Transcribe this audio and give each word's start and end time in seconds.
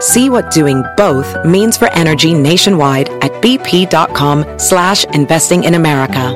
See 0.00 0.28
what 0.28 0.50
doing 0.50 0.84
both 0.96 1.34
means 1.44 1.78
for 1.78 1.90
energy 1.92 2.34
nationwide 2.34 3.08
at 3.24 3.32
bp.com 3.40 4.44
slash 4.58 5.04
investing 5.14 5.64
in 5.64 5.74
America. 5.74 6.34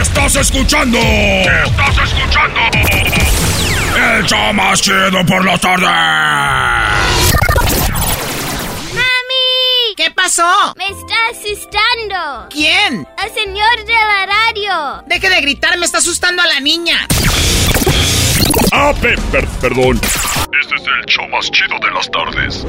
Estás 0.00 0.36
escuchando. 0.36 0.98
Estás 0.98 1.98
escuchando. 2.04 2.60
El 3.96 4.24
show 4.24 4.52
más 4.52 4.80
chido 4.80 5.26
por 5.26 5.44
la 5.44 5.58
tarde. 5.58 5.86
¡Mami! 8.94 9.94
¿Qué 9.96 10.12
pasó? 10.12 10.74
Me 10.76 10.86
está 10.86 11.16
asustando. 11.32 12.48
¿Quién? 12.50 13.08
El 13.24 13.34
señor 13.34 13.84
de 13.84 13.94
la 13.94 14.26
radio. 14.26 15.02
Deje 15.06 15.28
de 15.28 15.40
gritar, 15.40 15.76
me 15.76 15.86
está 15.86 15.98
asustando 15.98 16.42
a 16.42 16.46
la 16.46 16.60
niña. 16.60 17.06
Ah, 18.72 18.92
per- 19.00 19.20
per- 19.32 19.46
perdón. 19.60 20.00
Este 20.60 20.74
es 20.76 20.82
el 21.00 21.04
show 21.06 21.28
más 21.28 21.50
chido 21.50 21.76
de 21.80 21.90
las 21.92 22.10
tardes. 22.10 22.66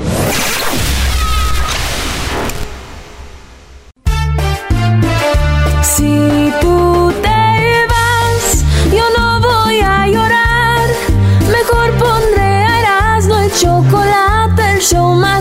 Si 5.84 6.52
tú 6.62 6.87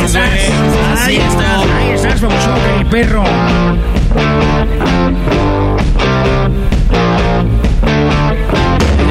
Ahí 0.00 0.06
estás. 0.06 1.06
Ahí 1.06 1.16
estás. 1.16 1.66
Ahí 1.78 1.90
estás, 1.90 2.20
el 2.78 2.86
perro. 2.86 3.22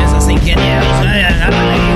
Esos 0.03 0.29
ingenieros. 0.29 1.88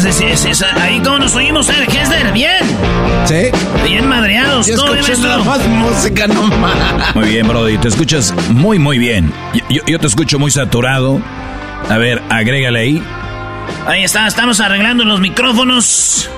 Sí, 0.00 0.12
sí, 0.12 0.54
sí. 0.54 0.64
Ahí 0.80 1.00
como 1.00 1.18
nos 1.20 1.34
oímos, 1.34 1.68
¿eh? 1.68 1.74
Hessler, 1.88 2.32
bien. 2.32 2.58
¿Sí? 3.26 3.50
Bien 3.84 4.08
madreados. 4.08 4.66
Yo 4.66 4.76
¿Todo 4.76 4.94
escuché 4.94 5.20
nada 5.20 5.38
más 5.44 5.66
música 5.68 6.26
nomás. 6.26 7.14
Muy 7.14 7.28
bien, 7.28 7.46
Brody, 7.48 7.78
te 7.78 7.88
escuchas 7.88 8.34
muy, 8.50 8.78
muy 8.78 8.98
bien. 8.98 9.32
Yo, 9.54 9.60
yo- 9.68 9.82
yo 9.86 9.98
te 9.98 10.06
escucho 10.06 10.38
muy 10.38 10.50
saturado. 10.50 11.20
A 11.88 11.96
ver, 11.98 12.22
agrégale 12.30 12.78
ahí. 12.78 13.02
Ahí 13.86 14.04
está, 14.04 14.26
estamos 14.26 14.60
arreglando 14.60 15.04
los 15.04 15.20
micrófonos. 15.20 16.28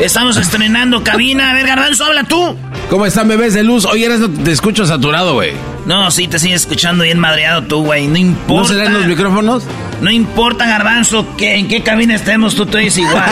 Estamos 0.00 0.36
estrenando 0.38 1.04
cabina. 1.04 1.50
A 1.50 1.54
ver, 1.54 1.66
Garbanzo, 1.66 2.04
habla 2.04 2.24
tú. 2.24 2.56
¿Cómo 2.88 3.06
están, 3.06 3.28
bebés 3.28 3.54
de 3.54 3.62
luz? 3.62 3.84
Oye, 3.84 4.06
eres, 4.06 4.20
te 4.42 4.50
escucho 4.50 4.86
saturado, 4.86 5.34
güey. 5.34 5.52
No, 5.86 6.10
sí, 6.10 6.26
te 6.26 6.38
sigues 6.38 6.62
escuchando 6.62 7.04
bien 7.04 7.18
madreado 7.18 7.62
tú, 7.62 7.84
güey. 7.84 8.06
No 8.08 8.16
importa. 8.16 8.62
¿No 8.72 8.78
serán 8.78 8.94
los 8.94 9.06
micrófonos? 9.06 9.64
No 10.00 10.10
importa, 10.10 10.66
Garbanzo, 10.66 11.36
que 11.36 11.56
en 11.56 11.68
qué 11.68 11.82
cabina 11.82 12.14
estemos, 12.14 12.54
tú 12.54 12.64
te 12.66 12.78
oyes 12.78 12.96
igual. 12.96 13.30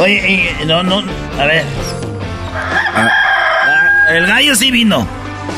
Oye, 0.00 0.56
no, 0.66 0.82
no, 0.82 1.02
a 1.38 1.44
ver. 1.44 1.64
Ah, 2.96 3.08
El 4.10 4.26
gallo 4.26 4.54
sí 4.56 4.70
vino. 4.70 5.06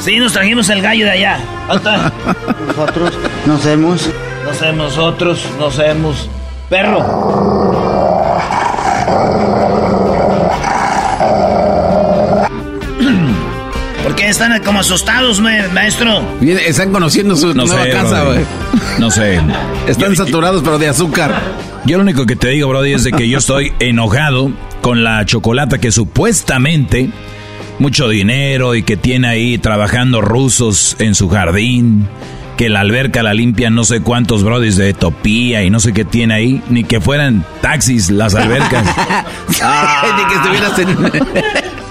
Sí, 0.02 0.18
nos 0.18 0.32
trajimos 0.32 0.68
el 0.70 0.82
gallo 0.82 1.04
de 1.06 1.12
allá. 1.12 1.38
¿Dónde 1.68 1.76
está? 1.90 2.12
Nosotros 2.66 3.12
nos 3.46 3.64
hemos. 3.66 4.10
No 4.44 4.52
sé, 4.52 4.72
nosotros, 4.72 5.40
no 5.58 5.70
sabemos. 5.70 6.28
Perro. 6.68 8.03
¿Por 14.02 14.14
qué 14.14 14.28
están 14.28 14.62
como 14.62 14.80
asustados, 14.80 15.40
ma- 15.40 15.68
maestro? 15.72 16.22
Bien, 16.40 16.58
están 16.64 16.92
conociendo 16.92 17.36
su 17.36 17.54
No 17.54 17.64
nueva 17.64 17.84
sé, 17.84 17.90
casa, 17.90 18.24
güey. 18.24 18.40
No 18.98 19.10
sé. 19.10 19.40
Están 19.88 20.10
Yo- 20.14 20.24
saturados, 20.24 20.62
pero 20.62 20.78
de 20.78 20.88
azúcar. 20.88 21.34
Yo 21.86 21.96
lo 21.96 22.02
único 22.02 22.26
que 22.26 22.36
te 22.36 22.48
digo, 22.48 22.68
Brody, 22.68 22.92
es 22.92 23.04
de 23.04 23.12
que 23.12 23.28
yo 23.28 23.38
estoy 23.38 23.72
enojado 23.78 24.50
con 24.82 25.04
la 25.04 25.24
chocolata 25.26 25.78
que 25.78 25.90
supuestamente 25.92 27.10
mucho 27.78 28.08
dinero 28.08 28.74
y 28.74 28.82
que 28.82 28.96
tiene 28.96 29.28
ahí 29.28 29.58
trabajando 29.58 30.20
rusos 30.22 30.96
en 30.98 31.14
su 31.14 31.28
jardín, 31.28 32.06
que 32.56 32.68
la 32.68 32.80
alberca 32.80 33.22
la 33.22 33.34
limpian 33.34 33.74
no 33.74 33.84
sé 33.84 34.00
cuántos 34.00 34.44
brodis 34.44 34.76
de 34.76 34.90
Etopía 34.90 35.62
y 35.62 35.70
no 35.70 35.80
sé 35.80 35.92
qué 35.92 36.04
tiene 36.04 36.34
ahí, 36.34 36.62
ni 36.68 36.84
que 36.84 37.00
fueran 37.00 37.44
taxis 37.60 38.10
las 38.10 38.34
albercas. 38.34 38.84
Ni 39.48 40.24
que 40.26 40.34
estuvieras 40.34 40.78
en. 40.78 41.74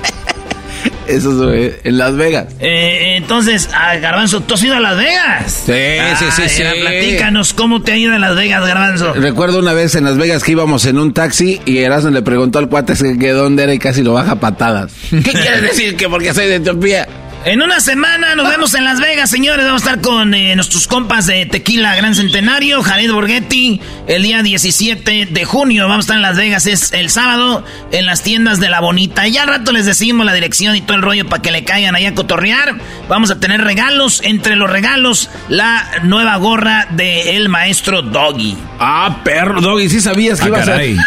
Eso, 1.07 1.35
güey, 1.35 1.73
en 1.83 1.97
Las 1.97 2.15
Vegas. 2.15 2.47
Eh, 2.59 3.15
entonces, 3.17 3.69
ah, 3.73 3.95
Garbanzo, 3.97 4.41
¿tú 4.41 4.53
has 4.53 4.63
ido 4.63 4.75
a 4.75 4.79
Las 4.79 4.97
Vegas? 4.97 5.63
Sí, 5.65 5.73
sí, 6.17 6.25
sí, 6.31 6.41
Ay, 6.41 6.49
sí. 6.49 6.81
Platícanos 6.81 7.53
cómo 7.53 7.81
te 7.81 7.91
ha 7.91 7.97
ido 7.97 8.13
a 8.13 8.19
Las 8.19 8.35
Vegas, 8.35 8.65
Garbanzo. 8.65 9.13
Recuerdo 9.13 9.59
una 9.59 9.73
vez 9.73 9.95
en 9.95 10.05
Las 10.05 10.17
Vegas 10.17 10.43
que 10.43 10.53
íbamos 10.53 10.85
en 10.85 10.97
un 10.97 11.13
taxi 11.13 11.59
y 11.65 11.79
Erasmo 11.79 12.11
le 12.11 12.21
preguntó 12.21 12.59
al 12.59 12.69
cuate 12.69 12.93
que 12.93 13.17
que 13.17 13.31
dónde 13.31 13.63
era 13.63 13.73
y 13.73 13.79
casi 13.79 14.01
lo 14.01 14.13
baja 14.13 14.33
a 14.33 14.39
patadas. 14.39 14.93
¿Qué 15.09 15.21
quieres 15.21 15.61
decir? 15.61 15.95
Que 15.97 16.07
porque 16.07 16.33
soy 16.33 16.47
de 16.47 16.55
Etiopía. 16.55 17.07
En 17.45 17.61
una 17.61 17.81
semana 17.81 18.35
nos 18.35 18.47
vemos 18.47 18.73
en 18.73 18.85
Las 18.85 19.01
Vegas, 19.01 19.29
señores. 19.29 19.65
Vamos 19.65 19.83
a 19.85 19.89
estar 19.89 20.01
con 20.01 20.33
eh, 20.33 20.55
nuestros 20.55 20.87
compas 20.87 21.25
de 21.25 21.45
Tequila 21.45 21.93
Gran 21.93 22.15
Centenario, 22.15 22.81
Jared 22.81 23.11
Borghetti, 23.11 23.81
el 24.07 24.23
día 24.23 24.41
17 24.41 25.27
de 25.29 25.43
junio. 25.45 25.83
Vamos 25.89 25.97
a 25.97 25.99
estar 26.05 26.15
en 26.15 26.21
Las 26.21 26.37
Vegas, 26.37 26.67
es 26.67 26.93
el 26.93 27.09
sábado, 27.09 27.65
en 27.91 28.05
las 28.05 28.23
tiendas 28.23 28.61
de 28.61 28.69
La 28.69 28.79
Bonita. 28.79 29.27
Ya 29.27 29.41
al 29.43 29.49
rato 29.49 29.73
les 29.73 29.85
decimos 29.85 30.25
la 30.25 30.33
dirección 30.33 30.73
y 30.77 30.81
todo 30.81 30.95
el 30.95 31.03
rollo 31.03 31.27
para 31.27 31.41
que 31.41 31.51
le 31.51 31.65
caigan 31.65 31.95
ahí 31.95 32.05
a 32.05 32.15
cotorrear. 32.15 32.75
Vamos 33.09 33.29
a 33.29 33.41
tener 33.41 33.59
regalos. 33.61 34.21
Entre 34.23 34.55
los 34.55 34.69
regalos, 34.69 35.29
la 35.49 35.85
nueva 36.03 36.37
gorra 36.37 36.87
del 36.91 37.27
el 37.27 37.49
maestro 37.49 38.01
Doggy. 38.03 38.55
Ah, 38.79 39.17
perro, 39.25 39.59
Doggy, 39.59 39.89
sí 39.89 39.99
sabías 39.99 40.39
que 40.39 40.45
Ah, 40.45 40.47
iba 40.47 40.59
a 40.61 40.65
ser. 40.65 40.95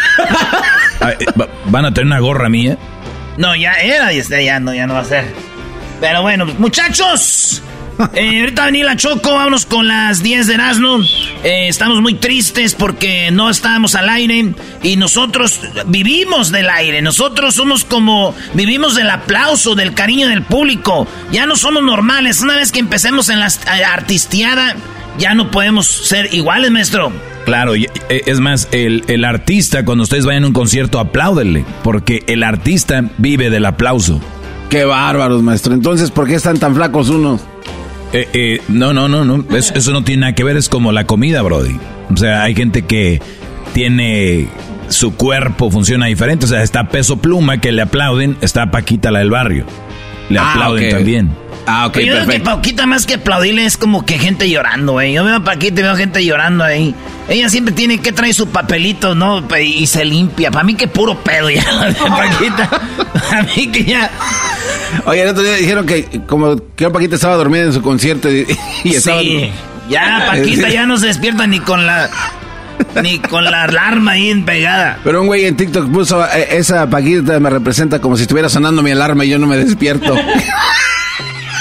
Eh, 0.99 1.25
va- 1.39 1.47
¿Van 1.65 1.85
a 1.85 1.93
tener 1.93 2.07
una 2.07 2.19
gorra 2.19 2.49
mía? 2.49 2.75
No, 3.37 3.55
ya 3.55 3.73
era 3.73 4.11
y 4.13 4.21
ya 4.23 4.59
no, 4.59 4.73
ya 4.73 4.85
no 4.87 4.95
va 4.95 5.01
a 5.01 5.05
ser. 5.05 5.25
Pero 5.99 6.21
bueno, 6.21 6.45
muchachos. 6.57 7.61
eh, 8.13 8.41
ahorita 8.41 8.65
venir 8.65 8.85
la 8.85 8.95
Choco, 8.95 9.33
vámonos 9.33 9.65
con 9.65 9.87
las 9.87 10.21
10 10.21 10.45
de 10.47 10.53
Erasmo. 10.53 10.99
Eh, 11.43 11.67
estamos 11.67 11.99
muy 12.01 12.13
tristes 12.13 12.75
porque 12.75 13.31
no 13.31 13.49
estábamos 13.49 13.95
al 13.95 14.07
aire 14.09 14.53
y 14.83 14.95
nosotros 14.97 15.59
vivimos 15.87 16.51
del 16.51 16.69
aire. 16.69 17.01
Nosotros 17.01 17.55
somos 17.55 17.83
como, 17.83 18.35
vivimos 18.53 18.93
del 18.95 19.09
aplauso, 19.09 19.73
del 19.73 19.95
cariño 19.95 20.27
del 20.27 20.43
público. 20.43 21.07
Ya 21.31 21.47
no 21.47 21.55
somos 21.55 21.81
normales. 21.83 22.41
Una 22.41 22.55
vez 22.57 22.71
que 22.71 22.79
empecemos 22.79 23.29
en 23.29 23.39
la 23.39 23.47
ast- 23.47 23.67
artisteada, 23.67 24.75
ya 25.17 25.33
no 25.33 25.49
podemos 25.49 25.87
ser 25.87 26.31
iguales, 26.33 26.69
maestro. 26.69 27.11
Claro, 27.45 27.73
es 28.09 28.39
más, 28.41 28.67
el, 28.73 29.05
el 29.07 29.23
artista, 29.23 29.85
cuando 29.85 30.03
ustedes 30.03 30.25
vayan 30.25 30.43
a 30.43 30.47
un 30.47 30.53
concierto, 30.53 30.99
apláudenle, 30.99 31.65
porque 31.81 32.23
el 32.27 32.43
artista 32.43 33.05
vive 33.17 33.49
del 33.49 33.65
aplauso. 33.65 34.21
Qué 34.69 34.83
bárbaros, 34.85 35.41
maestro. 35.41 35.73
Entonces, 35.73 36.11
¿por 36.11 36.27
qué 36.27 36.35
están 36.35 36.59
tan 36.59 36.75
flacos 36.75 37.09
unos? 37.09 37.41
Eh, 38.13 38.27
eh, 38.33 38.61
no, 38.67 38.93
no, 38.93 39.07
no, 39.07 39.25
no. 39.25 39.43
Eso, 39.55 39.91
no 39.91 40.03
tiene 40.03 40.21
nada 40.21 40.35
que 40.35 40.43
ver, 40.43 40.57
es 40.57 40.69
como 40.69 40.91
la 40.91 41.05
comida, 41.05 41.41
Brody. 41.41 41.77
O 42.13 42.17
sea, 42.17 42.43
hay 42.43 42.55
gente 42.55 42.83
que 42.83 43.21
tiene 43.73 44.47
su 44.89 45.15
cuerpo 45.15 45.71
funciona 45.71 46.07
diferente. 46.07 46.45
O 46.45 46.49
sea, 46.49 46.63
está 46.63 46.89
peso 46.89 47.17
pluma 47.17 47.59
que 47.59 47.71
le 47.71 47.81
aplauden, 47.81 48.37
está 48.41 48.71
Paquita 48.71 49.11
la 49.11 49.19
del 49.19 49.29
barrio. 49.29 49.65
Le 50.29 50.39
ah, 50.39 50.53
aplauden 50.53 50.89
también. 50.89 51.46
Ah, 51.69 51.87
ok, 51.87 51.93
Pero 51.95 52.05
yo 52.05 52.13
creo 52.13 52.27
que 52.27 52.39
Paquita 52.39 52.85
más 52.85 53.05
que 53.05 53.15
aplaudirle 53.15 53.65
es 53.65 53.75
como 53.75 54.05
que 54.05 54.17
gente 54.17 54.49
llorando, 54.49 54.93
güey. 54.93 55.11
Yo 55.11 55.25
veo 55.25 55.35
a 55.35 55.43
Paquita 55.43 55.81
y 55.81 55.83
veo 55.83 55.97
gente 55.97 56.23
llorando 56.23 56.63
ahí. 56.63 56.95
Ella 57.27 57.49
siempre 57.49 57.73
tiene 57.73 57.99
que 57.99 58.13
traer 58.13 58.33
su 58.33 58.47
papelito, 58.47 59.15
¿no? 59.15 59.45
Y 59.59 59.85
se 59.85 60.05
limpia. 60.05 60.49
Para 60.49 60.63
mí 60.63 60.75
que 60.75 60.87
puro 60.87 61.21
pedo 61.21 61.49
ya, 61.49 61.65
Paquita. 62.07 62.69
A 63.31 63.43
mí 63.43 63.67
que 63.67 63.83
ya... 63.83 64.09
Oye, 65.05 65.23
el 65.23 65.27
otro 65.27 65.43
día 65.43 65.55
dijeron 65.55 65.85
que 65.85 66.21
como 66.25 66.55
que 66.73 66.89
Paquita 66.89 67.15
estaba 67.15 67.35
dormida 67.35 67.63
en 67.63 67.73
su 67.73 67.81
concierto 67.81 68.31
y, 68.31 68.45
Sí, 68.85 69.51
ya 69.89 70.23
Paquita 70.25 70.69
ya 70.69 70.85
no 70.85 70.97
se 70.97 71.07
despierta 71.07 71.47
ni 71.47 71.59
con 71.59 71.85
la... 71.85 72.09
Ni 73.03 73.19
con 73.19 73.43
la 73.43 73.63
alarma 73.63 74.11
ahí 74.11 74.33
pegada. 74.43 74.99
Pero 75.03 75.19
un 75.21 75.27
güey 75.27 75.45
en 75.45 75.57
TikTok 75.57 75.91
puso, 75.91 76.23
eh, 76.25 76.47
esa 76.51 76.89
Paquita 76.89 77.39
me 77.41 77.49
representa 77.49 77.99
como 77.99 78.15
si 78.15 78.21
estuviera 78.21 78.47
sonando 78.47 78.81
mi 78.81 78.91
alarma 78.91 79.25
y 79.25 79.29
yo 79.29 79.37
no 79.37 79.47
me 79.47 79.57
despierto. 79.57 80.15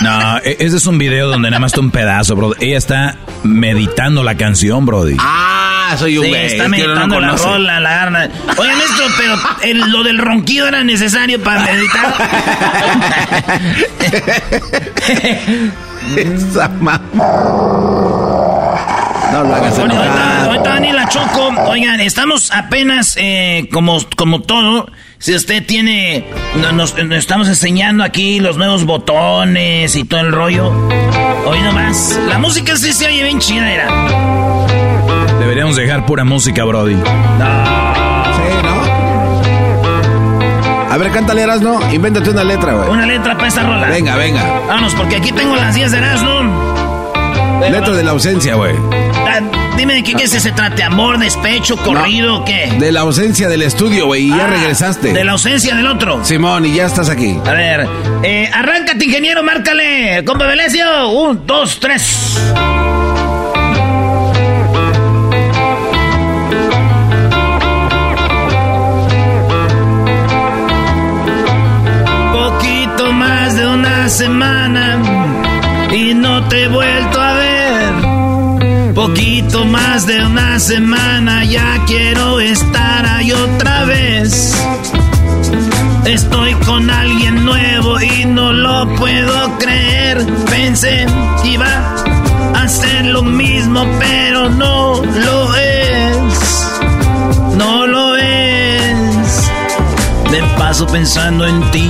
No, 0.03 0.39
e, 0.39 0.57
ese 0.61 0.77
es 0.77 0.87
un 0.87 0.99
video 0.99 1.29
donde 1.29 1.51
nada 1.51 1.61
más 1.61 1.73
está 1.73 1.81
un 1.81 1.91
pedazo, 1.91 2.37
bro. 2.37 2.53
Ella 2.61 2.79
está 2.79 3.17
meditando 3.43 4.23
la 4.23 4.37
canción, 4.37 4.85
Brody. 4.87 5.17
Ah, 5.19 5.95
soy 5.99 6.19
un 6.19 6.27
sí, 6.27 6.35
está 6.35 6.69
meditando 6.69 7.21
la 7.21 7.37
rola, 7.37 7.81
la 7.81 7.91
garna. 7.91 8.29
Oye, 8.57 8.73
maestro, 8.73 9.07
pero 9.17 9.37
lo 9.87 10.03
del 10.03 10.19
ronquido 10.19 10.69
era 10.69 10.85
necesario 10.85 11.43
para 11.43 11.63
meditar. 11.63 12.15
Esa 16.17 16.71
no 19.43 19.49
lo 19.49 19.55
hagas 19.55 19.79
ahorita, 19.79 20.71
Daniela 20.71 21.09
Choco. 21.09 21.49
Oigan, 21.69 22.01
estamos 22.01 22.51
apenas 22.53 23.17
eh, 23.19 23.69
como, 23.73 23.99
como 24.17 24.41
todo. 24.41 24.89
Si 25.19 25.35
usted 25.35 25.65
tiene. 25.65 26.27
Nos, 26.75 26.97
estamos 26.99 27.49
enseñando 27.49 28.05
aquí 28.05 28.41
los 28.41 28.57
nuevos 28.57 28.85
botones 28.85 29.97
y 29.97 30.05
todo 30.05 30.21
el 30.21 30.33
rollo. 30.33 30.71
Hoy 31.47 31.61
nomás. 31.61 32.19
La 32.29 32.39
música 32.39 32.77
sí 32.77 32.93
se 32.93 33.07
oye 33.07 33.23
bien 33.23 33.39
chida, 33.39 33.71
era. 33.71 33.89
Deberíamos 35.39 35.77
dejar 35.77 36.07
pura 36.07 36.25
música, 36.25 36.65
Brody. 36.65 36.95
No. 36.95 37.05
Sí, 37.05 38.43
¿no? 38.63 38.77
A 40.93 40.97
ver, 40.99 41.11
cántale 41.11 41.43
Erasno, 41.43 41.79
invéntate 41.93 42.31
una 42.31 42.45
letra, 42.45 42.73
güey. 42.73 42.89
Una 42.89 43.07
letra 43.07 43.35
para 43.37 43.49
esa 43.49 43.63
rola. 43.63 43.89
Venga, 43.89 44.17
venga. 44.17 44.43
Vamos, 44.67 44.95
porque 44.95 45.17
aquí 45.17 45.33
tengo 45.33 45.57
las 45.57 45.75
10 45.75 45.93
de 45.93 45.99
Erasno. 45.99 46.67
Letra 47.61 47.95
de 47.95 48.03
la 48.05 48.13
ausencia, 48.13 48.55
güey. 48.55 48.75
Dime 49.77 49.95
de 49.95 50.03
qué, 50.03 50.27
se 50.27 50.53
trate, 50.53 50.83
amor, 50.83 51.19
despecho, 51.19 51.77
corrido, 51.77 52.45
¿qué? 52.47 52.75
De 52.79 52.91
la 52.91 53.01
ausencia 53.01 53.47
del 53.49 53.61
estudio, 53.61 54.07
güey, 54.07 54.25
y 54.25 54.29
ya 54.31 54.45
ah, 54.45 54.47
regresaste. 54.47 55.13
De 55.13 55.23
la 55.23 55.33
ausencia 55.33 55.75
del 55.75 55.87
otro. 55.87 56.25
Simón, 56.25 56.65
y 56.65 56.75
ya 56.75 56.87
estás 56.87 57.11
aquí. 57.11 57.39
A 57.45 57.53
ver, 57.53 57.87
eh, 58.23 58.51
arráncate, 58.53 59.05
ingeniero, 59.05 59.43
márcale. 59.43 60.25
Compa 60.25 60.47
Belecio, 60.47 61.11
un, 61.11 61.47
dos, 61.47 61.79
tres. 61.79 62.39
Poquito 72.33 73.13
más 73.13 73.57
de 73.57 73.67
una 73.67 74.09
semana 74.09 75.27
y 75.93 76.15
no 76.15 76.49
te 76.49 76.65
he 76.65 76.69
vuelto 76.69 77.21
a 77.21 77.33
ver 77.35 77.36
Poquito 79.07 79.65
más 79.65 80.05
de 80.05 80.27
una 80.27 80.59
semana 80.59 81.45
ya 81.45 81.85
quiero 81.87 82.41
estar 82.41 83.07
ahí 83.07 83.31
otra 83.31 83.85
vez. 83.85 84.53
Estoy 86.05 86.55
con 86.67 86.91
alguien 86.91 87.45
nuevo 87.45 88.01
y 88.01 88.25
no 88.25 88.53
lo 88.53 88.93
puedo 88.97 89.59
creer. 89.59 90.27
Pensé 90.51 91.07
que 91.41 91.51
iba 91.51 91.69
a 92.53 92.63
hacer 92.65 93.07
lo 93.07 93.23
mismo, 93.23 93.87
pero 94.01 94.51
no 94.51 95.01
lo 95.05 95.55
es. 95.55 96.69
No 97.57 97.87
lo 97.87 98.17
es. 98.17 99.51
De 100.33 100.43
paso 100.59 100.85
pensando 100.89 101.47
en 101.47 101.71
ti, 101.71 101.89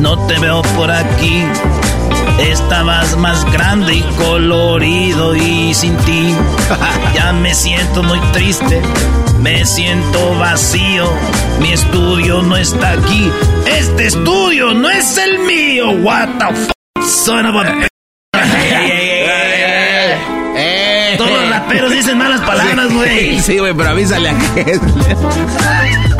no 0.00 0.18
te 0.26 0.38
veo 0.38 0.62
por 0.78 0.90
aquí 0.90 1.44
Estabas 2.38 3.16
más 3.16 3.44
grande 3.50 3.94
y 3.94 4.02
colorido 4.16 5.34
y 5.34 5.72
sin 5.74 5.96
ti 5.98 6.34
ya 7.14 7.32
me 7.32 7.54
siento 7.54 8.02
muy 8.02 8.20
triste, 8.32 8.82
me 9.40 9.64
siento 9.64 10.38
vacío. 10.38 11.10
Mi 11.60 11.72
estudio 11.72 12.42
no 12.42 12.56
está 12.56 12.92
aquí, 12.92 13.30
este 13.66 14.06
estudio 14.06 14.74
no 14.74 14.90
es 14.90 15.16
el 15.16 15.38
mío. 15.40 15.90
What 16.02 16.28
the 16.38 16.54
fuck, 16.54 17.06
son 17.06 17.46
of 17.46 17.56
a... 17.56 17.86
Todos 21.16 21.30
los 21.30 21.48
raperos 21.48 21.90
dicen 21.90 22.18
malas 22.18 22.42
palabras, 22.42 22.92
güey. 22.92 23.40
Sí, 23.40 23.58
güey, 23.58 23.72
pero 23.72 23.90
avísale 23.90 24.30
a 24.30 24.34
que... 24.34 24.78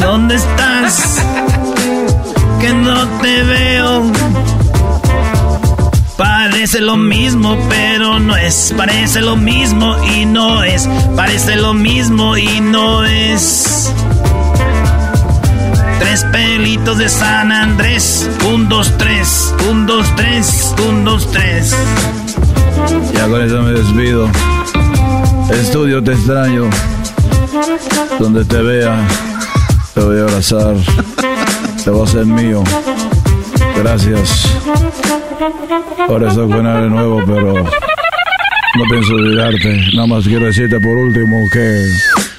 ¿Dónde 0.01 0.37
estás? 0.37 1.23
Que 2.61 2.73
no 2.73 3.07
te 3.21 3.43
veo. 3.43 4.03
Parece 6.17 6.81
lo 6.81 6.97
mismo, 6.97 7.59
pero 7.69 8.19
no 8.19 8.37
es. 8.37 8.73
Parece 8.77 9.21
lo 9.21 9.37
mismo 9.37 9.97
y 10.05 10.25
no 10.25 10.63
es. 10.63 10.89
Parece 11.15 11.57
lo 11.57 11.75
mismo 11.75 12.37
y 12.37 12.61
no 12.61 13.05
es. 13.05 13.93
Tres 15.99 16.25
pelitos 16.33 16.99
de 16.99 17.09
San 17.09 17.53
Andrés. 17.53 18.29
Un, 18.49 18.69
dos, 18.69 18.91
tres. 18.97 19.55
Un, 19.71 19.87
dos, 19.87 20.07
tres. 20.17 20.75
Un, 20.89 21.05
dos, 21.05 21.31
tres. 21.31 21.77
Ya 23.13 23.29
con 23.29 23.43
eso 23.43 23.61
me 23.63 23.73
despido. 23.73 24.31
Estudio, 25.51 26.03
te 26.03 26.13
extraño. 26.13 26.71
Donde 28.19 28.45
te 28.45 28.63
vea, 28.63 28.99
te 29.95 30.01
voy 30.01 30.19
a 30.19 30.23
abrazar. 30.23 30.77
Te 31.85 31.91
voy 31.91 32.09
a 32.09 32.11
ser 32.11 32.25
mío. 32.25 32.65
Gracias. 33.77 34.57
Por 36.07 36.23
eso 36.23 36.47
buena 36.47 36.83
de 36.83 36.89
nuevo, 36.89 37.23
pero 37.27 37.55
no 37.55 38.85
pienso 38.91 39.15
olvidarte. 39.15 39.81
Nada 39.95 40.07
más 40.07 40.25
quiero 40.25 40.47
decirte 40.47 40.81
por 40.81 40.97
último 40.97 41.49
que... 41.51 41.87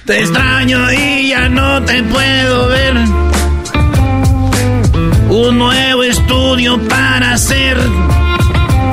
Te 0.06 0.20
extraño 0.22 0.92
y 0.92 1.30
ya 1.30 1.50
no 1.50 1.82
te 1.84 2.02
puedo 2.04 2.68
ver. 2.70 2.94
Un 5.30 5.58
nuevo 5.58 6.04
estudio 6.04 6.80
para 6.88 7.34
hacer. 7.34 7.78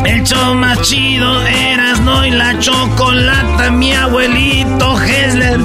El 0.04 0.24
show 0.24 0.54
más 0.54 0.82
chido 0.82 1.46
eras 1.46 2.00
no 2.00 2.26
y 2.26 2.30
la 2.30 2.58
chocolata, 2.58 3.70
mi 3.70 3.92
abuelito 3.92 5.00
Hessler. 5.02 5.60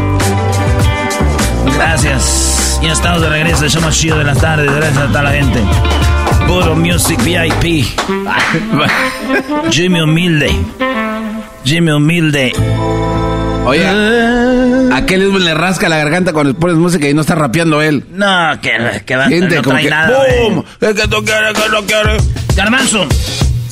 Gracias. 1.80 2.78
Ya 2.82 2.92
estamos 2.92 3.22
de 3.22 3.30
regreso. 3.30 3.64
El 3.64 3.70
show 3.70 3.80
más 3.80 3.98
chido 3.98 4.18
de 4.18 4.24
las 4.24 4.38
tardes. 4.38 4.70
Gracias 4.70 4.98
a 4.98 5.06
toda 5.06 5.22
la 5.22 5.30
gente. 5.30 5.60
Puro 6.46 6.76
Music 6.76 7.18
VIP. 7.24 7.86
Jimmy 9.70 10.00
Humilde. 10.02 10.54
Jimmy 11.64 11.90
Humilde. 11.92 12.52
Oye, 13.64 13.86
¿a 13.86 14.96
ah. 14.96 15.06
qué 15.06 15.16
le 15.16 15.54
rasca 15.54 15.88
la 15.88 15.96
garganta 15.96 16.34
cuando 16.34 16.54
pones 16.54 16.76
música 16.76 17.08
y 17.08 17.14
no 17.14 17.22
está 17.22 17.34
rapeando 17.34 17.80
él? 17.80 18.04
No, 18.10 18.60
que, 18.60 19.02
que 19.06 19.16
va, 19.16 19.28
Gente, 19.28 19.56
no 19.56 19.62
trae 19.62 19.88
nada. 19.88 20.18
¡Bum! 20.42 20.62
Es 20.80 20.94
que 20.94 21.08
tú 21.08 21.24
quieres, 21.24 21.54
que 21.54 21.68
no 21.70 21.82
quieres. 21.86 22.56
Garbanzo. 22.56 23.08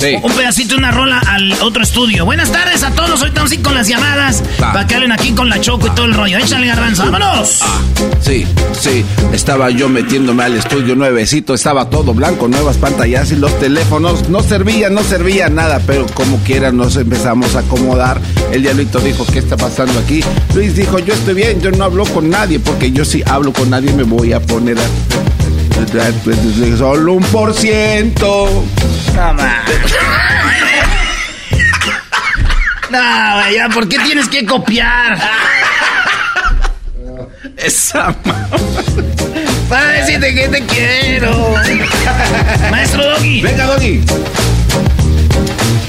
Un 0.00 0.32
pedacito, 0.32 0.76
una 0.76 0.92
rola 0.92 1.18
al 1.26 1.52
otro 1.54 1.82
estudio. 1.82 2.24
Buenas 2.24 2.52
tardes 2.52 2.84
a 2.84 2.92
todos. 2.92 3.20
Hoy 3.20 3.28
estamos 3.30 3.52
con 3.64 3.74
las 3.74 3.88
llamadas. 3.88 4.44
Para 4.56 4.86
que 4.86 4.94
hablen 4.94 5.10
aquí 5.10 5.32
con 5.32 5.48
la 5.48 5.60
Choco 5.60 5.88
y 5.88 5.90
todo 5.90 6.06
el 6.06 6.14
rollo. 6.14 6.38
Échale 6.38 6.68
garbanzo. 6.68 7.02
¡Vámonos! 7.02 7.58
Ah, 7.62 7.80
sí, 8.20 8.46
sí. 8.78 9.04
Estaba 9.32 9.70
yo 9.70 9.88
metiéndome 9.88 10.44
al 10.44 10.54
estudio 10.54 10.94
nuevecito. 10.94 11.52
Estaba 11.52 11.90
todo 11.90 12.14
blanco, 12.14 12.46
nuevas 12.46 12.76
pantallas 12.76 13.32
y 13.32 13.36
los 13.36 13.58
teléfonos. 13.58 14.28
No 14.28 14.40
servían, 14.40 14.94
no 14.94 15.02
servía 15.02 15.48
nada. 15.48 15.80
Pero 15.84 16.06
como 16.14 16.38
quiera 16.44 16.70
nos 16.70 16.94
empezamos 16.94 17.56
a 17.56 17.60
acomodar. 17.60 18.20
El 18.52 18.62
diablito 18.62 19.00
dijo, 19.00 19.26
¿qué 19.26 19.40
está 19.40 19.56
pasando 19.56 19.98
aquí? 19.98 20.22
Luis 20.54 20.76
dijo, 20.76 21.00
yo 21.00 21.12
estoy 21.12 21.34
bien, 21.34 21.60
yo 21.60 21.72
no 21.72 21.82
hablo 21.82 22.04
con 22.04 22.30
nadie. 22.30 22.60
Porque 22.60 22.92
yo 22.92 23.04
sí 23.04 23.24
hablo 23.26 23.52
con 23.52 23.70
nadie 23.70 23.92
me 23.92 24.04
voy 24.04 24.32
a 24.32 24.38
poner 24.38 24.78
a 24.78 25.37
Solo 26.76 27.14
un 27.14 27.22
por 27.24 27.54
ciento. 27.54 28.64
No, 29.14 29.34
ma. 29.34 29.62
No, 32.90 33.34
güey, 33.34 33.54
ya, 33.56 33.68
¿por 33.68 33.88
qué 33.88 33.98
tienes 33.98 34.28
que 34.28 34.46
copiar? 34.46 35.18
Esa 37.56 38.14
Para 39.68 39.90
decirte 39.92 40.34
que 40.34 40.48
te 40.48 40.64
quiero. 40.66 41.54
Maestro 42.70 43.04
Doggy. 43.04 43.40
Venga, 43.42 43.66
Doggy. 43.66 44.02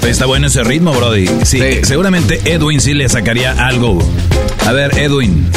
Está 0.07 0.25
bueno 0.25 0.47
ese 0.47 0.63
ritmo, 0.63 0.91
Brody. 0.93 1.29
Sí, 1.43 1.81
seguramente 1.83 2.41
Edwin 2.45 2.81
sí 2.81 2.93
le 2.93 3.07
sacaría 3.07 3.51
algo. 3.51 3.99
A 4.65 4.71
ver, 4.71 4.97
Edwin. 4.97 5.49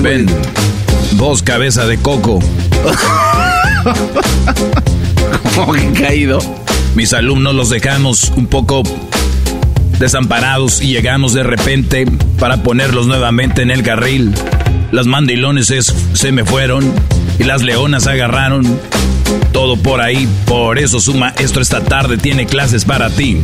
Ven. 0.00 0.26
Vos, 1.20 1.42
cabeza 1.42 1.86
de 1.86 1.98
coco. 1.98 2.38
¿Cómo 5.54 5.74
que 5.74 5.92
caído? 5.92 6.38
Mis 6.94 7.12
alumnos 7.12 7.54
los 7.54 7.68
dejamos 7.68 8.32
un 8.36 8.46
poco 8.46 8.82
desamparados 9.98 10.80
y 10.80 10.86
llegamos 10.86 11.34
de 11.34 11.42
repente 11.42 12.06
para 12.38 12.62
ponerlos 12.62 13.06
nuevamente 13.06 13.60
en 13.60 13.70
el 13.70 13.82
carril. 13.82 14.32
Las 14.92 15.06
mandilones 15.06 15.70
se 16.14 16.32
me 16.32 16.46
fueron 16.46 16.90
y 17.38 17.44
las 17.44 17.60
leonas 17.60 18.06
agarraron 18.06 18.80
todo 19.52 19.76
por 19.76 20.00
ahí. 20.00 20.26
Por 20.46 20.78
eso 20.78 21.00
su 21.00 21.12
maestro 21.12 21.60
esta 21.60 21.84
tarde 21.84 22.16
tiene 22.16 22.46
clases 22.46 22.86
para 22.86 23.10
ti. 23.10 23.42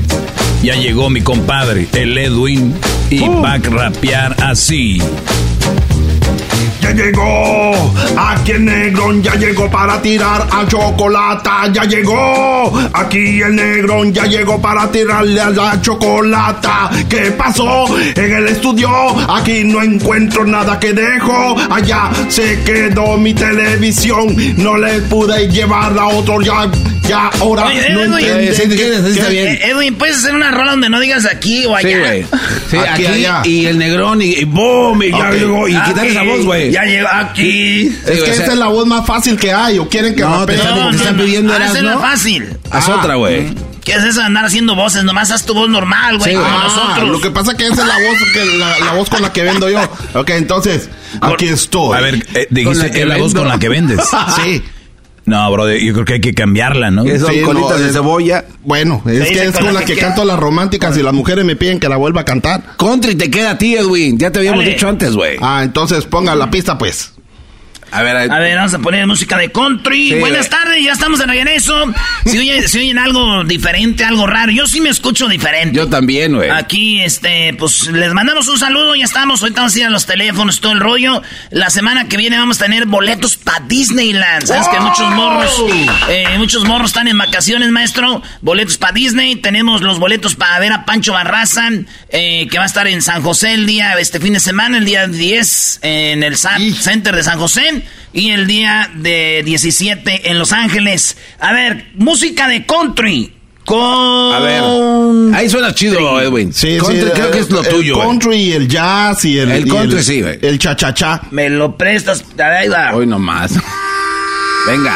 Ya 0.62 0.76
llegó 0.76 1.10
mi 1.10 1.20
compadre, 1.20 1.86
el 1.92 2.16
Edwin, 2.16 2.74
y 3.10 3.28
va 3.28 3.52
a 3.52 3.58
rapear 3.58 4.34
así. 4.42 4.98
Ya 6.80 6.92
llegó, 6.92 7.72
aquí 8.16 8.52
el 8.52 8.64
Negrón 8.64 9.22
ya 9.22 9.34
llegó 9.34 9.68
para 9.70 10.00
tirar 10.00 10.46
a 10.50 10.66
chocolata. 10.66 11.66
Ya 11.72 11.84
llegó, 11.84 12.72
aquí 12.92 13.40
el 13.40 13.56
Negrón 13.56 14.12
ya 14.12 14.24
llegó 14.26 14.60
para 14.60 14.90
tirarle 14.90 15.40
a 15.40 15.50
la 15.50 15.80
chocolata. 15.80 16.90
¿Qué 17.08 17.32
pasó 17.32 17.86
en 17.98 18.32
el 18.32 18.48
estudio? 18.48 18.88
Aquí 19.28 19.64
no 19.64 19.82
encuentro 19.82 20.44
nada 20.44 20.78
que 20.78 20.92
dejo. 20.92 21.56
Allá 21.70 22.10
se 22.28 22.62
quedó 22.62 23.16
mi 23.16 23.34
televisión. 23.34 24.36
No 24.56 24.76
le 24.76 25.00
pude 25.02 25.48
llevar 25.48 25.98
a 25.98 26.06
otro 26.06 26.40
ya. 26.40 26.70
Ya 27.08 27.30
ahora 27.40 27.66
Oye, 27.66 27.90
no 27.90 28.02
Edwin, 28.02 28.16
bien. 29.30 29.58
Edwin, 29.62 29.94
¿puedes 29.94 30.16
hacer 30.18 30.34
una 30.34 30.50
rola 30.50 30.72
donde 30.72 30.88
no 30.88 30.98
digas 31.00 31.24
aquí 31.26 31.64
o 31.66 31.76
allá? 31.76 31.88
Sí, 31.88 31.94
güey. 31.98 32.26
Sí, 32.70 32.76
Aquí, 32.78 32.88
aquí, 32.88 33.06
allá. 33.06 33.42
y 33.44 33.66
el 33.66 33.78
negrón 33.78 34.22
y, 34.22 34.26
y 34.34 34.44
boom, 34.44 35.02
y 35.02 35.10
ya 35.10 35.30
llegó. 35.30 35.68
Y 35.68 35.74
Aquí, 35.76 35.90
quitar 35.90 36.06
esa 36.06 36.22
voz, 36.22 36.44
güey. 36.44 36.70
Ya 36.72 36.82
llegó 36.84 37.08
aquí. 37.12 37.86
Es 38.06 38.22
que 38.22 38.30
o 38.30 38.34
sea- 38.34 38.34
esa 38.44 38.52
es 38.52 38.58
la 38.58 38.66
voz 38.68 38.86
más 38.86 39.06
fácil 39.06 39.36
que 39.36 39.52
hay. 39.52 39.78
¿O 39.78 39.88
quieren 39.88 40.14
que 40.14 40.22
No, 40.22 40.44
te 40.46 40.54
están- 40.54 40.78
No, 40.78 40.90
te 40.90 40.96
están 40.96 41.16
no. 41.16 41.22
pidiendo, 41.24 41.52
Ah, 41.54 41.58
¿no? 41.82 42.00
fácil. 42.00 42.48
Haz 42.70 42.88
Ah. 42.88 42.96
otra, 42.96 43.14
güey. 43.14 43.46
¿Qué 43.84 43.92
es 43.92 44.02
eso 44.02 44.18
de 44.18 44.26
andar 44.26 44.44
haciendo 44.44 44.74
voces? 44.74 45.04
Nomás 45.04 45.30
haz 45.30 45.46
tu 45.46 45.54
voz 45.54 45.68
normal, 45.68 46.18
güey, 46.18 46.30
Sí, 46.32 46.36
como 46.36 46.48
ah, 46.50 46.64
nosotros. 46.64 47.08
Lo 47.08 47.20
que 47.20 47.30
pasa 47.30 47.52
es 47.52 47.56
que 47.56 47.64
esa 47.66 47.82
es 47.82 47.86
la 47.86 47.94
voz, 47.94 48.18
que, 48.32 48.58
la, 48.58 48.78
la 48.80 48.92
voz 48.94 49.08
con 49.08 49.22
la 49.22 49.32
que 49.32 49.42
vendo 49.44 49.70
yo. 49.70 49.80
Ok, 50.14 50.30
entonces, 50.30 50.88
aquí 51.20 51.46
estoy. 51.46 51.96
A 51.96 52.00
ver, 52.00 52.26
eh, 52.34 52.48
dijiste 52.50 52.90
que 52.90 53.02
es 53.02 53.06
la 53.06 53.16
voz 53.18 53.32
con 53.32 53.46
la 53.46 53.60
que 53.60 53.68
vendes. 53.68 54.00
Sí. 54.44 54.60
No, 55.26 55.50
brother, 55.50 55.80
yo 55.82 55.92
creo 55.92 56.04
que 56.04 56.12
hay 56.14 56.20
que 56.20 56.32
cambiarla, 56.34 56.90
¿no? 56.90 57.04
Que 57.04 57.18
son 57.18 57.32
Sí, 57.34 57.40
colitas 57.42 57.70
no, 57.72 57.78
de 57.78 57.86
es- 57.88 57.92
cebolla. 57.92 58.44
Bueno, 58.62 59.02
es 59.06 59.28
que 59.28 59.44
es 59.44 59.58
con 59.58 59.74
la 59.74 59.84
que, 59.84 59.94
queda. 59.94 60.06
canto 60.08 60.24
las 60.24 60.38
románticas 60.38 60.96
y 60.96 61.02
las 61.02 61.12
mujeres 61.12 61.44
me 61.44 61.56
piden 61.56 61.80
que 61.80 61.88
la 61.88 61.96
vuelva 61.96 62.20
a 62.20 62.24
cantar. 62.24 62.62
Country 62.78 63.16
te 63.16 63.28
queda 63.30 63.50
a 63.52 63.58
ti, 63.58 63.74
Edwin. 63.74 64.18
Ya 64.18 64.30
te 64.30 64.38
habíamos 64.38 64.60
Dale. 64.60 64.72
dicho 64.74 64.88
antes, 64.88 65.14
güey. 65.16 65.36
Ah, 65.42 65.62
entonces 65.64 66.04
ponga 66.04 66.34
la 66.36 66.48
pista, 66.50 66.78
pues. 66.78 67.12
A 67.92 68.02
ver, 68.02 68.16
A 68.16 68.38
ver, 68.40 68.56
vamos 68.56 68.74
a 68.74 68.78
poner 68.80 69.06
música 69.06 69.38
de 69.38 69.50
country. 69.52 70.08
Sí, 70.10 70.14
Buenas 70.16 70.50
tardes, 70.50 70.84
ya 70.84 70.92
estamos 70.92 71.18
de 71.20 71.26
regreso. 71.26 71.94
Si 72.24 72.36
oyen, 72.36 72.68
si 72.68 72.78
oyen 72.78 72.98
algo 72.98 73.44
diferente, 73.44 74.04
algo 74.04 74.26
raro, 74.26 74.50
yo 74.50 74.66
sí 74.66 74.80
me 74.80 74.90
escucho 74.90 75.28
diferente. 75.28 75.76
yo 75.76 75.88
también, 75.88 76.34
güey. 76.34 76.50
Aquí, 76.50 77.00
este, 77.00 77.54
pues 77.58 77.86
les 77.86 78.12
mandamos 78.12 78.48
un 78.48 78.58
saludo, 78.58 78.94
ya 78.96 79.04
estamos, 79.04 79.40
ahorita 79.40 79.60
vamos 79.60 79.76
a 79.76 79.78
ir 79.78 79.84
a 79.86 79.90
los 79.90 80.04
teléfonos, 80.04 80.60
todo 80.60 80.72
el 80.72 80.80
rollo. 80.80 81.22
La 81.50 81.70
semana 81.70 82.08
que 82.08 82.16
viene 82.16 82.36
vamos 82.36 82.60
a 82.60 82.64
tener 82.64 82.86
boletos 82.86 83.36
para 83.36 83.60
Disneyland. 83.60 84.46
Sabes 84.46 84.68
que 84.68 84.80
muchos 84.80 85.14
morros, 85.14 85.64
eh, 86.08 86.26
muchos 86.38 86.64
morros 86.64 86.88
están 86.90 87.06
en 87.08 87.16
vacaciones, 87.16 87.70
maestro. 87.70 88.20
Boletos 88.42 88.78
para 88.78 88.92
Disney, 88.92 89.36
tenemos 89.36 89.80
los 89.82 89.98
boletos 90.00 90.34
para 90.34 90.58
ver 90.58 90.72
a 90.72 90.84
Pancho 90.84 91.12
Barraza, 91.12 91.68
eh, 92.10 92.48
que 92.50 92.58
va 92.58 92.64
a 92.64 92.66
estar 92.66 92.86
en 92.88 93.00
San 93.00 93.22
José 93.22 93.54
el 93.54 93.64
día, 93.64 93.94
este 93.98 94.18
fin 94.20 94.32
de 94.32 94.40
semana, 94.40 94.78
el 94.78 94.84
día 94.84 95.06
10, 95.06 95.78
en 95.82 96.22
el 96.24 96.36
SAP 96.36 96.60
Center 96.80 97.14
de 97.14 97.22
San 97.22 97.38
José. 97.38 97.84
Y 98.16 98.30
el 98.30 98.46
día 98.46 98.90
de 98.94 99.42
17 99.44 100.30
en 100.30 100.38
Los 100.38 100.50
Ángeles. 100.52 101.18
A 101.38 101.52
ver, 101.52 101.88
música 101.96 102.48
de 102.48 102.64
country. 102.64 103.30
Con... 103.66 104.34
A 104.34 104.38
ver. 104.38 105.34
Ahí 105.34 105.50
suena 105.50 105.74
chido, 105.74 106.18
Edwin. 106.18 106.50
Sí, 106.50 106.78
country 106.78 107.02
sí, 107.02 107.10
creo 107.12 107.30
que 107.30 107.38
es 107.40 107.50
lo 107.50 107.60
el 107.62 107.68
tuyo, 107.68 107.96
güey. 107.96 108.08
country 108.08 108.36
y 108.36 108.52
el 108.54 108.68
jazz 108.68 109.22
y 109.26 109.38
el... 109.38 109.50
El 109.50 109.66
y 109.66 109.70
country 109.70 110.02
sí, 110.02 110.22
güey. 110.22 110.38
El 110.40 110.58
cha-cha-cha. 110.58 111.20
Me 111.30 111.50
lo 111.50 111.76
prestas. 111.76 112.24
Ahí 112.38 112.70
va. 112.70 112.94
Hoy 112.94 113.06
nomás. 113.06 113.52
Venga. 114.66 114.94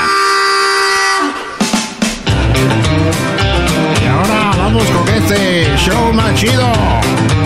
Y 4.02 4.06
ahora 4.06 4.50
vamos 4.56 4.84
con 4.86 5.08
este 5.14 5.66
show 5.76 6.10
más 6.14 6.34
chido. 6.40 6.72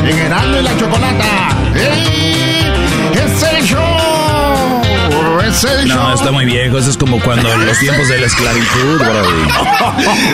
En 0.09 0.19
Heraldo 0.21 0.61
y 0.61 0.63
la 0.63 0.77
Chocolata. 0.77 1.49
¡Ey! 1.75 2.44
¡Es 5.55 5.87
show! 5.87 5.97
No, 5.97 6.15
está 6.15 6.31
muy 6.33 6.45
viejo. 6.45 6.79
Eso 6.79 6.91
es 6.91 6.97
como 6.97 7.21
cuando 7.21 7.51
en 7.53 7.67
los 7.67 7.79
tiempos 7.79 8.09
de 8.09 8.19
la 8.19 8.27
esclavitud, 8.27 8.99
Brody. 8.99 9.45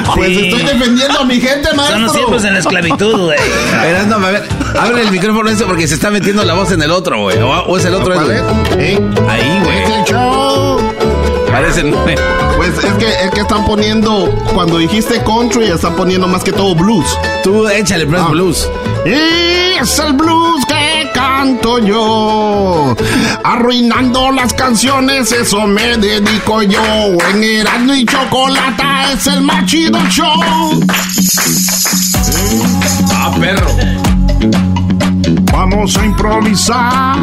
Pues 0.15 0.29
Sí. 0.37 0.49
estoy 0.49 0.62
defendiendo 0.62 1.21
a 1.21 1.25
mi 1.25 1.41
gente, 1.41 1.69
maestro. 1.75 1.87
Son 1.97 2.03
los 2.05 2.12
tiempos 2.12 2.43
de 2.43 2.50
la 2.50 2.59
esclavitud, 2.61 3.21
güey. 3.27 3.39
Erasno, 3.87 4.17
a 4.17 4.31
ver, 4.31 4.49
abre 4.79 5.03
el 5.03 5.11
micrófono 5.11 5.50
ese 5.50 5.65
porque 5.65 5.87
se 5.89 5.95
está 5.95 6.11
metiendo 6.11 6.45
la 6.45 6.55
voz 6.55 6.73
en 6.73 6.83
el 6.83 6.91
otro, 6.91 7.21
güey. 7.23 7.39
O, 7.39 7.49
o 7.50 7.77
es 7.79 7.85
el 7.85 7.95
otro, 7.95 8.15
¿Cuál 8.15 8.31
Edwin. 8.31 8.45
es? 8.71 8.77
¿Eh? 8.79 9.00
Ahí, 9.29 9.57
Es 9.59 9.65
güey. 9.65 9.99
el 10.00 10.05
show. 10.05 10.81
Nueve. 11.85 12.17
Pues 12.57 12.71
es 12.85 12.93
que, 12.95 13.07
es 13.25 13.31
que 13.33 13.41
están 13.41 13.65
poniendo, 13.65 14.31
cuando 14.55 14.79
dijiste 14.79 15.23
country, 15.25 15.67
están 15.67 15.95
poniendo 15.97 16.27
más 16.29 16.43
que 16.45 16.53
todo 16.53 16.75
blues. 16.75 17.07
Tú 17.43 17.67
échale, 17.69 18.07
Press 18.07 18.23
Ah. 18.25 18.29
Blues. 18.31 18.69
Y 19.07 19.79
es 19.81 19.99
el 19.99 20.12
blues 20.12 20.65
canto 21.40 21.78
yo. 21.78 22.94
Arruinando 23.42 24.30
las 24.30 24.52
canciones, 24.52 25.32
eso 25.32 25.66
me 25.66 25.97
dedico 25.97 26.62
yo. 26.62 26.82
En 27.30 27.42
Erasmo 27.42 27.94
y 27.94 28.04
Chocolata 28.04 29.12
es 29.12 29.26
el 29.26 29.40
más 29.40 29.64
chido 29.64 29.99
show. 30.11 30.85
Ah, 33.14 33.32
perro. 33.40 33.68
Vamos 35.50 35.97
a 35.97 36.04
improvisar. 36.04 37.16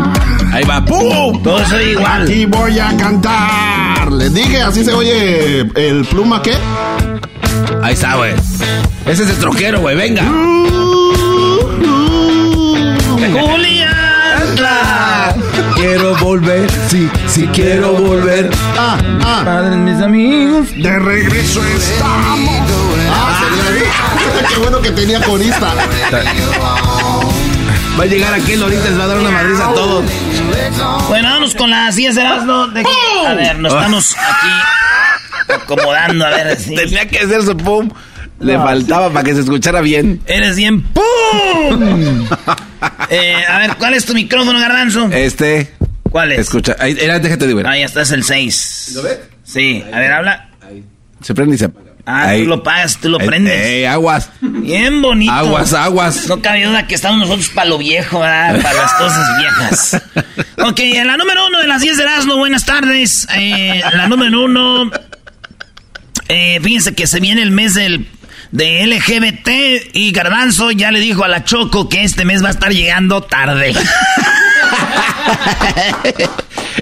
Ahí 0.52 0.64
va. 0.64 0.84
¡Pum! 0.84 1.44
Todo 1.44 1.60
eso 1.60 1.80
igual. 1.80 2.24
Aquí 2.24 2.46
voy 2.48 2.80
a 2.80 2.98
cantar. 2.98 4.12
Les 4.14 4.34
dije, 4.34 4.64
así 4.64 4.84
se 4.84 4.94
oye 4.94 5.60
el 5.76 6.06
pluma 6.10 6.42
que. 6.42 6.58
Ahí 7.84 7.94
está, 7.94 8.16
güey. 8.16 8.34
Ese 9.06 9.24
es 9.26 9.30
el 9.30 9.38
troquero, 9.38 9.80
güey. 9.82 9.96
Venga. 9.96 10.24
Julián. 13.28 13.77
Quiero 15.78 16.16
volver. 16.16 16.68
Sí, 16.90 17.08
sí 17.28 17.48
quiero 17.54 17.94
volver. 17.94 18.50
Ah, 18.76 18.98
ah. 19.24 19.42
Padres, 19.46 19.78
mis 19.78 20.02
amigos. 20.02 20.76
De 20.76 20.98
regreso 20.98 21.62
estamos. 21.64 22.50
Ah, 23.12 23.40
señor. 23.40 24.48
Qué 24.50 24.60
bueno 24.60 24.82
que 24.82 24.90
tenía 24.90 25.22
corista. 25.22 25.76
Va 28.00 28.04
a 28.04 28.06
llegar 28.08 28.34
aquel 28.34 28.64
ahorita, 28.64 28.90
les 28.90 29.00
va 29.00 29.04
a 29.04 29.08
dar 29.08 29.20
una 29.20 29.30
madriza 29.30 29.70
a 29.70 29.74
todos. 29.74 30.06
Bueno, 31.10 31.30
vamos 31.30 31.54
con 31.54 31.70
las 31.70 31.96
10 31.96 32.16
de 32.16 32.22
Erasmo. 32.22 32.68
De... 32.70 32.84
A 33.28 33.34
ver, 33.36 33.60
nos 33.60 33.72
estamos 33.72 34.16
aquí 34.18 35.54
acomodando. 35.54 36.26
A 36.26 36.30
ver, 36.30 36.48
así. 36.48 36.74
Tenía 36.74 37.08
que 37.08 37.20
hacer 37.20 37.44
su 37.44 37.56
pum. 37.56 37.90
Le 38.40 38.56
faltaba 38.58 39.10
para 39.12 39.24
que 39.24 39.34
se 39.34 39.42
escuchara 39.42 39.82
bien. 39.82 40.22
Eres 40.28 40.56
bien. 40.56 40.82
¡Pum! 40.84 42.28
Eh, 43.10 43.44
a 43.50 43.60
ver, 43.60 43.76
¿cuál 43.78 43.94
es 43.96 44.06
tu 44.06 44.14
micrófono, 44.14 44.60
Garbanzo? 44.60 45.10
Este. 45.12 45.74
¿Cuál 46.12 46.34
es? 46.34 46.40
Escucha. 46.40 46.76
Ahí, 46.78 46.96
era, 47.00 47.18
déjate 47.20 47.48
de 47.48 47.54
ver. 47.54 47.66
Ahí 47.66 47.82
está, 47.82 48.02
es 48.02 48.12
el 48.12 48.24
6. 48.24 48.92
¿Lo 48.96 49.04
ves? 49.04 49.20
Sí. 49.44 49.84
A 49.94 50.00
ver, 50.00 50.12
habla. 50.12 50.50
Se 51.22 51.34
prende 51.34 51.56
y 51.56 51.58
se 51.58 51.66
apaga. 51.66 51.86
Ah, 52.06 52.28
Ahí. 52.30 52.44
tú 52.44 52.50
lo 52.50 52.64
pagas, 52.64 52.98
tú 52.98 53.10
lo 53.10 53.18
prendes. 53.18 53.54
eh, 53.60 53.88
aguas. 53.88 54.30
Bien 54.42 55.02
bonito. 55.02 55.32
Aguas, 55.32 55.74
aguas. 55.74 56.28
No 56.28 56.42
cabe 56.42 56.66
duda 56.66 56.86
que 56.86 56.96
estamos 56.96 57.20
nosotros 57.20 57.50
para 57.50 57.70
lo 57.70 57.78
viejo, 57.78 58.20
¿verdad? 58.20 58.62
Para 58.62 58.82
las 58.82 58.94
cosas 58.94 59.26
viejas. 59.40 60.02
Ok, 60.70 60.80
en 60.80 61.08
la 61.08 61.18
número 61.18 61.48
uno 61.48 61.60
de 61.60 61.68
las 61.68 61.82
10 61.82 61.98
de 61.98 62.04
Erasmo, 62.04 62.36
buenas 62.38 62.66
tardes. 62.66 63.28
Eh, 63.38 63.82
la 63.94 64.08
número 64.08 64.44
uno. 64.46 64.92
Eh, 66.30 66.60
fíjense 66.62 66.94
que 66.94 67.08
se 67.08 67.20
viene 67.20 67.42
el 67.42 67.52
mes 67.52 67.74
del, 67.76 68.08
de 68.52 68.86
LGBT 68.86 69.50
y 69.94 70.12
Garbanzo 70.12 70.72
ya 70.72 70.92
le 70.92 71.00
dijo 71.00 71.24
a 71.24 71.28
la 71.28 71.44
Choco 71.44 71.90
que 71.90 72.04
este 72.04 72.26
mes 72.26 72.44
va 72.44 72.50
a 72.50 72.52
estar 72.52 72.72
llegando 72.72 73.22
tarde. 73.22 73.74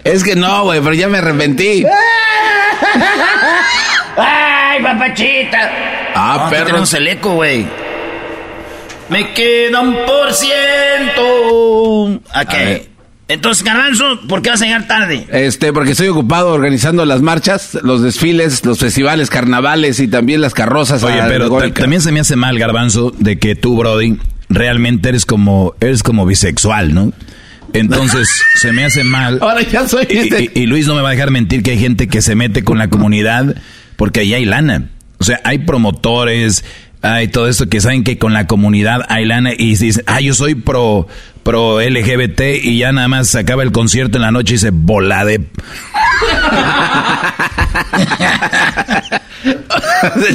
Es 0.03 0.23
que 0.23 0.35
no, 0.35 0.65
güey, 0.65 0.79
pero 0.81 0.93
ya 0.93 1.07
me 1.07 1.17
arrepentí. 1.17 1.83
¡Ay, 4.17 4.83
papachita! 4.83 5.71
Ah, 6.13 6.47
perro. 6.49 6.65
tenemos 6.67 6.93
el 6.93 7.07
eco, 7.07 7.31
güey. 7.33 7.65
Me 9.09 9.33
queda 9.33 9.79
un 9.81 9.95
por 10.05 10.31
ciento. 10.31 12.21
Ok. 12.35 12.53
Entonces, 13.27 13.63
Garbanzo, 13.63 14.19
¿por 14.27 14.41
qué 14.43 14.51
vas 14.51 14.61
a 14.61 14.65
llegar 14.65 14.87
tarde? 14.87 15.25
Este, 15.31 15.73
porque 15.73 15.91
estoy 15.91 16.07
ocupado 16.09 16.49
organizando 16.53 17.05
las 17.05 17.21
marchas, 17.23 17.75
los 17.81 18.03
desfiles, 18.03 18.63
los 18.65 18.77
festivales, 18.77 19.31
carnavales 19.31 19.99
y 19.99 20.07
también 20.07 20.41
las 20.41 20.53
carrozas. 20.53 21.01
Oye, 21.03 21.19
pero 21.27 21.49
también 21.73 22.01
se 22.03 22.11
me 22.11 22.19
hace 22.19 22.35
mal, 22.35 22.59
Garbanzo, 22.59 23.11
de 23.17 23.39
que 23.39 23.55
tú, 23.55 23.77
Brody, 23.77 24.17
realmente 24.49 25.09
eres 25.09 25.25
como, 25.25 25.73
eres 25.79 26.03
como 26.03 26.25
bisexual, 26.27 26.93
¿no? 26.93 27.13
Entonces, 27.73 28.29
se 28.55 28.71
me 28.73 28.85
hace 28.85 29.03
mal. 29.03 29.39
Ahora 29.41 29.61
ya 29.63 29.87
soy 29.87 30.05
Y, 30.07 30.17
este. 30.17 30.51
y- 30.53 30.61
y 30.61 30.65
Luis 30.67 30.85
no 30.85 30.93
me 30.93 31.01
va 31.01 31.09
a 31.09 31.11
dejar 31.13 31.31
mentir 31.31 31.63
que 31.63 31.71
hay 31.71 31.79
gente 31.79 32.07
que 32.07 32.21
se 32.21 32.35
mete 32.35 32.63
con 32.63 32.77
la 32.77 32.89
comunidad 32.89 33.55
porque 33.95 34.19
ahí 34.19 34.35
hay 34.35 34.45
lana. 34.45 34.89
O 35.17 35.23
sea, 35.23 35.39
hay 35.45 35.59
promotores, 35.59 36.63
hay 37.01 37.27
todo 37.27 37.47
esto 37.47 37.67
que 37.69 37.81
saben 37.81 38.03
que 38.03 38.17
con 38.17 38.33
la 38.33 38.47
comunidad 38.47 39.01
hay 39.09 39.25
lana 39.25 39.51
y 39.57 39.75
dicen, 39.75 40.03
ah, 40.07 40.21
yo 40.21 40.33
soy 40.33 40.55
pro, 40.55 41.07
pro 41.43 41.79
LGBT 41.81 42.41
y 42.63 42.79
ya 42.79 42.91
nada 42.91 43.07
más 43.07 43.27
se 43.27 43.39
acaba 43.39 43.63
el 43.63 43.71
concierto 43.71 44.17
en 44.17 44.23
la 44.23 44.31
noche 44.31 44.55
y 44.55 44.57
se 44.57 44.71
bola 44.71 45.23
de... 45.25 45.41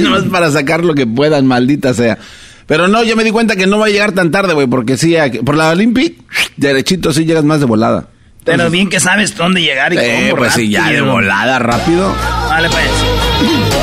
Nomás 0.00 0.25
para 0.25 0.50
sacar 0.50 0.85
lo 0.85 0.95
que 0.95 1.07
puedan, 1.07 1.47
maldita 1.47 1.95
sea. 1.95 2.19
Pero 2.67 2.87
no, 2.88 3.02
yo 3.02 3.17
me 3.17 3.25
di 3.25 3.31
cuenta 3.33 3.57
que 3.57 3.67
no 3.67 3.79
va 3.79 3.87
a 3.87 3.90
llegar 3.90 4.12
tan 4.12 4.31
tarde, 4.31 4.55
güey, 4.55 4.67
porque 4.69 4.97
sí, 4.97 5.17
por 5.45 5.57
la 5.57 5.71
Olympic, 5.71 6.17
derechito 6.57 7.12
sí 7.12 7.25
llegas 7.25 7.45
más 7.45 7.59
de 7.61 7.67
volada. 7.67 8.09
Pero 8.45 8.71
bien 8.71 8.88
que 8.88 9.00
sabes 9.00 9.37
dónde 9.37 9.61
llegar 9.61 9.93
y 9.93 9.99
Eh, 9.99 10.26
cómo. 10.31 10.37
pues 10.38 10.55
sí, 10.55 10.71
ya 10.71 10.85
de 10.88 10.97
rápido. 10.99 11.12
volada, 11.12 11.59
rápido. 11.59 12.14
Vale, 12.49 12.69
pues. 12.71 12.85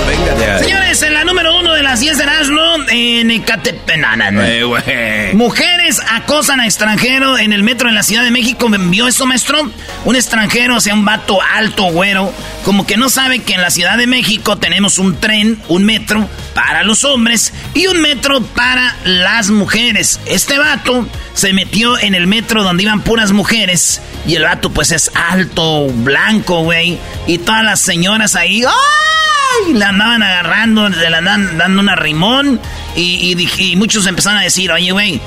Venga 0.08 0.36
de 0.36 0.46
ahí. 0.52 0.64
Señores, 0.88 1.02
en 1.04 1.14
la 1.16 1.26
número 1.26 1.60
uno 1.60 1.74
de 1.74 1.84
las 1.84 2.00
10 2.00 2.18
de 2.18 2.24
Erasmo, 2.24 2.62
en 2.88 3.28
no, 3.28 4.32
no. 4.32 4.42
Eh. 4.86 5.32
Mujeres 5.34 6.02
acosan 6.10 6.62
a 6.62 6.66
extranjero 6.66 7.38
en 7.38 7.52
el 7.52 7.62
metro 7.62 7.90
en 7.90 7.96
la 7.96 8.04
Ciudad 8.04 8.24
de 8.24 8.32
México. 8.32 8.70
¿Me 8.70 8.78
envió 8.78 9.06
eso, 9.06 9.26
maestro? 9.26 9.70
Un 10.06 10.16
extranjero, 10.16 10.78
o 10.78 10.80
sea, 10.80 10.94
un 10.94 11.04
vato 11.04 11.40
alto, 11.42 11.92
güero, 11.92 12.34
como 12.64 12.88
que 12.88 12.96
no 12.96 13.10
sabe 13.10 13.40
que 13.40 13.54
en 13.54 13.62
la 13.62 13.70
Ciudad 13.70 13.98
de 13.98 14.08
México 14.08 14.58
tenemos 14.60 14.98
un 14.98 15.20
tren, 15.20 15.60
un 15.68 15.84
metro 15.84 16.30
para 16.54 16.84
los 16.84 17.04
hombres 17.04 17.54
y 17.74 17.88
un 17.88 18.02
metro 18.02 18.42
para 18.42 18.96
las 19.04 19.50
mujeres. 19.50 20.22
Este 20.26 20.58
vato 20.58 21.06
se 21.34 21.52
metió 21.52 22.00
en 22.00 22.16
el 22.16 22.28
metro 22.28 22.64
donde 22.64 22.84
iban 22.84 23.02
puras 23.02 23.34
mujeres 23.34 24.02
y 24.26 24.36
el 24.36 24.44
vato 24.44 24.70
pues 24.70 24.92
es 24.92 25.12
alto, 25.14 25.88
blanco, 25.88 26.64
güey, 26.64 26.98
y 27.26 27.40
todas 27.40 27.66
las 27.66 27.82
señoras 27.82 28.36
ahí, 28.36 28.64
¡ay! 28.64 29.74
Le 29.74 29.86
andaban 29.86 30.24
agarrando, 30.24 30.77
dando 30.82 31.80
un 31.82 31.90
arrimón 31.90 32.60
y, 32.96 33.30
y 33.32 33.36
dije- 33.36 33.64
y 33.64 33.76
muchos 33.76 34.06
empezaron 34.08 34.40
a 34.40 34.44
decir, 34.44 34.72
oye, 34.72 34.92
güey, 34.92 35.20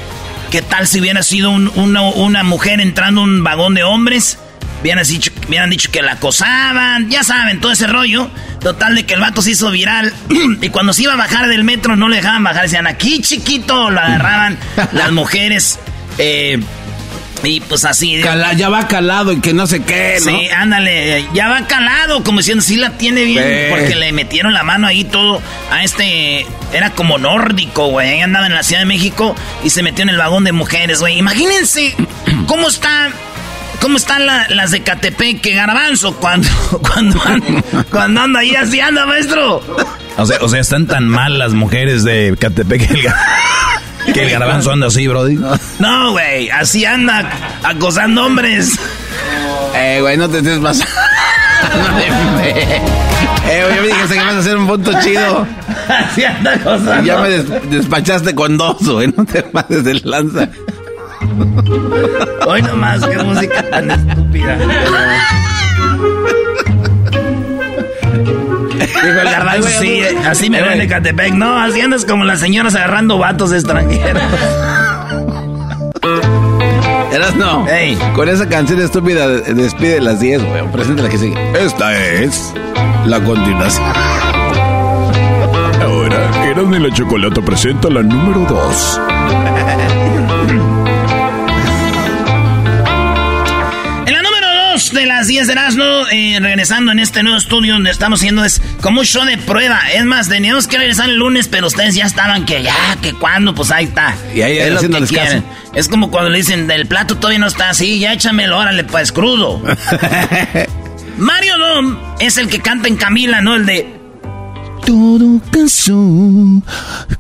¿qué 0.50 0.62
tal 0.62 0.87
si 0.87 1.00
hubiera 1.00 1.23
sido 1.23 1.50
un- 1.50 1.71
una, 1.75 2.02
una 2.02 2.42
mujer 2.42 2.80
entrando 2.80 3.21
a 3.21 3.25
un 3.25 3.42
vagón 3.45 3.75
de 3.75 3.83
hombres? 3.85 4.38
Hubieran 4.80 5.04
dicho, 5.07 5.30
hubieran 5.47 5.69
dicho 5.69 5.90
que 5.90 6.00
la 6.00 6.12
acosaban, 6.12 7.11
ya 7.11 7.23
saben, 7.23 7.61
todo 7.61 7.73
ese 7.73 7.87
rollo. 7.87 8.30
Total 8.61 8.95
de 8.95 9.04
que 9.04 9.14
el 9.14 9.21
vato 9.21 9.42
se 9.42 9.50
hizo 9.50 9.71
viral. 9.71 10.12
y 10.62 10.69
cuando 10.71 10.92
se 10.95 11.02
iba 11.02 11.12
a 11.12 11.16
bajar 11.16 11.49
del 11.49 11.64
metro 11.64 11.97
no 11.97 12.09
le 12.09 12.16
dejaban 12.16 12.42
bajar. 12.45 12.62
Decían, 12.62 12.87
aquí 12.87 13.21
chiquito, 13.21 13.90
lo 13.90 14.00
agarraban 14.00 14.59
las 14.92 15.12
mujeres. 15.12 15.78
eh, 16.19 16.59
y 17.42 17.61
pues 17.61 17.85
así. 17.85 18.20
Cala- 18.20 18.52
ya 18.54 18.68
va 18.68 18.87
calado 18.88 19.32
y 19.32 19.40
que 19.40 19.52
no 19.54 19.66
sé 19.66 19.82
qué, 19.82 20.18
¿no? 20.25 20.30
Sí, 20.30 20.49
ándale, 20.49 21.26
ya 21.35 21.49
va 21.49 21.66
calado, 21.66 22.23
como 22.23 22.38
diciendo, 22.38 22.62
sí 22.62 22.76
la 22.76 22.90
tiene 22.99 23.25
bien, 23.25 23.66
porque 23.70 23.94
le 23.94 24.12
metieron 24.12 24.52
la 24.52 24.62
mano 24.62 24.87
ahí 24.87 25.04
todo 25.04 25.40
a 25.70 25.82
este, 25.85 26.47
era 26.73 26.90
como 26.90 27.18
nórdico, 27.18 27.87
güey, 27.88 28.09
ahí 28.11 28.20
andaba 28.20 28.47
en 28.47 28.54
la 28.54 28.62
Ciudad 28.62 28.82
de 28.82 28.87
México 28.87 29.35
y 29.64 29.70
se 29.70 29.82
metió 29.82 30.02
en 30.02 30.11
el 30.11 30.16
vagón 30.18 30.44
de 30.44 30.52
mujeres, 30.52 31.00
güey. 31.00 31.18
Imagínense 31.18 31.95
cómo 32.47 32.69
está, 32.69 33.10
cómo 33.80 33.97
están 33.97 34.26
la- 34.26 34.47
las 34.50 34.71
de 34.71 34.82
Catepec, 34.82 35.41
que 35.41 35.54
garbanzo, 35.54 36.17
cuando, 36.17 36.49
cuando, 36.82 37.23
anda, 37.25 37.62
cuando 37.91 38.21
anda 38.21 38.41
ahí 38.41 38.54
así 38.54 38.80
anda, 38.80 39.06
maestro. 39.06 39.62
O 40.17 40.26
sea, 40.26 40.38
o 40.43 40.49
sea, 40.49 40.60
están 40.60 40.86
tan 40.86 41.08
mal 41.08 41.38
las 41.38 41.54
mujeres 41.54 42.04
de 42.04 42.36
Catepec 42.38 42.86
que 42.86 42.95
el, 42.95 43.02
ga- 43.04 43.17
que 44.13 44.23
el 44.25 44.30
garbanzo 44.30 44.73
anda 44.73 44.86
así, 44.89 45.06
Brody. 45.06 45.39
No, 45.78 46.13
güey, 46.13 46.50
así 46.50 46.84
anda, 46.84 47.28
acosando 47.63 48.26
hombres. 48.26 48.78
Eh, 49.75 49.99
güey, 50.00 50.17
no 50.17 50.28
te 50.28 50.39
estés 50.39 50.58
pasando. 50.58 50.91
eh, 52.45 53.65
güey, 53.67 53.80
me 53.80 53.86
dijiste 53.89 54.15
que 54.15 54.21
vas 54.25 54.34
a 54.34 54.39
hacer 54.39 54.56
un 54.56 54.67
punto 54.67 54.93
chido. 55.02 55.47
Así 55.89 56.25
anda 56.25 56.54
Y 56.54 56.58
acosando. 56.58 57.02
ya 57.04 57.19
me 57.19 57.28
des- 57.30 57.71
despachaste 57.71 58.34
con 58.34 58.56
dos, 58.56 58.76
güey, 58.80 59.13
no 59.17 59.25
te 59.25 59.43
pases 59.43 59.84
de 59.84 59.95
lanza. 60.04 60.49
Hoy 62.47 62.63
nomás, 62.63 63.04
qué 63.06 63.19
música 63.19 63.63
tan 63.71 63.91
estúpida. 63.91 64.58
Dijo 69.04 69.21
el 69.21 69.25
garbanzo, 69.30 69.69
sí, 69.69 70.00
güey. 70.02 70.17
así 70.26 70.50
me 70.50 70.58
Eh, 70.58 70.63
ven 70.63 70.78
de. 70.80 70.89
Catepec. 70.89 71.32
No, 71.34 71.58
así 71.58 71.80
andas 71.80 72.04
como 72.04 72.25
las 72.25 72.41
señoras 72.41 72.75
agarrando 72.75 73.19
vatos 73.19 73.52
extranjeros. 73.52 74.23
Eras 77.13 77.34
no. 77.36 77.67
Con 78.15 78.28
esa 78.28 78.49
canción 78.49 78.80
estúpida 78.80 79.26
de- 79.28 79.54
despide 79.54 80.00
las 80.00 80.21
10, 80.21 80.45
güey. 80.45 80.63
Presenta 80.73 81.02
la 81.02 81.08
que 81.08 81.19
sigue. 81.19 81.34
Esta 81.58 81.93
es 81.99 82.52
la 83.06 83.19
continuación. 83.21 83.84
Ahora, 85.82 86.30
Erasmo 86.47 86.76
y 86.76 86.78
la 86.78 86.95
Chocolata 86.95 87.41
presenta 87.43 87.89
la 87.91 88.02
número 88.02 88.41
2. 88.49 89.00
2 95.41 95.47
de 95.47 95.55
las 95.55 95.75
10 95.75 95.79
de 95.79 95.85
Erasmo, 95.85 96.09
eh, 96.11 96.39
regresando 96.41 96.93
en 96.93 96.99
este 96.99 97.23
nuevo 97.23 97.39
estudio 97.39 97.73
donde 97.73 97.91
estamos 97.91 98.21
haciendo 98.21 98.45
es 98.45 98.61
como 98.83 99.00
un 99.00 99.07
show 99.07 99.25
de 99.25 99.39
prueba. 99.39 99.81
Es 99.95 100.05
más, 100.05 100.29
teníamos 100.29 100.67
que 100.67 100.76
regresar 100.76 101.09
el 101.09 101.17
lunes, 101.17 101.49
pero 101.49 101.69
ustedes 101.69 101.95
ya 101.95 102.05
estaban 102.05 102.45
que 102.45 102.63
ya, 102.63 102.75
que 103.00 103.15
cuándo, 103.15 103.55
pues 103.55 103.71
ahí 103.71 103.87
está. 103.87 104.15
Y 104.35 104.43
ahí 104.43 104.59
es 104.59 104.73
lo 104.73 104.81
que 104.81 104.89
caso. 104.91 105.07
quieren. 105.07 105.45
Es 105.75 105.89
como 105.89 106.11
cuando 106.11 106.29
le 106.29 106.39
dicen, 106.39 106.71
el 106.71 106.87
plato 106.87 107.17
todavía 107.17 107.39
no 107.39 107.47
está 107.47 107.71
así, 107.71 107.99
ya 107.99 108.13
échamelo, 108.13 108.59
órale, 108.59 108.85
pues 108.85 109.13
crudo. 109.13 109.63
Mario 111.17 111.57
Dom 111.57 111.97
es 112.19 112.37
el 112.37 112.49
que 112.49 112.61
canta 112.61 112.89
en 112.89 112.97
Camila, 112.97 113.41
¿no? 113.41 113.57
El 113.57 113.65
de... 113.65 113.95
Todo 114.85 115.41
casó 115.50 116.63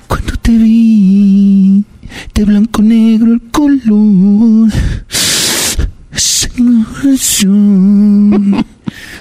cuando 0.06 0.36
te 0.42 0.52
vi, 0.52 1.84
de 2.34 2.44
blanco 2.44 2.82
negro 2.82 3.32
el 3.32 3.40
color. 3.50 4.70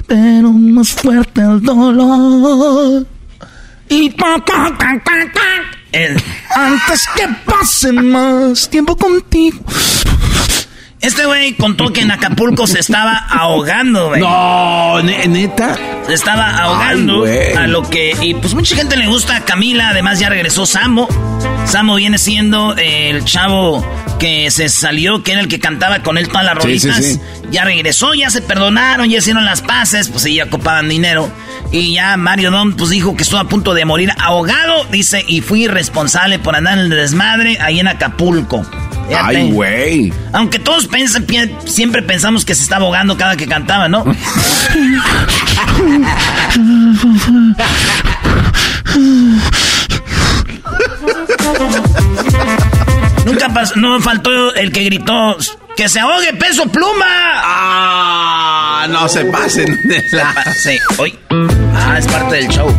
Pero 0.07 0.51
más 0.51 0.89
fuerte 0.93 1.41
el 1.41 1.61
dolor. 1.61 3.05
Y 3.89 4.09
pa. 4.11 4.35
el- 5.91 6.21
antes 6.55 7.07
que 7.15 7.27
pase 7.45 7.91
más 7.91 8.69
tiempo 8.69 8.95
contigo. 8.95 9.59
Este 11.01 11.25
güey 11.25 11.53
contó 11.53 11.93
que 11.93 12.01
en 12.01 12.11
Acapulco 12.11 12.67
se 12.67 12.79
estaba 12.79 13.13
ahogando, 13.29 14.09
güey. 14.09 14.19
No, 14.21 15.01
ne- 15.01 15.27
neta. 15.29 15.77
Se 16.07 16.13
estaba 16.13 16.49
ahogando 16.57 17.23
Ay, 17.23 17.53
a 17.57 17.67
lo 17.67 17.83
que... 17.89 18.13
Y 18.21 18.33
pues 18.33 18.53
mucha 18.53 18.75
gente 18.75 18.97
le 18.97 19.07
gusta 19.07 19.37
a 19.37 19.41
Camila, 19.45 19.89
además 19.89 20.19
ya 20.19 20.27
regresó 20.27 20.65
Samo. 20.65 21.07
Samo 21.65 21.95
viene 21.95 22.17
siendo 22.17 22.75
el 22.77 23.23
chavo 23.23 23.85
que 24.19 24.51
se 24.51 24.67
salió, 24.67 25.23
que 25.23 25.31
era 25.33 25.41
el 25.41 25.47
que 25.47 25.59
cantaba 25.59 26.03
con 26.03 26.17
él 26.17 26.27
todas 26.27 26.43
las 26.43 26.61
Sí, 26.63 26.79
sí, 26.79 26.87
rolitas. 26.89 27.05
sí. 27.05 27.19
Ya 27.51 27.63
regresó, 27.63 28.13
ya 28.13 28.29
se 28.29 28.41
perdonaron, 28.41 29.07
ya 29.09 29.19
hicieron 29.19 29.45
las 29.45 29.61
paces, 29.61 30.09
pues 30.09 30.23
sí, 30.23 30.35
ya 30.35 30.49
copaban 30.49 30.89
dinero. 30.89 31.31
Y 31.71 31.93
ya 31.93 32.17
Mario 32.17 32.51
Don 32.51 32.75
pues 32.75 32.89
dijo 32.89 33.15
que 33.15 33.23
estuvo 33.23 33.39
a 33.39 33.47
punto 33.47 33.73
de 33.73 33.85
morir 33.85 34.11
ahogado, 34.19 34.83
dice, 34.91 35.23
y 35.27 35.39
fui 35.41 35.67
responsable 35.67 36.39
por 36.39 36.55
andar 36.57 36.73
en 36.73 36.85
el 36.85 36.89
desmadre 36.89 37.57
ahí 37.61 37.79
en 37.79 37.87
Acapulco. 37.87 38.65
Ay, 39.17 39.51
güey. 39.51 40.13
Aunque 40.33 40.59
todos 40.59 40.87
pensan, 40.87 41.25
siempre 41.65 42.01
pensamos 42.01 42.45
que 42.45 42.55
se 42.55 42.63
estaba 42.63 42.85
ahogando 42.85 43.17
cada 43.17 43.35
que 43.35 43.47
cantaba, 43.47 43.87
¿no? 43.87 44.05
Nunca 53.25 53.49
pasó, 53.53 53.75
no 53.75 53.99
faltó 53.99 54.53
el 54.55 54.71
que 54.71 54.83
gritó 54.83 55.37
que 55.75 55.87
se 55.87 55.99
ahogue 55.99 56.33
peso 56.33 56.67
pluma. 56.67 57.05
Ah, 57.05 58.58
no 58.87 59.07
se 59.09 59.25
pasen 59.25 59.79
de 59.83 60.03
la... 60.11 60.33
Sí, 60.53 60.77
hoy. 60.97 61.17
Ah, 61.75 61.97
es 61.97 62.07
parte 62.07 62.35
del 62.35 62.47
show. 62.47 62.73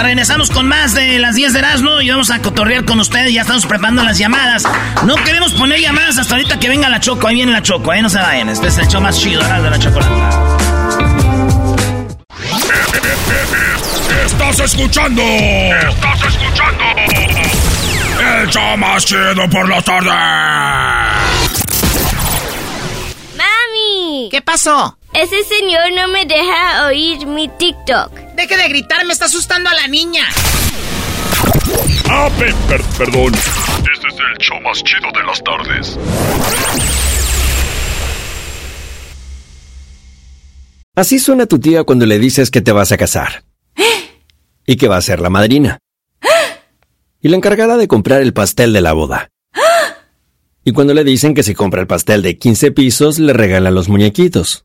Regresamos 0.00 0.50
con 0.50 0.66
más 0.66 0.94
de 0.94 1.18
las 1.18 1.34
10 1.34 1.52
de 1.52 1.58
Erasmo 1.58 2.00
y 2.00 2.10
vamos 2.10 2.30
a 2.30 2.40
cotorrear 2.40 2.84
con 2.84 3.00
ustedes. 3.00 3.32
Ya 3.32 3.42
estamos 3.42 3.66
preparando 3.66 4.02
las 4.02 4.18
llamadas. 4.18 4.64
No 5.04 5.14
queremos 5.16 5.52
poner 5.52 5.80
llamadas 5.80 6.18
hasta 6.18 6.34
ahorita 6.34 6.58
que 6.58 6.68
venga 6.68 6.88
la 6.88 7.00
Choco. 7.00 7.28
Ahí 7.28 7.36
viene 7.36 7.52
la 7.52 7.62
Choco, 7.62 7.90
ahí 7.90 8.02
no 8.02 8.08
se 8.08 8.18
vayan. 8.18 8.48
Este 8.48 8.68
es 8.68 8.78
el 8.78 8.88
show 8.88 9.00
más 9.00 9.18
chido 9.18 9.42
de 9.42 9.70
la 9.70 9.78
chocolata. 9.78 10.40
Estás 14.24 14.60
escuchando. 14.60 15.22
Estás 15.22 16.20
escuchando. 16.28 16.84
El 18.40 18.48
show 18.48 18.76
más 18.76 19.04
chido 19.04 19.50
por 19.50 19.68
la 19.68 19.82
tarde. 19.82 20.10
¡Mami! 23.36 24.28
¿Qué 24.30 24.42
pasó? 24.42 24.96
Ese 25.14 25.44
señor 25.44 25.92
no 25.94 26.08
me 26.08 26.24
deja 26.24 26.86
oír 26.86 27.26
mi 27.26 27.46
TikTok. 27.46 28.12
Deje 28.34 28.56
de 28.56 28.68
gritar, 28.68 29.04
me 29.04 29.12
está 29.12 29.26
asustando 29.26 29.68
a 29.68 29.74
la 29.74 29.86
niña. 29.86 30.24
Ah, 32.08 32.30
perdón. 32.96 33.34
Este 33.34 34.08
es 34.08 34.14
el 34.14 34.38
show 34.38 34.58
más 34.62 34.82
chido 34.82 35.12
de 35.12 35.22
las 35.24 35.42
tardes. 35.44 35.98
Así 40.96 41.18
suena 41.18 41.44
tu 41.44 41.58
tía 41.58 41.84
cuando 41.84 42.06
le 42.06 42.18
dices 42.18 42.50
que 42.50 42.62
te 42.62 42.72
vas 42.72 42.90
a 42.92 42.96
casar. 42.96 43.44
Y 44.66 44.76
que 44.76 44.88
va 44.88 44.96
a 44.96 45.02
ser 45.02 45.20
la 45.20 45.28
madrina. 45.28 45.78
Y 47.20 47.28
la 47.28 47.36
encargada 47.36 47.76
de 47.76 47.86
comprar 47.86 48.22
el 48.22 48.32
pastel 48.32 48.72
de 48.72 48.80
la 48.80 48.94
boda. 48.94 49.28
Y 50.64 50.72
cuando 50.72 50.94
le 50.94 51.04
dicen 51.04 51.34
que 51.34 51.42
si 51.42 51.54
compra 51.54 51.82
el 51.82 51.86
pastel 51.86 52.22
de 52.22 52.38
15 52.38 52.72
pisos, 52.72 53.18
le 53.18 53.34
regalan 53.34 53.74
los 53.74 53.90
muñequitos. 53.90 54.64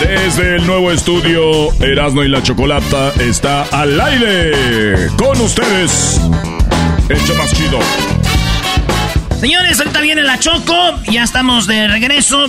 Desde 0.00 0.56
el 0.56 0.66
nuevo 0.66 0.92
estudio, 0.92 1.72
Erasmo 1.80 2.22
y 2.22 2.28
la 2.28 2.42
Chocolata 2.42 3.12
está 3.18 3.62
al 3.62 3.98
aire. 3.98 5.08
Con 5.16 5.40
ustedes, 5.40 6.20
hecho 7.08 7.34
más 7.36 7.54
chido. 7.54 7.78
Señores, 9.40 9.78
ahorita 9.80 10.00
viene 10.00 10.22
la 10.22 10.38
Choco, 10.38 10.74
ya 11.10 11.22
estamos 11.22 11.66
de 11.66 11.88
regreso. 11.88 12.46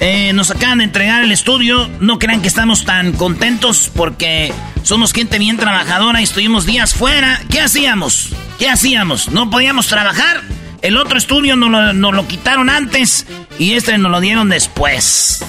Eh, 0.00 0.32
nos 0.34 0.50
acaban 0.50 0.78
de 0.78 0.84
entregar 0.84 1.24
el 1.24 1.32
estudio. 1.32 1.88
No 2.00 2.18
crean 2.18 2.42
que 2.42 2.48
estamos 2.48 2.84
tan 2.84 3.12
contentos 3.12 3.90
porque 3.94 4.52
somos 4.82 5.14
gente 5.14 5.38
bien 5.38 5.56
trabajadora 5.56 6.20
y 6.20 6.24
estuvimos 6.24 6.66
días 6.66 6.94
fuera. 6.94 7.40
¿Qué 7.50 7.60
hacíamos? 7.60 8.28
¿Qué 8.58 8.68
hacíamos? 8.68 9.30
¿No 9.30 9.48
podíamos 9.48 9.86
trabajar? 9.86 10.42
El 10.82 10.98
otro 10.98 11.16
estudio 11.16 11.56
nos 11.56 11.70
lo, 11.70 11.92
nos 11.94 12.12
lo 12.12 12.28
quitaron 12.28 12.68
antes 12.68 13.26
y 13.58 13.72
este 13.72 13.96
nos 13.96 14.10
lo 14.10 14.20
dieron 14.20 14.50
después. 14.50 15.42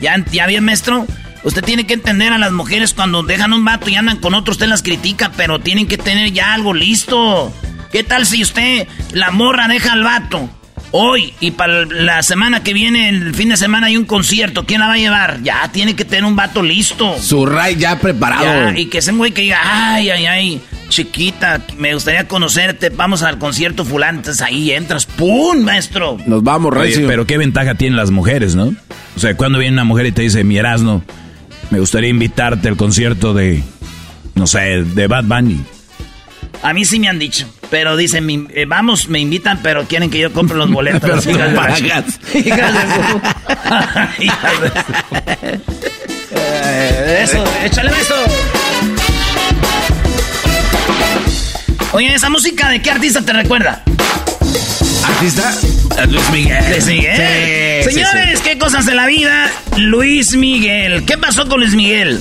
¿Ya, 0.00 0.24
ya 0.30 0.46
bien, 0.46 0.64
maestro? 0.64 1.06
Usted 1.44 1.62
tiene 1.62 1.86
que 1.86 1.94
entender 1.94 2.32
a 2.32 2.38
las 2.38 2.52
mujeres 2.52 2.94
cuando 2.94 3.22
dejan 3.22 3.52
un 3.52 3.64
vato 3.64 3.88
y 3.88 3.94
andan 3.94 4.18
con 4.18 4.34
otro, 4.34 4.52
usted 4.52 4.66
las 4.66 4.82
critica, 4.82 5.30
pero 5.36 5.60
tienen 5.60 5.86
que 5.86 5.96
tener 5.96 6.32
ya 6.32 6.52
algo 6.52 6.74
listo. 6.74 7.52
¿Qué 7.92 8.04
tal 8.04 8.26
si 8.26 8.42
usted, 8.42 8.86
la 9.12 9.30
morra, 9.30 9.68
deja 9.68 9.92
al 9.92 10.02
vato? 10.02 10.50
Hoy 10.90 11.34
y 11.40 11.50
para 11.50 11.84
la 11.84 12.22
semana 12.22 12.62
que 12.62 12.72
viene, 12.72 13.10
el 13.10 13.34
fin 13.34 13.50
de 13.50 13.56
semana 13.56 13.88
hay 13.88 13.96
un 13.96 14.06
concierto. 14.06 14.64
¿Quién 14.64 14.80
la 14.80 14.86
va 14.86 14.94
a 14.94 14.98
llevar? 14.98 15.42
Ya 15.42 15.68
tiene 15.70 15.94
que 15.94 16.04
tener 16.04 16.24
un 16.24 16.34
vato 16.34 16.62
listo. 16.62 17.16
Su 17.18 17.44
ray 17.44 17.76
ya 17.76 17.98
preparado. 17.98 18.72
Ya, 18.72 18.78
y 18.78 18.86
que 18.86 18.98
ese 18.98 19.12
güey 19.12 19.32
que 19.32 19.42
diga, 19.42 19.60
ay, 19.62 20.08
ay, 20.08 20.26
ay, 20.26 20.62
chiquita, 20.88 21.60
me 21.76 21.92
gustaría 21.92 22.26
conocerte. 22.26 22.88
Vamos 22.88 23.22
al 23.22 23.38
concierto 23.38 23.84
fulano. 23.84 24.18
Entonces 24.18 24.40
ahí 24.40 24.72
entras. 24.72 25.04
¡Pum, 25.04 25.62
maestro! 25.62 26.16
Nos 26.26 26.42
vamos, 26.42 26.72
recio. 26.72 27.06
pero 27.06 27.26
qué 27.26 27.36
ventaja 27.36 27.74
tienen 27.74 27.96
las 27.96 28.10
mujeres, 28.10 28.54
¿no? 28.54 28.74
O 29.16 29.20
sea, 29.20 29.36
cuando 29.36 29.58
viene 29.58 29.72
una 29.74 29.84
mujer 29.84 30.06
y 30.06 30.12
te 30.12 30.22
dice, 30.22 30.44
mi 30.44 30.56
Erasmo, 30.58 31.02
me 31.70 31.80
gustaría 31.80 32.08
invitarte 32.10 32.68
al 32.68 32.76
concierto 32.76 33.34
de, 33.34 33.62
no 34.34 34.46
sé, 34.46 34.60
de 34.84 35.06
Bad 35.08 35.24
Bunny. 35.24 35.60
A 36.62 36.72
mí 36.72 36.84
sí 36.84 36.98
me 37.00 37.08
han 37.08 37.18
dicho. 37.18 37.46
Pero 37.70 37.96
dicen, 37.96 38.24
mi- 38.24 38.46
eh, 38.54 38.64
vamos, 38.66 39.08
me 39.08 39.18
invitan, 39.20 39.60
pero 39.62 39.84
quieren 39.84 40.08
que 40.10 40.18
yo 40.18 40.32
compre 40.32 40.56
los 40.56 40.70
boletos. 40.70 41.02
Pero 41.02 41.20
tú 41.22 41.30
hijas 41.30 41.48
de 41.50 41.54
la 41.54 41.60
pagas. 41.60 41.80
ch- 41.82 42.46
hijas 42.46 42.72
de 42.72 42.80
su- 42.80 44.22
Hijas 44.24 44.60
de 44.62 44.68
su- 44.68 45.62
Eh, 46.34 47.20
Eso, 47.24 47.44
échale 47.64 47.90
eso. 48.00 48.14
Oye, 51.92 52.14
¿esa 52.14 52.28
música 52.30 52.68
de 52.70 52.80
qué 52.82 52.90
artista 52.90 53.22
te 53.22 53.32
recuerda? 53.32 53.82
¿Artista? 55.06 55.52
Luis 56.06 56.30
Miguel. 56.30 56.64
Luis 56.70 56.86
Miguel. 56.86 57.82
Sí, 57.84 57.90
sí, 57.90 57.94
Señores, 57.94 58.40
qué 58.40 58.58
cosas 58.58 58.86
de 58.86 58.94
la 58.94 59.06
vida. 59.06 59.50
Luis 59.76 60.36
Miguel. 60.36 61.04
¿Qué 61.04 61.18
pasó 61.18 61.48
con 61.48 61.60
Luis 61.60 61.74
Miguel? 61.74 62.20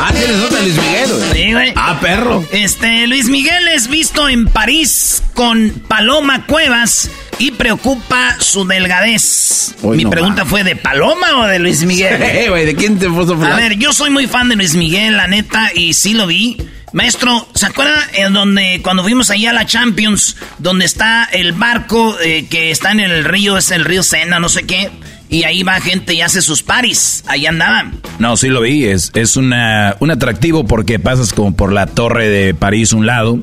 Ah, 0.00 0.12
tienes 0.12 0.40
otra 0.40 0.60
Luis 0.60 0.74
Miguel, 0.74 1.10
güey. 1.12 1.32
Sí, 1.32 1.52
güey. 1.52 1.72
Ah, 1.76 1.98
perro. 2.00 2.44
Este, 2.52 3.06
Luis 3.06 3.26
Miguel 3.26 3.68
es 3.68 3.88
visto 3.88 4.28
en 4.28 4.46
París 4.46 5.22
con 5.34 5.70
Paloma 5.88 6.46
Cuevas 6.46 7.10
y 7.38 7.52
preocupa 7.52 8.36
su 8.40 8.66
delgadez. 8.66 9.74
Mi 9.82 10.04
no 10.04 10.10
pregunta 10.10 10.44
fue 10.44 10.64
de 10.64 10.76
Paloma 10.76 11.38
o 11.38 11.46
de 11.46 11.58
Luis 11.58 11.84
Miguel. 11.84 12.22
Eh, 12.34 12.48
güey, 12.48 12.66
¿de 12.66 12.74
quién 12.74 12.98
te 12.98 13.08
puso 13.08 13.34
A 13.44 13.56
ver, 13.56 13.76
yo 13.76 13.92
soy 13.92 14.10
muy 14.10 14.26
fan 14.26 14.48
de 14.48 14.56
Luis 14.56 14.74
Miguel, 14.74 15.16
la 15.16 15.28
neta, 15.28 15.70
y 15.74 15.94
sí 15.94 16.14
lo 16.14 16.26
vi. 16.26 16.56
Maestro, 16.92 17.48
¿se 17.54 17.66
acuerda 17.66 18.08
en 18.12 18.32
donde 18.32 18.80
cuando 18.82 19.02
fuimos 19.02 19.30
allá 19.30 19.50
a 19.50 19.52
la 19.52 19.66
Champions, 19.66 20.36
donde 20.58 20.84
está 20.84 21.24
el 21.24 21.52
barco 21.52 22.16
eh, 22.20 22.46
que 22.48 22.70
está 22.70 22.92
en 22.92 23.00
el 23.00 23.24
río, 23.24 23.56
es 23.56 23.70
el 23.70 23.84
río 23.84 24.02
Sena, 24.02 24.38
no 24.38 24.48
sé 24.48 24.62
qué, 24.64 24.90
y 25.34 25.42
ahí 25.42 25.64
va 25.64 25.80
gente 25.80 26.14
y 26.14 26.20
hace 26.20 26.40
sus 26.42 26.62
paris, 26.62 27.24
ahí 27.26 27.44
andaban. 27.46 28.00
No, 28.20 28.36
sí 28.36 28.46
lo 28.46 28.60
vi, 28.60 28.84
es, 28.84 29.10
es 29.14 29.36
una, 29.36 29.96
un 29.98 30.12
atractivo 30.12 30.64
porque 30.64 31.00
pasas 31.00 31.32
como 31.32 31.56
por 31.56 31.72
la 31.72 31.86
torre 31.88 32.28
de 32.28 32.54
París 32.54 32.92
un 32.92 33.04
lado 33.04 33.40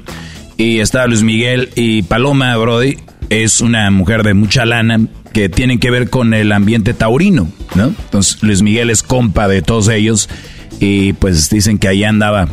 y 0.56 0.80
está 0.80 1.06
Luis 1.06 1.22
Miguel 1.22 1.70
y 1.76 2.04
Paloma 2.04 2.56
Brody 2.56 2.98
es 3.30 3.60
una 3.60 3.92
mujer 3.92 4.24
de 4.24 4.34
mucha 4.34 4.64
lana 4.64 5.02
que 5.34 5.50
tienen 5.50 5.80
que 5.80 5.92
ver 5.92 6.10
con 6.10 6.34
el 6.34 6.54
ambiente 6.54 6.94
taurino, 6.94 7.52
¿no? 7.76 7.88
Entonces 7.88 8.42
Luis 8.42 8.62
Miguel 8.62 8.90
es 8.90 9.04
compa 9.04 9.50
de 9.50 9.62
todos 9.62 9.90
ellos 9.90 10.30
y 10.80 11.12
pues 11.12 11.50
dicen 11.50 11.78
que 11.78 11.90
ahí 11.90 12.06
andaba 12.06 12.48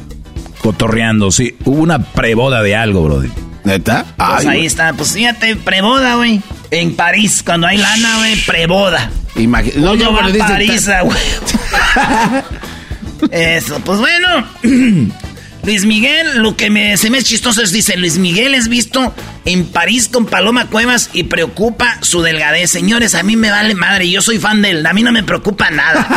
cotorreando, 0.63 1.31
sí, 1.31 1.55
hubo 1.65 1.81
una 1.81 2.03
preboda 2.03 2.61
de 2.65 2.75
algo, 2.75 3.05
Brody. 3.05 3.29
¿Neta? 3.69 4.07
Pues 4.17 4.47
ahí 4.47 4.65
está, 4.65 4.95
pues 4.95 5.13
fíjate, 5.13 5.55
preboda, 5.57 6.15
güey. 6.15 6.41
En 6.71 6.97
París, 6.97 7.43
cuando 7.45 7.67
hay 7.67 7.77
lana, 7.77 8.17
güey, 8.17 8.41
preboda. 8.47 9.11
Imagi- 9.35 9.75
no, 9.75 9.95
va 10.11 10.21
pero 10.25 10.39
París, 10.39 10.87
huevo. 11.05 11.13
Eso, 13.31 13.79
pues 13.81 13.99
bueno. 13.99 14.47
Luis 15.69 15.85
Miguel, 15.85 16.39
lo 16.39 16.57
que 16.57 16.71
me, 16.71 16.97
se 16.97 17.11
me 17.11 17.19
es 17.19 17.25
chistoso 17.25 17.61
es, 17.61 17.73
dice, 17.73 17.99
Luis 17.99 18.17
Miguel 18.17 18.55
es 18.55 18.69
visto 18.69 19.15
en 19.45 19.67
París 19.67 20.09
con 20.11 20.25
Paloma 20.25 20.65
Cuevas 20.69 21.11
y 21.13 21.25
preocupa 21.25 21.99
su 22.01 22.23
delgadez. 22.23 22.71
Señores, 22.71 23.15
a 23.15 23.23
mí 23.23 23.37
me 23.37 23.51
vale 23.51 23.75
madre, 23.75 24.09
yo 24.09 24.23
soy 24.23 24.39
fan 24.39 24.63
de 24.63 24.71
él, 24.71 24.87
a 24.87 24.95
mí 24.95 25.03
no 25.03 25.13
me 25.13 25.23
preocupa 25.25 25.69
nada. 25.69 26.09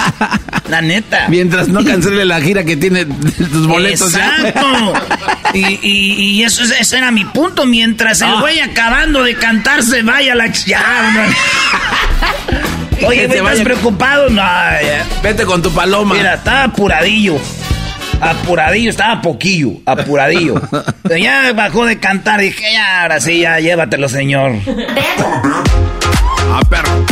La 0.70 0.82
neta. 0.82 1.26
Mientras 1.30 1.68
no 1.68 1.84
cancele 1.84 2.24
la 2.24 2.40
gira 2.40 2.64
que 2.64 2.78
tiene 2.78 3.04
tus 3.04 3.68
boletos. 3.68 4.14
Exacto. 4.14 4.94
Y, 5.54 5.66
y- 5.82 6.14
y 6.32 6.44
eso, 6.44 6.64
es- 6.64 6.72
ese 6.72 7.00
era 7.00 7.12
mi 7.12 7.26
punto. 7.26 7.66
Mientras 7.66 8.22
el 8.22 8.30
Ah. 8.30 8.38
güey 8.40 8.58
acabando 8.62 9.22
de 9.22 9.36
cantar 9.36 9.84
se 9.84 10.02
vaya 10.02 10.34
la... 10.34 10.48
Ya. 10.48 10.82
Oye, 13.06 13.28
güey, 13.28 13.30
se 13.30 13.38
¿estás 13.40 13.60
preocupado? 13.62 14.30
No, 14.30 14.42
ya. 14.42 15.06
Vete 15.22 15.44
con 15.44 15.62
tu 15.62 15.74
paloma. 15.74 16.16
Mira, 16.16 16.36
estaba 16.36 16.64
apuradillo. 16.64 17.38
Apuradillo, 18.22 18.90
estaba 18.92 19.22
poquillo, 19.22 19.72
apuradillo. 19.86 20.62
Pero 21.04 21.18
ya 21.18 21.52
bajó 21.54 21.86
de 21.86 22.00
cantar, 22.00 22.40
dije, 22.42 22.64
ya, 22.74 23.02
ahora 23.02 23.20
sí, 23.20 23.40
ya, 23.42 23.60
llévatelo, 23.60 24.08
señor. 24.08 24.54
Ah, 26.54 26.62
perro. 26.70 27.06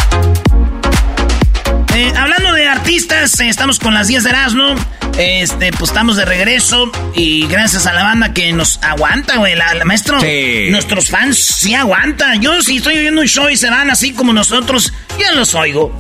Eh, 1.96 2.14
hablando 2.16 2.54
de 2.54 2.68
artistas, 2.68 3.40
eh, 3.40 3.50
estamos 3.50 3.80
con 3.80 3.94
las 3.94 4.08
10 4.08 4.24
de 4.24 4.30
Erasmo. 4.30 4.76
Este, 5.18 5.72
pues 5.74 5.90
estamos 5.90 6.16
de 6.16 6.24
regreso 6.24 6.90
y 7.14 7.46
gracias 7.48 7.88
a 7.88 7.94
la 7.94 8.04
banda 8.04 8.32
que 8.34 8.54
nos 8.54 8.80
aguanta, 8.84 9.36
güey. 9.38 9.56
La, 9.56 9.74
la- 9.74 9.84
maestro, 9.84 10.20
Sí. 10.22 10.68
nuestros 10.70 11.10
fans 11.10 11.38
sí 11.38 11.74
aguantan. 11.74 12.42
Yo 12.42 12.62
si 12.62 12.78
estoy 12.78 13.00
oyendo 13.00 13.20
un 13.22 13.28
show 13.28 13.50
y 13.50 13.58
se 13.58 13.70
van 13.70 13.90
así 13.90 14.14
como 14.14 14.32
nosotros, 14.32 14.94
ya 15.20 15.32
los 15.34 15.56
oigo. 15.56 16.00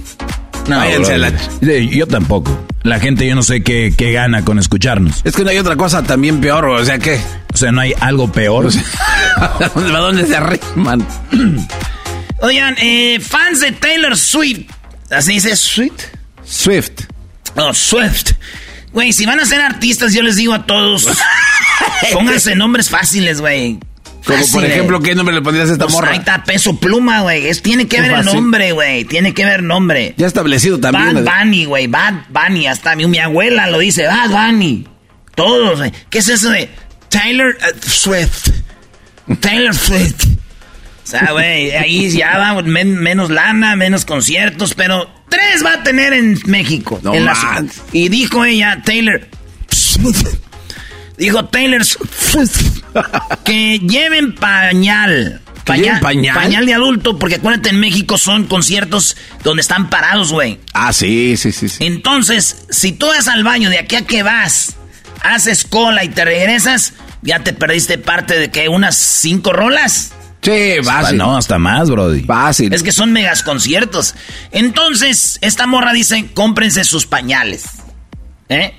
No, 0.69 0.77
Váyanse 0.77 1.13
a 1.13 1.17
la- 1.17 1.31
Yo 1.61 2.07
tampoco. 2.07 2.65
La 2.83 2.99
gente 2.99 3.27
yo 3.27 3.35
no 3.35 3.43
sé 3.43 3.61
qué, 3.61 3.93
qué 3.97 4.13
gana 4.13 4.45
con 4.45 4.57
escucharnos. 4.59 5.21
Es 5.25 5.35
que 5.35 5.43
no 5.43 5.49
hay 5.49 5.57
otra 5.57 5.75
cosa 5.75 6.03
también 6.03 6.39
peor, 6.39 6.65
o 6.65 6.85
sea 6.85 6.97
que. 6.97 7.19
O 7.53 7.57
sea, 7.57 7.71
no 7.71 7.81
hay 7.81 7.93
algo 7.99 8.31
peor. 8.31 8.69
¿A 9.37 9.69
dónde, 9.75 9.95
a 9.95 9.99
dónde 9.99 10.25
se 10.25 10.35
arriman? 10.37 11.05
Oigan, 12.41 12.75
eh, 12.79 13.19
fans 13.19 13.59
de 13.59 13.71
Taylor 13.73 14.15
Swift. 14.15 14.69
¿Así 15.11 15.33
dice 15.33 15.55
Swift? 15.55 16.05
Swift. 16.45 17.01
Oh, 17.55 17.73
Swift. 17.73 18.31
Güey, 18.93 19.11
si 19.11 19.25
van 19.25 19.39
a 19.39 19.45
ser 19.45 19.59
artistas, 19.61 20.13
yo 20.13 20.23
les 20.23 20.35
digo 20.37 20.53
a 20.53 20.65
todos, 20.65 21.07
pónganse 22.13 22.55
nombres 22.55 22.89
fáciles, 22.89 23.41
güey. 23.41 23.79
Como 24.25 24.45
por 24.51 24.65
ejemplo, 24.65 25.01
¿qué 25.01 25.15
nombre 25.15 25.33
le 25.33 25.41
pondrías 25.41 25.69
a 25.69 25.73
esta 25.73 25.85
Pues 25.85 25.95
morra? 25.95 26.11
ahí 26.11 26.17
está 26.17 26.43
peso 26.43 26.79
pluma, 26.79 27.21
güey. 27.21 27.53
Tiene 27.61 27.87
que 27.87 28.01
ver 28.01 28.11
el 28.11 28.25
nombre, 28.25 28.71
güey. 28.73 29.05
Tiene 29.05 29.33
que 29.33 29.45
ver 29.45 29.63
nombre. 29.63 30.13
Ya 30.17 30.27
establecido 30.27 30.79
también. 30.79 31.23
Bad 31.25 31.43
Bunny, 31.43 31.65
güey. 31.65 31.87
Bad 31.87 32.25
Bunny. 32.29 32.67
Hasta 32.67 32.95
mi, 32.95 33.07
mi 33.07 33.19
abuela 33.19 33.67
lo 33.67 33.79
dice. 33.79 34.05
Bad 34.05 34.29
Bunny. 34.29 34.87
Todos, 35.35 35.79
güey. 35.79 35.91
¿Qué 36.09 36.19
es 36.19 36.27
eso 36.27 36.49
de 36.49 36.69
Taylor 37.09 37.57
uh, 37.61 37.89
Swift? 37.89 38.49
Taylor 39.39 39.75
Swift. 39.75 40.25
O 41.03 41.07
sea, 41.11 41.31
güey, 41.31 41.71
ahí 41.71 42.09
ya 42.11 42.37
va 42.37 42.61
men- 42.61 42.99
menos 42.99 43.31
lana, 43.31 43.75
menos 43.75 44.05
conciertos, 44.05 44.75
pero 44.75 45.09
tres 45.27 45.65
va 45.65 45.73
a 45.73 45.83
tener 45.83 46.13
en 46.13 46.39
México. 46.45 46.99
No 47.01 47.15
en 47.15 47.25
la 47.25 47.65
y 47.93 48.09
dijo 48.09 48.45
ella, 48.45 48.81
Taylor 48.85 49.27
Swift. 49.71 50.35
Dijo 51.17 51.45
Taylor 51.45 51.83
Swift 51.83 52.78
que 53.43 53.79
lleven 53.79 54.35
pañal. 54.35 55.41
¿Que 55.65 55.73
lleven 55.73 55.99
pañal? 55.99 56.35
Pañal 56.35 56.65
de 56.65 56.73
adulto, 56.73 57.19
porque 57.19 57.35
acuérdate, 57.35 57.69
en 57.69 57.79
México 57.79 58.17
son 58.17 58.45
conciertos 58.45 59.17
donde 59.43 59.61
están 59.61 59.89
parados, 59.89 60.31
güey. 60.31 60.59
Ah, 60.73 60.93
sí, 60.93 61.37
sí, 61.37 61.51
sí. 61.51 61.69
sí. 61.69 61.85
Entonces, 61.85 62.65
si 62.69 62.91
tú 62.91 63.07
vas 63.07 63.27
al 63.27 63.43
baño 63.43 63.69
de 63.69 63.79
aquí 63.79 63.95
a 63.95 64.05
que 64.05 64.23
vas, 64.23 64.75
haces 65.21 65.65
cola 65.65 66.03
y 66.03 66.09
te 66.09 66.25
regresas, 66.25 66.93
ya 67.21 67.39
te 67.39 67.53
perdiste 67.53 67.97
parte 67.97 68.39
de 68.39 68.49
que 68.49 68.69
unas 68.69 68.95
cinco 68.95 69.53
rolas. 69.53 70.13
Sí, 70.41 70.75
fácil. 70.83 71.17
No, 71.17 71.35
hasta 71.35 71.57
más, 71.59 71.89
Brody. 71.89 72.23
Fácil. 72.23 72.73
Es 72.73 72.81
que 72.81 72.91
son 72.91 73.11
megas 73.11 73.43
conciertos. 73.43 74.15
Entonces, 74.51 75.37
esta 75.41 75.67
morra 75.67 75.91
dice, 75.91 76.29
cómprense 76.33 76.83
sus 76.85 77.05
pañales. 77.05 77.65
¿Eh? 78.47 78.73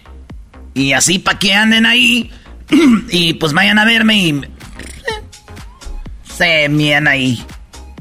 Y 0.75 0.93
así 0.93 1.19
para 1.19 1.39
que 1.39 1.53
anden 1.53 1.85
ahí 1.85 2.31
y 3.11 3.35
pues 3.35 3.53
vayan 3.53 3.79
a 3.79 3.85
verme 3.85 4.17
y... 4.17 4.31
eh, 4.31 4.51
se 6.37 6.69
mien 6.69 7.07
ahí. 7.09 7.45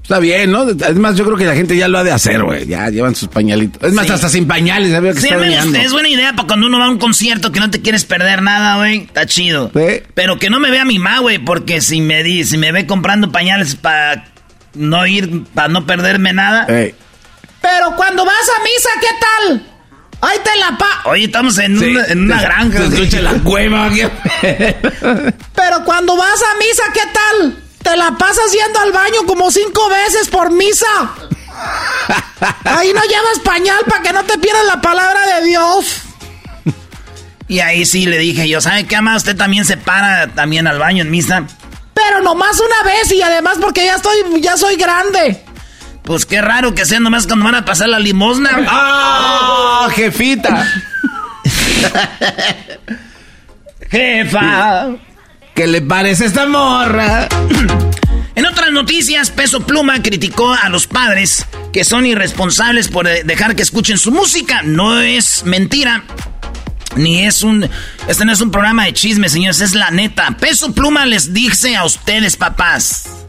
Está 0.01 0.17
bien, 0.17 0.51
¿no? 0.51 0.67
Es 0.67 0.95
más, 0.95 1.15
yo 1.15 1.23
creo 1.23 1.38
que 1.38 1.45
la 1.45 1.53
gente 1.53 1.77
ya 1.77 1.88
lo 1.88 1.99
ha 1.99 2.03
de 2.03 2.12
hacer, 2.12 2.41
güey. 2.41 2.65
Ya 2.65 2.89
llevan 2.89 3.13
sus 3.13 3.27
pañalitos. 3.27 3.84
Es 3.84 3.93
más, 3.93 4.08
Sí. 4.08 4.13
hasta 4.13 4.27
sin 4.27 4.47
pañales, 4.47 4.89
ya 4.89 4.99
veo 4.99 5.13
que 5.13 5.21
Sí, 5.21 5.27
está 5.27 5.82
es 5.84 5.91
buena 5.91 6.10
idea 6.10 6.34
para 6.34 6.47
cuando 6.47 6.65
uno 6.65 6.79
va 6.79 6.86
a 6.86 6.89
un 6.89 6.97
concierto 6.97 7.51
que 7.51 7.60
no 7.60 7.69
te 7.69 7.79
quieres 7.82 8.05
perder 8.05 8.41
nada, 8.41 8.77
güey. 8.77 9.01
Está 9.03 9.27
chido. 9.27 9.69
Sí. 9.71 10.01
Pero 10.15 10.39
que 10.39 10.49
no 10.49 10.60
me 10.60 10.71
vea 10.71 10.84
mi 10.84 10.97
ma, 10.97 11.19
güey, 11.19 11.38
porque 11.38 11.79
si 11.79 12.01
me 12.01 12.23
di, 12.23 12.43
si 12.43 12.58
me 12.58 12.71
ve 12.71 12.88
comprando 12.88 13.32
pañales 13.32 13.75
para 13.75 14.25
no 14.73 15.05
ir, 15.05 15.43
para 15.53 15.67
no 15.67 15.86
perderme 15.86 16.34
nada. 16.34 16.65
Ey. 16.67 16.95
Pero 17.62 17.95
cuando 17.95 18.25
vas 18.25 18.34
a 18.34 18.63
misa, 18.63 18.89
¿qué 19.01 19.08
tal? 19.19 19.68
Ahí 20.21 20.38
te 20.43 20.55
la 20.60 20.77
pa... 20.77 21.01
Oye, 21.05 21.25
estamos 21.25 21.58
en, 21.60 21.79
Sí. 21.79 21.86
una, 21.86 22.05
en 22.05 22.19
una 22.25 22.39
Se- 22.39 22.45
granja. 22.45 22.77
Se 22.79 22.86
güey. 22.88 23.03
escucha 23.03 23.21
la 23.21 23.34
cueva. 23.43 23.89
Pero 24.41 25.84
cuando 25.86 26.15
vas 26.17 26.41
a 26.41 26.58
misa, 26.58 26.84
¿qué 26.93 27.01
tal? 27.13 27.63
Te 27.84 27.95
la 27.95 28.12
pasas 28.17 28.51
yendo 28.51 28.79
al 28.79 28.91
baño 28.91 29.19
como 29.25 29.49
cinco 29.51 29.88
veces 29.89 30.27
por 30.27 30.51
misa. 30.51 30.86
Ahí 32.65 32.91
no 32.93 33.01
llevas 33.03 33.39
pañal 33.43 33.79
para 33.88 34.01
que 34.01 34.13
no 34.13 34.23
te 34.25 34.38
pierdas 34.38 34.65
la 34.65 34.82
palabra 34.82 35.25
de 35.39 35.45
Dios. 35.45 36.01
Y 37.47 37.62
ahí 37.62 37.86
sí 37.86 38.05
le 38.05 38.17
dije 38.19 38.47
yo, 38.47 38.62
¿sabe 38.62 38.86
qué, 38.86 38.95
ama? 38.97 39.15
Usted 39.15 39.36
también 39.36 39.65
se 39.65 39.77
para 39.77 40.27
también 40.36 40.67
al 40.67 40.77
baño 40.79 41.01
en 41.03 41.10
misa. 41.12 41.45
Pero 41.93 42.21
nomás 42.21 42.60
una 42.60 42.84
vez 42.84 43.12
y 43.12 43.21
además 43.21 43.58
porque 43.60 43.86
ya 43.86 43.95
estoy, 43.95 44.17
ya 44.41 44.55
soy 44.58 44.75
grande. 44.75 45.43
Pues 46.10 46.26
qué 46.26 46.41
raro 46.41 46.74
que 46.74 46.88
sea 46.88 47.00
nomás 47.00 47.28
cuando 47.28 47.45
van 47.45 47.54
a 47.54 47.65
pasar 47.65 47.88
la 47.88 48.00
limosna. 48.00 48.50
¡Ah, 48.67 49.88
jefita! 49.93 50.65
Jefa. 53.91 54.88
¿Qué 55.54 55.67
le 55.67 55.84
parece 55.84 56.26
esta 56.26 56.48
morra? 56.48 57.30
En 58.36 58.45
otras 58.45 58.72
noticias, 58.72 59.32
Peso 59.32 59.67
Pluma 59.67 60.02
criticó 60.02 60.54
a 60.54 60.69
los 60.69 60.88
padres 60.88 61.45
que 61.74 61.84
son 61.84 62.06
irresponsables 62.06 62.88
por 62.88 63.06
dejar 63.06 63.56
que 63.56 63.62
escuchen 63.62 63.98
su 63.98 64.12
música. 64.12 64.62
No 64.63 65.02
es 65.02 65.43
mentira. 65.43 66.06
Ni 66.95 67.26
es 67.26 67.43
un... 67.43 67.69
Este 68.08 68.26
no 68.26 68.32
es 68.32 68.39
un 68.39 68.50
programa 68.50 68.86
de 68.86 68.93
chismes, 68.93 69.34
señores, 69.34 69.60
es 69.60 69.76
la 69.76 69.91
neta. 69.91 70.38
Peso 70.39 70.74
Pluma 70.74 71.06
les 71.06 71.34
dice 71.34 71.76
a 71.76 71.84
ustedes, 71.84 72.38
papás. 72.38 73.29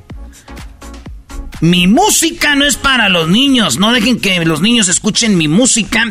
Mi 1.61 1.87
música 1.87 2.55
no 2.55 2.65
es 2.65 2.77
para 2.77 3.09
los 3.09 3.29
niños. 3.29 3.79
No 3.79 3.93
dejen 3.93 4.19
que 4.19 4.43
los 4.45 4.63
niños 4.63 4.89
escuchen 4.89 5.37
mi 5.37 5.47
música. 5.47 6.05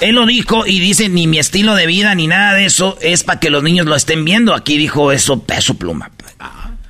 Él 0.00 0.14
lo 0.14 0.26
dijo 0.26 0.66
y 0.66 0.80
dice, 0.80 1.08
ni 1.08 1.26
mi 1.26 1.38
estilo 1.38 1.74
de 1.74 1.86
vida, 1.86 2.14
ni 2.14 2.26
nada 2.26 2.54
de 2.54 2.66
eso, 2.66 2.96
es 3.00 3.24
para 3.24 3.40
que 3.40 3.50
los 3.50 3.62
niños 3.62 3.86
lo 3.86 3.96
estén 3.96 4.24
viendo. 4.24 4.54
Aquí 4.54 4.78
dijo 4.78 5.12
eso 5.12 5.40
Peso 5.40 5.74
Pluma. 5.74 6.10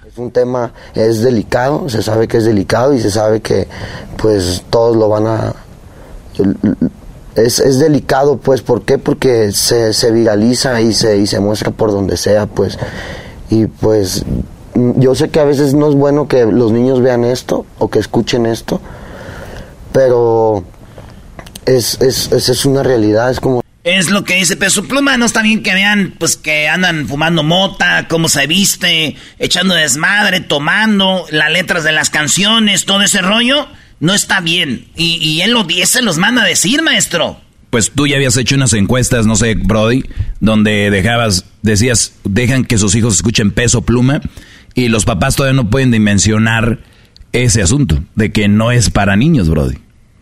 Es 0.07 0.18
un 0.18 0.31
tema, 0.31 0.72
es 0.94 1.22
delicado, 1.22 1.88
se 1.88 2.03
sabe 2.03 2.29
que 2.29 2.37
es 2.37 2.44
delicado 2.44 2.92
y 2.92 3.01
se 3.01 3.11
sabe 3.11 3.40
que 3.40 3.66
pues 4.18 4.62
todos 4.68 4.94
lo 4.96 5.09
van 5.09 5.27
a... 5.27 5.55
Es, 7.35 7.61
es 7.61 7.79
delicado 7.79 8.37
pues, 8.37 8.61
¿por 8.61 8.83
qué? 8.83 8.98
Porque 8.98 9.53
se, 9.53 9.94
se 9.94 10.11
viraliza 10.11 10.83
y 10.83 10.92
se, 10.92 11.16
y 11.16 11.27
se 11.27 11.40
muestra 11.40 11.70
por 11.70 11.92
donde 11.92 12.18
sea 12.18 12.44
pues. 12.44 12.79
Y 13.48 13.66
pues 13.66 14.25
yo 14.75 15.15
sé 15.15 15.31
que 15.31 15.41
a 15.41 15.45
veces 15.45 15.75
no 15.75 15.89
es 15.89 15.95
bueno 15.95 16.29
que 16.29 16.47
los 16.47 16.73
niños 16.73 17.01
vean 17.01 17.25
esto 17.25 17.67
o 17.79 17.91
que 17.91 17.99
escuchen 17.99 18.47
esto, 18.47 18.81
pero 19.93 20.65
es, 21.67 22.01
es, 22.01 22.33
es, 22.33 22.49
es 22.49 22.65
una 22.65 22.83
realidad, 22.83 23.31
es 23.31 23.41
como... 23.41 23.63
Es 23.85 24.11
lo 24.11 24.25
que 24.25 24.37
dice 24.37 24.57
Peso 24.57 24.85
Pluma, 24.85 25.17
no 25.17 25.27
está 25.27 25.43
bien 25.43 25.63
que 25.63 25.75
vean 25.75 26.15
pues 26.17 26.37
que 26.37 26.69
andan 26.69 27.09
fumando 27.09 27.43
mota, 27.43 28.07
cómo 28.09 28.29
se 28.29 28.47
viste, 28.47 29.17
echando 29.41 29.75
desmadre, 29.75 30.41
tomando, 30.41 31.27
las 31.31 31.51
letras 31.51 31.83
de 31.83 31.91
las 31.91 32.09
canciones, 32.09 32.85
todo 32.85 33.03
ese 33.03 33.23
rollo, 33.23 33.67
no 33.99 34.15
está 34.15 34.41
bien. 34.41 34.87
Y, 34.97 35.17
y 35.17 35.43
él, 35.43 35.51
lo, 35.51 35.67
se 35.85 36.01
los 36.01 36.19
manda 36.19 36.43
a 36.43 36.47
decir, 36.47 36.81
maestro. 36.83 37.41
Pues 37.71 37.91
tú 37.93 38.07
ya 38.07 38.17
habías 38.17 38.37
hecho 38.37 38.55
unas 38.55 38.73
encuestas, 38.73 39.27
no 39.27 39.35
sé, 39.35 39.55
Brody, 39.55 40.05
donde 40.39 40.91
dejabas, 40.91 41.47
decías, 41.63 42.13
dejan 42.23 42.65
que 42.65 42.79
sus 42.79 42.95
hijos 42.95 43.17
escuchen 43.17 43.51
peso 43.51 43.83
pluma 43.83 44.21
y 44.75 44.89
los 44.89 45.05
papás 45.05 45.37
todavía 45.37 45.61
no 45.63 45.71
pueden 45.71 45.91
dimensionar 45.91 46.81
ese 47.33 47.63
asunto 47.63 48.03
de 48.15 48.33
que 48.33 48.49
no 48.49 48.71
es 48.73 48.91
para 48.91 49.17
niños, 49.17 49.49
Brody. 49.49 49.77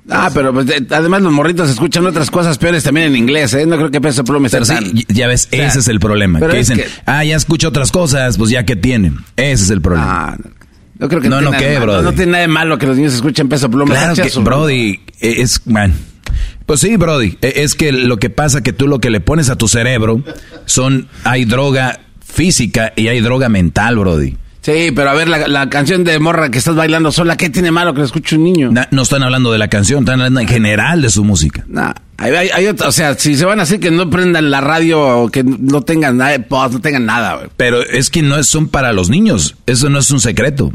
Ah, 0.08 0.30
pero 0.34 0.52
pues, 0.52 0.68
eh, 0.70 0.84
además 0.90 1.22
los 1.22 1.32
morritos 1.32 1.70
escuchan 1.70 2.04
otras 2.06 2.30
cosas 2.30 2.58
peores 2.58 2.82
también 2.82 3.08
en 3.08 3.16
inglés, 3.16 3.54
¿eh? 3.54 3.64
No 3.66 3.76
creo 3.76 3.90
que 3.90 4.00
Peso 4.00 4.24
Pluma 4.24 4.46
esté 4.48 4.64
sí, 4.64 4.74
tan... 4.74 4.92
ya 5.08 5.28
ves, 5.28 5.46
O 5.52 5.56
sea, 5.56 5.66
ese 5.68 5.78
es 5.80 5.88
el 5.88 6.00
problema. 6.00 6.40
Que 6.40 6.56
dicen, 6.56 6.78
que- 6.78 6.86
ah, 7.06 7.24
ya 7.24 7.36
escucho 7.36 7.68
otras 7.68 7.92
cosas, 7.92 8.36
pues 8.36 8.50
ya 8.50 8.64
que 8.64 8.74
tienen. 8.74 9.18
Ese 9.36 9.64
es 9.64 9.70
el 9.70 9.80
problema. 9.80 10.30
Ah, 10.32 10.36
no 10.98 11.08
creo 11.08 11.20
que 11.20 11.28
No, 11.28 11.36
tiene 11.38 11.44
no, 11.44 11.50
nada 11.52 11.62
¿qué, 11.62 11.70
de 11.70 11.78
malo. 11.78 11.92
Brody? 11.92 12.04
No 12.04 12.12
tiene 12.12 12.32
nada 12.32 12.42
de 12.42 12.48
malo 12.48 12.78
que 12.78 12.86
los 12.86 12.96
niños 12.96 13.14
escuchen 13.14 13.48
Peso 13.48 13.70
Pluma. 13.70 13.94
claro 13.94 14.14
que. 14.14 14.40
Brody, 14.40 15.00
es, 15.20 15.64
man, 15.66 15.94
Pues 16.66 16.80
sí, 16.80 16.96
Brody. 16.96 17.38
E, 17.40 17.62
es 17.62 17.74
que 17.76 17.92
lo 17.92 18.16
que 18.18 18.30
pasa 18.30 18.62
que 18.62 18.72
tú 18.72 18.88
lo 18.88 18.98
que 18.98 19.10
le 19.10 19.20
pones 19.20 19.48
a 19.48 19.56
tu 19.56 19.68
cerebro 19.68 20.24
son 20.64 21.08
hay 21.22 21.44
droga 21.44 22.00
física 22.30 22.92
y 22.96 23.08
hay 23.08 23.20
droga 23.20 23.48
mental, 23.48 23.98
Brody. 23.98 24.36
Sí, 24.62 24.92
pero 24.94 25.10
a 25.10 25.14
ver, 25.14 25.28
la, 25.28 25.70
canción 25.70 26.04
de 26.04 26.18
Morra 26.18 26.50
que 26.50 26.58
estás 26.58 26.74
bailando 26.74 27.10
sola, 27.10 27.36
¿qué 27.36 27.48
tiene 27.48 27.70
malo 27.70 27.94
que 27.94 28.00
la 28.00 28.06
escuche 28.06 28.36
un 28.36 28.44
niño? 28.44 28.70
no 28.90 29.02
están 29.02 29.22
hablando 29.22 29.52
de 29.52 29.58
la 29.58 29.68
canción, 29.68 30.00
están 30.00 30.20
hablando 30.20 30.40
en 30.40 30.48
general 30.48 31.00
de 31.00 31.08
su 31.08 31.24
música. 31.24 31.64
Nah, 31.66 31.92
hay, 32.18 32.50
hay, 32.50 32.66
otra, 32.66 32.88
o 32.88 32.92
sea, 32.92 33.14
si 33.14 33.36
se 33.36 33.46
van 33.46 33.58
a 33.58 33.62
decir 33.62 33.80
que 33.80 33.90
no 33.90 34.10
prendan 34.10 34.50
la 34.50 34.60
radio 34.60 35.00
o 35.00 35.30
que 35.30 35.42
no 35.44 35.80
tengan 35.80 36.18
nada, 36.18 36.36
no 36.50 36.80
tengan 36.80 37.06
nada. 37.06 37.48
Pero 37.56 37.82
es 37.82 38.10
que 38.10 38.20
no 38.20 38.36
es, 38.36 38.48
son 38.48 38.68
para 38.68 38.92
los 38.92 39.08
niños, 39.08 39.56
eso 39.66 39.88
no 39.88 39.98
es 39.98 40.10
un 40.10 40.20
secreto. 40.20 40.72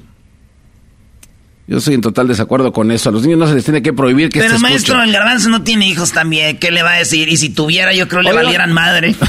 Yo 1.68 1.80
soy 1.80 1.96
en 1.96 2.02
total 2.02 2.28
desacuerdo 2.28 2.72
con 2.72 2.92
eso. 2.92 3.10
A 3.10 3.12
los 3.12 3.24
niños 3.24 3.40
no 3.40 3.48
se 3.48 3.56
les 3.56 3.64
tiene 3.64 3.82
que 3.82 3.92
prohibir 3.92 4.30
que 4.30 4.40
Pero 4.40 4.60
maestro, 4.60 5.02
el 5.02 5.12
garbanzo 5.12 5.50
no 5.50 5.64
tiene 5.64 5.88
hijos 5.88 6.12
también. 6.12 6.58
¿Qué 6.58 6.70
le 6.70 6.84
va 6.84 6.94
a 6.94 6.98
decir? 6.98 7.28
Y 7.28 7.38
si 7.38 7.50
tuviera, 7.50 7.92
yo 7.94 8.08
creo 8.08 8.22
le 8.22 8.34
valieran 8.34 8.72
madre. 8.72 9.16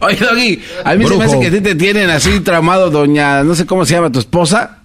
Oye, 0.00 0.16
Doggy, 0.16 0.60
a 0.84 0.94
mí 0.94 1.06
se 1.06 1.16
me 1.16 1.24
hace 1.24 1.40
que 1.40 1.46
a 1.46 1.50
ti 1.50 1.60
te 1.60 1.74
tienen 1.74 2.10
así 2.10 2.40
tramado, 2.40 2.90
doña, 2.90 3.42
no 3.42 3.54
sé 3.54 3.64
cómo 3.64 3.86
se 3.86 3.94
llama 3.94 4.12
tu 4.12 4.18
esposa, 4.18 4.80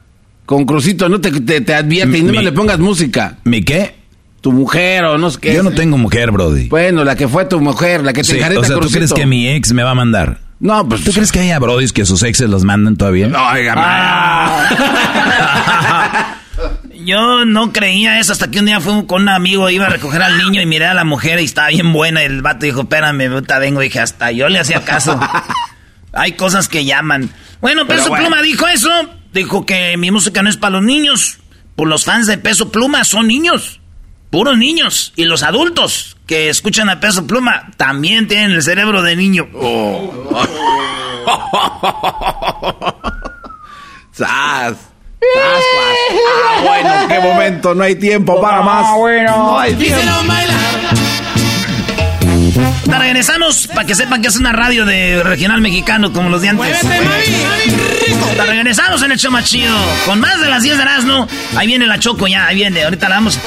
con 0.45 0.65
crucito, 0.65 1.09
no 1.09 1.19
te, 1.19 1.31
te, 1.31 1.73
advierte 1.73 2.19
y 2.19 2.23
no 2.23 2.31
me 2.33 2.41
le 2.43 2.53
pongas 2.53 2.79
música. 2.79 3.37
¿Mi 3.43 3.63
qué? 3.63 3.95
Tu 4.39 4.51
mujer 4.51 5.03
o 5.03 5.17
no 5.17 5.29
sé 5.29 5.39
qué. 5.39 5.53
Yo 5.53 5.63
no 5.63 5.71
tengo 5.71 5.97
mujer, 5.97 6.31
Brody. 6.31 6.69
Bueno, 6.69 7.03
la 7.03 7.15
que 7.15 7.27
fue 7.27 7.45
tu 7.45 7.59
mujer, 7.59 8.03
la 8.03 8.13
que 8.13 8.21
te 8.21 8.33
sí, 8.33 8.39
O 8.39 8.63
sea, 8.63 8.79
¿tú 8.79 8.89
crees 8.89 9.13
que 9.13 9.25
mi 9.25 9.49
ex 9.49 9.73
me 9.73 9.83
va 9.83 9.91
a 9.91 9.95
mandar? 9.95 10.39
No, 10.61 10.87
pues. 10.87 11.03
¿Tú 11.03 11.11
crees 11.11 11.31
que 11.31 11.39
haya 11.39 11.57
brodis 11.57 11.91
que 11.91 12.05
sus 12.05 12.21
exes 12.21 12.47
los 12.47 12.63
mandan 12.63 12.95
todavía? 12.95 13.25
Oiga, 13.25 13.73
ah. 13.75 14.67
Yo 17.03 17.45
no 17.45 17.73
creía 17.73 18.19
eso 18.19 18.31
hasta 18.31 18.51
que 18.51 18.59
un 18.59 18.67
día 18.67 18.79
fui 18.79 19.07
con 19.07 19.23
un 19.23 19.29
amigo, 19.29 19.67
iba 19.71 19.87
a 19.87 19.89
recoger 19.89 20.21
al 20.21 20.37
niño 20.37 20.61
y 20.61 20.67
miré 20.67 20.85
a 20.85 20.93
la 20.93 21.03
mujer 21.03 21.39
y 21.39 21.45
estaba 21.45 21.69
bien 21.69 21.91
buena. 21.91 22.21
Y 22.21 22.25
el 22.27 22.43
vato 22.43 22.67
dijo, 22.67 22.81
espérame, 22.81 23.31
puta, 23.31 23.57
vengo. 23.57 23.81
Y 23.81 23.85
dije, 23.85 24.01
hasta 24.01 24.31
yo 24.31 24.49
le 24.49 24.59
hacía 24.59 24.85
caso. 24.85 25.19
Hay 26.13 26.33
cosas 26.33 26.67
que 26.67 26.85
llaman. 26.85 27.31
Bueno, 27.59 27.87
Peso 27.87 28.11
Pluma 28.11 28.43
dijo 28.43 28.67
eso. 28.67 28.91
Dijo 29.33 29.65
que 29.65 29.97
mi 29.97 30.11
música 30.11 30.43
no 30.43 30.49
es 30.49 30.57
para 30.57 30.73
los 30.73 30.83
niños. 30.83 31.39
Pues 31.75 31.89
los 31.89 32.05
fans 32.05 32.27
de 32.27 32.37
Peso 32.37 32.71
Pluma 32.71 33.03
son 33.03 33.25
niños. 33.27 33.80
Puros 34.31 34.57
niños. 34.57 35.11
Y 35.17 35.25
los 35.25 35.43
adultos 35.43 36.15
que 36.25 36.49
escuchan 36.49 36.89
a 36.89 37.01
Peso 37.01 37.27
Pluma 37.27 37.69
también 37.75 38.29
tienen 38.29 38.51
el 38.51 38.63
cerebro 38.63 39.01
de 39.03 39.17
niño. 39.17 39.47
Oh. 39.53 40.39
¡Sas! 44.13 44.75
Ah, 45.37 46.61
bueno, 46.63 46.93
qué 47.09 47.19
momento, 47.27 47.75
no 47.75 47.83
hay 47.83 47.95
tiempo 47.95 48.41
para 48.41 48.61
más. 48.61 48.85
Ah, 48.87 48.95
bueno. 48.97 49.37
No 49.37 49.59
hay 49.59 49.73
tiempo. 49.75 49.99
regresamos 52.99 53.67
para 53.67 53.85
que 53.85 53.95
sepan 53.95 54.21
que 54.21 54.29
es 54.29 54.37
una 54.37 54.53
radio 54.53 54.85
de 54.85 55.21
regional 55.23 55.59
mexicano 55.59 56.13
como 56.13 56.29
los 56.29 56.41
de 56.41 56.49
antes. 56.49 56.79
Te 56.81 58.45
regresamos 58.45 59.01
en 59.03 59.11
el 59.11 59.19
show 59.19 59.31
más 59.31 59.43
chido. 59.45 59.75
Con 60.05 60.19
más 60.21 60.39
de 60.39 60.47
las 60.49 60.63
10 60.63 60.77
de 60.77 60.83
Erasmo. 60.83 61.27
Ahí 61.55 61.67
viene 61.67 61.85
la 61.85 61.99
Choco 61.99 62.27
ya, 62.27 62.47
ahí 62.47 62.55
viene. 62.55 62.83
Ahorita 62.83 63.09
la 63.09 63.15
vamos 63.15 63.37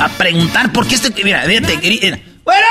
a 0.00 0.08
preguntar 0.08 0.72
por 0.72 0.86
qué 0.86 0.94
este. 0.94 1.12
Mira, 1.22 1.42
fíjate. 1.42 2.22
¡Bueno! 2.44 2.66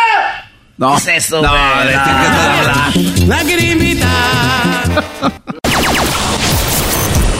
No. 0.78 0.96
¿Qué 0.96 1.18
es 1.18 1.26
eso, 1.26 1.42
no, 1.42 1.52
de 1.84 1.92
qué 1.92 3.26
La 3.28 3.44
grimita. 3.44 4.08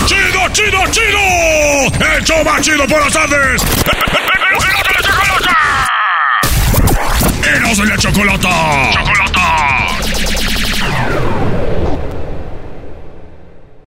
¡Chido, 0.06 0.50
chido, 0.52 0.80
chido! 0.92 2.18
¡El 2.18 2.24
show 2.26 2.44
más 2.44 2.62
chido 2.62 2.86
por 2.88 3.00
las 3.02 3.14
tardes! 3.14 3.62
¡Eros 7.56 7.78
de 7.78 7.86
la 7.86 7.98
chocolata! 7.98 8.92
¡Chocolata! 8.92 9.99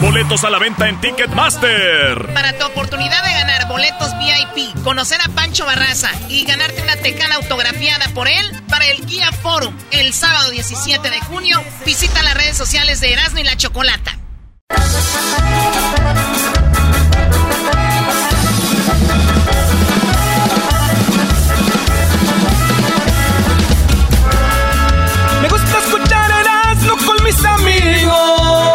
Boletos 0.00 0.44
a 0.44 0.50
la 0.50 0.58
venta 0.58 0.88
en 0.88 0.98
Ticketmaster. 0.98 2.32
Para 2.32 2.56
tu 2.56 2.64
oportunidad 2.64 3.22
de 3.22 3.32
ganar 3.32 3.68
boletos 3.68 4.08
VIP, 4.18 4.82
conocer 4.82 5.20
a 5.22 5.28
Pancho 5.28 5.66
Barraza 5.66 6.10
y 6.30 6.44
ganarte 6.46 6.80
una 6.82 6.96
tecana 6.96 7.34
autografiada 7.34 8.08
por 8.14 8.26
él 8.26 8.62
para 8.70 8.86
el 8.86 9.04
Guía 9.04 9.30
Forum 9.30 9.74
el 9.90 10.14
sábado 10.14 10.50
17 10.50 11.10
de 11.10 11.20
junio, 11.20 11.62
visita 11.84 12.22
las 12.22 12.34
redes 12.34 12.56
sociales 12.56 13.00
de 13.00 13.12
Erasmo 13.12 13.40
y 13.40 13.44
la 13.44 13.56
Chocolata. 13.58 14.16
Me 25.42 25.48
gusta 25.48 25.78
escuchar 25.78 26.30
Erasmo 26.30 26.96
con 27.06 27.22
mis 27.22 27.44
amigos. 27.44 28.69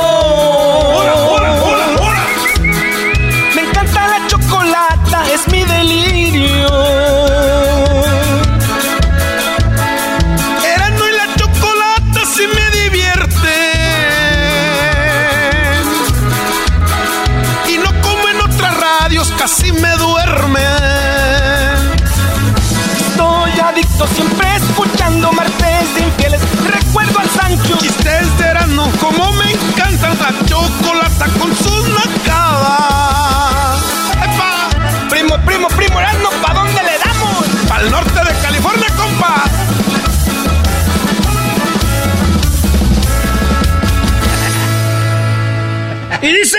Y 46.25 46.33
dice... 46.33 46.57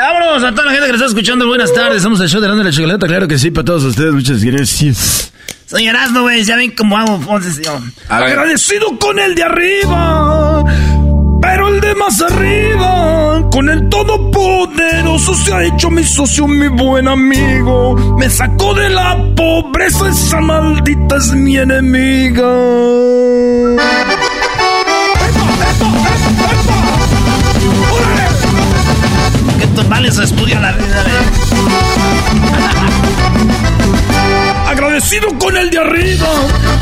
Vámonos 0.00 0.44
a 0.44 0.50
toda 0.52 0.66
la 0.66 0.72
gente 0.72 0.86
que 0.86 0.92
nos 0.92 1.00
está 1.00 1.06
escuchando. 1.06 1.46
Buenas 1.46 1.72
tardes. 1.72 2.02
Somos 2.02 2.20
el 2.20 2.28
show 2.28 2.40
de 2.40 2.48
la, 2.48 2.70
chocolata. 2.70 3.06
Claro 3.06 3.28
que 3.28 3.38
sí, 3.38 3.50
para 3.50 3.64
todos 3.64 3.84
ustedes. 3.84 4.12
Muchas 4.12 4.42
gracias. 4.42 5.32
Soy 5.66 5.86
Erasmo, 5.86 6.22
güey. 6.22 6.42
Ya 6.44 6.56
ven 6.56 6.72
cómo 6.76 6.96
hago. 6.96 7.20
Agradecido 8.08 8.98
con 8.98 9.18
el 9.18 9.34
de 9.34 9.42
arriba, 9.42 10.64
pero 11.40 11.68
el 11.68 11.80
de 11.80 11.94
más 11.94 12.20
arriba, 12.20 13.48
con 13.52 13.68
el 13.68 13.88
todopoderoso 13.88 15.34
se 15.34 15.52
ha 15.52 15.64
hecho 15.64 15.90
mi 15.90 16.02
socio, 16.02 16.48
mi 16.48 16.68
buen 16.68 17.06
amigo. 17.06 18.16
Me 18.18 18.28
sacó 18.28 18.74
de 18.74 18.88
la 18.88 19.16
pobreza, 19.36 20.08
esa 20.08 20.40
maldita 20.40 21.16
es 21.16 21.32
mi 21.34 21.56
enemiga. 21.56 22.48
Que 29.70 29.82
tomales 29.82 30.18
estudia 30.18 30.58
la 30.58 30.72
vida, 30.72 31.04
Agradecido 34.68 35.28
con 35.38 35.56
el 35.56 35.70
de 35.70 35.78
arriba, 35.78 36.26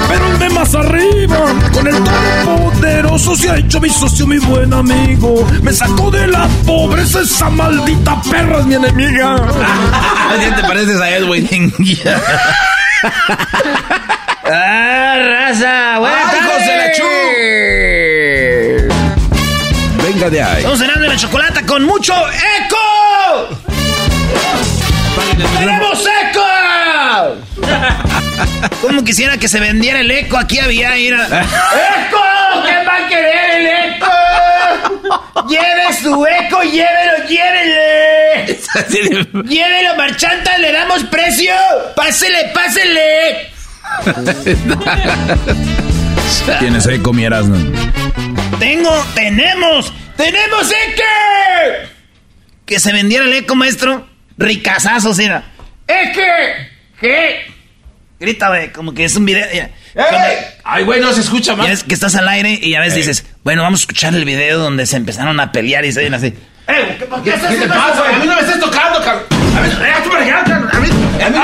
pero 0.09 0.27
el 0.33 0.39
de 0.39 0.49
más 0.51 0.75
arriba, 0.75 1.39
con 1.73 1.87
el 1.87 1.95
todopoderoso 2.03 3.37
se 3.37 3.51
ha 3.51 3.57
hecho 3.57 3.81
mi 3.81 3.91
socio, 3.91 4.27
mi 4.27 4.39
buen 4.39 4.73
amigo. 4.73 5.47
Me 5.63 5.73
sacó 5.73 6.11
de 6.11 6.29
la 6.29 6.47
pobreza, 6.65 7.21
esa 7.21 7.51
maldita 7.51 8.21
perra 8.31 8.61
es 8.61 8.67
mi 8.67 8.75
enemiga. 8.77 9.37
¿Qué 10.41 10.51
te 10.53 10.63
pareces 10.63 11.01
a 11.01 11.11
Edwin? 11.11 11.73
¡Ah, 14.51 15.15
raza! 15.19 15.99
¡Buenas 15.99 16.33
¡Ay, 16.33 16.48
de. 20.31 20.41
Estamos 20.59 20.79
cenando 20.79 21.07
la 21.07 21.17
chocolata 21.17 21.65
con 21.65 21.85
mucho 21.85 22.15
eco. 22.29 23.59
¡Tenemos 25.59 26.07
eco! 26.31 27.37
¿Cómo 28.83 29.03
quisiera 29.05 29.37
que 29.39 29.49
se 29.49 29.59
vendiera 29.61 30.01
el 30.01 30.11
eco? 30.11 30.37
Aquí 30.39 30.59
había 30.59 30.97
ir 30.99 31.15
a... 31.15 31.25
¡Eco! 31.27 32.23
¿Quién 32.65 32.87
va 32.87 32.97
a 32.97 33.09
querer 33.09 33.51
el 33.57 33.67
eco? 33.67 34.07
¡Lleve 35.49 35.93
su 36.01 36.27
eco! 36.27 36.63
¡Llévelo, 36.63 37.25
llévele! 37.29 38.59
Llévelo, 39.49 39.97
marchanta, 39.97 40.59
le 40.59 40.73
damos 40.73 41.05
precio. 41.05 41.55
Pásele, 41.97 42.51
pásele. 42.55 43.51
Tienes 46.61 46.87
eco, 46.87 47.13
mi 47.13 47.25
Erasmo. 47.25 47.57
Tengo, 48.59 48.91
tenemos, 49.15 49.93
tenemos 50.19 50.71
eco. 50.71 51.89
Que 52.67 52.81
se 52.81 52.93
vendiera 52.93 53.25
el 53.25 53.33
eco, 53.33 53.55
maestro. 53.55 54.07
Ricazazos, 54.37 55.19
era. 55.19 55.45
¡Eque! 55.87 56.69
¿Qué? 57.01 57.47
Grita, 58.21 58.49
güey, 58.49 58.73
como 58.73 58.93
que 58.93 59.05
es 59.05 59.17
un 59.17 59.25
video. 59.25 59.47
Ay, 60.65 60.85
güey, 60.85 61.01
no 61.01 61.13
se 61.13 61.21
escucha 61.21 61.57
más. 61.57 61.67
Ya 61.67 61.71
ves 61.71 61.85
que 61.85 61.95
estás 61.95 62.15
al 62.17 62.29
aire 62.29 62.59
y 62.61 62.75
a 62.75 62.81
veces 62.81 62.97
dices, 62.97 63.27
bueno, 63.45 63.63
vamos 63.63 63.81
a 63.81 63.83
escuchar 63.83 64.15
el 64.15 64.25
video 64.25 64.59
donde 64.59 64.87
se 64.87 64.97
empezaron 64.97 65.39
a 65.41 65.51
pelear 65.53 65.85
y 65.85 65.93
se 65.93 66.03
ven 66.03 66.15
así. 66.15 66.27
¡Eh! 66.27 66.97
¿Qué, 66.99 67.07
¿Qué, 67.25 67.31
¿Qué, 67.31 67.57
te 67.57 67.69
pasa, 67.69 68.01
güey? 68.01 68.15
A 68.15 68.19
mí 68.19 68.27
no 68.27 68.35
me 68.35 68.41
estés 68.41 68.61
tocando, 68.61 69.03
cabrón. 69.03 69.25
A 69.57 69.61
ver, 69.61 70.03
tú 70.03 70.11
me 70.11 70.19
regalas, 70.19 70.51
A 70.51 70.81
mí, 70.81 70.89
a 71.23 71.31
mí 71.31 71.39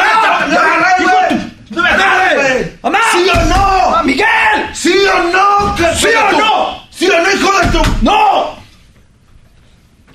no 1.71 1.83
me 1.83 2.35
güey. 2.35 2.73
¡Mamá! 2.83 2.99
¿Sí 3.13 3.27
o 3.33 3.45
no? 3.45 4.03
¡Miguel! 4.05 4.27
¿Sí 4.75 4.93
o 4.93 5.23
no? 5.33 5.77
¿Sí 5.97 6.07
o 6.07 6.39
no? 6.39 6.89
¿Sí 6.91 7.09
o 7.09 7.23
no, 7.23 7.33
hijo 7.33 7.61
de 7.61 7.67
tu...? 7.69 7.83
¡No! 8.03 8.64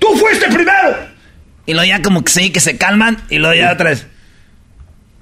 ¡Tú 0.00 0.08
fuiste 0.16 0.48
primero! 0.48 0.96
Y 1.66 1.74
luego 1.74 1.86
ya 1.86 2.02
como 2.02 2.24
que 2.24 2.32
sí, 2.32 2.50
que 2.50 2.58
se 2.58 2.76
calman 2.76 3.22
y 3.28 3.38
luego 3.38 3.54
ya 3.54 3.72
otra 3.72 3.90
vez. 3.90 4.06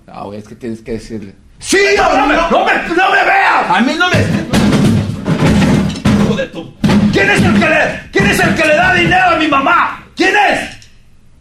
No, 0.07 0.25
güey, 0.25 0.39
es 0.39 0.49
que 0.49 0.55
tienes 0.55 0.81
que 0.81 0.93
decirle. 0.93 1.35
¡Sí 1.59 1.77
no! 1.97 2.17
¡No 2.17 2.27
me, 2.27 2.35
no 2.35 3.11
me 3.11 3.25
veas! 3.25 3.69
A 3.69 3.81
mí 3.83 3.93
no 3.99 4.09
me... 4.09 4.17
Hijo 6.25 6.37
de 6.37 6.47
tu... 6.47 6.75
¿Quién 7.13 7.29
es 7.31 7.43
el 7.43 7.53
que 7.59 7.69
le, 7.69 8.03
quién 8.13 8.27
es 8.27 8.41
el 8.41 8.55
que 8.55 8.65
le 8.65 8.77
da 8.77 8.95
dinero 8.95 9.27
a 9.27 9.37
mi 9.37 9.49
mamá? 9.49 10.05
¿Quién 10.17 10.35
es? 10.51 10.79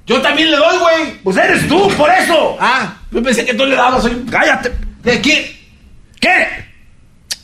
Yo 0.08 0.22
también 0.22 0.50
le 0.52 0.58
doy, 0.58 0.78
güey. 0.80 1.18
Pues 1.24 1.38
eres 1.38 1.68
tú, 1.68 1.88
por 1.96 2.10
eso. 2.10 2.58
Ah, 2.60 2.96
yo 3.12 3.22
pensé 3.22 3.46
que 3.46 3.54
tú 3.54 3.66
le 3.66 3.76
dabas. 3.76 4.02
Soy... 4.02 4.26
Cállate. 4.30 4.72
¿De 5.04 5.22
quién? 5.22 5.46
¿Qué? 6.20 6.48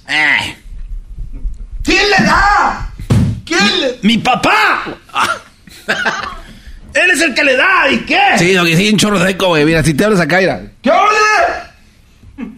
Eh. 0.09 0.57
¿Quién 1.83 2.09
le 2.09 2.25
da? 2.25 2.89
¿Quién 3.45 3.81
le...? 3.81 3.99
¡Mi 4.01 4.17
papá! 4.17 4.97
Él 6.93 7.09
es 7.11 7.21
el 7.21 7.33
que 7.33 7.43
le 7.43 7.55
da, 7.55 7.91
¿y 7.91 7.97
qué? 7.99 8.19
Sí, 8.37 8.53
lo 8.53 8.65
que 8.65 8.77
sí, 8.77 8.89
un 8.89 8.97
chorro 8.97 9.19
de 9.19 9.31
eco, 9.31 9.47
güey. 9.47 9.65
Mira, 9.65 9.83
si 9.83 9.93
te 9.93 10.05
hablas 10.05 10.19
acá, 10.19 10.39
mira. 10.39 10.61
¿Qué 10.81 10.91
ole? 10.91 12.53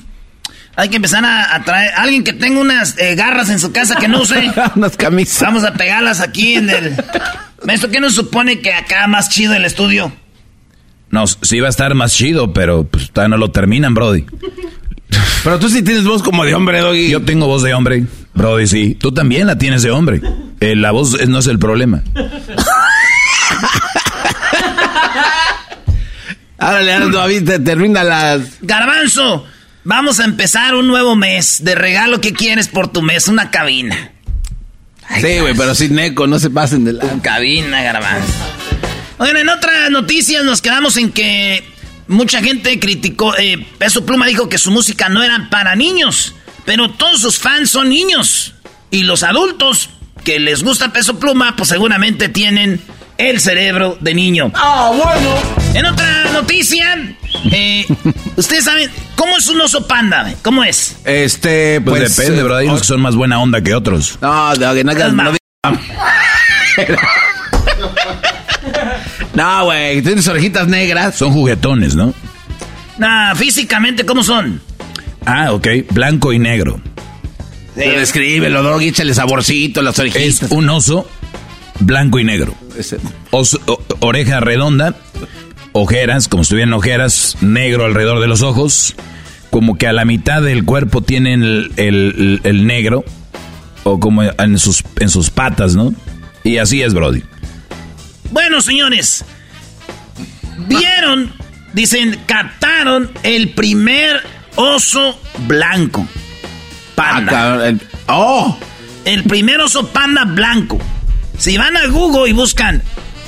Hay 0.78 0.90
que 0.90 0.98
empezar 0.98 1.24
a, 1.24 1.64
traer 1.64 1.92
alguien 1.96 2.24
que 2.24 2.34
tenga 2.34 2.60
unas 2.60 2.98
eh, 2.98 3.16
garras 3.16 3.50
en 3.50 3.60
su 3.60 3.72
casa 3.72 3.96
que 3.96 4.10
no 4.10 4.22
use. 4.22 4.52
unas 4.76 4.98
camisas. 4.98 5.42
Vamos 5.42 5.64
a 5.64 5.74
pegarlas 5.74 6.20
aquí 6.20 6.56
en 6.56 6.70
el. 6.70 6.96
Maestro, 7.66 7.90
¿qué 7.90 8.02
nos 8.02 8.14
supone 8.14 8.60
que 8.60 8.74
acá 8.74 9.08
más 9.08 9.30
chido 9.30 9.54
el 9.54 9.64
estudio? 9.64 10.12
No, 11.12 11.28
sí 11.28 11.62
va 11.62 11.68
a 11.68 11.70
estar 11.70 11.94
más 11.96 12.14
chido, 12.14 12.52
pero 12.52 12.84
pues 12.84 13.10
todavía 13.12 13.30
no 13.30 13.38
lo 13.38 13.52
terminan, 13.52 13.94
Brody. 13.94 14.26
Pero 15.46 15.60
tú 15.60 15.70
sí 15.70 15.82
tienes 15.82 16.04
voz 16.04 16.22
como 16.22 16.44
de 16.44 16.54
hombre, 16.54 16.80
Doggy. 16.80 17.10
Yo 17.10 17.22
tengo 17.22 17.48
voz 17.48 17.64
de 17.64 17.74
hombre, 17.74 18.04
Brody, 18.34 18.68
sí. 18.68 18.96
Tú 18.96 19.14
también 19.14 19.48
la 19.48 19.58
tienes 19.58 19.82
de 19.82 19.92
hombre. 19.92 20.22
Eh, 20.60 20.76
la 20.76 20.92
voz 20.92 21.26
no 21.26 21.40
es 21.40 21.48
el 21.48 21.58
problema. 21.58 22.04
Ahora 26.58 27.00
David, 27.10 27.62
termina 27.64 28.04
las. 28.04 28.42
Garbanzo, 28.62 29.46
vamos 29.84 30.20
a 30.20 30.26
empezar 30.26 30.76
un 30.76 30.88
nuevo 30.88 31.16
mes. 31.16 31.64
De 31.64 31.76
regalo, 31.76 32.22
¿qué 32.22 32.34
quieres 32.34 32.68
por 32.68 32.92
tu 32.92 33.02
mes? 33.02 33.28
Una 33.28 33.52
cabina. 33.52 34.12
sí, 35.22 35.40
güey, 35.40 35.54
pero 35.56 35.76
sin 35.76 36.00
eco, 36.00 36.28
no 36.28 36.40
se 36.40 36.50
pasen 36.50 36.86
de 36.86 36.94
la. 36.94 37.04
Cabina, 37.22 37.84
garbanzo. 37.84 38.34
Oigan, 39.18 39.38
en 39.38 39.50
otras 39.50 39.92
noticias 39.92 40.44
nos 40.44 40.62
quedamos 40.62 40.98
en 40.98 41.12
que 41.12 41.64
mucha 42.08 42.42
gente 42.42 42.80
criticó. 42.80 43.38
Eh, 43.38 43.66
Peso 43.78 44.06
Pluma 44.06 44.26
dijo 44.28 44.50
que 44.50 44.58
su 44.58 44.72
música 44.72 45.10
no 45.10 45.24
era 45.24 45.50
para 45.50 45.76
niños, 45.76 46.36
pero 46.66 46.90
todos 46.92 47.22
sus 47.22 47.38
fans 47.40 47.70
son 47.70 47.90
niños. 47.90 48.56
Y 48.92 49.04
los 49.04 49.24
adultos 49.24 49.90
que 50.24 50.40
les 50.40 50.64
gusta 50.64 50.92
Peso 50.92 51.20
Pluma, 51.20 51.56
pues 51.56 51.70
seguramente 51.70 52.30
tienen 52.30 52.82
el 53.18 53.40
cerebro 53.40 53.98
de 54.00 54.14
niño. 54.14 54.52
Ah, 54.54 54.92
bueno. 54.96 55.30
En 55.74 55.86
otra 55.86 56.26
noticia, 56.34 56.98
eh, 57.52 57.86
ustedes 58.36 58.66
saben, 58.66 58.90
¿cómo 59.16 59.38
es 59.38 59.48
un 59.48 59.62
oso 59.62 59.88
panda? 59.88 60.34
¿Cómo 60.42 60.64
es? 60.64 60.98
Este, 61.06 61.80
pues, 61.82 62.02
pues 62.02 62.18
depende, 62.18 62.44
bro. 62.44 62.58
Hay 62.58 62.68
unos 62.68 62.82
que 62.82 62.88
son 62.88 63.02
más 63.02 63.16
buena 63.16 63.40
onda 63.40 63.62
que 63.62 63.74
otros. 63.74 64.18
No, 64.22 64.54
no, 64.56 64.74
no, 64.74 64.94
no, 64.94 65.34
no, 69.34 69.66
güey, 69.66 70.02
tienes 70.02 70.28
orejitas 70.28 70.68
negras. 70.68 71.16
Son 71.16 71.32
juguetones, 71.32 71.96
¿no? 71.96 72.14
Nah, 72.98 73.36
físicamente, 73.36 74.06
¿cómo 74.06 74.24
son? 74.24 74.62
Ah, 75.26 75.54
ok, 75.54 75.68
blanco 75.92 76.32
y 76.32 76.40
negro. 76.40 76.80
Sí. 77.76 77.82
Descríbelo, 77.82 78.64
Doggy, 78.64 78.90
échale 78.90 79.14
saborcito, 79.14 79.82
las 79.82 80.00
orejitas. 80.00 80.44
Es 80.44 80.52
un 80.52 80.70
oso 80.70 81.06
blanco 81.80 82.20
y 82.20 82.24
negro. 82.24 82.54
oreja 84.00 84.40
redonda, 84.40 84.96
ojeras, 85.72 86.28
como 86.28 86.44
si 86.44 86.52
tuvieran 86.52 86.74
ojeras, 86.74 87.38
negro 87.42 87.86
alrededor 87.86 88.20
de 88.22 88.28
los 88.28 88.42
ojos, 88.42 88.96
como 89.50 89.78
que 89.78 89.88
a 89.88 89.94
la 89.94 90.06
mitad 90.06 90.42
del 90.42 90.66
cuerpo 90.66 91.02
tienen 91.02 91.72
el, 91.76 92.68
negro, 92.68 93.04
o 93.84 94.00
como 94.00 94.24
en 94.24 94.60
sus, 94.60 94.84
en 95.00 95.10
sus 95.10 95.30
patas, 95.30 95.76
¿no? 95.76 95.94
Y 96.44 96.58
así 96.58 96.82
es, 96.82 96.94
Brody. 96.94 97.24
Bueno, 98.32 98.62
señores, 98.62 99.24
vieron, 100.68 101.32
dicen, 101.74 102.20
captaron 102.26 103.12
el 103.24 103.50
primer 103.50 104.22
oso 104.56 105.20
blanco. 105.48 106.08
Panda. 106.96 107.56
Ah, 107.56 107.68
el, 107.68 107.82
oh. 108.08 108.58
El 109.06 109.24
primer 109.24 109.60
oso 109.62 109.88
panda 109.90 110.26
blanco. 110.26 110.80
Si 111.38 111.58
van 111.58 111.78
a 111.78 111.88
Google 111.88 112.30
y 112.30 112.34
buscan 112.34 112.82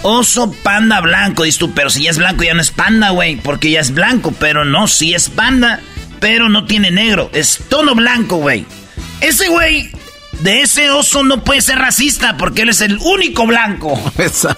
oso 0.03 0.51
panda 0.64 1.01
blanco, 1.01 1.43
dices 1.43 1.60
tú, 1.60 1.72
pero 1.74 1.89
si 1.89 2.03
ya 2.03 2.12
es 2.12 2.18
blanco 2.18 2.43
ya 2.43 2.53
no 2.53 2.62
es 2.62 2.72
panda, 2.72 3.10
güey, 3.10 3.36
porque 3.38 3.72
ya 3.72 3.80
es 3.82 3.93
blanco, 3.93 4.34
pero 4.39 4.64
no, 4.66 4.88
si 4.88 5.14
es 5.14 5.30
panda, 5.30 5.82
pero 6.20 6.49
no 6.49 6.66
tiene 6.66 6.91
negro, 6.91 7.30
es 7.34 7.60
tono 7.70 7.95
blanco, 7.95 8.38
güey. 8.38 8.66
Ese 9.22 9.49
güey 9.49 9.91
de 10.41 10.62
ese 10.62 10.89
oso 10.91 11.24
no 11.24 11.43
puede 11.43 11.62
ser 11.62 11.80
racista 11.80 12.38
porque 12.38 12.62
él 12.62 12.70
es 12.70 12.82
el 12.82 12.97
único 12.99 13.45
blanco. 13.47 13.99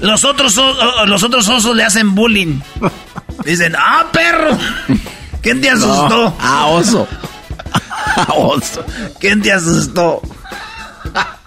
Los 0.00 0.24
otros, 0.24 0.60
los 1.06 1.22
otros 1.22 1.46
osos 1.46 1.76
le 1.76 1.84
hacen 1.84 2.16
bullying. 2.16 2.58
Dicen, 3.44 3.76
ah, 3.78 4.06
perro. 4.12 4.58
¿Quién 5.40 5.60
te 5.60 5.70
asustó? 5.70 6.36
ah, 6.40 6.66
oso. 6.66 7.06
Ah, 8.14 8.34
oso. 8.34 8.84
¿Quién 9.20 9.40
te 9.40 9.52
asustó? 9.52 10.20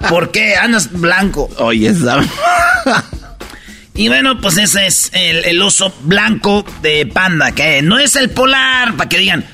¿Por 0.10 0.32
qué 0.32 0.56
andas 0.56 0.91
blanco? 0.91 1.49
Oye, 1.58 1.89
esa. 1.89 2.22
Y 3.97 4.10
bueno, 4.10 4.41
pues 4.41 4.58
ese 4.58 4.88
es 4.88 5.10
el, 5.14 5.62
oso 5.62 5.93
blanco 6.03 6.66
de 6.82 7.06
panda, 7.06 7.53
que 7.53 7.82
no 7.82 7.97
es 7.97 8.18
el 8.18 8.30
polar, 8.30 8.97
para 8.97 9.08
que 9.08 9.20
digan. 9.20 9.45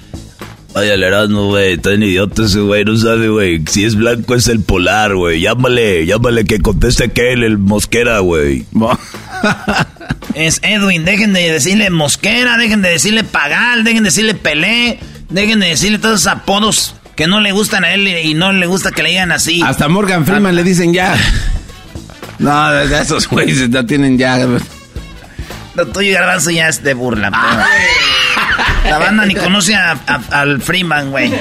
Vaya, 0.74 0.96
el 0.96 1.04
Erasmo, 1.04 1.46
güey, 1.48 1.78
tan 1.78 2.02
idiota 2.02 2.46
ese 2.46 2.60
güey, 2.60 2.84
no 2.84 2.98
sabe, 2.98 3.30
güey. 3.30 3.62
Si 3.70 3.84
es 3.86 3.96
blanco 3.96 4.34
es 4.34 4.48
el 4.48 4.62
polar, 4.62 5.14
güey. 5.14 5.42
Llámale, 5.42 6.08
llámale 6.08 6.46
que 6.46 6.60
conteste 6.60 7.04
aquel, 7.04 7.44
el 7.44 7.60
mosquera, 7.60 8.18
güey. 8.20 8.66
es 10.34 10.60
Edwin, 10.64 11.06
dejen 11.06 11.34
de 11.34 11.52
decirle 11.52 11.92
mosquera, 11.92 12.58
dejen 12.58 12.82
de 12.82 12.90
decirle 12.90 13.24
pagal, 13.24 13.84
dejen 13.84 14.02
de 14.02 14.08
decirle 14.08 14.34
pelé, 14.34 14.98
dejen 15.30 15.60
de 15.60 15.68
decirle 15.68 16.00
todos 16.00 16.22
esos 16.22 16.34
apodos 16.34 16.96
que 17.16 17.28
no 17.28 17.40
le 17.40 17.52
gustan 17.52 17.84
a 17.84 17.94
él 17.94 18.08
y 18.08 18.34
no 18.34 18.52
le 18.52 18.66
gusta 18.66 18.92
que 18.92 19.04
le 19.04 19.10
digan 19.10 19.32
así. 19.32 19.62
Hasta 19.62 19.88
Morgan 19.88 20.26
Freeman 20.26 20.56
le 20.56 20.64
dicen 20.64 20.94
ya. 20.94 21.16
No, 22.40 22.80
esos 22.80 23.28
güeyes 23.28 23.70
no 23.70 23.86
tienen 23.86 24.18
ya. 24.18 24.40
Lo 25.76 25.88
tuyo, 25.88 26.14
Garbanzo, 26.14 26.52
ya 26.52 26.68
es 26.68 26.84
de 26.84 26.94
burla. 26.94 27.30
Ah. 27.34 27.66
La 28.86 28.98
banda 28.98 29.26
ni 29.26 29.36
conoce 29.36 29.76
al 29.76 30.62
Freeman, 30.62 31.12
güey. 31.12 31.32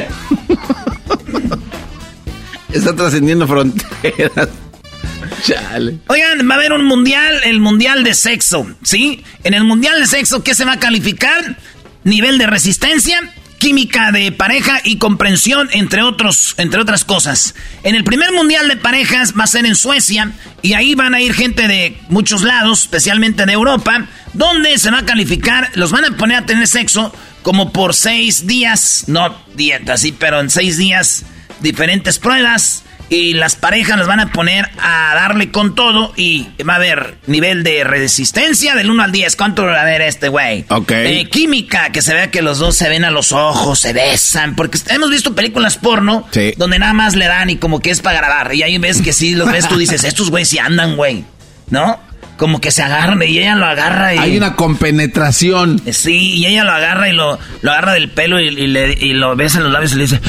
Está 2.72 2.94
trascendiendo 2.94 3.48
fronteras. 3.48 4.48
Chale. 5.42 5.98
Oigan, 6.08 6.48
va 6.48 6.54
a 6.54 6.58
haber 6.58 6.72
un 6.72 6.84
mundial, 6.84 7.40
el 7.44 7.60
mundial 7.60 8.04
de 8.04 8.14
sexo, 8.14 8.66
¿sí? 8.82 9.24
En 9.42 9.54
el 9.54 9.64
mundial 9.64 10.00
de 10.00 10.06
sexo, 10.06 10.42
¿qué 10.42 10.54
se 10.54 10.64
va 10.64 10.72
a 10.72 10.78
calificar? 10.78 11.56
Nivel 12.04 12.38
de 12.38 12.46
resistencia, 12.46 13.32
química 13.60 14.10
de 14.10 14.32
pareja 14.32 14.80
y 14.82 14.96
comprensión, 14.96 15.68
entre, 15.72 16.02
otros, 16.02 16.54
entre 16.56 16.80
otras 16.80 17.04
cosas. 17.04 17.54
En 17.82 17.94
el 17.94 18.04
primer 18.04 18.32
mundial 18.32 18.66
de 18.68 18.76
parejas 18.76 19.34
va 19.38 19.44
a 19.44 19.46
ser 19.46 19.66
en 19.66 19.76
Suecia 19.76 20.32
y 20.62 20.72
ahí 20.72 20.94
van 20.94 21.14
a 21.14 21.20
ir 21.20 21.34
gente 21.34 21.68
de 21.68 22.00
muchos 22.08 22.42
lados, 22.42 22.80
especialmente 22.80 23.44
de 23.44 23.52
Europa, 23.52 24.08
donde 24.32 24.78
se 24.78 24.90
va 24.90 25.00
a 25.00 25.04
calificar, 25.04 25.70
los 25.74 25.92
van 25.92 26.06
a 26.06 26.16
poner 26.16 26.38
a 26.38 26.46
tener 26.46 26.66
sexo 26.66 27.14
como 27.42 27.70
por 27.70 27.94
seis 27.94 28.46
días, 28.46 29.04
no 29.08 29.36
dieta, 29.54 29.98
sí, 29.98 30.12
pero 30.18 30.40
en 30.40 30.48
seis 30.48 30.78
días 30.78 31.24
diferentes 31.60 32.18
pruebas 32.18 32.84
y 33.10 33.34
las 33.34 33.56
parejas 33.56 33.98
las 33.98 34.06
van 34.06 34.20
a 34.20 34.30
poner 34.32 34.70
a 34.80 35.12
darle 35.16 35.50
con 35.50 35.74
todo 35.74 36.12
y 36.16 36.46
va 36.66 36.74
a 36.74 36.76
haber 36.76 37.16
nivel 37.26 37.64
de 37.64 37.82
resistencia 37.82 38.76
del 38.76 38.88
1 38.88 39.02
al 39.02 39.12
10. 39.12 39.34
¿Cuánto 39.34 39.64
va 39.64 39.78
a 39.78 39.82
haber 39.82 40.00
este 40.00 40.28
güey? 40.28 40.64
Ok. 40.68 40.92
Eh, 40.92 41.28
química, 41.30 41.90
que 41.90 42.02
se 42.02 42.14
vea 42.14 42.30
que 42.30 42.40
los 42.40 42.58
dos 42.58 42.76
se 42.76 42.88
ven 42.88 43.04
a 43.04 43.10
los 43.10 43.32
ojos, 43.32 43.80
se 43.80 43.92
besan, 43.92 44.54
porque 44.54 44.78
hemos 44.90 45.10
visto 45.10 45.34
películas 45.34 45.76
porno 45.76 46.26
donde 46.56 46.78
nada 46.78 46.92
más 46.92 47.16
le 47.16 47.26
dan 47.26 47.50
y 47.50 47.56
como 47.56 47.80
que 47.80 47.90
es 47.90 48.00
para 48.00 48.18
grabar. 48.18 48.54
Y 48.54 48.62
ahí 48.62 48.78
ves 48.78 49.02
que 49.02 49.12
sí, 49.12 49.34
los 49.34 49.50
ves, 49.50 49.66
tú 49.68 49.76
dices, 49.76 50.04
estos 50.04 50.30
güeyes 50.30 50.48
sí 50.48 50.58
andan, 50.58 50.94
güey, 50.94 51.24
¿no? 51.68 51.98
Como 52.36 52.60
que 52.60 52.70
se 52.70 52.82
agarran 52.82 53.20
y 53.22 53.38
ella 53.38 53.56
lo 53.56 53.66
agarra 53.66 54.14
y... 54.14 54.18
Hay 54.18 54.36
una 54.36 54.54
compenetración. 54.54 55.82
Sí, 55.92 56.36
y 56.36 56.46
ella 56.46 56.64
lo 56.64 56.72
agarra 56.72 57.08
y 57.08 57.12
lo, 57.12 57.38
lo 57.60 57.72
agarra 57.72 57.92
del 57.92 58.08
pelo 58.08 58.40
y, 58.40 58.50
le, 58.50 58.92
y 58.92 59.14
lo 59.14 59.34
besa 59.36 59.58
en 59.58 59.64
los 59.64 59.72
labios 59.72 59.92
y 59.92 59.96
le 59.96 60.02
dice... 60.04 60.20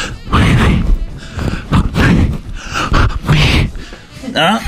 ¿No? 4.33 4.59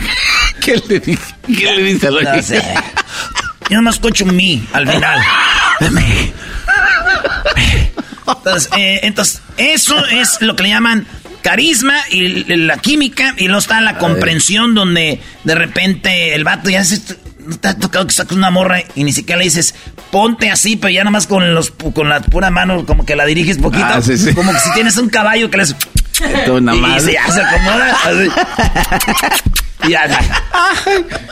¿Qué 0.62 0.82
le 0.88 1.00
dice? 1.00 1.24
¿Qué 1.48 1.72
le 1.76 1.84
dice 1.84 2.08
a 2.08 2.12
No 2.12 2.42
sé. 2.44 2.62
Yo 3.70 3.78
nomás 3.78 3.96
escucho 3.96 4.26
mi 4.26 4.66
al 4.74 4.88
final. 4.88 5.20
Entonces, 8.28 8.70
eh, 8.78 9.00
entonces, 9.04 9.42
eso 9.58 10.06
es 10.08 10.42
lo 10.42 10.56
que 10.56 10.64
le 10.64 10.70
llaman 10.70 11.06
carisma 11.42 11.96
y 12.10 12.44
la 12.56 12.78
química 12.78 13.34
y 13.38 13.46
luego 13.48 13.60
está 13.60 13.82
la 13.82 13.98
comprensión 13.98 14.74
donde 14.76 15.20
de 15.44 15.56
repente 15.56 16.34
el 16.36 16.46
vato 16.46 16.70
ya 16.70 16.86
se 16.86 17.00
te 17.00 17.68
ha 17.68 17.78
tocado 17.78 18.08
que 18.08 18.14
saques 18.14 18.38
una 18.38 18.50
morra 18.50 18.82
y 18.96 19.04
ni 19.04 19.12
siquiera 19.12 19.40
le 19.40 19.44
dices 19.46 19.76
ponte 20.10 20.50
así, 20.50 20.78
pero 20.78 20.92
ya 20.94 21.02
nada 21.02 21.12
más 21.12 21.28
con 21.28 21.54
los 21.54 21.72
con 21.72 22.08
la 22.08 22.22
pura 22.22 22.50
mano 22.50 22.86
como 22.86 23.06
que 23.06 23.18
la 23.18 23.26
diriges 23.26 23.58
poquito, 23.58 23.84
Ah, 23.86 24.02
sí, 24.02 24.18
sí. 24.18 24.34
como 24.34 24.54
que 24.54 24.60
si 24.60 24.72
tienes 24.74 24.96
un 24.96 25.10
caballo 25.10 25.50
que 25.52 25.58
le 25.58 25.64
haces 25.64 25.76
Esto 26.24 26.62
nada 26.62 26.78
más. 26.78 27.04
y 27.04 27.06
se, 27.06 27.14
ya 27.14 27.32
se 27.32 27.42
acomoda 27.42 27.98
así. 28.04 28.30
y 29.88 29.92
ya, 29.92 30.08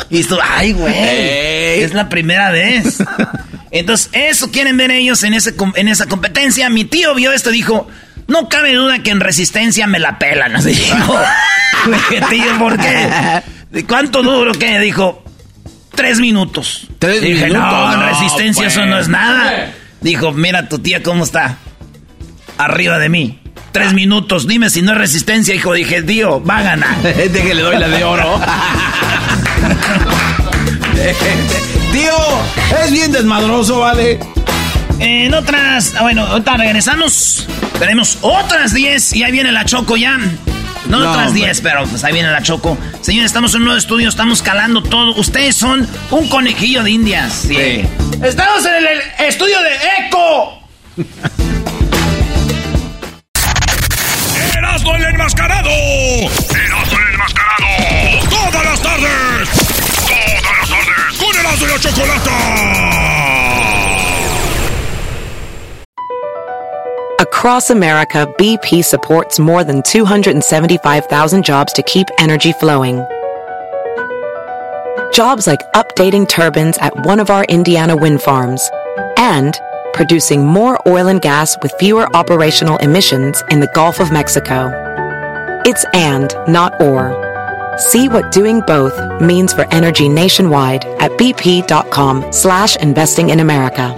y 0.09 0.23
tú, 0.23 0.37
ay, 0.41 0.73
güey, 0.73 1.81
es 1.83 1.93
la 1.93 2.09
primera 2.09 2.51
vez. 2.51 2.97
Entonces, 3.71 4.09
eso 4.11 4.51
quieren 4.51 4.75
ver 4.77 4.91
ellos 4.91 5.23
en, 5.23 5.33
ese, 5.33 5.55
en 5.75 5.87
esa 5.87 6.05
competencia. 6.07 6.69
Mi 6.69 6.83
tío 6.85 7.15
vio 7.15 7.31
esto 7.31 7.49
y 7.51 7.53
dijo, 7.53 7.87
no 8.27 8.49
cabe 8.49 8.73
duda 8.73 8.99
que 8.99 9.11
en 9.11 9.19
resistencia 9.19 9.87
me 9.87 9.99
la 9.99 10.19
pelan. 10.19 10.55
Así 10.55 10.69
dijo, 10.69 11.19
tío, 12.29 12.59
¿por 12.59 12.77
qué? 12.77 13.41
¿De 13.71 13.85
¿Cuánto 13.85 14.21
duro 14.21 14.51
qué? 14.53 14.79
Dijo, 14.79 15.23
tres 15.95 16.19
minutos. 16.19 16.87
Tres 16.99 17.21
dije, 17.21 17.45
minutos, 17.45 17.71
no, 17.71 17.93
en 17.93 17.99
no, 17.99 18.09
resistencia 18.09 18.63
pues. 18.63 18.73
eso 18.75 18.85
no 18.85 18.99
es 18.99 19.07
nada. 19.07 19.71
Dijo, 20.01 20.31
mira 20.33 20.67
tu 20.67 20.79
tía 20.79 21.01
cómo 21.03 21.23
está. 21.23 21.57
Arriba 22.57 22.99
de 22.99 23.09
mí. 23.09 23.40
Tres 23.71 23.93
minutos, 23.93 24.47
dime 24.47 24.69
si 24.69 24.81
no 24.81 24.91
es 24.91 24.97
resistencia, 24.97 25.55
hijo. 25.55 25.73
Dije, 25.73 26.03
tío, 26.03 26.43
va 26.43 26.57
a 26.57 26.61
ganar. 26.63 26.97
Este 27.05 27.41
que 27.41 27.53
le 27.53 27.61
doy 27.61 27.77
la 27.77 27.87
de 27.87 28.03
oro. 28.03 28.39
Tío, 31.91 32.13
es 32.83 32.91
bien 32.91 33.11
desmadroso, 33.11 33.79
¿vale? 33.79 34.19
En 34.99 35.33
otras, 35.33 35.93
ah, 35.97 36.03
bueno, 36.03 36.25
ahorita 36.25 36.57
regresamos. 36.57 37.47
Tenemos 37.79 38.19
otras 38.21 38.73
10 38.73 39.13
y 39.15 39.23
ahí 39.23 39.31
viene 39.31 39.51
la 39.51 39.65
Choco 39.65 39.97
ya. 39.97 40.17
No, 40.87 40.99
No, 40.99 41.09
otras 41.11 41.27
hombre. 41.29 41.45
10, 41.45 41.61
pero 41.61 41.85
pues 41.85 42.03
ahí 42.03 42.13
viene 42.13 42.29
la 42.31 42.41
Choco. 42.43 42.77
Señores, 43.01 43.27
estamos 43.27 43.53
en 43.55 43.61
un 43.61 43.65
nuevo 43.65 43.77
estudio, 43.79 44.09
estamos 44.09 44.41
calando 44.41 44.83
todo. 44.83 45.15
Ustedes 45.15 45.55
son 45.55 45.87
un 46.11 46.29
conejillo 46.29 46.83
de 46.83 46.91
indias. 46.91 47.45
Sí. 47.47 47.81
Estamos 48.23 48.65
en 48.65 48.75
el 48.75 49.27
estudio 49.27 49.57
de 49.61 50.05
Eco. 50.07 50.59
¡Erasmo 54.71 54.95
el 54.95 55.03
enmascarado! 55.03 55.69
¡Erasmo 55.69 56.97
el 56.97 57.13
enmascarado! 57.13 57.65
¡Todas 58.29 58.63
las 58.63 58.81
tardes! 58.81 59.49
¡Todas 60.07 60.57
las 60.59 60.69
tardes! 60.69 61.17
¡Con 61.19 61.35
Erasmo 61.37 61.65
y 61.65 61.69
la 61.69 61.77
Chocolata! 61.77 62.31
Across 67.19 67.71
America, 67.71 68.33
BP 68.37 68.85
supports 68.85 69.39
more 69.39 69.65
than 69.65 69.81
275,000 69.81 71.43
jobs 71.43 71.73
to 71.73 71.83
keep 71.83 72.07
energy 72.17 72.53
flowing. 72.53 73.05
Jobs 75.11 75.47
like 75.47 75.69
updating 75.73 76.25
turbines 76.25 76.77
at 76.77 76.95
one 77.05 77.19
of 77.19 77.29
our 77.29 77.43
Indiana 77.49 77.97
wind 77.97 78.21
farms 78.21 78.71
and 79.17 79.59
producing 79.93 80.45
more 80.45 80.79
oil 80.87 81.07
and 81.07 81.21
gas 81.21 81.57
with 81.61 81.73
fewer 81.79 82.07
operational 82.15 82.77
emissions 82.77 83.43
in 83.49 83.59
the 83.59 83.71
Gulf 83.73 83.99
of 83.99 84.11
Mexico. 84.11 84.71
It's 85.65 85.85
and, 85.93 86.33
not 86.47 86.81
or. 86.81 87.13
See 87.77 88.09
what 88.09 88.31
doing 88.31 88.61
both 88.61 89.21
means 89.21 89.53
for 89.53 89.65
energy 89.73 90.09
nationwide 90.09 90.85
at 90.85 91.11
bp.com 91.11 92.31
slash 92.31 92.75
investing 92.77 93.29
in 93.29 93.39
America. 93.39 93.95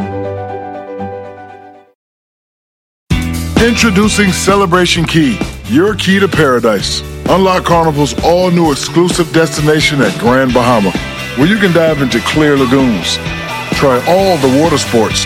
Introducing 3.63 4.33
Celebration 4.33 5.05
Key, 5.05 5.39
your 5.67 5.95
key 5.95 6.19
to 6.19 6.27
paradise. 6.27 7.01
Unlock 7.29 7.63
Carnival's 7.63 8.13
all 8.21 8.51
new 8.51 8.73
exclusive 8.73 9.31
destination 9.31 10.01
at 10.01 10.17
Grand 10.19 10.53
Bahama, 10.53 10.91
where 11.37 11.47
you 11.47 11.57
can 11.57 11.71
dive 11.71 12.01
into 12.01 12.19
clear 12.19 12.57
lagoons, 12.57 13.15
try 13.77 14.03
all 14.05 14.37
the 14.37 14.61
water 14.61 14.77
sports, 14.77 15.25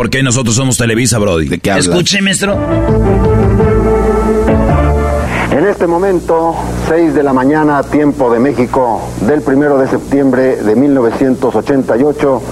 ¿Por 0.00 0.08
qué 0.08 0.22
nosotros 0.22 0.56
somos 0.56 0.78
Televisa, 0.78 1.18
Brody? 1.18 1.46
¿De 1.46 1.58
qué 1.58 1.72
Escuche, 1.76 2.22
maestro. 2.22 2.58
En 5.52 5.66
este 5.66 5.86
momento, 5.86 6.56
6 6.88 7.12
de 7.12 7.22
la 7.22 7.34
mañana, 7.34 7.82
tiempo 7.82 8.32
de 8.32 8.38
México, 8.38 9.06
del 9.20 9.42
primero 9.42 9.76
de 9.76 9.88
septiembre 9.88 10.56
de 10.56 10.74
1988, 10.74 12.42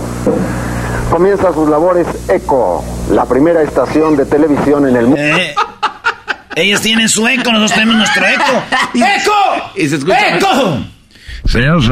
comienza 1.10 1.54
sus 1.54 1.70
labores 1.70 2.06
ECO, 2.28 2.84
la 3.12 3.24
primera 3.24 3.62
estación 3.62 4.14
de 4.18 4.26
televisión 4.26 4.86
en 4.86 4.96
el 4.96 5.06
mundo. 5.06 5.22
Eh, 5.22 5.54
ellos 6.54 6.82
tienen 6.82 7.08
su 7.08 7.26
eco, 7.26 7.50
nosotros 7.50 7.72
tenemos 7.72 7.96
nuestro 7.96 8.26
eco. 8.26 8.62
¡Eco! 8.94 9.72
Y 9.74 9.88
se 9.88 9.96
escucha- 9.96 10.36
¡Eco! 10.36 10.80
Señor, 11.44 11.82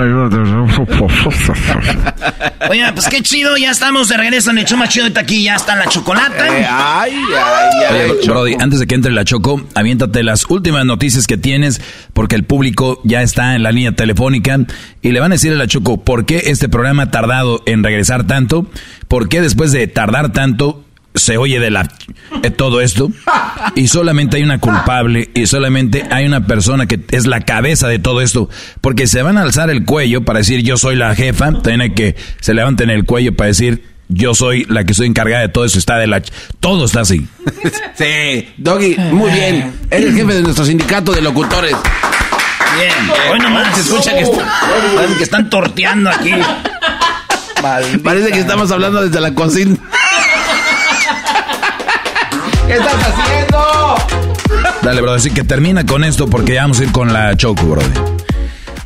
Oye, 2.70 2.92
pues 2.94 3.08
qué 3.08 3.22
chido, 3.22 3.56
ya 3.56 3.70
estamos 3.70 4.08
de 4.08 4.16
regreso 4.16 4.50
en 4.50 4.58
el 4.58 4.64
show 4.64 4.78
más 4.78 4.88
chido 4.88 5.08
de 5.08 5.20
aquí, 5.20 5.42
ya 5.44 5.54
está 5.54 5.76
la 5.76 5.86
chocolata. 5.86 6.46
Eh, 6.46 6.66
ay, 6.68 7.12
ay, 7.12 7.84
ay. 7.90 8.10
Oye, 8.10 8.26
Brody, 8.26 8.56
antes 8.58 8.80
de 8.80 8.86
que 8.86 8.94
entre 8.94 9.12
la 9.12 9.24
Choco, 9.24 9.66
aviéntate 9.74 10.22
las 10.22 10.46
últimas 10.50 10.84
noticias 10.84 11.26
que 11.26 11.36
tienes, 11.36 11.80
porque 12.12 12.36
el 12.36 12.44
público 12.44 13.00
ya 13.04 13.22
está 13.22 13.54
en 13.54 13.62
la 13.62 13.72
línea 13.72 13.92
telefónica 13.92 14.58
y 15.02 15.12
le 15.12 15.20
van 15.20 15.32
a 15.32 15.36
decir 15.36 15.52
a 15.52 15.56
la 15.56 15.66
Choco 15.66 16.02
por 16.02 16.26
qué 16.26 16.44
este 16.46 16.68
programa 16.68 17.04
ha 17.04 17.10
tardado 17.10 17.62
en 17.66 17.82
regresar 17.82 18.26
tanto, 18.26 18.66
por 19.08 19.28
qué 19.28 19.40
después 19.40 19.72
de 19.72 19.86
tardar 19.86 20.32
tanto 20.32 20.85
se 21.16 21.36
oye 21.38 21.58
de 21.60 21.70
la 21.70 21.88
eh, 22.42 22.50
todo 22.50 22.80
esto 22.80 23.10
y 23.74 23.88
solamente 23.88 24.36
hay 24.36 24.42
una 24.44 24.58
culpable 24.60 25.30
y 25.34 25.46
solamente 25.46 26.04
hay 26.10 26.26
una 26.26 26.46
persona 26.46 26.86
que 26.86 27.00
es 27.10 27.26
la 27.26 27.40
cabeza 27.40 27.88
de 27.88 27.98
todo 27.98 28.20
esto 28.20 28.48
porque 28.80 29.06
se 29.06 29.22
van 29.22 29.36
a 29.38 29.42
alzar 29.42 29.70
el 29.70 29.84
cuello 29.84 30.24
para 30.24 30.38
decir 30.40 30.62
yo 30.62 30.76
soy 30.76 30.94
la 30.96 31.14
jefa 31.14 31.50
hay 31.64 31.94
que 31.94 32.16
se 32.40 32.54
levanten 32.54 32.90
el 32.90 33.04
cuello 33.04 33.34
para 33.34 33.48
decir 33.48 33.82
yo 34.08 34.34
soy 34.34 34.64
la 34.68 34.84
que 34.84 34.94
soy 34.94 35.06
encargada 35.08 35.42
de 35.42 35.48
todo 35.48 35.64
eso 35.64 35.78
está 35.78 35.96
de 35.96 36.06
la 36.06 36.18
ch- 36.22 36.30
todo 36.60 36.84
está 36.84 37.00
así 37.00 37.26
Sí, 37.96 38.48
Doggy, 38.58 38.94
muy 39.12 39.30
bien. 39.30 39.72
Eres 39.90 40.10
el 40.10 40.14
jefe 40.16 40.34
de 40.34 40.42
nuestro 40.42 40.64
sindicato 40.66 41.12
de 41.12 41.22
locutores. 41.22 41.74
Bien, 42.78 42.92
hoy 43.32 43.38
nomás. 43.40 43.74
Se 43.74 43.80
escucha 43.80 44.12
que 44.14 44.20
está- 44.20 44.46
Parece 44.96 45.16
que 45.16 45.22
están 45.24 45.48
torteando 45.50 46.10
aquí. 46.10 46.30
Parece 48.04 48.30
que 48.32 48.38
estamos 48.40 48.70
hablando 48.70 49.02
desde 49.02 49.20
la 49.20 49.32
cocina. 49.34 49.76
¿Qué 52.66 52.74
estás 52.74 52.94
haciendo? 52.94 53.96
dale 54.82 55.00
bro 55.00 55.12
así 55.12 55.30
que 55.30 55.44
termina 55.44 55.86
con 55.86 56.04
esto 56.04 56.28
porque 56.28 56.54
ya 56.54 56.62
vamos 56.62 56.80
a 56.80 56.84
ir 56.84 56.92
con 56.92 57.12
la 57.12 57.36
Choco 57.36 57.64
bro 57.64 57.82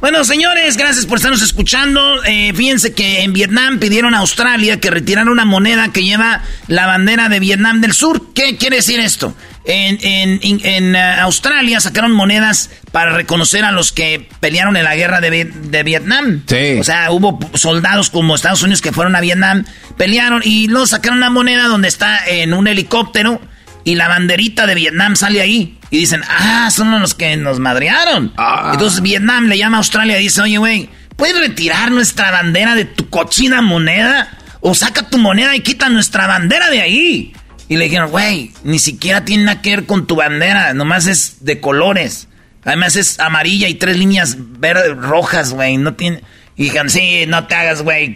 Bueno, 0.01 0.25
señores, 0.25 0.77
gracias 0.77 1.07
por 1.07 1.19
estarnos 1.19 1.43
escuchando. 1.43 2.25
Eh, 2.25 2.53
fíjense 2.55 2.93
que 2.95 3.23
en 3.23 3.33
Vietnam 3.33 3.79
pidieron 3.79 4.15
a 4.15 4.19
Australia 4.19 4.81
que 4.81 4.91
retirara 4.91 5.31
una 5.31 5.45
moneda 5.45 5.93
que 5.93 6.03
lleva 6.03 6.43
la 6.69 6.87
bandera 6.87 7.29
de 7.29 7.39
Vietnam 7.41 7.81
del 7.81 7.93
Sur. 7.93 8.33
¿Qué 8.35 8.57
quiere 8.57 8.77
decir 8.77 9.01
esto? 9.01 9.35
En, 9.65 9.99
en, 10.03 10.61
en, 10.65 10.95
uh, 10.95 11.23
Australia 11.23 11.81
sacaron 11.81 12.13
monedas 12.13 12.71
para 12.93 13.13
reconocer 13.13 13.63
a 13.65 13.73
los 13.73 13.93
que 13.93 14.27
pelearon 14.41 14.77
en 14.77 14.85
la 14.85 14.97
guerra 14.97 15.21
de, 15.21 15.45
de, 15.45 15.83
Vietnam. 15.83 16.43
Sí. 16.47 16.79
O 16.81 16.85
sea, 16.85 17.11
hubo 17.13 17.39
soldados 17.55 18.09
como 18.09 18.35
Estados 18.35 18.63
Unidos 18.63 18.81
que 18.81 18.93
fueron 18.93 19.17
a 19.17 19.21
Vietnam, 19.21 19.65
pelearon 19.99 20.41
y 20.45 20.67
luego 20.69 20.87
sacaron 20.87 21.19
una 21.19 21.31
moneda 21.31 21.67
donde 21.69 21.89
está 21.89 22.27
en 22.27 22.55
un 22.55 22.69
helicóptero 22.69 23.41
y 23.85 23.95
la 23.95 24.09
banderita 24.09 24.67
de 24.67 24.75
Vietnam 24.75 25.17
sale 25.17 25.41
ahí. 25.41 25.79
Y 25.91 25.99
dicen, 25.99 26.23
ah, 26.29 26.71
son 26.71 27.01
los 27.01 27.15
que 27.15 27.37
nos 27.37 27.59
madrearon. 27.59 28.33
Ah. 28.37 28.71
Entonces 28.73 29.01
Vietnam 29.01 29.47
le 29.47 29.59
llama 29.59 29.79
a 29.79 29.81
Australia 29.81 30.19
y 30.21 30.25
dice, 30.25 30.43
oye, 30.43 30.59
güey, 30.59 30.89
¿puedes 31.17 31.39
retirar 31.39 31.91
nuestra 31.91 32.31
bandera 32.31 32.75
de 32.75 32.85
tu 32.85 33.09
cochina 33.09 33.63
moneda? 33.63 34.31
O 34.61 34.75
saca 34.75 35.09
tu 35.09 35.19
moneda 35.19 35.57
y 35.57 35.61
quita 35.61 35.89
nuestra 35.89 36.27
bandera 36.27 36.71
de 36.71 36.81
ahí. 36.81 37.33
Y 37.69 37.77
le 37.77 37.85
dijeron, 37.85 38.11
güey, 38.11 38.53
ni 38.65 38.79
siquiera 38.79 39.25
tiene 39.25 39.45
nada 39.45 39.63
que 39.63 39.71
ver 39.71 39.87
con 39.87 40.07
tu 40.07 40.17
bandera, 40.17 40.75
nomás 40.75 41.07
es 41.07 41.45
de 41.45 41.61
colores. 41.61 42.29
Además 42.65 42.97
es 42.97 43.19
amarilla 43.21 43.69
y 43.69 43.75
tres 43.75 43.97
líneas 43.97 44.37
verdes, 44.39 44.97
rojas, 44.97 45.53
güey. 45.53 45.77
No 45.77 45.95
tiene. 45.95 46.23
Y 46.57 46.65
dijeron, 46.65 46.91
sí, 46.91 47.25
no 47.27 47.47
te 47.47 47.55
hagas, 47.55 47.83
güey. 47.83 48.15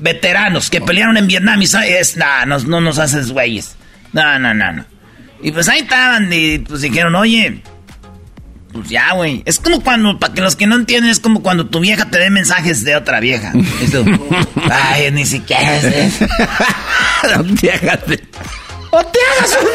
veteranos 0.00 0.68
que 0.68 0.80
pelearon 0.80 1.16
en 1.16 1.28
Vietnam 1.28 1.62
y 1.62 1.64
es, 1.64 2.16
nah, 2.16 2.44
no, 2.44 2.58
no 2.58 2.80
nos 2.80 2.98
haces 2.98 3.30
güeyes. 3.30 3.76
No, 4.12 4.38
no, 4.38 4.52
no, 4.52 4.72
no. 4.72 4.84
Y 5.44 5.52
pues 5.52 5.68
ahí 5.68 5.80
estaban 5.80 6.32
y 6.32 6.58
pues 6.60 6.80
dijeron, 6.80 7.14
oye, 7.14 7.62
pues 8.72 8.88
ya, 8.88 9.12
güey. 9.12 9.42
Es 9.44 9.60
como 9.60 9.80
cuando, 9.82 10.18
para 10.18 10.32
que 10.32 10.40
los 10.40 10.56
que 10.56 10.66
no 10.66 10.74
entienden, 10.74 11.10
es 11.10 11.20
como 11.20 11.42
cuando 11.42 11.66
tu 11.66 11.80
vieja 11.80 12.06
te 12.06 12.18
dé 12.18 12.30
mensajes 12.30 12.82
de 12.82 12.96
otra 12.96 13.20
vieja. 13.20 13.52
Esto, 13.82 14.04
ay, 14.70 15.10
ni 15.12 15.26
siquiera 15.26 15.76
es 15.76 15.84
eso. 15.84 16.26
¡O 18.90 19.04
te 19.04 19.18
hagas 19.20 19.58
un 19.60 19.68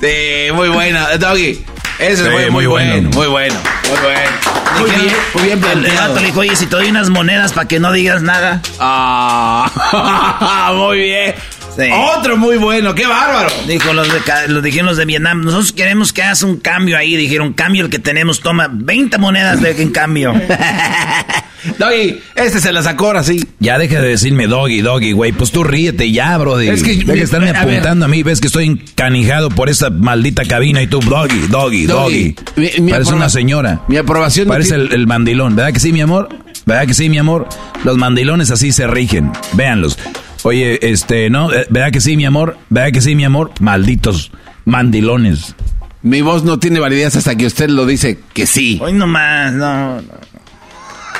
sí, 0.00 0.52
muy 0.52 0.68
bueno, 0.68 1.00
Doggy. 1.18 1.64
Ese 1.98 2.16
Sí, 2.16 2.22
es 2.22 2.30
muy, 2.32 2.50
muy 2.50 2.66
bueno, 2.66 2.92
bueno. 2.92 3.10
muy 3.14 3.26
bueno, 3.26 3.54
muy 3.88 3.98
bueno. 4.00 4.30
Muy 4.78 4.90
bien, 4.90 5.14
muy 5.34 5.42
bien 5.44 5.58
El 5.58 5.60
planteado. 5.64 6.08
gato 6.08 6.20
le 6.20 6.26
dijo, 6.26 6.40
oye, 6.40 6.56
si 6.56 6.66
te 6.66 6.76
doy 6.76 6.88
unas 6.90 7.08
monedas 7.10 7.52
para 7.52 7.66
que 7.68 7.78
no 7.80 7.92
digas 7.92 8.22
nada. 8.22 8.60
Ah, 8.78 10.72
muy 10.74 10.98
bien. 10.98 11.34
Sí. 11.76 11.84
Otro 12.18 12.36
muy 12.36 12.56
bueno, 12.58 12.94
qué 12.94 13.06
bárbaro. 13.06 13.48
Dijo 13.68 13.92
los 13.92 14.12
de, 14.12 14.18
ca- 14.20 14.46
los 14.48 14.62
dijeron 14.62 14.86
los 14.86 14.96
de 14.96 15.04
Vietnam, 15.04 15.42
nosotros 15.42 15.72
queremos 15.72 16.12
que 16.12 16.22
hagas 16.22 16.42
un 16.42 16.56
cambio 16.58 16.96
ahí. 16.98 17.16
Dijeron, 17.16 17.52
cambio 17.52 17.84
el 17.84 17.90
que 17.90 17.98
tenemos, 17.98 18.40
toma 18.40 18.68
20 18.72 19.18
monedas 19.18 19.60
de 19.62 19.80
en 19.82 19.90
cambio. 19.90 20.32
Doggy, 21.78 22.18
este 22.36 22.58
se 22.60 22.72
la 22.72 22.82
sacó 22.82 23.06
ahora 23.08 23.22
sí. 23.22 23.44
Ya 23.58 23.78
deja 23.78 24.00
de 24.00 24.08
decirme 24.08 24.46
doggy, 24.46 24.80
doggy, 24.80 25.12
güey. 25.12 25.32
Pues 25.32 25.50
tú 25.50 25.62
ríete 25.62 26.10
ya, 26.10 26.36
brody. 26.38 26.68
Es 26.68 26.82
que- 26.82 26.96
Deja 26.96 27.12
de 27.12 27.22
estarme 27.22 27.50
a 27.50 27.64
ver. 27.64 27.74
apuntando 27.76 28.06
a 28.06 28.08
mí. 28.08 28.22
Ves 28.22 28.40
que 28.40 28.46
estoy 28.46 28.64
encanijado 28.66 29.50
por 29.50 29.68
esta 29.68 29.90
maldita 29.90 30.44
cabina 30.46 30.80
y 30.82 30.86
tú, 30.86 31.00
doggy, 31.00 31.46
doggy, 31.48 31.86
Doggy, 31.86 31.86
doggy. 31.86 32.36
mi- 32.56 32.84
mi 32.84 32.90
Parece 32.92 33.12
una 33.14 33.28
señora. 33.28 33.82
Mi 33.88 33.96
aprobación 33.98 34.48
Parece 34.48 34.74
el, 34.74 34.92
el 34.92 35.06
mandilón. 35.06 35.54
¿Verdad 35.54 35.72
que 35.72 35.80
sí, 35.80 35.92
mi 35.92 36.00
amor? 36.00 36.28
¿Verdad 36.66 36.86
que 36.86 36.94
sí, 36.94 37.08
mi 37.10 37.18
amor? 37.18 37.46
Los 37.84 37.96
mandilones 37.98 38.50
así 38.50 38.72
se 38.72 38.86
rigen. 38.86 39.30
Véanlos. 39.52 39.98
Oye, 40.44 40.78
este, 40.90 41.30
¿no? 41.30 41.52
Eh, 41.52 41.66
¿Verdad 41.70 41.90
que 41.92 42.00
sí, 42.00 42.16
mi 42.16 42.24
amor? 42.24 42.58
¿Verdad 42.68 42.92
que 42.92 43.00
sí, 43.00 43.14
mi 43.14 43.24
amor? 43.24 43.52
Malditos 43.60 44.30
mandilones. 44.64 45.54
Mi 46.02 46.22
voz 46.22 46.44
no 46.44 46.58
tiene 46.58 46.80
validez 46.80 47.16
hasta 47.16 47.36
que 47.36 47.46
usted 47.46 47.68
lo 47.68 47.84
dice 47.86 48.18
que 48.32 48.46
sí. 48.46 48.78
Hoy 48.80 48.92
nomás, 48.92 49.52
no. 49.52 50.00
no. 50.00 50.12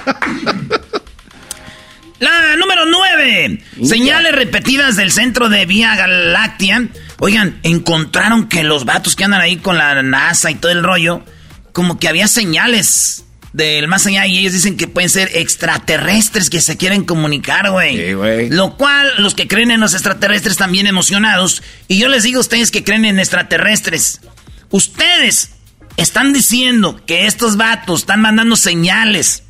La 2.20 2.54
número 2.56 2.84
9. 2.84 3.62
Señales 3.82 4.34
repetidas 4.34 4.96
del 4.96 5.10
centro 5.10 5.48
de 5.48 5.64
Vía 5.64 5.96
Galáctea. 5.96 6.88
Oigan, 7.18 7.58
encontraron 7.62 8.46
que 8.46 8.62
los 8.62 8.84
vatos 8.84 9.16
que 9.16 9.24
andan 9.24 9.40
ahí 9.40 9.56
con 9.56 9.78
la 9.78 10.02
NASA 10.02 10.50
y 10.50 10.56
todo 10.56 10.70
el 10.70 10.82
rollo, 10.82 11.22
como 11.72 11.98
que 11.98 12.08
había 12.08 12.28
señales 12.28 13.24
del 13.52 13.88
más 13.88 14.06
allá 14.06 14.26
y 14.26 14.38
ellos 14.38 14.52
dicen 14.52 14.76
que 14.76 14.86
pueden 14.86 15.10
ser 15.10 15.30
extraterrestres 15.34 16.50
que 16.50 16.60
se 16.60 16.76
quieren 16.76 17.04
comunicar, 17.04 17.70
güey. 17.70 17.96
Sí, 17.96 18.12
güey. 18.12 18.50
Lo 18.50 18.76
cual, 18.76 19.10
los 19.18 19.34
que 19.34 19.48
creen 19.48 19.70
en 19.70 19.80
los 19.80 19.94
extraterrestres 19.94 20.52
están 20.52 20.72
bien 20.72 20.86
emocionados. 20.86 21.62
Y 21.88 21.98
yo 21.98 22.08
les 22.08 22.22
digo 22.22 22.38
a 22.38 22.42
ustedes 22.42 22.70
que 22.70 22.84
creen 22.84 23.04
en 23.04 23.18
extraterrestres. 23.18 24.20
Ustedes 24.70 25.50
están 25.96 26.32
diciendo 26.32 27.00
que 27.06 27.26
estos 27.26 27.56
vatos 27.56 28.00
están 28.00 28.20
mandando 28.20 28.56
señales 28.56 29.42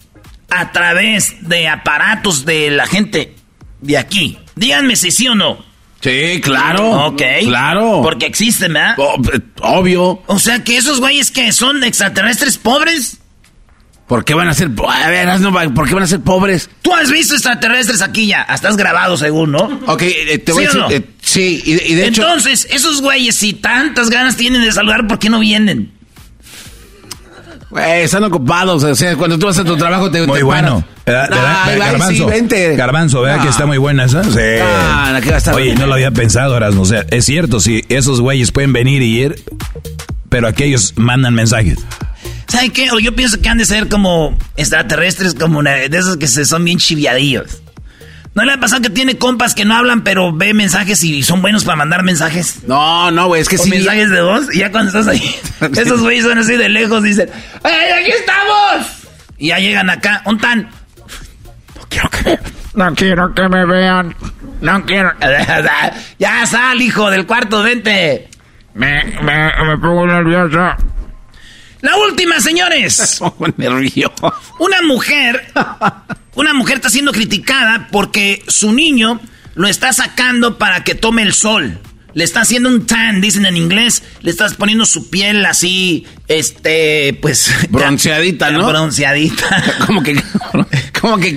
a 0.48 0.72
través 0.72 1.48
de 1.48 1.68
aparatos 1.68 2.44
de 2.44 2.70
la 2.70 2.86
gente 2.86 3.36
de 3.80 3.98
aquí. 3.98 4.38
Díganme 4.56 4.96
si 4.96 5.10
sí 5.10 5.28
o 5.28 5.34
no. 5.34 5.64
Sí, 6.00 6.40
claro. 6.42 7.06
Ok. 7.06 7.22
Claro. 7.42 8.00
Porque 8.02 8.26
existen, 8.26 8.72
¿verdad? 8.72 8.94
Oh, 8.98 9.16
eh, 9.32 9.40
obvio. 9.60 10.22
O 10.26 10.38
sea 10.38 10.64
que 10.64 10.76
esos 10.76 10.98
güeyes 10.98 11.30
que 11.30 11.52
son 11.52 11.84
extraterrestres 11.84 12.56
pobres. 12.56 13.19
¿Por 14.10 14.24
qué 14.24 14.34
van 14.34 14.48
a 14.48 14.54
ser 14.54 14.70
a 14.76 15.08
ver, 15.08 15.72
¿por 15.72 15.86
qué 15.86 15.94
van 15.94 16.02
a 16.02 16.06
ser 16.08 16.18
pobres? 16.18 16.68
Tú 16.82 16.92
has 16.92 17.12
visto 17.12 17.34
extraterrestres 17.34 18.02
aquí 18.02 18.26
ya. 18.26 18.42
Estás 18.42 18.76
grabado 18.76 19.16
según, 19.16 19.52
¿no? 19.52 19.80
Ok, 19.86 20.02
eh, 20.02 20.38
te 20.38 20.50
voy 20.50 20.66
¿Sí 20.66 20.76
a 20.76 20.84
o 20.84 20.88
decir. 20.88 21.00
no? 21.00 21.06
eh, 21.06 21.10
sí, 21.22 21.62
y, 21.64 21.92
y 21.92 21.94
de 21.94 22.08
hecho. 22.08 22.22
Entonces, 22.22 22.66
esos 22.72 23.02
güeyes, 23.02 23.36
si 23.36 23.52
tantas 23.52 24.10
ganas 24.10 24.34
tienen 24.36 24.62
de 24.62 24.72
saludar, 24.72 25.06
¿por 25.06 25.20
qué 25.20 25.30
no 25.30 25.38
vienen? 25.38 25.92
Güey, 27.70 28.02
están 28.02 28.24
ocupados. 28.24 28.82
O 28.82 28.94
sea, 28.96 29.14
cuando 29.14 29.38
tú 29.38 29.46
vas 29.46 29.58
a 29.60 29.64
tu 29.64 29.76
trabajo 29.76 30.10
te. 30.10 30.26
Muy 30.26 30.38
te 30.38 30.42
bueno. 30.44 30.84
¿Verdad, 31.06 31.30
verdad, 31.30 31.56
Ay, 31.62 31.72
verdad, 31.78 31.92
Garbanzo, 31.92 32.24
sí, 32.24 32.30
vente. 32.30 32.74
Garbanzo, 32.76 33.20
¿verdad 33.22 33.38
Ah. 33.38 33.42
que 33.44 33.48
está 33.48 33.66
muy 33.66 33.78
buena 33.78 34.04
esa? 34.06 34.24
Sí. 34.24 34.40
Ah, 34.60 35.14
aquí 35.16 35.28
va 35.28 35.36
a 35.36 35.38
estar 35.38 35.54
Oye, 35.54 35.76
no 35.76 35.86
lo 35.86 35.94
había 35.94 36.10
pensado, 36.10 36.56
Erasmo. 36.56 36.82
O 36.82 36.84
sea, 36.84 37.06
es 37.12 37.24
cierto, 37.26 37.60
si 37.60 37.84
esos 37.88 38.20
güeyes 38.20 38.50
pueden 38.50 38.72
venir 38.72 39.02
y 39.02 39.20
ir, 39.22 39.40
pero 40.28 40.48
aquellos 40.48 40.94
mandan 40.96 41.32
mensajes. 41.34 41.78
¿Saben 42.50 42.70
qué? 42.72 42.90
O 42.90 42.98
yo 42.98 43.14
pienso 43.14 43.40
que 43.40 43.48
han 43.48 43.58
de 43.58 43.64
ser 43.64 43.88
como 43.88 44.36
extraterrestres, 44.56 45.34
como 45.34 45.60
una- 45.60 45.72
de 45.72 45.96
esos 45.96 46.16
que 46.16 46.26
se 46.26 46.44
son 46.44 46.64
bien 46.64 46.78
chiviadillos. 46.78 47.62
¿No 48.34 48.44
le 48.44 48.52
ha 48.52 48.60
pasado 48.60 48.82
que 48.82 48.90
tiene 48.90 49.18
compas 49.18 49.54
que 49.54 49.64
no 49.64 49.74
hablan, 49.76 50.02
pero 50.04 50.32
ve 50.32 50.54
mensajes 50.54 51.02
y 51.02 51.22
son 51.24 51.42
buenos 51.42 51.64
para 51.64 51.76
mandar 51.76 52.02
mensajes? 52.04 52.62
No, 52.66 53.10
no, 53.10 53.26
güey, 53.26 53.40
es 53.42 53.48
que 53.48 53.56
O 53.56 53.58
sí. 53.62 53.70
mensajes 53.70 54.08
de 54.10 54.22
voz, 54.22 54.54
y 54.54 54.58
ya 54.60 54.70
cuando 54.70 54.88
estás 54.88 55.08
ahí, 55.08 55.34
esos 55.76 56.00
güeyes 56.00 56.24
son 56.24 56.38
así 56.38 56.56
de 56.56 56.68
lejos, 56.68 57.02
dicen, 57.02 57.28
¡Ay, 57.64 57.90
aquí 58.02 58.10
estamos! 58.12 58.86
Y 59.38 59.48
ya 59.48 59.58
llegan 59.58 59.90
acá, 59.90 60.22
¿un 60.26 60.38
tan? 60.38 60.68
No 61.74 61.86
quiero 61.88 62.08
que 62.10 62.24
me, 62.24 62.38
no 62.84 62.94
quiero 62.94 63.34
que 63.34 63.48
me 63.48 63.66
vean, 63.66 64.14
no 64.60 64.84
quiero... 64.86 65.12
ya 66.18 66.46
sal, 66.46 66.80
hijo 66.80 67.10
del 67.10 67.26
cuarto, 67.26 67.62
vente. 67.62 68.28
Me, 68.74 69.02
me, 69.22 69.50
me 69.66 69.76
pongo 69.78 70.06
nervioso. 70.06 70.58
La 71.80 71.96
última, 71.96 72.40
señores. 72.40 73.20
nervioso. 73.56 74.34
Una 74.58 74.82
mujer, 74.82 75.52
una 76.34 76.54
mujer 76.54 76.76
está 76.76 76.90
siendo 76.90 77.12
criticada 77.12 77.88
porque 77.90 78.42
su 78.48 78.72
niño 78.72 79.20
lo 79.54 79.68
está 79.68 79.92
sacando 79.92 80.58
para 80.58 80.84
que 80.84 80.94
tome 80.94 81.22
el 81.22 81.32
sol. 81.32 81.78
Le 82.12 82.24
está 82.24 82.40
haciendo 82.40 82.68
un 82.68 82.86
tan, 82.86 83.20
dicen 83.20 83.46
en 83.46 83.56
inglés. 83.56 84.02
Le 84.22 84.30
estás 84.30 84.54
poniendo 84.54 84.84
su 84.84 85.10
piel 85.10 85.44
así, 85.46 86.06
este, 86.28 87.16
pues... 87.20 87.50
Bronceadita, 87.70 88.50
¿no? 88.50 88.66
Bronceadita. 88.66 89.78
Como 89.86 90.02
que. 90.02 90.20
Como 91.00 91.16
que 91.16 91.34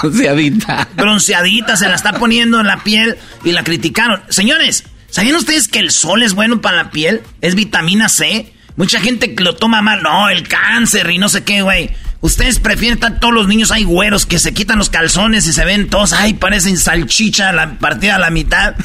bronceadita. 0.00 0.88
Bronceadita 0.96 1.76
se 1.76 1.86
la 1.86 1.96
está 1.96 2.14
poniendo 2.14 2.60
en 2.60 2.66
la 2.66 2.82
piel 2.82 3.18
y 3.44 3.52
la 3.52 3.62
criticaron. 3.62 4.22
Señores, 4.30 4.84
¿sabían 5.10 5.36
ustedes 5.36 5.68
que 5.68 5.80
el 5.80 5.90
sol 5.90 6.22
es 6.22 6.32
bueno 6.32 6.62
para 6.62 6.78
la 6.78 6.90
piel? 6.90 7.20
Es 7.42 7.54
vitamina 7.54 8.08
C. 8.08 8.54
Mucha 8.76 9.00
gente 9.00 9.34
lo 9.38 9.54
toma 9.54 9.82
mal. 9.82 10.02
No, 10.02 10.28
el 10.28 10.46
cáncer 10.48 11.10
y 11.10 11.18
no 11.18 11.28
sé 11.28 11.44
qué, 11.44 11.62
güey. 11.62 11.90
Ustedes 12.22 12.60
prefieren 12.60 12.98
estar 12.98 13.18
todos 13.18 13.34
los 13.34 13.48
niños 13.48 13.72
ahí 13.72 13.82
güeros 13.82 14.26
que 14.26 14.38
se 14.38 14.54
quitan 14.54 14.78
los 14.78 14.90
calzones 14.90 15.46
y 15.48 15.52
se 15.52 15.64
ven 15.64 15.90
todos, 15.90 16.12
ay, 16.12 16.34
parecen 16.34 16.78
salchicha 16.78 17.52
la 17.52 17.78
partida 17.78 18.14
a 18.14 18.18
la 18.20 18.30
mitad. 18.30 18.76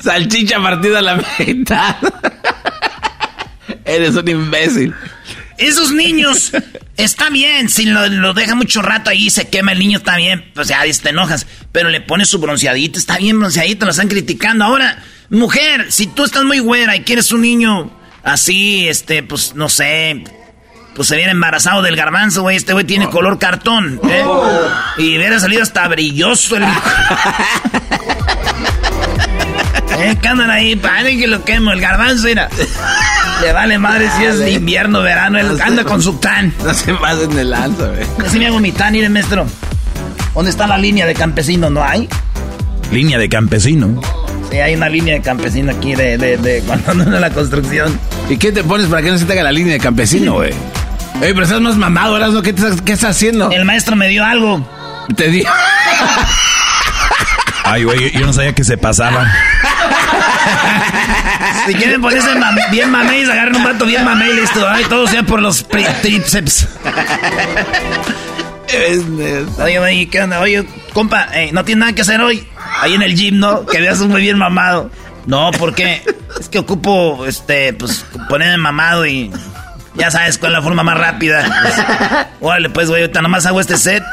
Salchicha 0.00 0.60
partida 0.60 0.98
a 0.98 1.02
la 1.02 1.24
mitad. 1.38 1.96
Eres 3.84 4.16
un 4.16 4.28
imbécil. 4.28 4.92
Esos 5.56 5.92
niños, 5.92 6.50
está 6.96 7.30
bien, 7.30 7.68
si 7.68 7.86
lo, 7.86 8.08
lo 8.08 8.34
deja 8.34 8.56
mucho 8.56 8.82
rato 8.82 9.08
ahí 9.10 9.30
se 9.30 9.48
quema 9.48 9.72
el 9.72 9.78
niño, 9.78 9.98
está 9.98 10.16
bien, 10.16 10.50
pues 10.54 10.68
ya 10.68 10.82
te 10.82 11.08
enojas, 11.08 11.46
pero 11.72 11.88
le 11.88 12.00
pones 12.00 12.28
su 12.28 12.38
bronceadito, 12.38 12.98
está 12.98 13.16
bien 13.18 13.38
bronceadito, 13.38 13.86
lo 13.86 13.92
están 13.92 14.08
criticando. 14.08 14.64
Ahora, 14.64 15.02
mujer, 15.30 15.90
si 15.90 16.06
tú 16.06 16.24
estás 16.24 16.44
muy 16.44 16.58
güera 16.58 16.96
y 16.96 17.02
quieres 17.02 17.32
un 17.32 17.42
niño 17.42 17.90
así, 18.22 18.88
este, 18.88 19.22
pues 19.22 19.54
no 19.54 19.68
sé, 19.68 20.24
pues 20.94 21.08
se 21.08 21.16
viene 21.16 21.32
embarazado 21.32 21.82
del 21.82 21.96
garbanzo, 21.96 22.42
güey, 22.42 22.56
este 22.56 22.72
güey 22.72 22.84
tiene 22.84 23.08
color 23.10 23.38
cartón, 23.38 24.00
¿eh? 24.08 24.24
Y 24.98 25.16
hubiera 25.16 25.38
salido 25.38 25.62
hasta 25.62 25.86
brilloso 25.88 26.56
el 26.56 26.64
hijo. 26.64 26.80
¿Eh? 29.98 30.16
¿Qué 30.20 30.28
andan 30.28 30.50
ahí? 30.50 30.76
Paren 30.76 31.18
que 31.18 31.26
lo 31.26 31.42
quemo, 31.42 31.72
el 31.72 31.80
garbanzo, 31.80 32.26
mira. 32.26 32.50
Le 33.40 33.52
vale 33.52 33.78
madre 33.78 34.10
si 34.18 34.24
es 34.24 34.52
invierno, 34.52 35.00
verano, 35.00 35.38
él 35.38 35.58
anda 35.60 35.84
con 35.84 36.02
su 36.02 36.14
tan. 36.14 36.52
No 36.62 36.74
se 36.74 36.92
pasen 36.94 37.34
de 37.34 37.44
lanza, 37.44 37.88
güey. 37.88 38.06
Así 38.26 38.38
me 38.38 38.46
hago 38.46 38.60
mi 38.60 38.72
tan, 38.72 38.92
mire, 38.92 39.08
maestro. 39.08 39.46
¿Dónde 40.34 40.50
está 40.50 40.66
la 40.66 40.76
línea 40.76 41.06
de 41.06 41.14
campesino? 41.14 41.70
¿No 41.70 41.82
hay? 41.82 42.08
Línea 42.90 43.18
de 43.18 43.28
campesino. 43.28 44.02
Sí, 44.50 44.58
hay 44.60 44.74
una 44.74 44.88
línea 44.88 45.14
de 45.14 45.22
campesino 45.22 45.72
aquí 45.72 45.94
de, 45.94 46.18
de, 46.18 46.36
de 46.36 46.62
cuando 46.66 46.90
ando 46.92 47.04
en 47.04 47.20
la 47.20 47.30
construcción. 47.30 47.98
¿Y 48.28 48.36
qué 48.38 48.52
te 48.52 48.62
pones 48.64 48.86
para 48.86 49.02
que 49.02 49.10
no 49.10 49.18
se 49.18 49.24
te 49.24 49.32
haga 49.32 49.42
la 49.42 49.52
línea 49.52 49.74
de 49.74 49.80
campesino, 49.80 50.34
güey? 50.34 50.50
Ey, 51.20 51.32
pero 51.32 51.42
estás 51.42 51.60
más 51.60 51.76
mamado, 51.76 52.14
¿verdad? 52.14 52.42
¿Qué, 52.42 52.52
te- 52.52 52.82
¿Qué 52.84 52.92
estás 52.92 53.16
haciendo? 53.16 53.50
El 53.50 53.64
maestro 53.64 53.96
me 53.96 54.08
dio 54.08 54.24
algo. 54.24 54.66
Te 55.16 55.28
di. 55.28 55.44
Ay, 57.64 57.82
güey, 57.84 58.12
yo 58.12 58.26
no 58.26 58.32
sabía 58.32 58.54
que 58.54 58.62
se 58.64 58.76
pasaba. 58.78 59.26
Si 61.66 61.74
quieren 61.74 62.00
ponerse 62.00 62.28
bien 62.70 62.90
mameis, 62.90 63.28
agarren 63.28 63.56
un 63.56 63.64
vato 63.64 63.84
bien 63.86 64.04
mamey, 64.04 64.32
listo. 64.34 64.68
Ay, 64.68 64.84
todo 64.84 65.06
sea 65.08 65.24
por 65.24 65.42
los 65.42 65.66
tríceps. 65.66 66.68
Oye, 69.62 69.78
oye, 69.78 70.08
¿qué 70.08 70.22
onda? 70.22 70.40
Oye, 70.40 70.66
compa, 70.92 71.28
eh, 71.32 71.50
no 71.52 71.64
tiene 71.64 71.80
nada 71.80 71.92
que 71.92 72.02
hacer 72.02 72.20
hoy. 72.20 72.46
Ahí 72.80 72.94
en 72.94 73.02
el 73.02 73.14
gym, 73.14 73.38
¿no? 73.38 73.64
Que 73.66 73.80
veas 73.80 74.00
muy 74.00 74.20
bien 74.20 74.38
mamado. 74.38 74.90
No, 75.26 75.50
¿por 75.52 75.74
qué? 75.74 76.02
Es 76.38 76.48
que 76.48 76.58
ocupo, 76.58 77.26
este, 77.26 77.72
pues, 77.72 78.04
ponerme 78.28 78.56
mamado 78.58 79.06
y... 79.06 79.30
Ya 79.94 80.10
sabes 80.10 80.36
cuál 80.36 80.52
es 80.52 80.58
la 80.58 80.62
forma 80.62 80.82
más 80.82 80.98
rápida. 80.98 81.42
Pues, 81.62 81.74
órale, 82.40 82.68
pues, 82.68 82.88
güey, 82.88 83.02
ahorita 83.02 83.22
nomás 83.22 83.46
hago 83.46 83.60
este 83.60 83.78
set. 83.78 84.04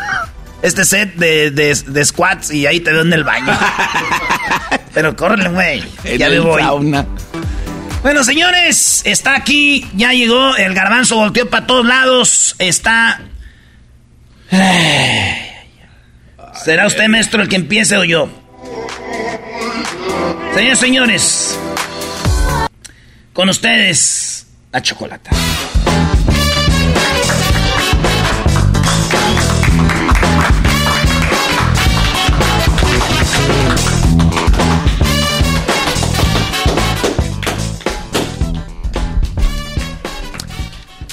Este 0.62 0.86
set 0.86 1.16
de, 1.16 1.51
de, 1.51 1.76
de 1.76 2.06
squats 2.06 2.51
y 2.51 2.66
ahí 2.66 2.80
te 2.80 2.93
veo 2.93 3.01
en 3.01 3.12
el 3.12 3.26
baño. 3.26 3.51
Pero 4.93 5.14
córrele, 5.16 5.49
güey. 5.49 5.84
Ya 6.18 6.30
me 6.30 6.39
voy. 6.39 6.64
Bueno, 8.01 8.24
señores, 8.24 9.01
está 9.06 9.36
aquí, 9.36 9.89
ya 9.93 10.14
llegó, 10.14 10.56
el 10.56 10.74
garbanzo 10.74 11.16
volteó 11.16 11.49
para 11.49 11.66
todos 11.66 11.86
lados, 11.86 12.56
está... 12.60 13.22
¿Será 16.64 16.86
usted, 16.86 17.08
maestro, 17.08 17.41
el 17.41 17.49
que 17.49 17.56
empiece 17.56 17.97
o 17.97 18.04
yo? 18.04 18.30
Señores, 20.54 20.80
señores, 20.80 21.60
con 23.34 23.49
ustedes, 23.49 24.47
la 24.72 24.82
chocolata. 24.82 25.32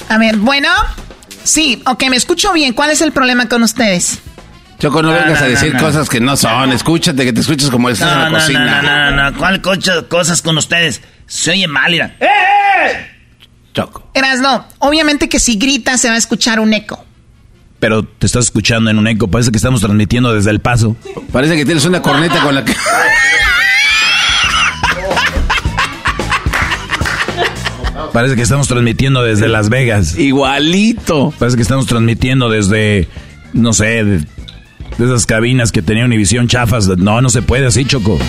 A 0.07 0.17
ver, 0.17 0.37
bueno. 0.37 0.69
Sí, 1.43 1.81
ok, 1.85 2.03
me 2.09 2.15
escucho 2.17 2.53
bien. 2.53 2.73
¿Cuál 2.73 2.91
es 2.91 3.01
el 3.01 3.11
problema 3.11 3.47
con 3.49 3.63
ustedes? 3.63 4.19
Choco, 4.79 5.01
no, 5.03 5.09
No, 5.11 5.15
vengas 5.15 5.39
no, 5.39 5.45
a 5.45 5.49
decir 5.49 5.73
no, 5.73 5.79
cosas 5.79 6.09
que 6.09 6.19
no 6.19 6.35
son. 6.37 6.71
Escúchate, 6.71 7.23
que 7.23 7.33
te 7.33 7.41
escuches 7.41 7.69
como 7.69 7.89
estás 7.89 8.11
en 8.13 8.19
la 8.19 8.29
no, 8.29 8.37
cocina. 8.37 8.81
no, 8.81 9.11
no, 9.11 9.11
no, 9.11 9.31
no, 9.31 9.37
¿cuál 9.37 9.61
cocha- 9.61 10.07
cosas 10.07 10.41
con 10.41 10.57
ustedes? 10.57 11.01
Se 11.27 11.51
oye 11.51 11.67
mal, 11.67 11.91
mira. 11.91 12.15
Choco. 13.73 14.09
Erasno, 14.13 14.65
obviamente 14.79 15.29
que 15.29 15.39
si 15.39 15.55
gritas 15.55 16.01
se 16.01 16.09
va 16.09 16.15
a 16.15 16.17
escuchar 16.17 16.59
un 16.59 16.73
eco. 16.73 17.05
Pero 17.79 18.03
te 18.03 18.25
estás 18.25 18.45
escuchando 18.45 18.89
en 18.91 18.97
un 18.97 19.07
eco, 19.07 19.27
parece 19.29 19.49
que 19.51 19.57
estamos 19.57 19.81
transmitiendo 19.81 20.33
desde 20.33 20.51
el 20.51 20.59
paso. 20.59 20.95
Parece 21.31 21.55
que 21.55 21.65
tienes 21.65 21.85
una 21.85 22.01
corneta 22.01 22.39
con 22.41 22.53
la 22.53 22.63
que... 22.65 22.75
Parece 28.13 28.35
que 28.35 28.41
estamos 28.41 28.67
transmitiendo 28.67 29.23
desde 29.23 29.47
Las 29.47 29.69
Vegas. 29.69 30.17
Igualito. 30.17 31.33
Parece 31.39 31.55
que 31.55 31.63
estamos 31.63 31.85
transmitiendo 31.87 32.49
desde, 32.49 33.07
no 33.53 33.71
sé, 33.73 34.03
de, 34.03 34.17
de 34.97 35.05
esas 35.05 35.25
cabinas 35.25 35.71
que 35.71 35.81
tenía 35.81 36.03
Univisión 36.05 36.47
chafas. 36.47 36.87
No, 36.87 37.21
no 37.21 37.29
se 37.29 37.41
puede 37.41 37.67
así, 37.67 37.85
Choco. 37.85 38.19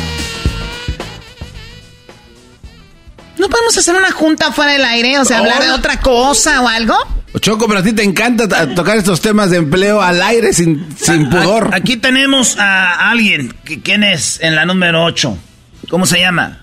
¿No 3.39 3.49
podemos 3.49 3.77
hacer 3.77 3.95
una 3.97 4.13
junta 4.13 4.53
fuera 4.53 4.73
del 4.73 4.85
aire? 4.85 5.19
O 5.19 5.25
sea, 5.25 5.39
hablar 5.39 5.63
de 5.63 5.73
otra 5.73 5.99
cosa 6.01 6.61
o 6.63 6.69
algo. 6.69 6.95
Choco, 7.41 7.67
pero 7.67 7.81
a 7.81 7.83
ti 7.83 7.93
te 7.93 8.05
encanta 8.05 8.47
ta- 8.47 8.73
tocar 8.75 8.99
estos 8.99 9.21
temas 9.21 9.51
de 9.51 9.57
empleo 9.57 10.01
al 10.03 10.23
aire 10.23 10.53
sin, 10.53 10.87
sin 10.97 11.29
pudor. 11.31 11.71
Aquí 11.75 11.97
tenemos 11.97 12.57
a 12.59 13.11
alguien. 13.11 13.53
¿Quién 13.83 14.05
es 14.05 14.39
en 14.43 14.55
la 14.55 14.65
número 14.67 15.03
8? 15.05 15.37
¿Cómo 15.89 16.07
se 16.07 16.21
llama? 16.21 16.61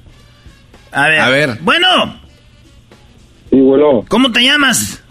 A 0.91 1.07
ver. 1.07 1.19
A 1.19 1.29
ver. 1.29 1.57
Bueno, 1.61 2.21
Sí, 3.49 3.59
bueno, 3.61 4.05
¿cómo 4.07 4.31
te 4.31 4.41
llamas? 4.43 5.01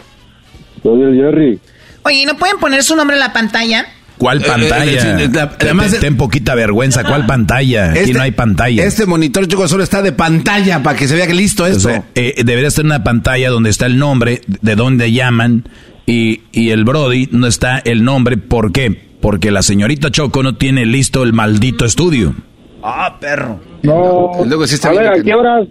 soy 0.81 1.01
el 1.01 1.15
Jerry. 1.15 1.59
Oye, 2.03 2.21
¿y 2.21 2.25
¿no 2.25 2.37
pueden 2.37 2.57
poner 2.57 2.83
su 2.83 2.95
nombre 2.95 3.15
en 3.17 3.19
la 3.19 3.33
pantalla? 3.33 3.85
¿Cuál 4.17 4.41
Eh, 4.41 4.45
pantalla? 4.47 5.19
eh, 5.19 5.23
eh, 5.25 5.29
la- 5.33 5.49
Te- 5.57 5.65
además- 5.65 5.91
te- 5.91 5.99
ten 5.99 6.15
poquita 6.17 6.55
vergüenza. 6.55 7.03
¿Cuál 7.03 7.25
pantalla? 7.25 7.91
Aquí 7.91 7.99
Este- 7.99 8.13
no 8.13 8.21
hay 8.21 8.31
pantalla. 8.31 8.83
Este 8.85 9.05
monitor, 9.05 9.47
Choco, 9.47 9.67
solo 9.67 9.83
está 9.83 10.01
de 10.01 10.11
pantalla 10.13 10.81
para 10.83 10.97
que 10.97 11.07
se 11.07 11.15
vea 11.15 11.27
que 11.27 11.33
listo 11.33 11.63
O 11.63 11.67
esto. 11.67 11.89
sea, 11.89 12.03
eh, 12.15 12.35
debería 12.45 12.69
estar 12.69 12.83
una 12.85 13.03
pantalla 13.03 13.49
donde 13.49 13.69
está 13.69 13.85
el 13.85 13.97
nombre, 13.97 14.41
de 14.47 14.75
dónde 14.75 15.11
llaman, 15.11 15.67
y, 16.05 16.41
y 16.51 16.69
el 16.71 16.83
Brody 16.85 17.27
no 17.31 17.47
está 17.47 17.79
el 17.79 18.03
nombre. 18.03 18.37
¿Por 18.37 18.71
qué? 18.71 19.09
Porque 19.21 19.51
la 19.51 19.61
señorita 19.61 20.11
Choco 20.11 20.43
no 20.43 20.55
tiene 20.55 20.85
listo 20.85 21.23
el 21.23 21.33
maldito 21.33 21.83
estudio. 21.85 22.35
Ah, 22.83 23.17
perro. 23.19 23.59
No, 23.83 24.31
Luego 24.45 24.65
sí 24.67 24.75
está 24.75 24.89
a 24.89 24.93
ver, 24.93 25.07
¿a 25.07 25.23
qué 25.23 25.31
no. 25.31 25.67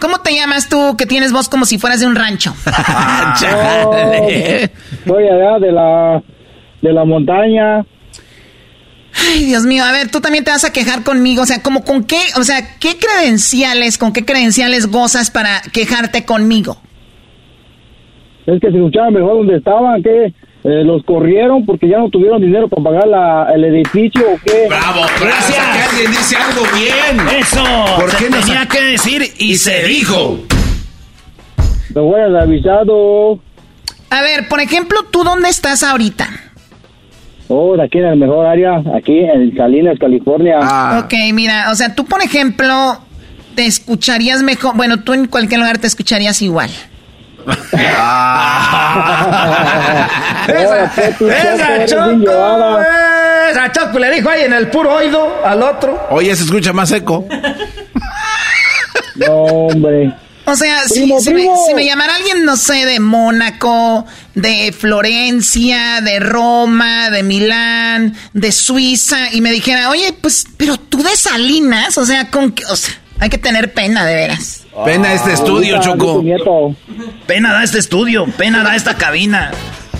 ¿Cómo 0.00 0.20
te 0.20 0.34
llamas 0.34 0.68
tú 0.68 0.96
que 0.96 1.06
tienes 1.06 1.32
voz 1.32 1.48
como 1.48 1.64
si 1.64 1.78
fueras 1.78 2.00
de 2.00 2.06
un 2.06 2.16
rancho? 2.16 2.54
Ah, 2.66 3.34
No, 5.04 5.14
soy 5.14 5.24
allá 5.28 5.58
de 5.58 5.72
la, 5.72 6.22
de 6.82 6.92
la 6.92 7.04
montaña. 7.04 7.84
Ay, 9.14 9.44
Dios 9.44 9.64
mío, 9.64 9.84
a 9.84 9.92
ver, 9.92 10.10
tú 10.10 10.20
también 10.20 10.44
te 10.44 10.50
vas 10.50 10.64
a 10.64 10.72
quejar 10.72 11.02
conmigo, 11.02 11.42
o 11.42 11.46
sea, 11.46 11.62
como 11.62 11.84
con 11.84 12.04
qué, 12.04 12.20
o 12.38 12.44
sea, 12.44 12.78
¿qué 12.78 12.96
credenciales, 12.96 13.98
con 13.98 14.12
qué 14.12 14.24
credenciales 14.24 14.86
gozas 14.86 15.30
para 15.30 15.60
quejarte 15.72 16.24
conmigo? 16.24 16.80
Es 18.46 18.60
que 18.60 18.70
se 18.70 18.76
escuchaba 18.76 19.10
mejor 19.10 19.38
donde 19.38 19.56
estaban, 19.56 20.02
que 20.02 20.26
eh, 20.26 20.84
los 20.84 21.02
corrieron 21.04 21.64
porque 21.66 21.88
ya 21.88 21.98
no 21.98 22.08
tuvieron 22.08 22.40
dinero 22.40 22.68
para 22.68 22.82
pagar 22.82 23.08
la, 23.08 23.48
el 23.54 23.64
edificio 23.64 24.22
o 24.32 24.38
qué. 24.44 24.66
Bravo, 24.68 25.02
gracias. 25.20 25.79
Que 25.90 25.96
alguien 25.96 26.10
dice 26.12 26.36
algo 26.36 26.62
bien. 26.74 27.28
Eso. 27.38 27.64
¿Por 27.96 28.10
se 28.10 28.16
qué 28.16 28.30
no 28.30 28.40
tenía 28.40 28.66
que 28.66 28.82
decir 28.82 29.34
y, 29.38 29.56
se 29.56 29.84
dijo. 29.84 30.38
Me 31.94 32.00
hubieran 32.00 32.36
avisado. 32.36 33.40
A 34.10 34.22
ver, 34.22 34.48
por 34.48 34.60
ejemplo, 34.60 35.04
¿tú 35.10 35.24
dónde 35.24 35.48
estás 35.48 35.82
ahorita? 35.82 36.28
Oh, 37.48 37.76
de 37.76 37.84
aquí 37.84 37.98
en 37.98 38.06
el 38.06 38.16
mejor 38.16 38.46
área, 38.46 38.80
aquí 38.96 39.18
en 39.18 39.56
Salinas, 39.56 39.98
California. 39.98 40.58
Ah, 40.62 41.02
Ok, 41.04 41.14
mira, 41.32 41.70
o 41.72 41.74
sea, 41.74 41.94
tú, 41.94 42.04
por 42.04 42.22
ejemplo, 42.22 42.98
te 43.56 43.66
escucharías 43.66 44.42
mejor, 44.42 44.76
bueno, 44.76 45.00
tú 45.02 45.14
en 45.14 45.26
cualquier 45.26 45.60
lugar 45.60 45.78
te 45.78 45.88
escucharías 45.88 46.40
igual. 46.42 46.70
Ahora, 50.46 50.92
Peti, 50.94 51.24
Esa 53.50 53.72
Choco 53.72 53.98
le 53.98 54.10
dijo 54.10 54.28
ahí 54.28 54.42
en 54.44 54.52
el 54.52 54.68
puro 54.68 54.94
oído 54.94 55.44
al 55.44 55.62
otro. 55.62 56.06
Oye, 56.10 56.34
se 56.36 56.44
escucha 56.44 56.72
más 56.72 56.90
eco. 56.92 57.26
No, 59.16 59.32
hombre. 59.34 60.12
O 60.46 60.56
sea, 60.56 60.80
si- 60.88 61.00
Primo, 61.02 61.20
si, 61.20 61.32
me, 61.34 61.42
si 61.68 61.74
me 61.74 61.84
llamara 61.84 62.16
alguien, 62.16 62.44
no 62.44 62.56
sé, 62.56 62.84
de 62.86 62.98
Mónaco, 62.98 64.04
de 64.34 64.74
Florencia, 64.76 66.00
de 66.00 66.18
Roma, 66.18 67.10
de 67.10 67.22
Milán, 67.22 68.16
de 68.32 68.50
Suiza, 68.50 69.32
y 69.32 69.40
me 69.42 69.52
dijera, 69.52 69.90
oye, 69.90 70.12
pues, 70.20 70.46
pero 70.56 70.76
tú 70.76 71.02
de 71.02 71.14
Salinas, 71.14 71.98
o 71.98 72.06
sea, 72.06 72.30
con 72.30 72.50
qué, 72.52 72.64
o 72.66 72.74
sea, 72.74 72.94
hay 73.20 73.28
que 73.28 73.38
tener 73.38 73.72
pena, 73.74 74.04
de 74.04 74.14
veras. 74.14 74.64
Pena 74.84 75.12
este 75.12 75.34
estudio, 75.34 75.76
Ahorita, 75.76 75.92
Choco. 76.34 76.74
Pena 77.26 77.52
da 77.52 77.62
este 77.62 77.78
estudio, 77.78 78.26
pena 78.36 78.64
da 78.64 78.74
esta 78.74 78.96
cabina. 78.96 79.52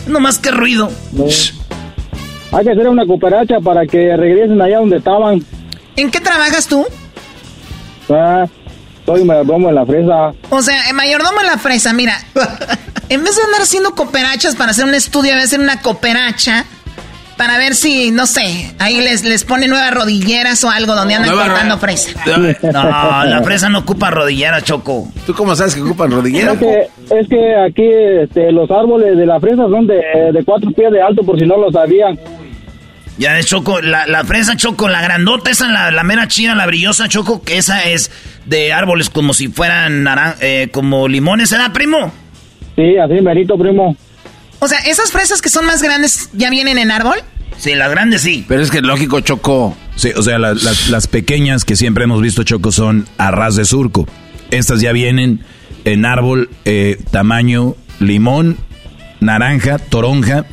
No 0.06 0.18
más 0.20 0.38
que 0.38 0.50
ruido. 0.50 0.90
No. 1.12 1.26
Hay 2.52 2.64
que 2.64 2.72
hacer 2.72 2.88
una 2.88 3.06
cooperacha 3.06 3.60
para 3.60 3.86
que 3.86 4.16
regresen 4.16 4.60
allá 4.60 4.78
donde 4.78 4.96
estaban. 4.96 5.40
¿En 5.96 6.10
qué 6.10 6.20
trabajas 6.20 6.66
tú? 6.66 6.84
Ah, 8.08 8.46
soy 9.06 9.24
mayordomo 9.24 9.68
en 9.68 9.74
la 9.76 9.86
fresa. 9.86 10.32
O 10.50 10.60
sea, 10.62 10.88
el 10.88 10.94
mayordomo 10.94 11.40
en 11.40 11.46
la 11.46 11.58
fresa, 11.58 11.92
mira, 11.92 12.14
en 13.08 13.22
vez 13.24 13.36
de 13.36 13.42
andar 13.42 13.62
haciendo 13.62 13.94
cooperachas 13.94 14.56
para 14.56 14.72
hacer 14.72 14.84
un 14.84 14.94
estudio, 14.94 15.30
debe 15.30 15.42
hacer 15.42 15.60
una 15.60 15.80
cooperacha 15.80 16.64
para 17.36 17.56
ver 17.56 17.74
si, 17.74 18.10
no 18.10 18.26
sé, 18.26 18.74
ahí 18.78 19.00
les, 19.00 19.24
les 19.24 19.44
pone 19.44 19.66
nuevas 19.66 19.94
rodilleras 19.94 20.62
o 20.62 20.68
algo 20.70 20.94
donde 20.94 21.14
andan 21.14 21.30
Nueva 21.30 21.46
cortando 21.48 21.78
fresa. 21.78 22.10
No, 22.72 23.24
la 23.24 23.40
fresa 23.42 23.68
no 23.70 23.78
ocupa 23.78 24.10
rodillera, 24.10 24.60
Choco. 24.60 25.08
¿Tú 25.24 25.32
cómo 25.32 25.56
sabes 25.56 25.74
que 25.74 25.80
ocupan 25.80 26.10
rodillera? 26.10 26.52
Es 26.52 26.58
que, 26.58 26.88
es 27.18 27.28
que 27.28 27.56
aquí 27.56 27.88
este, 28.24 28.52
los 28.52 28.70
árboles 28.70 29.16
de 29.16 29.24
la 29.24 29.40
fresa 29.40 29.62
son 29.70 29.86
de, 29.86 30.02
de 30.32 30.44
cuatro 30.44 30.70
pies 30.72 30.92
de 30.92 31.00
alto, 31.00 31.22
por 31.22 31.38
si 31.38 31.46
no 31.46 31.56
lo 31.56 31.72
sabían. 31.72 32.18
Ya 33.20 33.34
ves, 33.34 33.44
Choco, 33.44 33.82
la, 33.82 34.06
la 34.06 34.24
fresa, 34.24 34.56
Choco, 34.56 34.88
la 34.88 35.02
grandota, 35.02 35.50
esa, 35.50 35.68
la, 35.68 35.90
la 35.90 36.02
mera 36.04 36.26
chida, 36.26 36.54
la 36.54 36.64
brillosa, 36.64 37.06
Choco, 37.06 37.42
que 37.42 37.58
esa 37.58 37.82
es 37.84 38.10
de 38.46 38.72
árboles 38.72 39.10
como 39.10 39.34
si 39.34 39.48
fueran 39.48 40.02
naran 40.04 40.36
eh, 40.40 40.68
como 40.72 41.06
limones, 41.06 41.50
¿verdad, 41.50 41.70
primo? 41.70 42.10
Sí, 42.76 42.96
así 42.96 43.20
merito, 43.20 43.58
primo. 43.58 43.94
O 44.58 44.68
sea, 44.68 44.78
esas 44.80 45.12
fresas 45.12 45.42
que 45.42 45.50
son 45.50 45.66
más 45.66 45.82
grandes 45.82 46.30
ya 46.32 46.48
vienen 46.48 46.78
en 46.78 46.90
árbol. 46.90 47.18
Sí, 47.58 47.74
las 47.74 47.90
grandes 47.90 48.22
sí. 48.22 48.46
Pero 48.48 48.62
es 48.62 48.70
que 48.70 48.80
lógico, 48.80 49.20
Choco. 49.20 49.76
Sí, 49.96 50.12
o 50.16 50.22
sea, 50.22 50.38
las 50.38 51.06
pequeñas 51.06 51.66
que 51.66 51.76
siempre 51.76 52.04
hemos 52.04 52.22
visto, 52.22 52.42
Choco, 52.42 52.72
son 52.72 53.06
a 53.18 53.30
ras 53.30 53.54
de 53.54 53.66
surco. 53.66 54.08
Estas 54.50 54.80
ya 54.80 54.92
vienen 54.92 55.44
en 55.84 56.06
árbol 56.06 56.48
eh, 56.64 56.98
tamaño 57.10 57.74
limón, 57.98 58.56
naranja, 59.20 59.78
toronja. 59.78 60.46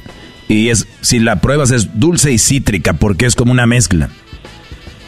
Y 0.47 0.69
es, 0.69 0.87
si 1.01 1.19
la 1.19 1.37
pruebas 1.37 1.71
es 1.71 1.99
dulce 1.99 2.31
y 2.31 2.37
cítrica 2.37 2.93
porque 2.93 3.25
es 3.25 3.35
como 3.35 3.51
una 3.51 3.65
mezcla. 3.65 4.09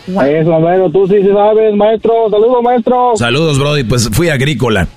Eso, 0.08 0.60
bueno, 0.60 0.90
tú 0.92 1.08
sí 1.08 1.16
sabes, 1.32 1.76
maestro. 1.76 2.30
Saludos, 2.30 2.64
maestro. 2.64 3.12
Saludos, 3.16 3.60
Brody. 3.60 3.84
Pues 3.84 4.10
fui 4.12 4.30
agrícola. 4.30 4.88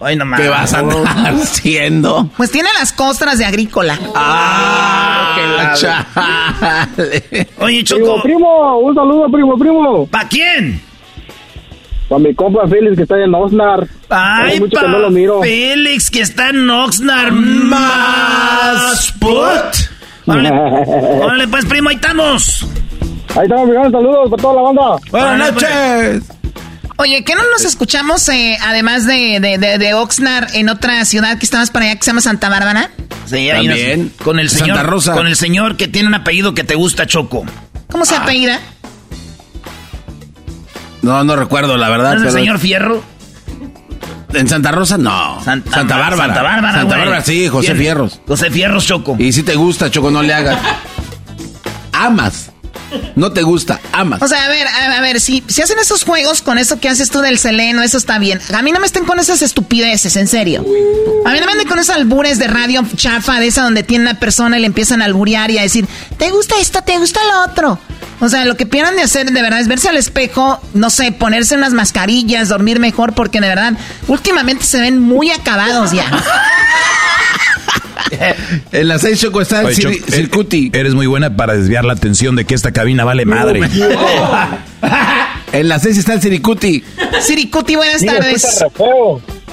Ay, 0.00 0.16
no 0.16 0.24
¿Qué 0.36 0.48
vas 0.48 0.74
a 0.74 0.80
andar 0.80 1.06
haciendo? 1.34 2.28
Pues 2.36 2.50
tiene 2.50 2.68
las 2.78 2.92
costras 2.92 3.38
de 3.38 3.44
agrícola. 3.44 3.98
¡Ah! 4.14 5.74
Chale. 5.76 7.48
Oye, 7.58 7.84
Choco. 7.84 8.22
Primo, 8.22 8.22
primo, 8.22 8.78
un 8.78 8.94
saludo, 8.94 9.30
primo, 9.30 9.58
primo. 9.58 10.06
¿Para 10.06 10.28
quién? 10.28 10.80
Para 12.08 12.20
mi 12.20 12.34
compa 12.34 12.68
Félix 12.68 12.96
que 12.96 13.02
está 13.02 13.22
en 13.22 13.34
Oxnard. 13.34 13.88
Ay, 14.08 14.60
mucho 14.60 14.80
que 14.80 14.88
no 14.88 14.98
lo 14.98 15.10
miro. 15.10 15.42
Félix 15.42 16.10
que 16.10 16.20
está 16.20 16.50
en 16.50 16.70
Oxnard. 16.70 17.32
Más 17.32 19.12
put. 19.18 19.96
Órale, 20.26 21.48
pues, 21.50 21.64
primo, 21.66 21.88
ahí 21.88 21.96
estamos. 21.96 22.66
Ahí 23.36 23.42
estamos, 23.42 23.68
mi 23.68 23.74
saludos 23.74 24.30
para 24.30 24.42
toda 24.42 24.54
la 24.54 24.62
banda. 24.62 24.96
Buenas 25.10 25.52
noches. 25.52 26.22
Oye, 26.98 27.24
¿qué 27.24 27.34
no 27.34 27.42
nos 27.50 27.64
escuchamos, 27.64 28.26
eh, 28.30 28.56
además 28.62 29.06
de, 29.06 29.38
de, 29.40 29.78
de, 29.78 29.94
Oxnard, 29.94 30.54
en 30.54 30.70
otra 30.70 31.04
ciudad 31.04 31.38
que 31.38 31.44
estamos 31.44 31.70
para 31.70 31.84
allá 31.84 31.96
que 31.96 32.02
se 32.02 32.10
llama 32.10 32.22
Santa 32.22 32.48
Bárbara? 32.48 32.90
Sí, 33.26 33.50
ahí 33.50 33.66
También. 33.66 34.12
con 34.24 34.38
el 34.38 34.48
señor, 34.48 34.76
Santa 34.76 34.82
Rosa. 34.84 35.12
Con 35.12 35.26
el 35.26 35.36
señor 35.36 35.76
que 35.76 35.88
tiene 35.88 36.08
un 36.08 36.14
apellido 36.14 36.54
que 36.54 36.64
te 36.64 36.74
gusta, 36.74 37.06
Choco. 37.06 37.44
¿Cómo 37.90 38.06
se 38.06 38.14
ah. 38.14 38.22
apellida? 38.22 38.60
No, 41.06 41.22
no 41.22 41.36
recuerdo, 41.36 41.76
la 41.76 41.88
verdad. 41.88 42.14
¿No 42.14 42.22
es 42.22 42.34
el 42.34 42.40
señor 42.40 42.58
Fierro? 42.58 43.00
En 44.34 44.48
Santa 44.48 44.72
Rosa, 44.72 44.98
no. 44.98 45.40
Santa, 45.44 45.70
Bárbara. 45.70 46.16
Santa 46.16 46.42
Bárbara, 46.42 46.74
Santa 46.74 46.96
Bárbara, 46.96 47.22
sí, 47.22 47.46
José 47.46 47.76
Fierros. 47.76 48.20
José 48.26 48.50
Fierros, 48.50 48.84
Choco. 48.84 49.14
Y 49.16 49.32
si 49.32 49.44
te 49.44 49.54
gusta, 49.54 49.88
Choco, 49.88 50.10
no 50.10 50.20
le 50.22 50.34
hagas. 50.34 50.58
Amas. 51.92 52.50
No 53.14 53.32
te 53.32 53.42
gusta, 53.42 53.80
amas. 53.92 54.20
O 54.20 54.28
sea, 54.28 54.44
a 54.44 54.48
ver, 54.48 54.66
a, 54.66 55.00
ver, 55.00 55.20
si, 55.20 55.44
si 55.46 55.62
hacen 55.62 55.78
esos 55.78 56.04
juegos 56.04 56.42
con 56.42 56.58
eso 56.58 56.80
que 56.80 56.88
haces 56.88 57.10
tú 57.10 57.20
del 57.20 57.38
seleno, 57.38 57.82
eso 57.82 57.98
está 57.98 58.18
bien. 58.18 58.40
A 58.52 58.62
mí 58.62 58.72
no 58.72 58.80
me 58.80 58.86
estén 58.86 59.04
con 59.04 59.18
esas 59.18 59.42
estupideces, 59.42 60.16
en 60.16 60.26
serio. 60.26 60.64
A 61.24 61.30
mí 61.30 61.40
no 61.40 61.46
me 61.46 61.52
anden 61.52 61.68
con 61.68 61.78
esos 61.78 61.94
albures 61.94 62.38
de 62.38 62.48
radio 62.48 62.84
chafa, 62.96 63.38
de 63.38 63.46
esa 63.46 63.62
donde 63.62 63.82
tiene 63.84 64.04
una 64.04 64.18
persona 64.18 64.58
y 64.58 64.60
le 64.60 64.66
empiezan 64.66 65.02
a 65.02 65.04
alburear 65.04 65.50
y 65.50 65.58
a 65.58 65.62
decir, 65.62 65.86
¿te 66.16 66.30
gusta 66.30 66.56
esto? 66.60 66.82
¿Te 66.82 66.98
gusta 66.98 67.20
lo 67.24 67.50
otro? 67.50 67.78
O 68.20 68.28
sea, 68.28 68.44
lo 68.44 68.56
que 68.56 68.66
pierdan 68.66 68.96
de 68.96 69.02
hacer 69.02 69.30
de 69.30 69.42
verdad 69.42 69.60
es 69.60 69.68
verse 69.68 69.88
al 69.88 69.96
espejo, 69.96 70.60
no 70.74 70.90
sé, 70.90 71.12
ponerse 71.12 71.54
unas 71.54 71.72
mascarillas, 71.72 72.48
dormir 72.48 72.80
mejor, 72.80 73.14
porque 73.14 73.40
de 73.40 73.48
verdad, 73.48 73.74
últimamente 74.08 74.64
se 74.64 74.80
ven 74.80 75.00
muy 75.00 75.30
acabados 75.30 75.92
ya. 75.92 76.10
en 78.72 78.88
la 78.88 78.98
6 78.98 79.20
Choco 79.20 79.40
está 79.40 79.62
el 79.62 79.74
Circuti. 79.74 80.70
Eres 80.72 80.94
muy 80.94 81.06
buena 81.06 81.36
para 81.36 81.54
desviar 81.54 81.84
la 81.84 81.92
atención 81.92 82.36
de 82.36 82.44
que 82.44 82.54
esta 82.54 82.72
cabina 82.72 83.04
vale 83.04 83.26
madre. 83.26 83.60
en 85.52 85.68
la 85.68 85.78
6 85.78 85.98
está 85.98 86.14
el 86.14 86.22
Siricuti. 86.22 86.82
Siricuti, 87.20 87.76
buenas 87.76 88.04
tardes. 88.04 88.64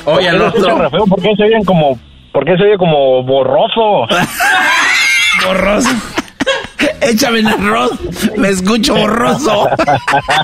Oye, 0.05 0.27
el 0.27 0.41
otro. 0.41 0.89
¿Por 1.07 1.21
qué 1.21 1.35
se 1.35 1.43
oyen 1.43 1.63
como, 1.65 1.99
por 2.31 2.45
qué 2.45 2.55
se 2.57 2.63
oye 2.63 2.77
como 2.77 3.23
borroso? 3.23 4.07
borroso. 5.45 5.89
Échame 7.01 7.39
el 7.39 7.47
arroz, 7.47 7.91
me 8.37 8.49
escucho 8.49 8.95
borroso. 8.95 9.69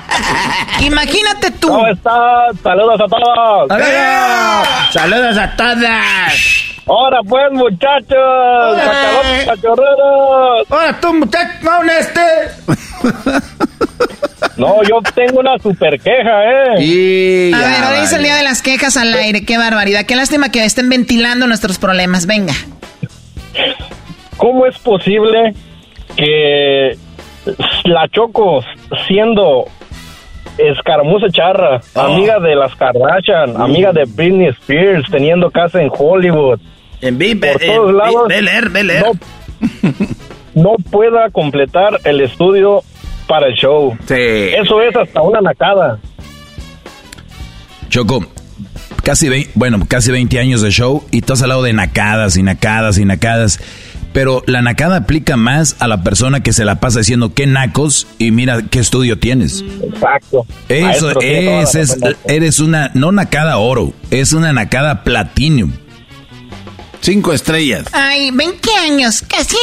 Imagínate 0.80 1.50
tú. 1.52 1.68
¿Cómo 1.68 1.86
estás? 1.88 2.56
Saludos 2.62 3.00
a 3.00 3.08
todos. 3.08 3.68
¡Saludos! 3.68 4.68
¡Saludos 4.92 5.38
a 5.38 5.56
todas! 5.56 6.32
Ahora 6.86 7.20
pues, 7.28 7.52
muchachos. 7.52 8.16
cachorreros. 9.46 10.70
Ahora 10.70 11.00
tú, 11.00 11.14
muchacho, 11.14 11.52
no, 11.62 11.82
este. 11.92 12.20
No, 14.56 14.82
yo 14.82 15.00
tengo 15.14 15.40
una 15.40 15.58
super 15.58 16.00
queja, 16.00 16.44
¿eh? 16.76 17.52
a 17.54 17.58
ver, 17.58 17.84
hoy 17.92 18.04
es 18.04 18.12
el 18.12 18.22
día 18.22 18.34
de 18.34 18.42
las 18.42 18.60
quejas 18.60 18.96
al 18.96 19.14
aire. 19.14 19.44
Qué 19.44 19.56
barbaridad. 19.56 20.04
Qué 20.04 20.16
lástima 20.16 20.50
que 20.50 20.64
estén 20.64 20.88
ventilando 20.88 21.46
nuestros 21.46 21.78
problemas. 21.78 22.26
Venga. 22.26 22.54
¿Cómo 24.36 24.66
es 24.66 24.78
posible 24.78 25.54
que 26.20 26.96
la 27.84 28.08
Choco, 28.08 28.62
siendo 29.08 29.64
escaramuza 30.58 31.26
charra, 31.30 31.80
oh. 31.94 32.00
amiga 32.00 32.38
de 32.38 32.54
las 32.54 32.74
Kardashian, 32.76 33.60
amiga 33.60 33.92
de 33.92 34.04
Britney 34.04 34.48
Spears, 34.48 35.10
teniendo 35.10 35.50
casa 35.50 35.80
en 35.80 35.90
Hollywood, 35.96 36.60
en 37.00 37.18
por 37.40 37.58
todos 37.58 37.94
lados, 37.94 38.28
No, 40.54 40.74
pueda 40.90 41.30
completar 41.30 42.00
el 42.04 42.20
estudio 42.20 42.82
para 43.28 43.46
el 43.46 43.54
show. 43.54 43.96
Eso 44.08 44.82
es 44.82 44.94
hasta 44.96 45.22
una 45.22 45.40
nacada. 45.40 45.98
Choco, 47.88 48.26
casi, 49.02 49.48
bueno, 49.54 49.78
casi 49.88 50.10
20 50.10 50.38
años 50.38 50.60
de 50.60 50.70
show 50.70 51.04
y 51.10 51.22
tú 51.22 51.32
has 51.32 51.42
hablado 51.42 51.62
de 51.62 51.72
nacadas 51.72 52.36
y 52.36 52.42
nacadas 52.42 52.98
y 52.98 53.04
nacadas. 53.04 53.60
Pero 54.12 54.42
la 54.46 54.60
nacada 54.60 54.96
aplica 54.96 55.36
más 55.36 55.76
a 55.78 55.86
la 55.86 56.02
persona 56.02 56.42
que 56.42 56.52
se 56.52 56.64
la 56.64 56.80
pasa 56.80 56.98
diciendo 56.98 57.32
qué 57.32 57.46
nacos 57.46 58.08
y 58.18 58.32
mira 58.32 58.62
qué 58.62 58.80
estudio 58.80 59.18
tienes. 59.18 59.64
Exacto. 59.82 60.44
Eso 60.68 61.20
es, 61.20 61.96
eres 62.24 62.58
una, 62.58 62.90
no 62.94 63.12
nacada 63.12 63.58
oro, 63.58 63.92
es 64.10 64.32
una 64.32 64.52
nacada 64.52 65.04
platinum. 65.04 65.72
Cinco 67.00 67.32
estrellas. 67.32 67.86
Ay, 67.92 68.30
20 68.30 68.74
años, 68.76 69.24
casi. 69.26 69.56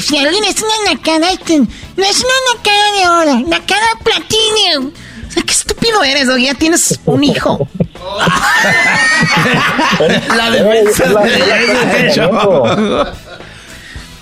Si 0.00 0.16
alguien 0.18 0.44
es 0.44 0.62
una 0.62 0.92
nacada, 0.92 1.28
no 1.48 2.04
es 2.04 2.20
una 2.20 2.38
nacada 2.54 2.92
de 2.92 3.08
oro, 3.08 3.40
nacada 3.48 3.86
platinum. 4.04 4.92
O 5.26 5.30
sea, 5.30 5.42
qué 5.42 5.52
estúpido 5.52 6.04
eres, 6.04 6.28
o 6.28 6.36
ya 6.36 6.54
tienes 6.54 7.00
un 7.04 7.24
hijo. 7.24 7.68
la 10.36 10.50
defensa 10.50 11.08
de 11.08 13.14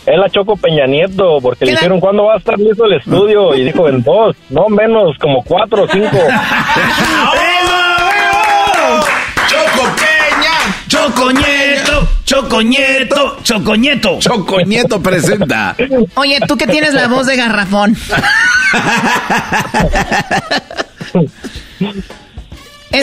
es 0.07 0.19
la 0.19 0.29
Choco 0.29 0.57
Peña 0.57 0.87
Nieto, 0.87 1.39
porque 1.41 1.65
le 1.65 1.73
dijeron 1.73 2.01
cuándo 2.01 2.25
va 2.25 2.35
a 2.35 2.39
estar 2.39 2.59
listo 2.59 2.85
el 2.85 2.95
estudio 2.95 3.55
y 3.55 3.65
dijo 3.65 3.89
en 3.89 4.03
dos, 4.03 4.37
no 4.51 4.69
menos, 4.69 5.17
como 5.19 5.43
cuatro 5.43 5.85
o 5.85 5.89
cinco. 5.89 6.19
¡Choco 9.47 9.83
Peña! 9.97 10.53
¡Choco 10.89 11.33
Nieto! 11.33 12.09
¡Choco 12.25 12.63
Nieto! 12.63 13.37
¡Choco 13.43 13.77
Nieto! 13.77 14.19
¡Choco 14.19 14.61
Nieto 14.61 15.01
presenta! 15.01 15.77
Oye, 16.15 16.39
tú 16.47 16.57
que 16.57 16.67
tienes 16.67 16.95
la 16.95 17.09
voz 17.09 17.27
de 17.27 17.37
garrafón. 17.37 17.97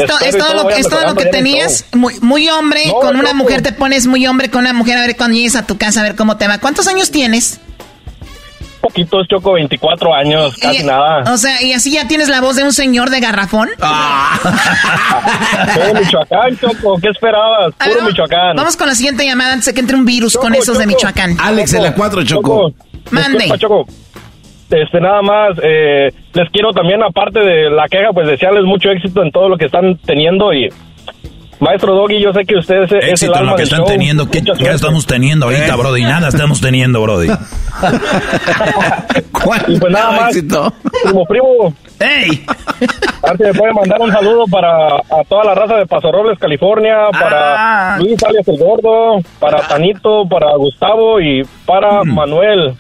Esto, 0.03 0.25
es 0.25 0.37
todo, 0.37 0.53
lo, 0.53 0.69
es 0.69 0.87
todo 0.87 1.05
lo 1.05 1.15
que 1.15 1.25
tenías. 1.25 1.85
Muy, 1.93 2.19
muy 2.21 2.49
hombre, 2.49 2.83
con 3.01 3.17
una 3.17 3.33
mujer 3.33 3.61
te 3.61 3.71
pones 3.71 4.07
muy 4.07 4.25
hombre 4.27 4.49
con 4.49 4.61
una 4.61 4.73
mujer, 4.73 4.97
a 4.97 5.01
ver 5.01 5.15
cuando 5.15 5.35
llegues 5.35 5.55
a 5.55 5.65
tu 5.65 5.77
casa, 5.77 6.01
a 6.01 6.03
ver 6.03 6.15
cómo 6.15 6.37
te 6.37 6.47
va. 6.47 6.59
¿Cuántos 6.59 6.87
años 6.87 7.11
tienes? 7.11 7.59
Poquitos, 8.81 9.27
Choco, 9.27 9.53
24 9.53 10.13
años, 10.13 10.55
casi 10.57 10.83
nada. 10.83 11.31
O 11.31 11.37
sea, 11.37 11.61
¿y 11.61 11.71
así 11.73 11.91
ya 11.91 12.07
tienes 12.07 12.29
la 12.29 12.41
voz 12.41 12.55
de 12.55 12.63
un 12.63 12.73
señor 12.73 13.09
de 13.09 13.19
garrafón? 13.19 13.69
Ah. 13.83 14.39
Michoacán, 15.93 16.57
Choco, 16.57 16.97
¿qué 17.01 17.09
esperabas? 17.09 17.73
Puro 17.75 18.03
Michoacán. 18.03 18.55
Vamos 18.55 18.75
con 18.75 18.87
la 18.87 18.95
siguiente 18.95 19.25
llamada 19.25 19.53
antes 19.53 19.67
de 19.67 19.73
que 19.73 19.81
entre 19.81 19.95
un 19.95 20.05
virus 20.05 20.37
con 20.37 20.55
esos 20.55 20.77
de 20.77 20.87
Michoacán. 20.87 21.37
Alex 21.39 21.73
en 21.73 21.83
la 21.83 21.93
4, 21.93 22.23
Choco. 22.23 22.73
Mande. 23.11 23.51
Choco 23.59 23.85
este 24.71 25.01
nada 25.01 25.21
más 25.21 25.57
eh, 25.63 26.11
les 26.33 26.49
quiero 26.51 26.71
también 26.71 27.03
aparte 27.03 27.39
de 27.39 27.69
la 27.69 27.87
queja 27.87 28.13
pues 28.13 28.27
desearles 28.27 28.63
mucho 28.63 28.91
éxito 28.91 29.23
en 29.23 29.31
todo 29.31 29.49
lo 29.49 29.57
que 29.57 29.65
están 29.65 29.97
teniendo 29.97 30.53
y 30.53 30.69
Maestro 31.61 31.93
Doggy, 31.93 32.19
yo 32.19 32.33
sé 32.33 32.43
que 32.43 32.57
ustedes 32.57 32.91
es, 32.91 33.09
Éxito 33.09 33.37
en 33.37 33.45
lo 33.45 33.55
que 33.55 33.61
están 33.61 33.85
teniendo. 33.85 34.27
¿Qué, 34.27 34.41
estamos 34.73 35.05
teniendo 35.05 35.45
ahorita, 35.45 35.75
eh. 35.75 35.77
Brody? 35.77 36.01
Nada 36.01 36.29
estamos 36.29 36.59
teniendo, 36.59 37.03
Brody. 37.03 37.27
¿Cuál 39.31 39.65
y 39.67 39.79
pues 39.79 39.93
nada 39.93 40.11
más, 40.11 40.35
éxito? 40.35 40.73
Primo, 41.03 41.23
primo. 41.25 41.73
¡Ey! 41.99 42.43
Antes 43.21 43.47
me 43.47 43.53
puede 43.53 43.73
mandar 43.73 44.01
un 44.01 44.11
saludo 44.11 44.45
para 44.47 44.95
a 44.95 45.23
toda 45.29 45.43
la 45.43 45.53
raza 45.53 45.75
de 45.75 45.85
Paso 45.85 46.11
Robles, 46.11 46.39
California, 46.39 46.95
para 47.11 47.93
ah. 47.93 47.97
Luis 47.99 48.17
Alias 48.23 48.47
el 48.47 48.57
Gordo, 48.57 49.21
para 49.39 49.59
Tanito, 49.67 50.27
para 50.27 50.55
Gustavo 50.55 51.21
y 51.21 51.43
para 51.67 52.03
mm. 52.03 52.11
Manuel. 52.11 52.73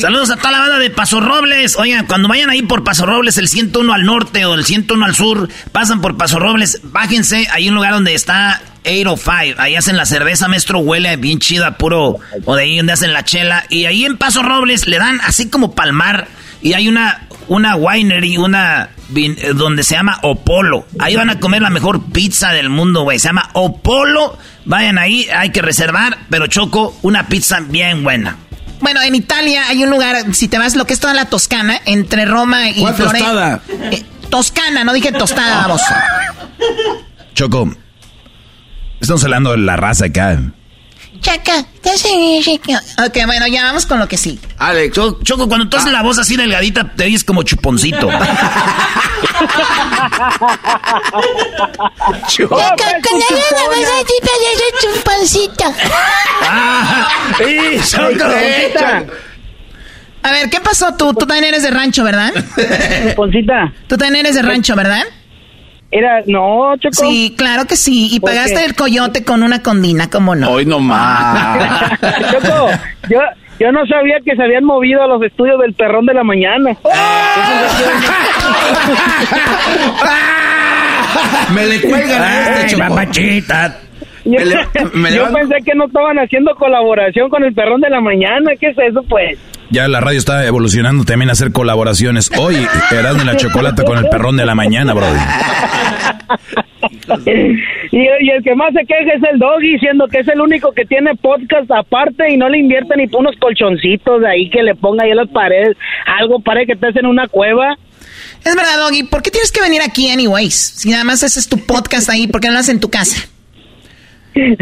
Saludos 0.00 0.30
a 0.30 0.36
toda 0.36 0.52
la 0.52 0.60
banda 0.60 0.78
de 0.78 0.90
Paso 0.90 1.20
Robles. 1.20 1.76
Oigan, 1.76 2.06
cuando 2.06 2.28
vayan 2.28 2.48
ahí 2.48 2.62
por 2.62 2.84
Paso 2.84 3.06
Robles, 3.06 3.38
el 3.38 3.48
101 3.48 3.92
al 3.92 4.04
norte 4.04 4.44
o 4.44 4.54
el 4.54 4.64
101 4.64 5.04
al 5.04 5.14
sur, 5.16 5.48
pasan 5.72 6.00
por 6.00 6.16
Paso 6.16 6.38
Robles, 6.38 6.80
bájense. 6.84 7.48
Hay 7.50 7.68
un 7.68 7.74
lugar 7.74 7.94
donde 7.94 8.14
está 8.14 8.60
805. 8.82 9.60
Ahí 9.60 9.74
hacen 9.74 9.96
la 9.96 10.06
cerveza, 10.06 10.46
maestro, 10.46 10.78
huele 10.78 11.16
bien 11.16 11.40
chida, 11.40 11.76
puro. 11.76 12.18
O 12.44 12.54
de 12.54 12.62
ahí 12.62 12.76
donde 12.76 12.92
hacen 12.92 13.12
la 13.12 13.24
chela. 13.24 13.64
Y 13.68 13.86
ahí 13.86 14.04
en 14.04 14.16
Paso 14.16 14.44
Robles 14.44 14.86
le 14.86 14.98
dan 14.98 15.20
así 15.22 15.48
como 15.48 15.74
palmar. 15.74 16.28
Y 16.62 16.74
hay 16.74 16.86
una, 16.86 17.26
una 17.48 17.74
winery, 17.74 18.36
una 18.36 18.90
eh, 19.16 19.52
donde 19.54 19.82
se 19.82 19.96
llama 19.96 20.20
Opolo. 20.22 20.86
Ahí 21.00 21.16
van 21.16 21.30
a 21.30 21.40
comer 21.40 21.62
la 21.62 21.70
mejor 21.70 22.12
pizza 22.12 22.52
del 22.52 22.68
mundo, 22.70 23.02
güey. 23.02 23.18
Se 23.18 23.26
llama 23.26 23.50
Opolo. 23.54 24.38
Vayan 24.66 24.98
ahí, 24.98 25.26
hay 25.34 25.50
que 25.50 25.62
reservar, 25.62 26.18
pero 26.30 26.46
Choco, 26.46 26.96
una 27.02 27.26
pizza 27.26 27.58
bien 27.60 28.04
buena. 28.04 28.36
Bueno, 28.80 29.00
en 29.02 29.14
Italia 29.14 29.64
hay 29.68 29.82
un 29.82 29.90
lugar, 29.90 30.34
si 30.34 30.48
te 30.48 30.58
vas 30.58 30.76
lo 30.76 30.86
que 30.86 30.94
es 30.94 31.00
toda 31.00 31.14
la 31.14 31.26
Toscana, 31.26 31.80
entre 31.84 32.24
Roma 32.24 32.70
y 32.70 32.84
Florencia. 32.86 33.60
Eh, 33.90 34.04
toscana, 34.30 34.84
no 34.84 34.92
dije 34.92 35.12
tostada, 35.12 35.66
vamos. 35.66 35.82
Choco, 37.34 37.70
estamos 39.00 39.22
hablando 39.24 39.52
de 39.52 39.58
la 39.58 39.76
raza 39.76 40.06
acá. 40.06 40.38
Chaca, 41.20 41.64
Ok, 43.06 43.16
bueno, 43.26 43.46
ya 43.48 43.64
vamos 43.64 43.86
con 43.86 43.98
lo 43.98 44.06
que 44.08 44.16
sí. 44.16 44.38
Alex. 44.58 44.94
Choco, 45.22 45.48
cuando 45.48 45.68
tú 45.68 45.76
haces 45.76 45.92
la 45.92 46.02
voz 46.02 46.18
así 46.18 46.36
delgadita, 46.36 46.92
te 46.94 47.04
oyes 47.04 47.24
como 47.24 47.42
chuponcito. 47.42 48.08
Choco. 52.28 52.56
Cuando 52.56 52.74
haces 52.76 53.52
la 53.52 53.64
voz 53.66 53.88
así, 54.00 54.14
te 54.22 54.30
oyes 54.38 54.62
chuponcito. 54.80 55.64
ah, 56.42 57.08
Choco. 57.86 58.24
A 60.22 60.32
ver, 60.32 60.50
¿qué 60.50 60.60
pasó 60.60 60.94
tú? 60.96 61.14
Tú 61.14 61.26
también 61.26 61.44
eres 61.44 61.62
de 61.62 61.70
rancho, 61.70 62.04
¿verdad? 62.04 62.32
Chuponcita. 63.10 63.72
Tú 63.86 63.96
también 63.96 64.26
eres 64.26 64.34
de 64.34 64.42
rancho, 64.42 64.74
¿verdad? 64.76 65.04
Era, 65.90 66.22
no, 66.26 66.76
Choco. 66.76 66.94
Sí, 66.94 67.34
claro 67.36 67.64
que 67.64 67.76
sí. 67.76 68.10
Y 68.12 68.20
pagaste 68.20 68.62
el 68.64 68.74
coyote 68.74 69.24
con 69.24 69.42
una 69.42 69.62
condina, 69.62 70.10
¿cómo 70.10 70.34
no? 70.34 70.50
Hoy 70.50 70.66
no 70.66 70.80
más. 70.80 71.98
Choco, 72.30 72.68
yo, 73.08 73.20
yo 73.58 73.72
no 73.72 73.86
sabía 73.86 74.16
que 74.22 74.36
se 74.36 74.42
habían 74.42 74.64
movido 74.64 75.02
a 75.02 75.06
los 75.06 75.22
estudios 75.22 75.58
del 75.60 75.72
perrón 75.72 76.04
de 76.04 76.12
la 76.14 76.24
mañana. 76.24 76.76
Me 81.54 81.66
le 81.66 81.80
cuelgan 81.80 82.22
a 82.22 82.60
este 82.60 82.76
Papachita. 82.76 83.78
Yo, 84.24 84.38
yo 84.44 85.32
pensé 85.32 85.56
que 85.64 85.74
no 85.74 85.86
estaban 85.86 86.18
haciendo 86.18 86.54
colaboración 86.56 87.30
con 87.30 87.44
el 87.44 87.54
perrón 87.54 87.80
de 87.80 87.88
la 87.88 88.02
mañana. 88.02 88.50
¿Qué 88.60 88.66
es 88.68 88.78
eso, 88.78 89.02
pues? 89.08 89.38
Ya 89.70 89.86
la 89.86 90.00
radio 90.00 90.18
está 90.18 90.46
evolucionando 90.46 91.04
también 91.04 91.28
a 91.28 91.32
hacer 91.32 91.52
colaboraciones. 91.52 92.30
Hoy, 92.38 92.56
Erasmo 92.90 93.24
la 93.24 93.36
chocolate 93.36 93.84
con 93.84 93.98
el 93.98 94.08
perrón 94.08 94.36
de 94.36 94.46
la 94.46 94.54
mañana, 94.54 94.94
brother. 94.94 95.20
y, 97.90 98.30
el 98.30 98.42
que 98.42 98.54
más 98.54 98.72
se 98.72 98.86
queja 98.86 99.12
es 99.14 99.22
el 99.30 99.38
doggy, 99.38 99.78
siendo 99.78 100.06
que 100.08 100.20
es 100.20 100.28
el 100.28 100.40
único 100.40 100.72
que 100.72 100.86
tiene 100.86 101.14
podcast 101.16 101.70
aparte 101.70 102.32
y 102.32 102.38
no 102.38 102.48
le 102.48 102.58
invierte 102.58 102.96
ni 102.96 103.04
unos 103.12 103.36
colchoncitos 103.36 104.22
de 104.22 104.28
ahí 104.28 104.48
que 104.48 104.62
le 104.62 104.74
ponga 104.74 105.04
ahí 105.04 105.10
en 105.10 105.16
las 105.16 105.28
paredes, 105.28 105.76
algo 106.18 106.40
para 106.40 106.64
que 106.64 106.72
estés 106.72 106.96
en 106.96 107.04
una 107.04 107.28
cueva. 107.28 107.76
Es 108.44 108.56
verdad, 108.56 108.78
Doggy, 108.78 109.02
¿por 109.02 109.22
qué 109.22 109.30
tienes 109.30 109.52
que 109.52 109.60
venir 109.60 109.82
aquí 109.82 110.08
anyways? 110.08 110.54
Si 110.54 110.88
nada 110.88 111.04
más 111.04 111.22
ese 111.22 111.38
es 111.40 111.48
tu 111.48 111.58
podcast 111.58 112.08
ahí, 112.08 112.26
¿por 112.26 112.40
qué 112.40 112.48
no 112.48 112.54
lo 112.54 112.60
haces 112.60 112.74
en 112.74 112.80
tu 112.80 112.88
casa? 112.88 113.28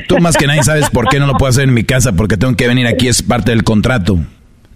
Tú 0.08 0.18
más 0.18 0.36
que 0.36 0.46
nadie 0.46 0.64
sabes 0.64 0.90
por 0.90 1.08
qué 1.08 1.20
no 1.20 1.26
lo 1.26 1.34
puedo 1.34 1.50
hacer 1.50 1.64
en 1.64 1.74
mi 1.74 1.84
casa, 1.84 2.12
porque 2.12 2.36
tengo 2.36 2.56
que 2.56 2.66
venir 2.66 2.86
aquí, 2.86 3.08
es 3.08 3.22
parte 3.22 3.52
del 3.52 3.62
contrato. 3.62 4.18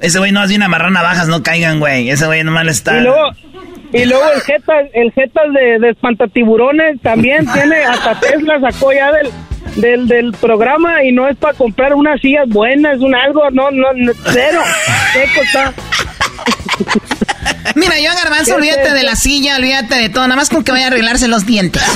Ese 0.00 0.18
güey 0.18 0.32
no 0.32 0.40
hace 0.40 0.56
una 0.56 0.68
marrana 0.68 1.02
bajas, 1.02 1.28
no 1.28 1.42
caigan, 1.42 1.78
güey. 1.78 2.10
Ese 2.10 2.26
güey 2.26 2.42
nomás 2.42 2.64
le 2.64 2.72
está. 2.72 2.96
Y 2.98 3.02
luego, 3.02 3.30
y 3.92 4.04
luego 4.06 4.24
el 4.34 4.40
Jetas, 4.40 4.86
el 4.94 5.12
Jetas 5.12 5.52
de, 5.52 5.78
de 5.78 5.90
espantatiburones 5.90 7.00
también 7.02 7.46
tiene, 7.52 7.84
hasta 7.84 8.18
Tesla 8.18 8.60
sacó 8.60 8.92
ya 8.92 9.12
del, 9.12 9.30
del, 9.76 10.08
del 10.08 10.32
programa 10.32 11.04
y 11.04 11.12
no 11.12 11.28
es 11.28 11.36
para 11.36 11.54
comprar 11.54 11.94
unas 11.94 12.20
sillas 12.20 12.48
buenas, 12.48 12.98
un 13.00 13.14
algo, 13.14 13.50
no, 13.50 13.70
no, 13.70 13.88
cero. 14.32 14.62
Seco 15.12 15.42
está. 15.42 15.72
Mira, 17.74 18.00
yo 18.00 18.10
a 18.10 18.14
Garbanzo, 18.14 18.54
olvídate 18.54 18.92
de 18.92 19.02
la 19.02 19.16
silla, 19.16 19.56
olvídate 19.56 19.94
de 19.96 20.08
todo, 20.08 20.24
nada 20.24 20.36
más 20.36 20.48
con 20.48 20.64
que 20.64 20.72
vaya 20.72 20.86
a 20.86 20.88
arreglarse 20.88 21.28
los 21.28 21.44
dientes. 21.46 21.82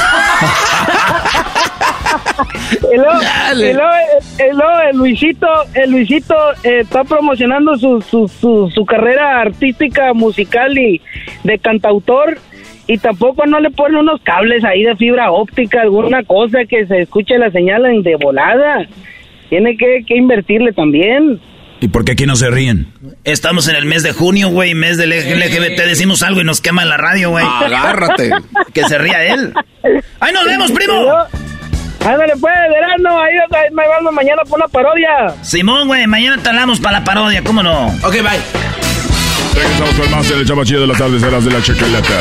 y 2.93 2.97
luego, 2.97 4.71
el, 4.91 4.97
Luisito, 4.97 5.47
el 5.75 5.91
Luisito 5.91 6.35
eh, 6.63 6.81
está 6.81 7.05
promocionando 7.05 7.77
su, 7.77 8.01
su, 8.03 8.29
su, 8.29 8.71
su, 8.75 8.85
carrera 8.85 9.41
artística, 9.41 10.13
musical 10.15 10.77
y 10.79 11.01
de 11.43 11.59
cantautor. 11.59 12.39
Y 12.87 12.99
tampoco 12.99 13.47
no 13.47 13.61
le 13.61 13.71
ponen 13.71 14.01
unos 14.01 14.21
cables 14.23 14.63
ahí 14.63 14.83
de 14.83 14.95
fibra 14.97 15.31
óptica, 15.31 15.81
alguna 15.81 16.23
cosa 16.23 16.67
que 16.69 16.87
se 16.87 17.01
escuche 17.01 17.39
la 17.39 17.51
señal 17.51 17.83
de 18.03 18.17
volada. 18.17 18.87
Tiene 19.49 19.77
que, 19.77 20.05
que 20.07 20.17
invertirle 20.17 20.73
también. 20.73 21.41
¿Y 21.81 21.89
por 21.89 22.05
qué 22.05 22.13
aquí 22.13 22.25
no 22.25 22.37
se 22.37 22.51
ríen? 22.51 22.87
Estamos 23.25 23.69
en 23.69 23.77
el 23.77 23.85
mes 23.85 24.03
de 24.03 24.13
junio, 24.13 24.49
güey, 24.49 24.75
mes 24.75 24.97
del 24.97 25.11
LGBT. 25.11 25.83
Decimos 25.87 26.23
algo 26.23 26.41
y 26.41 26.45
nos 26.45 26.61
quema 26.61 26.85
la 26.85 26.97
radio, 26.97 27.31
güey. 27.31 27.45
Agárrate. 27.47 28.31
que 28.73 28.85
se 28.85 28.97
ría 28.99 29.25
él. 29.25 29.53
¡Ahí 30.21 30.33
nos 30.33 30.45
vemos, 30.47 30.73
primo! 30.73 30.95
Ándale, 32.05 32.35
pues, 32.39 32.55
verano, 32.71 33.21
ahí 33.23 33.33
me 33.73 33.89
vamos 33.89 34.13
mañana 34.13 34.43
por 34.45 34.59
una 34.59 34.69
parodia. 34.69 35.35
Simón, 35.43 35.89
güey, 35.89 36.07
mañana 36.07 36.43
te 36.43 36.49
hablamos 36.51 36.79
para 36.81 36.99
la 36.99 37.05
parodia, 37.05 37.43
¿cómo 37.43 37.63
no? 37.63 37.87
Ok, 38.03 38.13
bye. 38.13 38.41
Regresamos 39.55 39.95
con 39.95 40.11
más 40.11 40.29
del 40.29 40.47
chamachido 40.47 40.83
de 40.83 40.87
las 40.89 40.99
tardes, 40.99 41.23
de 41.23 41.51
la 41.51 41.63
chocolata. 41.63 42.15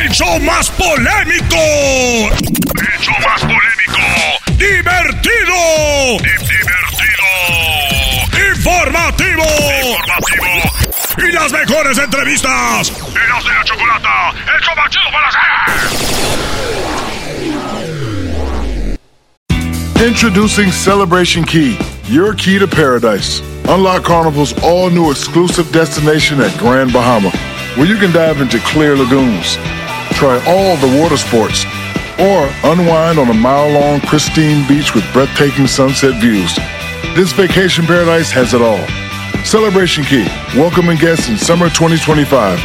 El 0.00 0.10
show 0.10 0.38
más 0.40 0.70
polémico. 0.70 1.56
El 1.56 3.00
show 3.00 3.14
más 3.26 3.40
polémico 3.40 4.38
divertido, 4.58 6.18
divertido, 6.18 7.28
informativo, 8.50 9.44
informativo 9.94 10.87
y 11.22 11.32
las 11.32 11.52
mejores 11.52 11.98
entrevistas. 11.98 12.90
Eras 12.90 13.44
de 13.44 13.50
la 13.50 13.64
chocolata, 13.64 14.30
el 14.54 14.60
chido 14.90 15.10
para 15.12 15.28
hacer. 15.28 15.40
Introducing 20.06 20.70
Celebration 20.70 21.44
Key, 21.44 21.76
your 22.04 22.34
key 22.34 22.58
to 22.58 22.68
paradise. 22.68 23.42
Unlock 23.68 24.04
Carnival's 24.04 24.54
all 24.62 24.90
new 24.90 25.10
exclusive 25.10 25.70
destination 25.72 26.40
at 26.40 26.56
Grand 26.58 26.92
Bahama, 26.92 27.30
where 27.76 27.86
you 27.86 27.96
can 27.96 28.12
dive 28.12 28.40
into 28.40 28.58
clear 28.60 28.96
lagoons, 28.96 29.58
try 30.12 30.40
all 30.46 30.76
the 30.76 31.00
water 31.00 31.16
sports 31.16 31.64
or 32.18 32.50
unwind 32.64 33.18
on 33.18 33.28
a 33.28 33.34
mile 33.34 33.70
long, 33.70 34.00
pristine 34.00 34.66
beach 34.66 34.94
with 34.94 35.04
breathtaking 35.12 35.66
sunset 35.66 36.20
views. 36.20 36.56
This 37.14 37.32
vacation 37.32 37.86
paradise 37.86 38.30
has 38.32 38.54
it 38.54 38.62
all. 38.62 39.07
Celebration 39.48 40.04
Key, 40.04 40.26
welcoming 40.54 40.98
guests 40.98 41.30
in 41.30 41.38
summer 41.38 41.70
2025. 41.70 42.60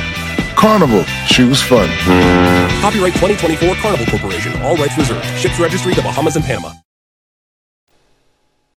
Carnival, 0.53 1.05
choose 1.27 1.63
fun. 1.63 1.87
Copyright 2.81 3.13
2024 3.13 3.75
Carnival 3.75 4.05
Corporation, 4.07 4.51
all 4.61 4.75
rights 4.75 4.97
reserved. 4.97 5.23
Ships 5.37 5.57
registry 5.61 5.93
the 5.93 6.01
Bahamas 6.01 6.35
and 6.35 6.43
Panama. 6.43 6.73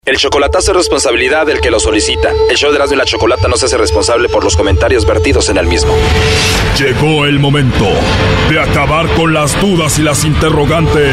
El 0.04 0.18
chocolatazo 0.18 0.70
es 0.70 0.76
responsabilidad 0.76 1.46
del 1.46 1.60
que 1.60 1.72
lo 1.72 1.80
solicita. 1.80 2.30
El 2.48 2.56
show 2.56 2.70
de 2.70 2.76
Erasmo 2.76 2.94
y 2.94 2.98
la 2.98 3.06
Chocolata 3.06 3.48
no 3.48 3.56
se 3.56 3.66
hace 3.66 3.76
responsable 3.76 4.28
por 4.28 4.44
los 4.44 4.56
comentarios 4.56 5.04
vertidos 5.04 5.48
en 5.48 5.56
el 5.56 5.66
mismo. 5.66 5.92
Llegó 6.78 7.24
el 7.24 7.40
momento 7.40 7.88
de 8.48 8.60
acabar 8.60 9.08
con 9.16 9.34
las 9.34 9.60
dudas 9.60 9.98
y 9.98 10.02
las 10.02 10.24
interrogantes. 10.24 11.12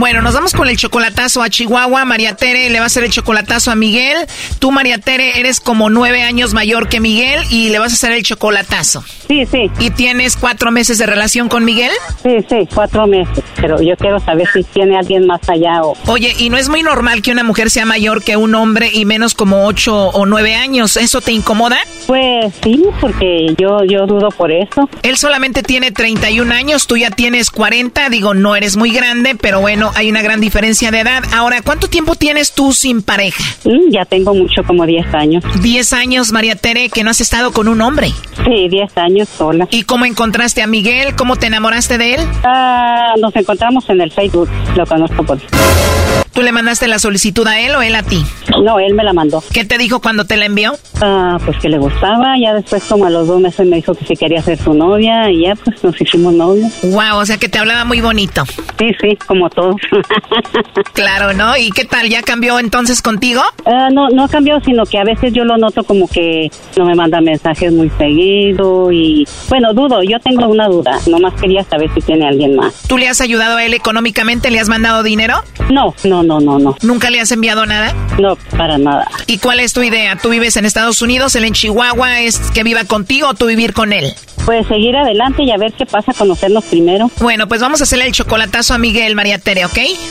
Bueno, 0.00 0.22
nos 0.22 0.32
vamos 0.32 0.54
con 0.54 0.66
el 0.66 0.78
chocolatazo 0.78 1.42
a 1.42 1.50
Chihuahua. 1.50 2.06
María 2.06 2.34
Tere 2.34 2.70
le 2.70 2.78
va 2.78 2.84
a 2.84 2.86
hacer 2.86 3.04
el 3.04 3.10
chocolatazo 3.10 3.70
a 3.70 3.74
Miguel. 3.74 4.16
Tú, 4.58 4.72
María 4.72 4.96
Tere, 4.96 5.38
eres 5.38 5.60
como 5.60 5.90
nueve 5.90 6.22
años 6.22 6.54
mayor 6.54 6.88
que 6.88 7.00
Miguel 7.00 7.38
y 7.50 7.68
le 7.68 7.78
vas 7.80 7.92
a 7.92 7.96
hacer 7.96 8.12
el 8.12 8.22
chocolatazo. 8.22 9.04
Sí, 9.28 9.44
sí. 9.44 9.70
¿Y 9.78 9.90
tienes 9.90 10.38
cuatro 10.38 10.70
meses 10.70 10.96
de 10.96 11.04
relación 11.04 11.50
con 11.50 11.66
Miguel? 11.66 11.92
Sí, 12.22 12.38
sí, 12.48 12.66
cuatro 12.74 13.06
meses. 13.06 13.44
Pero 13.60 13.82
yo 13.82 13.94
quiero 13.96 14.18
saber 14.20 14.48
si 14.50 14.64
tiene 14.64 14.96
alguien 14.96 15.26
más 15.26 15.46
allá 15.50 15.82
o... 15.82 15.94
Oye, 16.06 16.34
¿y 16.38 16.48
no 16.48 16.56
es 16.56 16.70
muy 16.70 16.82
normal 16.82 17.20
que 17.20 17.30
una 17.30 17.44
mujer 17.44 17.68
sea 17.68 17.84
mayor 17.84 18.24
que 18.24 18.38
un 18.38 18.54
hombre 18.54 18.90
y 18.94 19.04
menos 19.04 19.34
como 19.34 19.66
ocho 19.66 19.94
o 19.94 20.24
nueve 20.24 20.54
años? 20.54 20.96
¿Eso 20.96 21.20
te 21.20 21.32
incomoda? 21.32 21.78
Pues 22.06 22.54
sí, 22.64 22.82
porque 23.02 23.54
yo, 23.58 23.84
yo 23.84 24.06
dudo 24.06 24.30
por 24.30 24.50
eso. 24.50 24.88
Él 25.02 25.18
solamente 25.18 25.62
tiene 25.62 25.92
31 25.92 26.52
años, 26.54 26.86
tú 26.86 26.96
ya 26.96 27.10
tienes 27.10 27.50
40. 27.50 28.08
Digo, 28.08 28.32
no 28.32 28.56
eres 28.56 28.78
muy 28.78 28.90
grande, 28.90 29.36
pero 29.40 29.60
bueno, 29.60 29.89
hay 29.94 30.10
una 30.10 30.22
gran 30.22 30.40
diferencia 30.40 30.90
de 30.90 31.00
edad. 31.00 31.22
Ahora, 31.32 31.62
¿cuánto 31.62 31.88
tiempo 31.88 32.14
tienes 32.14 32.52
tú 32.52 32.72
sin 32.72 33.02
pareja? 33.02 33.42
Mm, 33.64 33.90
ya 33.90 34.04
tengo 34.04 34.34
mucho, 34.34 34.62
como 34.66 34.86
10 34.86 35.14
años. 35.14 35.44
10 35.62 35.92
años, 35.92 36.32
María 36.32 36.56
Tere, 36.56 36.88
que 36.88 37.04
no 37.04 37.10
has 37.10 37.20
estado 37.20 37.52
con 37.52 37.68
un 37.68 37.80
hombre. 37.80 38.12
Sí, 38.44 38.68
10 38.68 38.96
años 38.98 39.28
sola. 39.28 39.68
¿Y 39.70 39.84
cómo 39.84 40.04
encontraste 40.04 40.62
a 40.62 40.66
Miguel? 40.66 41.14
¿Cómo 41.16 41.36
te 41.36 41.46
enamoraste 41.46 41.98
de 41.98 42.14
él? 42.14 42.20
Ah, 42.44 43.14
nos 43.20 43.34
encontramos 43.36 43.88
en 43.88 44.00
el 44.00 44.10
Facebook, 44.10 44.48
lo 44.76 44.86
conozco 44.86 45.24
por 45.24 45.38
¿Tú 46.32 46.42
le 46.42 46.52
mandaste 46.52 46.86
la 46.86 46.98
solicitud 46.98 47.46
a 47.46 47.60
él 47.60 47.74
o 47.74 47.82
él 47.82 47.94
a 47.94 48.02
ti? 48.02 48.24
No, 48.62 48.78
él 48.78 48.94
me 48.94 49.02
la 49.02 49.12
mandó. 49.12 49.42
¿Qué 49.52 49.64
te 49.64 49.78
dijo 49.78 50.00
cuando 50.00 50.24
te 50.24 50.36
la 50.36 50.46
envió? 50.46 50.72
Ah, 51.00 51.38
pues 51.44 51.58
que 51.58 51.68
le 51.68 51.78
gustaba. 51.78 52.34
Ya 52.40 52.54
después, 52.54 52.84
como 52.84 53.06
a 53.06 53.10
los 53.10 53.26
dos 53.26 53.40
meses, 53.40 53.66
me 53.66 53.76
dijo 53.76 53.94
que 53.94 54.04
si 54.06 54.16
quería 54.16 54.40
ser 54.40 54.56
su 54.58 54.72
novia 54.72 55.30
y 55.30 55.42
ya, 55.42 55.56
pues 55.56 55.82
nos 55.82 56.00
hicimos 56.00 56.32
novios. 56.34 56.72
Wow, 56.82 57.16
o 57.16 57.26
sea 57.26 57.36
que 57.36 57.48
te 57.48 57.58
hablaba 57.58 57.84
muy 57.84 58.00
bonito. 58.00 58.44
Sí, 58.78 58.90
sí, 59.00 59.16
como 59.26 59.50
todos. 59.50 59.76
claro, 60.92 61.32
¿no? 61.32 61.56
¿Y 61.56 61.70
qué 61.70 61.84
tal? 61.84 62.08
¿Ya 62.08 62.22
cambió 62.22 62.58
entonces 62.58 63.02
contigo? 63.02 63.42
Ah, 63.66 63.88
no, 63.92 64.08
no 64.08 64.24
ha 64.24 64.28
cambiado, 64.28 64.60
sino 64.64 64.84
que 64.84 64.98
a 64.98 65.04
veces 65.04 65.32
yo 65.32 65.44
lo 65.44 65.56
noto 65.56 65.84
como 65.84 66.08
que 66.08 66.50
no 66.76 66.84
me 66.84 66.94
manda 66.94 67.20
mensajes 67.20 67.72
muy 67.72 67.90
seguido 67.90 68.92
y, 68.92 69.26
bueno, 69.48 69.72
dudo. 69.74 70.02
Yo 70.02 70.18
tengo 70.20 70.46
una 70.48 70.68
duda. 70.68 70.98
Nomás 71.06 71.34
quería 71.40 71.64
saber 71.64 71.90
si 71.94 72.00
tiene 72.00 72.26
alguien 72.26 72.56
más. 72.56 72.82
¿Tú 72.88 72.98
le 72.98 73.08
has 73.08 73.20
ayudado 73.20 73.56
a 73.56 73.64
él 73.64 73.74
económicamente? 73.74 74.50
¿Le 74.50 74.60
has 74.60 74.68
mandado 74.68 75.02
dinero? 75.02 75.42
No, 75.70 75.94
no, 76.04 76.22
no, 76.22 76.40
no, 76.40 76.58
no. 76.58 76.76
¿Nunca 76.82 77.10
le 77.10 77.20
has 77.20 77.30
enviado 77.32 77.66
nada? 77.66 77.94
No, 78.18 78.36
para 78.56 78.78
nada. 78.78 79.08
¿Y 79.26 79.38
cuál 79.38 79.60
es 79.60 79.72
tu 79.72 79.82
idea? 79.82 80.16
¿Tú 80.16 80.30
vives 80.30 80.56
en 80.56 80.64
Estados 80.64 81.02
Unidos, 81.02 81.34
él 81.36 81.44
en 81.44 81.52
Chihuahua? 81.52 82.20
¿Es 82.20 82.38
que 82.50 82.62
viva 82.62 82.84
contigo 82.84 83.28
o 83.28 83.34
tú 83.34 83.46
vivir 83.46 83.72
con 83.72 83.92
él? 83.92 84.12
Pues 84.44 84.66
seguir 84.66 84.96
adelante 84.96 85.42
y 85.42 85.50
a 85.50 85.56
ver 85.56 85.72
qué 85.74 85.86
pasa, 85.86 86.12
conocernos 86.12 86.64
primero. 86.64 87.10
Bueno, 87.20 87.46
pues 87.46 87.60
vamos 87.60 87.80
a 87.80 87.84
hacerle 87.84 88.06
el 88.06 88.12
chocolatazo 88.12 88.74
a 88.74 88.78
Miguel 88.78 89.14
María 89.14 89.38
Tere, 89.38 89.64
¿ok? 89.64 89.69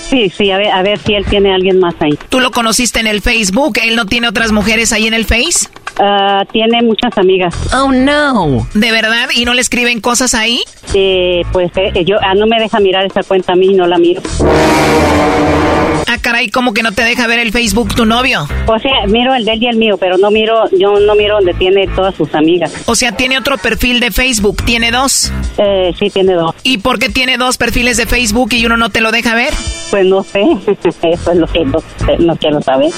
Sí, 0.10 0.32
sí, 0.36 0.52
a 0.52 0.58
ver, 0.58 0.72
a 0.72 0.82
ver 0.82 1.00
si 1.00 1.14
él 1.14 1.26
tiene 1.26 1.52
a 1.52 1.56
alguien 1.56 1.80
más 1.80 1.96
ahí. 2.00 2.18
¿Tú 2.30 2.40
lo 2.40 2.52
conociste 2.52 3.00
en 3.00 3.08
el 3.08 3.22
Facebook? 3.22 3.78
¿Él 3.84 3.96
no 3.96 4.06
tiene 4.06 4.28
otras 4.28 4.52
mujeres 4.52 4.94
ahí 4.94 5.08
en 5.08 5.14
el 5.14 5.26
Face? 5.26 5.68
Uh, 6.00 6.46
tiene 6.54 6.82
muchas 6.82 7.18
amigas. 7.18 7.54
Oh, 7.74 7.92
no. 7.92 8.66
¿De 8.74 8.92
verdad? 8.92 9.28
¿Y 9.36 9.44
no 9.44 9.54
le 9.54 9.60
escriben 9.60 10.00
cosas 10.00 10.34
ahí? 10.34 10.62
Eh, 10.94 11.44
pues 11.52 11.72
eh, 11.76 12.06
yo 12.06 12.16
ah, 12.22 12.34
no 12.36 12.48
me 12.48 12.58
deja 12.58 12.80
mirar 12.80 13.06
esa 13.06 13.22
cuenta 13.24 13.54
a 13.54 13.56
mí, 13.58 13.74
no 13.74 13.86
la 13.86 13.98
miro. 13.98 14.22
Ah, 16.08 16.18
caray, 16.22 16.50
¿cómo 16.50 16.74
que 16.74 16.82
no 16.82 16.92
te 16.92 17.04
deja 17.04 17.28
ver 17.28 17.40
el 17.40 17.52
Facebook 17.52 17.94
tu 17.94 18.06
novio? 18.06 18.48
O 18.66 18.80
sea, 18.80 19.06
miro 19.08 19.36
el 19.36 19.46
de 19.46 19.52
él 19.54 19.64
y 19.64 19.68
el 19.68 19.76
mío, 19.76 19.98
pero 19.98 20.18
no 20.18 20.32
miro, 20.32 20.70
yo 20.72 21.00
no 21.00 21.16
miro 21.16 21.36
donde 21.36 21.54
tiene 21.54 21.86
todas 21.88 22.16
sus 22.16 22.34
amigas. 22.34 22.74
O 22.86 22.96
sea, 22.96 23.12
tiene 23.12 23.38
otro 23.38 23.58
perfil 23.58 24.00
de 24.00 24.10
Facebook, 24.10 24.64
¿tiene 24.66 24.92
dos? 24.92 25.32
Eh, 25.58 25.94
sí, 26.00 26.10
tiene 26.10 26.34
dos. 26.34 26.56
¿Y 26.64 26.80
por 26.80 26.98
qué 26.98 27.10
tiene 27.10 27.38
dos 27.38 27.58
perfiles 27.58 27.98
de 27.98 28.08
Facebook 28.08 28.54
y 28.54 28.66
uno 28.66 28.78
no 28.78 28.90
te 28.90 29.02
lo 29.02 29.12
deja 29.12 29.36
ver? 29.36 29.54
Pues 29.90 30.06
no 30.06 30.24
sé, 30.24 30.42
eso 31.02 31.32
es 31.32 31.38
lo 31.38 31.48
que 31.48 31.66
no, 31.66 31.80
no 32.20 32.36
quiero 32.38 32.62
saber. 32.62 32.92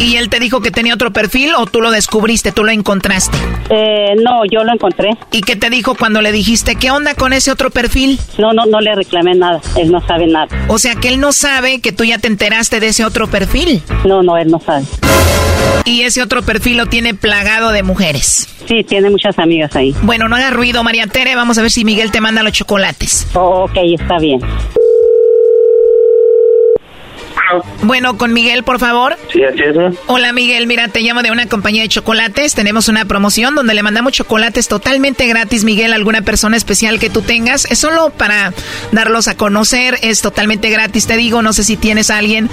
¿Y 0.00 0.16
él 0.16 0.28
te 0.28 0.38
dijo 0.38 0.60
que 0.60 0.70
tenía 0.70 0.94
otro 0.94 1.12
perfil 1.12 1.54
o 1.56 1.66
tú 1.66 1.80
lo 1.80 1.90
descubriste, 1.90 2.52
tú 2.52 2.62
lo 2.62 2.70
encontraste? 2.70 3.36
Eh, 3.68 4.14
no, 4.22 4.44
yo 4.50 4.62
lo 4.62 4.72
encontré. 4.72 5.10
¿Y 5.32 5.40
qué 5.40 5.56
te 5.56 5.70
dijo 5.70 5.96
cuando 5.96 6.22
le 6.22 6.30
dijiste 6.30 6.76
qué 6.76 6.90
onda 6.90 7.14
con 7.14 7.32
ese 7.32 7.50
otro 7.50 7.70
perfil? 7.70 8.18
No, 8.38 8.52
no, 8.52 8.64
no 8.66 8.80
le 8.80 8.94
reclamé 8.94 9.34
nada. 9.34 9.60
Él 9.76 9.90
no 9.90 10.00
sabe 10.06 10.26
nada. 10.26 10.46
O 10.68 10.78
sea 10.78 10.94
que 10.94 11.08
él 11.08 11.20
no 11.20 11.32
sabe 11.32 11.80
que 11.80 11.92
tú 11.92 12.04
ya 12.04 12.18
te 12.18 12.28
enteraste 12.28 12.78
de 12.80 12.88
ese 12.88 13.04
otro 13.04 13.26
perfil. 13.26 13.82
No, 14.06 14.22
no, 14.22 14.36
él 14.38 14.48
no 14.48 14.60
sabe. 14.60 14.84
Y 15.84 16.02
ese 16.02 16.22
otro 16.22 16.42
perfil 16.42 16.76
lo 16.76 16.86
tiene 16.86 17.14
plagado 17.14 17.70
de 17.70 17.82
mujeres. 17.82 18.48
Sí, 18.68 18.84
tiene 18.84 19.10
muchas 19.10 19.38
amigas 19.38 19.74
ahí. 19.74 19.94
Bueno, 20.02 20.28
no 20.28 20.36
hagas 20.36 20.52
ruido, 20.52 20.82
María 20.84 21.06
Tere. 21.06 21.34
Vamos 21.34 21.58
a 21.58 21.62
ver 21.62 21.70
si 21.70 21.84
Miguel 21.84 22.10
te 22.12 22.20
manda 22.20 22.42
los 22.42 22.52
chocolates. 22.52 23.26
Oh, 23.34 23.64
ok, 23.64 23.76
está 23.98 24.18
bien. 24.18 24.40
Bueno, 27.82 28.16
con 28.18 28.32
Miguel, 28.32 28.62
por 28.64 28.78
favor. 28.78 29.16
Sí, 29.32 29.42
así 29.42 29.60
es. 29.62 29.76
Hola, 30.06 30.32
Miguel. 30.32 30.66
Mira, 30.66 30.88
te 30.88 31.00
llamo 31.00 31.22
de 31.22 31.30
una 31.30 31.46
compañía 31.46 31.82
de 31.82 31.88
chocolates. 31.88 32.54
Tenemos 32.54 32.88
una 32.88 33.04
promoción 33.04 33.54
donde 33.54 33.74
le 33.74 33.82
mandamos 33.82 34.12
chocolates 34.12 34.68
totalmente 34.68 35.26
gratis, 35.26 35.64
Miguel, 35.64 35.92
a 35.92 35.96
alguna 35.96 36.22
persona 36.22 36.56
especial 36.56 36.98
que 36.98 37.10
tú 37.10 37.22
tengas. 37.22 37.64
Es 37.70 37.78
solo 37.78 38.10
para 38.10 38.52
darlos 38.92 39.28
a 39.28 39.36
conocer. 39.36 39.98
Es 40.02 40.20
totalmente 40.22 40.70
gratis, 40.70 41.06
te 41.06 41.16
digo. 41.16 41.42
No 41.42 41.52
sé 41.52 41.64
si 41.64 41.76
tienes 41.76 42.10
a 42.10 42.18
alguien 42.18 42.50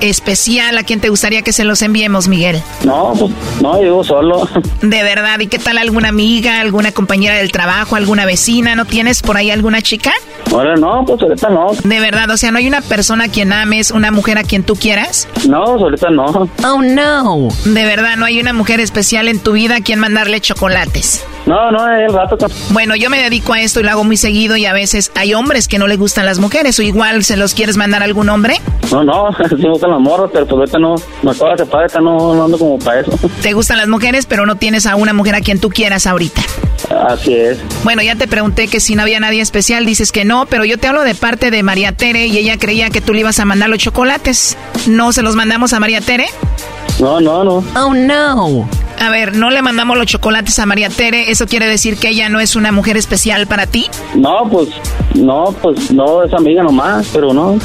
especial 0.00 0.76
a 0.78 0.82
quien 0.82 1.00
te 1.00 1.08
gustaría 1.08 1.42
que 1.42 1.52
se 1.52 1.64
los 1.64 1.82
enviemos, 1.82 2.28
Miguel. 2.28 2.60
No, 2.84 3.14
pues 3.18 3.32
no, 3.62 3.82
yo 3.82 4.04
solo. 4.04 4.48
De 4.82 5.02
verdad. 5.02 5.40
¿Y 5.40 5.46
qué 5.46 5.58
tal 5.58 5.78
alguna 5.78 6.08
amiga, 6.08 6.60
alguna 6.60 6.92
compañera 6.92 7.36
del 7.36 7.52
trabajo, 7.52 7.96
alguna 7.96 8.26
vecina? 8.26 8.74
¿No 8.74 8.84
tienes 8.84 9.22
por 9.22 9.36
ahí 9.36 9.50
alguna 9.50 9.82
chica? 9.82 10.12
Ahora 10.50 10.76
no, 10.76 11.04
pues 11.04 11.20
ahorita 11.22 11.48
no. 11.50 11.72
De 11.82 12.00
verdad, 12.00 12.30
o 12.30 12.36
sea, 12.36 12.50
no 12.50 12.58
hay 12.58 12.68
una 12.68 12.80
persona 12.80 13.24
a 13.24 13.28
quien 13.28 13.52
ames, 13.52 13.90
una 13.90 14.10
mujer 14.10 14.33
a 14.38 14.44
quien 14.44 14.62
tú 14.62 14.76
quieras? 14.76 15.28
No, 15.48 15.62
ahorita 15.62 16.10
no. 16.10 16.48
Oh, 16.64 16.82
no. 16.82 17.48
De 17.64 17.84
verdad, 17.84 18.16
no 18.16 18.24
hay 18.24 18.40
una 18.40 18.52
mujer 18.52 18.80
especial 18.80 19.28
en 19.28 19.38
tu 19.38 19.52
vida 19.52 19.76
a 19.76 19.80
quien 19.80 19.98
mandarle 19.98 20.40
chocolates. 20.40 21.24
No, 21.46 21.70
no, 21.70 21.86
el 21.90 22.12
rato. 22.12 22.38
Bueno, 22.70 22.96
yo 22.96 23.10
me 23.10 23.22
dedico 23.22 23.52
a 23.52 23.60
esto 23.60 23.80
y 23.80 23.82
lo 23.82 23.90
hago 23.90 24.04
muy 24.04 24.16
seguido 24.16 24.56
y 24.56 24.64
a 24.64 24.72
veces 24.72 25.12
hay 25.14 25.34
hombres 25.34 25.68
que 25.68 25.78
no 25.78 25.86
les 25.86 25.98
gustan 25.98 26.24
las 26.24 26.38
mujeres 26.38 26.78
o 26.78 26.82
igual 26.82 27.22
se 27.22 27.36
los 27.36 27.52
quieres 27.52 27.76
mandar 27.76 28.00
a 28.00 28.06
algún 28.06 28.30
hombre. 28.30 28.60
No, 28.90 29.04
no, 29.04 29.28
sí 29.48 29.56
me 29.56 29.70
gustan 29.70 29.90
las 29.90 30.00
morras, 30.00 30.30
pero 30.32 30.46
pues 30.46 30.58
ahorita 30.58 30.78
no, 30.78 30.94
me 31.22 31.30
acabo 31.32 31.50
de 31.50 31.58
separar, 31.58 32.02
no, 32.02 32.34
no 32.34 32.44
ando 32.44 32.58
como 32.58 32.78
para 32.78 33.00
eso. 33.00 33.10
Te 33.42 33.52
gustan 33.52 33.76
las 33.76 33.88
mujeres, 33.88 34.24
pero 34.26 34.46
no 34.46 34.56
tienes 34.56 34.86
a 34.86 34.96
una 34.96 35.12
mujer 35.12 35.34
a 35.34 35.40
quien 35.40 35.60
tú 35.60 35.68
quieras 35.68 36.06
ahorita. 36.06 36.42
Así 37.08 37.34
es. 37.34 37.58
Bueno, 37.82 38.02
ya 38.02 38.14
te 38.14 38.28
pregunté 38.28 38.68
que 38.68 38.80
si 38.80 38.94
no 38.94 39.02
había 39.02 39.20
nadie 39.20 39.40
especial, 39.40 39.86
dices 39.86 40.12
que 40.12 40.24
no, 40.24 40.46
pero 40.46 40.64
yo 40.64 40.78
te 40.78 40.86
hablo 40.86 41.02
de 41.02 41.14
parte 41.14 41.50
de 41.50 41.62
María 41.62 41.92
Tere 41.92 42.26
y 42.26 42.36
ella 42.36 42.58
creía 42.58 42.90
que 42.90 43.00
tú 43.00 43.14
le 43.14 43.20
ibas 43.20 43.38
a 43.38 43.44
mandar 43.44 43.70
los 43.70 43.78
chocolates. 43.78 44.23
¿No 44.86 45.12
se 45.12 45.22
los 45.22 45.36
mandamos 45.36 45.74
a 45.74 45.80
María 45.80 46.00
Tere? 46.00 46.26
No, 46.98 47.20
no, 47.20 47.44
no. 47.44 47.64
Oh, 47.76 47.92
no. 47.92 48.68
A 48.98 49.10
ver, 49.10 49.34
¿no 49.36 49.50
le 49.50 49.60
mandamos 49.60 49.98
los 49.98 50.06
chocolates 50.06 50.58
a 50.58 50.66
María 50.66 50.88
Tere? 50.88 51.30
¿Eso 51.30 51.46
quiere 51.46 51.66
decir 51.66 51.98
que 51.98 52.08
ella 52.08 52.30
no 52.30 52.40
es 52.40 52.56
una 52.56 52.72
mujer 52.72 52.96
especial 52.96 53.46
para 53.46 53.66
ti? 53.66 53.90
No, 54.14 54.48
pues, 54.50 54.68
no, 55.14 55.54
pues, 55.60 55.90
no, 55.90 56.22
es 56.22 56.32
amiga 56.32 56.62
nomás, 56.62 57.08
pero 57.12 57.34
no. 57.34 57.58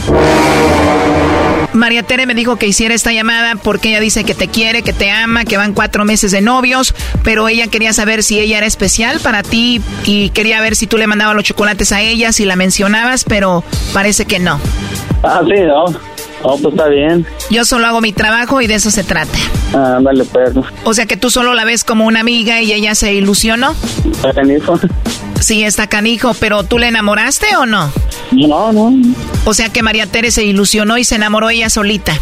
María 1.72 2.03
Tere 2.03 2.26
me 2.26 2.34
dijo 2.34 2.57
que 2.57 2.68
hiciera 2.68 2.93
esta 2.93 3.14
llamada 3.14 3.55
porque 3.55 3.89
ella 3.89 4.01
dice 4.01 4.26
que 4.26 4.34
te 4.34 4.49
quiere, 4.49 4.82
que 4.82 4.91
te 4.91 5.12
ama, 5.12 5.45
que 5.45 5.55
van 5.55 5.74
cuatro 5.74 6.03
meses 6.03 6.32
de 6.32 6.41
novios, 6.41 6.93
pero 7.24 7.47
ella 7.47 7.68
quería 7.68 7.93
saber 7.93 8.24
si 8.24 8.39
ella 8.39 8.57
era 8.57 8.68
especial 8.68 9.22
para 9.22 9.43
ti 9.43 9.82
y 10.03 10.32
quería 10.32 10.60
ver 10.60 10.76
si 10.76 10.88
tú 10.88 10.97
le 10.97 11.07
mandabas 11.07 11.36
los 11.36 11.45
chocolates 11.45 11.93
a 11.93 12.01
ella, 12.01 12.34
si 12.34 12.43
la 12.43 12.57
mencionabas, 12.57 13.24
pero 13.24 13.64
parece 13.93 14.26
que 14.26 14.39
no. 14.39 14.60
Ah, 15.24 15.41
sí, 15.45 15.62
no. 15.62 16.18
Oh, 16.42 16.58
pues 16.58 16.74
está 16.74 16.88
bien. 16.88 17.26
Yo 17.50 17.66
solo 17.66 17.88
hago 17.88 18.02
mi 18.02 18.14
trabajo 18.14 18.62
y 18.62 18.68
de 18.68 18.76
eso 18.76 18.92
se 18.92 19.04
trata. 19.04 19.38
Ah, 19.74 20.00
dale, 20.02 20.24
perro. 20.26 20.64
O 20.84 20.94
sea 20.94 21.06
que 21.06 21.18
tú 21.18 21.30
solo 21.30 21.54
la 21.54 21.66
ves 21.66 21.84
como 21.84 22.06
una 22.06 22.22
amiga 22.22 22.62
y 22.62 22.72
ella 22.72 22.96
se 22.96 23.14
ilusionó. 23.14 23.76
Está 24.12 24.34
canijo. 24.34 24.80
Sí, 25.42 25.64
está 25.64 25.88
canijo, 25.88 26.34
pero 26.40 26.64
¿tú 26.64 26.78
le 26.80 26.88
enamoraste 26.88 27.56
o 27.58 27.66
no? 27.66 27.90
No, 28.32 28.72
no. 28.72 28.94
O 29.46 29.54
sea 29.54 29.70
que 29.70 29.82
María 29.84 30.06
Tere 30.06 30.32
se 30.32 30.44
ilusionó 30.44 30.98
y 30.98 31.04
se 31.04 31.16
enamoró 31.16 31.50
ella 31.50 31.70
solita. 31.70 32.14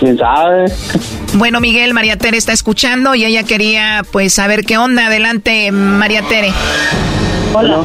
¿Quién 0.00 0.18
sabe? 0.18 0.66
Bueno, 1.34 1.60
Miguel, 1.60 1.94
María 1.94 2.16
Tere 2.16 2.36
está 2.36 2.52
escuchando 2.52 3.14
y 3.14 3.24
ella 3.24 3.44
quería 3.44 4.02
pues 4.10 4.34
saber 4.34 4.64
qué 4.64 4.76
onda. 4.76 5.06
Adelante, 5.06 5.70
María 5.72 6.22
Tere. 6.22 6.52
Hola. 7.54 7.78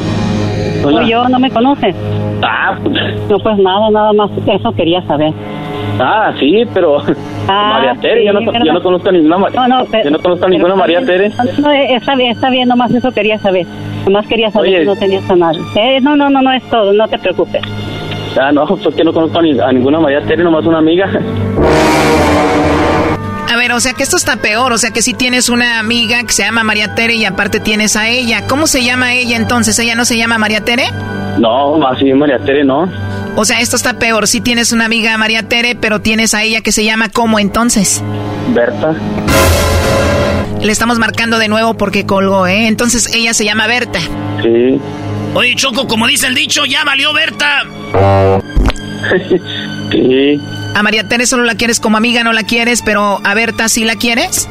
Hola. 0.84 1.06
yo, 1.06 1.28
¿no 1.28 1.38
me 1.38 1.50
conoces? 1.50 1.94
Ah, 2.42 2.76
pues. 2.82 2.94
No, 3.28 3.38
pues 3.38 3.58
nada, 3.58 3.90
nada 3.90 4.12
más. 4.12 4.30
Eso 4.46 4.72
quería 4.72 5.06
saber. 5.06 5.32
Ah, 6.02 6.32
sí, 6.40 6.62
pero 6.72 6.98
Ah, 7.48 7.74
María 7.74 7.94
Tere, 8.00 8.20
sí, 8.20 8.26
yo, 8.26 8.32
no, 8.32 8.50
pero- 8.52 8.64
yo 8.64 8.72
no 8.72 8.82
conozco 8.82 9.08
a 9.08 9.12
ninguna, 9.12 9.36
Ma- 9.38 9.50
No, 9.50 9.68
no, 9.68 9.84
pero- 9.86 10.04
yo 10.04 10.10
no 10.10 10.18
conozco 10.18 10.48
ninguna 10.48 10.74
María. 10.76 11.04
Tere. 11.04 11.30
No, 11.58 11.70
eh, 11.70 11.94
está 11.96 12.14
bien, 12.16 12.30
está 12.32 12.48
bien, 12.50 12.68
nomás 12.68 12.92
eso 12.94 13.10
quería 13.12 13.38
saber. 13.38 13.66
Nomás 14.06 14.26
quería 14.26 14.50
saber 14.50 14.68
Oye. 14.70 14.80
si 14.80 14.86
no 14.86 14.96
tenías 14.96 15.28
a 15.30 15.36
nadie. 15.36 15.60
Eh, 15.76 16.00
no, 16.00 16.16
no, 16.16 16.30
no, 16.30 16.40
no 16.42 16.52
es 16.52 16.62
todo, 16.70 16.92
no 16.92 17.06
te 17.08 17.18
preocupes. 17.18 17.62
Ah, 18.40 18.50
no, 18.52 18.64
pues 18.66 18.94
que 18.94 19.04
no 19.04 19.12
conozco 19.12 19.38
a, 19.38 19.42
ni- 19.42 19.58
a 19.58 19.72
ninguna 19.72 20.00
María 20.00 20.22
Tere, 20.22 20.42
nomás 20.42 20.64
una 20.64 20.78
amiga. 20.78 21.06
A 23.52 23.56
ver, 23.56 23.72
o 23.72 23.80
sea 23.80 23.92
que 23.94 24.04
esto 24.04 24.16
está 24.16 24.36
peor, 24.36 24.72
o 24.72 24.78
sea 24.78 24.90
que 24.92 25.02
si 25.02 25.12
tienes 25.12 25.48
una 25.48 25.80
amiga 25.80 26.22
que 26.22 26.32
se 26.32 26.44
llama 26.44 26.62
María 26.62 26.94
Tere 26.94 27.14
y 27.14 27.24
aparte 27.24 27.58
tienes 27.58 27.96
a 27.96 28.08
ella. 28.08 28.46
¿Cómo 28.48 28.66
se 28.68 28.84
llama 28.84 29.12
ella 29.14 29.36
entonces? 29.36 29.76
¿Ella 29.80 29.96
no 29.96 30.04
se 30.04 30.16
llama 30.16 30.38
María 30.38 30.60
Tere? 30.64 30.84
No, 31.38 31.84
así 31.88 32.12
María 32.14 32.38
Tere, 32.38 32.62
no. 32.64 32.88
O 33.36 33.44
sea, 33.44 33.60
esto 33.60 33.76
está 33.76 33.94
peor. 33.98 34.26
Si 34.26 34.40
tienes 34.40 34.72
una 34.72 34.84
amiga 34.84 35.16
María 35.16 35.42
Tere, 35.48 35.74
pero 35.74 36.00
tienes 36.00 36.34
a 36.34 36.42
ella 36.42 36.60
que 36.60 36.72
se 36.72 36.84
llama 36.84 37.08
¿cómo 37.08 37.38
entonces? 37.38 38.02
Berta. 38.54 38.94
Le 40.60 40.72
estamos 40.72 40.98
marcando 40.98 41.38
de 41.38 41.48
nuevo 41.48 41.74
porque 41.74 42.04
colgó, 42.04 42.46
¿eh? 42.46 42.66
Entonces 42.66 43.14
ella 43.14 43.32
se 43.32 43.44
llama 43.44 43.66
Berta. 43.66 44.00
Sí. 44.42 44.80
Oye, 45.34 45.54
Choco, 45.54 45.86
como 45.86 46.06
dice 46.06 46.26
el 46.26 46.34
dicho, 46.34 46.64
ya 46.66 46.84
valió 46.84 47.12
Berta. 47.12 47.64
Sí. 49.90 50.40
A 50.74 50.82
María 50.84 51.08
Tere 51.08 51.26
solo 51.26 51.42
la 51.42 51.56
quieres 51.56 51.80
como 51.80 51.96
amiga, 51.96 52.22
no 52.22 52.32
la 52.32 52.44
quieres, 52.44 52.82
pero 52.82 53.20
a 53.24 53.34
Berta 53.34 53.68
sí 53.68 53.84
la 53.84 53.96
quieres. 53.96 54.48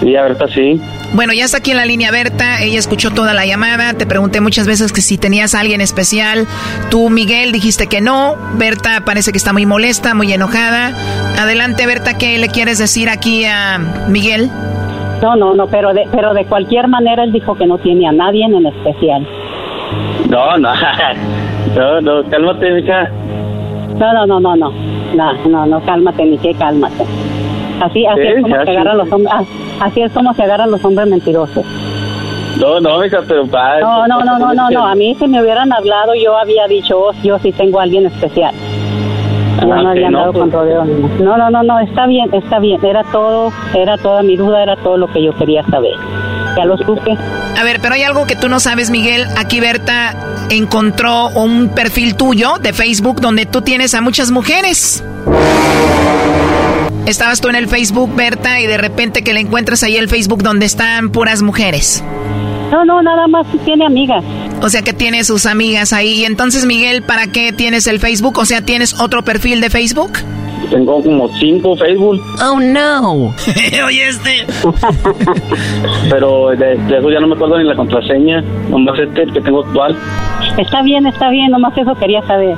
Sí, 0.00 0.16
a 0.16 0.22
Berta 0.22 0.46
sí. 0.48 0.80
Bueno, 1.12 1.32
ya 1.32 1.44
está 1.44 1.58
aquí 1.58 1.72
en 1.72 1.76
la 1.76 1.84
línea 1.84 2.10
Berta, 2.10 2.62
ella 2.62 2.78
escuchó 2.78 3.10
toda 3.10 3.34
la 3.34 3.44
llamada, 3.44 3.92
te 3.94 4.06
pregunté 4.06 4.40
muchas 4.40 4.66
veces 4.66 4.92
que 4.92 5.02
si 5.02 5.18
tenías 5.18 5.54
a 5.54 5.60
alguien 5.60 5.80
especial, 5.80 6.46
tú 6.90 7.10
Miguel 7.10 7.52
dijiste 7.52 7.86
que 7.86 8.00
no, 8.00 8.36
Berta 8.54 9.02
parece 9.04 9.32
que 9.32 9.38
está 9.38 9.52
muy 9.52 9.66
molesta, 9.66 10.14
muy 10.14 10.32
enojada. 10.32 10.92
Adelante 11.38 11.86
Berta, 11.86 12.16
¿qué 12.16 12.38
le 12.38 12.48
quieres 12.48 12.78
decir 12.78 13.08
aquí 13.10 13.44
a 13.44 13.78
Miguel? 14.08 14.50
No, 15.20 15.36
no, 15.36 15.54
no, 15.54 15.66
pero 15.66 15.92
de, 15.92 16.08
pero 16.10 16.32
de 16.32 16.46
cualquier 16.46 16.88
manera 16.88 17.22
él 17.24 17.32
dijo 17.32 17.54
que 17.54 17.66
no 17.66 17.76
tiene 17.78 18.08
a 18.08 18.12
nadie 18.12 18.44
en 18.44 18.66
especial. 18.66 19.26
No, 20.28 20.56
no. 20.58 20.72
No, 21.76 22.00
no, 22.00 22.28
cálmate, 22.28 22.68
mija. 22.72 23.08
No, 23.96 24.12
no, 24.12 24.26
no, 24.26 24.40
no, 24.40 24.56
no. 24.56 24.70
No, 25.14 25.32
no, 25.46 25.66
no, 25.66 25.80
cálmate, 25.84 26.24
ni 26.24 26.38
que 26.38 26.52
cálmate. 26.54 27.04
Así, 27.80 28.04
así 28.06 28.20
es 28.22 28.42
como 28.42 28.54
se 28.64 28.70
agarran 28.70 28.98
los 28.98 29.12
hombres, 29.12 29.34
así 29.80 30.02
es 30.02 30.12
como 30.12 30.34
se 30.34 30.42
agarran 30.42 30.70
los 30.70 30.84
hombres 30.84 31.08
mentirosos. 31.08 31.64
No, 32.60 32.78
no, 32.80 33.04
hija, 33.04 33.20
pero 33.26 33.44
No, 33.46 34.06
no, 34.06 34.20
no, 34.22 34.38
no, 34.38 34.54
no, 34.54 34.70
no. 34.70 34.86
A 34.86 34.94
mí 34.94 35.14
si 35.18 35.26
me 35.28 35.40
hubieran 35.42 35.72
hablado, 35.72 36.14
yo 36.14 36.36
había 36.36 36.66
dicho, 36.66 36.98
oh, 36.98 37.12
yo 37.22 37.38
sí 37.38 37.52
tengo 37.52 37.80
a 37.80 37.84
alguien 37.84 38.06
especial. 38.06 38.54
Yo 39.62 39.72
Ah, 39.72 39.82
no 39.82 39.94
no, 39.94 40.06
andado 40.06 40.32
pues. 40.32 40.40
con 40.42 40.52
rodeos. 40.52 40.86
No, 41.20 41.36
no, 41.38 41.50
no, 41.50 41.62
no, 41.62 41.78
está 41.80 42.06
bien, 42.06 42.28
está 42.34 42.58
bien. 42.58 42.84
Era 42.84 43.02
todo, 43.04 43.52
era 43.74 43.96
toda 43.98 44.22
mi 44.22 44.36
duda, 44.36 44.62
era 44.62 44.76
todo 44.76 44.96
lo 44.96 45.06
que 45.10 45.22
yo 45.22 45.34
quería 45.36 45.62
saber. 45.64 45.92
Ya 46.56 46.64
lo 46.64 46.76
supe. 46.78 47.16
A 47.58 47.62
ver, 47.62 47.78
pero 47.80 47.94
hay 47.94 48.02
algo 48.02 48.26
que 48.26 48.36
tú 48.36 48.48
no 48.48 48.58
sabes, 48.60 48.90
Miguel. 48.90 49.24
Aquí 49.38 49.60
Berta 49.60 50.14
encontró 50.50 51.28
un 51.30 51.68
perfil 51.74 52.16
tuyo 52.16 52.58
de 52.60 52.72
Facebook 52.72 53.20
donde 53.20 53.46
tú 53.46 53.62
tienes 53.62 53.94
a 53.94 54.00
muchas 54.00 54.30
mujeres. 54.30 55.04
Estabas 57.06 57.40
tú 57.40 57.48
en 57.48 57.56
el 57.56 57.66
Facebook, 57.68 58.14
Berta, 58.14 58.60
y 58.60 58.66
de 58.66 58.76
repente 58.76 59.22
que 59.22 59.32
le 59.32 59.40
encuentras 59.40 59.82
ahí 59.82 59.96
el 59.96 60.08
Facebook 60.08 60.42
donde 60.42 60.66
están 60.66 61.10
puras 61.10 61.42
mujeres. 61.42 62.04
No, 62.70 62.84
no, 62.84 63.02
nada 63.02 63.26
más 63.26 63.46
tiene 63.64 63.84
amigas. 63.84 64.22
O 64.62 64.68
sea 64.68 64.82
que 64.82 64.92
tiene 64.92 65.24
sus 65.24 65.46
amigas 65.46 65.92
ahí. 65.92 66.20
Y 66.20 66.24
entonces, 66.24 66.66
Miguel, 66.66 67.02
¿para 67.02 67.26
qué 67.26 67.52
tienes 67.52 67.86
el 67.86 67.98
Facebook? 67.98 68.38
O 68.38 68.44
sea, 68.44 68.62
¿tienes 68.62 69.00
otro 69.00 69.24
perfil 69.24 69.60
de 69.60 69.70
Facebook? 69.70 70.12
Tengo 70.70 71.02
como 71.02 71.28
cinco 71.40 71.76
Facebook, 71.76 72.20
Oh, 72.40 72.60
no. 72.60 73.34
Oye, 73.86 74.08
este. 74.08 74.46
pero 76.10 76.50
de, 76.50 76.76
de 76.76 76.98
eso 76.98 77.10
ya 77.10 77.18
no 77.18 77.26
me 77.26 77.34
acuerdo 77.34 77.58
ni 77.58 77.64
la 77.64 77.74
contraseña. 77.74 78.40
Nomás 78.68 78.98
este 79.00 79.22
el 79.22 79.32
que 79.32 79.40
tengo 79.40 79.64
actual. 79.64 79.96
Está 80.58 80.82
bien, 80.82 81.06
está 81.06 81.28
bien, 81.30 81.50
nomás 81.50 81.76
eso 81.76 81.94
quería 81.96 82.22
saber. 82.22 82.56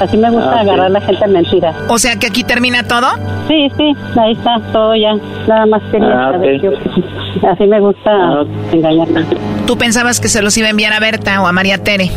Así 0.00 0.16
me 0.16 0.30
gusta 0.30 0.50
Ah, 0.50 0.54
sí. 0.62 0.68
agarrar 0.68 0.86
a 0.86 0.88
la 0.90 1.00
gente 1.00 1.24
en 1.24 1.32
mentiras. 1.32 1.74
O 1.88 1.98
sea 1.98 2.16
que 2.16 2.26
aquí 2.26 2.44
termina 2.44 2.82
todo. 2.82 3.06
Sí, 3.48 3.68
sí, 3.76 3.92
ahí 4.20 4.32
está, 4.32 4.60
todo 4.72 4.94
ya. 4.94 5.14
Nada 5.48 5.66
más 5.66 5.82
quería 5.90 6.28
Ah, 6.28 6.32
saber. 6.32 6.56
ok. 6.56 6.62
yo- 7.42 7.48
así 7.48 7.64
me 7.66 7.80
gusta 7.80 8.10
Ah. 8.10 8.44
engañar. 8.72 9.08
¿Tú 9.66 9.76
pensabas 9.78 10.20
que 10.20 10.28
se 10.28 10.42
los 10.42 10.56
iba 10.58 10.66
a 10.66 10.70
enviar 10.70 10.92
a 10.92 11.00
Berta 11.00 11.40
o 11.42 11.46
a 11.46 11.52
María 11.52 11.78
Tere? 11.82 12.10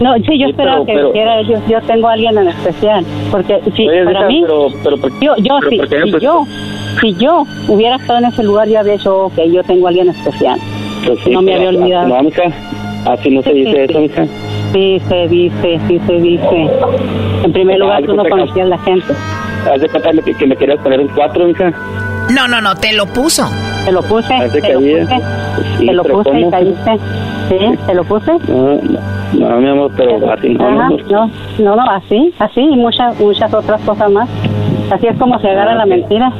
No, 0.00 0.14
sí, 0.16 0.38
yo 0.38 0.48
esperaba 0.48 0.82
pero- 0.84 0.86
que 0.86 0.92
pero- 0.94 1.12
dijera, 1.12 1.42
yo, 1.42 1.54
yo 1.68 1.80
tengo 1.82 2.08
a 2.08 2.12
alguien 2.14 2.36
en 2.38 2.48
especial. 2.48 3.04
Porque 3.30 3.60
sí, 3.76 3.86
Oye, 3.88 4.04
para 4.04 4.26
mí, 4.26 4.42
pero, 4.42 4.66
pero, 4.82 4.96
¿por- 4.96 5.20
yo, 5.20 5.36
yo, 5.36 5.58
pero 5.68 5.70
sí, 5.70 5.96
si 6.04 6.10
Pues- 6.10 6.22
yo, 6.22 6.44
si 7.00 7.14
yo 7.16 7.44
hubiera 7.68 7.96
estado 7.96 8.18
en 8.20 8.24
ese 8.26 8.42
lugar, 8.42 8.66
yo 8.68 8.80
había 8.80 8.94
dicho, 8.94 9.26
ok, 9.26 9.38
yo 9.52 9.62
tengo 9.62 9.86
a 9.86 9.90
alguien 9.90 10.08
especial. 10.08 10.58
pues 11.06 11.18
sí, 11.24 11.30
no 11.30 11.40
me 11.42 11.52
pero- 11.52 11.68
había 11.68 11.80
olvidado. 11.80 12.14
Así 13.06 13.30
no 13.30 13.42
se 13.42 13.54
dice 13.54 13.70
Sí, 13.72 13.78
eso, 13.78 13.92
sí. 13.94 13.98
mija. 14.00 14.26
Sí, 14.72 15.00
se 15.08 15.28
dice, 15.28 15.80
sí 15.88 16.00
se 16.06 16.12
dice. 16.14 16.70
En 17.44 17.52
primer 17.52 17.76
Ah, 17.76 17.78
lugar, 17.78 18.02
tú 18.04 18.14
no 18.14 18.24
conocías 18.24 18.66
a 18.66 18.70
la 18.70 18.78
gente. 18.78 19.12
Haz 19.72 19.80
de 19.80 19.88
cuenta 19.88 20.10
que, 20.24 20.34
que 20.34 20.46
me 20.46 20.56
querías 20.56 20.78
poner 20.80 21.00
un 21.00 21.08
cuatro, 21.08 21.44
mija. 21.46 21.72
No, 22.34 22.46
no, 22.48 22.60
no, 22.60 22.74
te 22.76 22.92
lo 22.94 23.06
puso. 23.06 23.48
Te 23.84 23.92
lo 23.92 24.02
puse, 24.02 24.28
te 24.28 24.72
lo 24.72 24.80
puse, 24.80 25.20
Sí, 25.78 25.86
te 25.86 25.92
lo 25.92 26.04
puse 26.04 26.40
y 26.40 26.50
caíste. 26.50 26.98
Sí, 27.48 27.56
te 27.86 27.94
lo 27.94 28.04
puse. 28.04 28.32
No, 28.48 28.74
no, 29.32 29.48
no, 29.50 29.56
mi 29.60 29.68
amor, 29.68 29.90
pero 29.96 30.30
así 30.32 30.50
no, 30.50 30.64
Ajá, 30.68 30.88
no, 31.10 31.30
no, 31.58 31.76
no, 31.76 31.90
así, 31.90 32.32
así 32.38 32.60
y 32.60 32.76
muchas, 32.76 33.18
muchas 33.18 33.52
otras 33.52 33.80
cosas 33.82 34.10
más. 34.10 34.28
Así 34.92 35.06
es 35.06 35.16
como 35.18 35.38
se 35.40 35.48
agarra 35.48 35.74
la 35.74 35.86
mentira. 35.86 36.32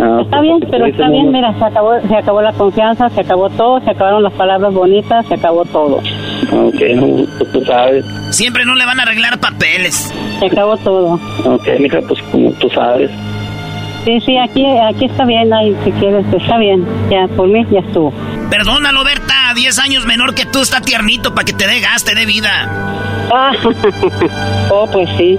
Ah, 0.00 0.20
Está 0.22 0.40
bien, 0.40 0.60
pero 0.70 0.86
está 0.86 1.08
bien, 1.08 1.32
mira, 1.32 1.52
se 1.58 1.64
acabó, 1.64 1.92
se 2.00 2.16
acabó 2.16 2.42
la 2.42 2.52
confianza, 2.52 3.08
se 3.10 3.20
acabó 3.22 3.48
todo, 3.50 3.80
se 3.80 3.90
acabaron 3.90 4.22
las 4.22 4.32
palabras 4.34 4.72
bonitas, 4.72 5.26
se 5.26 5.34
acabó 5.34 5.64
todo. 5.64 5.98
Ok, 6.52 6.80
no, 6.96 7.24
pues 7.38 7.52
tú 7.52 7.64
sabes. 7.64 8.04
Siempre 8.30 8.64
no 8.64 8.74
le 8.74 8.84
van 8.84 9.00
a 9.00 9.04
arreglar 9.04 9.40
papeles. 9.40 10.12
Se 10.38 10.46
acabó 10.46 10.76
todo. 10.76 11.18
Ok, 11.44 11.66
mija, 11.80 12.00
pues 12.06 12.20
como 12.30 12.52
tú 12.52 12.68
sabes. 12.70 13.10
Sí, 14.04 14.20
sí, 14.26 14.36
aquí, 14.36 14.66
aquí 14.66 15.04
está 15.04 15.24
bien, 15.24 15.52
ahí 15.52 15.76
si 15.84 15.92
quieres, 15.92 16.26
está 16.32 16.58
bien. 16.58 16.84
Ya, 17.10 17.28
por 17.28 17.48
mí 17.48 17.64
ya 17.70 17.80
estuvo. 17.80 18.12
Perdónalo, 18.50 19.04
Berta. 19.04 19.54
10 19.54 19.78
años 19.78 20.06
menor 20.06 20.34
que 20.34 20.44
tú 20.46 20.60
está 20.60 20.80
tiernito 20.80 21.34
para 21.34 21.44
que 21.44 21.52
te 21.52 21.66
dé 21.66 21.80
gas, 21.80 22.04
te 22.04 22.14
dé 22.14 22.26
vida. 22.26 22.68
Ah, 23.32 23.52
oh, 24.70 24.86
pues 24.90 25.08
sí. 25.16 25.38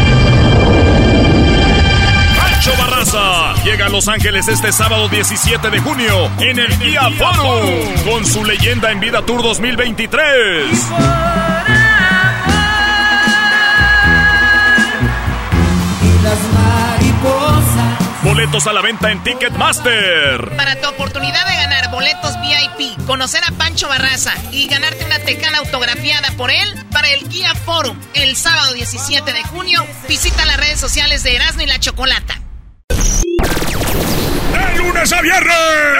Pancho 2.63 2.77
Barraza 2.77 3.55
llega 3.63 3.87
a 3.87 3.89
Los 3.89 4.07
Ángeles 4.07 4.47
este 4.47 4.71
sábado 4.71 5.09
17 5.09 5.71
de 5.71 5.79
junio 5.79 6.29
en 6.37 6.59
el 6.59 6.77
Día 6.77 7.09
Forum 7.17 8.05
con 8.07 8.23
su 8.23 8.45
leyenda 8.45 8.91
en 8.91 8.99
vida 8.99 9.25
Tour 9.25 9.41
2023. 9.41 10.69
Las 16.21 16.39
mariposas. 16.53 18.23
Boletos 18.23 18.67
a 18.67 18.73
la 18.73 18.81
venta 18.81 19.11
en 19.11 19.23
Ticketmaster. 19.23 20.55
Para 20.55 20.79
tu 20.79 20.87
oportunidad 20.87 21.47
de 21.47 21.55
ganar 21.55 21.89
boletos 21.89 22.35
VIP, 22.41 23.07
conocer 23.07 23.41
a 23.43 23.51
Pancho 23.53 23.87
Barraza 23.87 24.33
y 24.51 24.67
ganarte 24.67 25.03
una 25.03 25.17
tecana 25.17 25.57
autografiada 25.57 26.29
por 26.37 26.51
él 26.51 26.85
para 26.91 27.09
el 27.09 27.27
Guía 27.27 27.55
Forum 27.55 27.97
el 28.13 28.35
sábado 28.35 28.73
17 28.73 29.33
de 29.33 29.41
junio, 29.45 29.83
visita 30.07 30.45
las 30.45 30.57
redes 30.57 30.79
sociales 30.79 31.23
de 31.23 31.37
Erasmo 31.37 31.63
y 31.63 31.65
la 31.65 31.79
Chocolata. 31.79 32.39
¡De 34.91 34.97
lunes 34.97 35.13
a 35.13 35.21
viernes! 35.21 35.55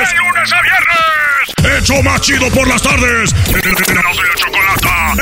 ¡De 0.10 0.18
lunes 0.18 0.52
a 0.52 0.62
viernes! 0.62 1.82
¡Hecho 1.82 2.04
más 2.04 2.20
chido 2.20 2.50
por 2.50 2.68
las 2.68 2.82
tardes! 2.82 3.34
¡Erasmo 3.48 4.12
y 4.22 4.28
la 4.28 4.36
Chocolata! 4.36 5.14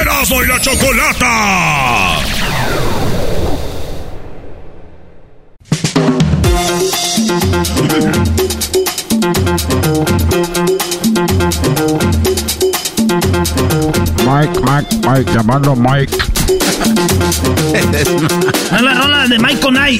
¡Erasmo 0.00 0.42
y 0.42 0.46
la 0.48 0.60
Chocolata! 0.60 2.18
Mike, 14.26 14.60
Mike, 14.62 14.88
Mike, 15.06 15.32
llamando 15.32 15.76
Mike. 15.76 16.12
Es 17.74 18.82
la 18.82 18.94
rola 18.94 19.26
de 19.28 19.38
Mike 19.38 19.60
Conay. 19.60 19.96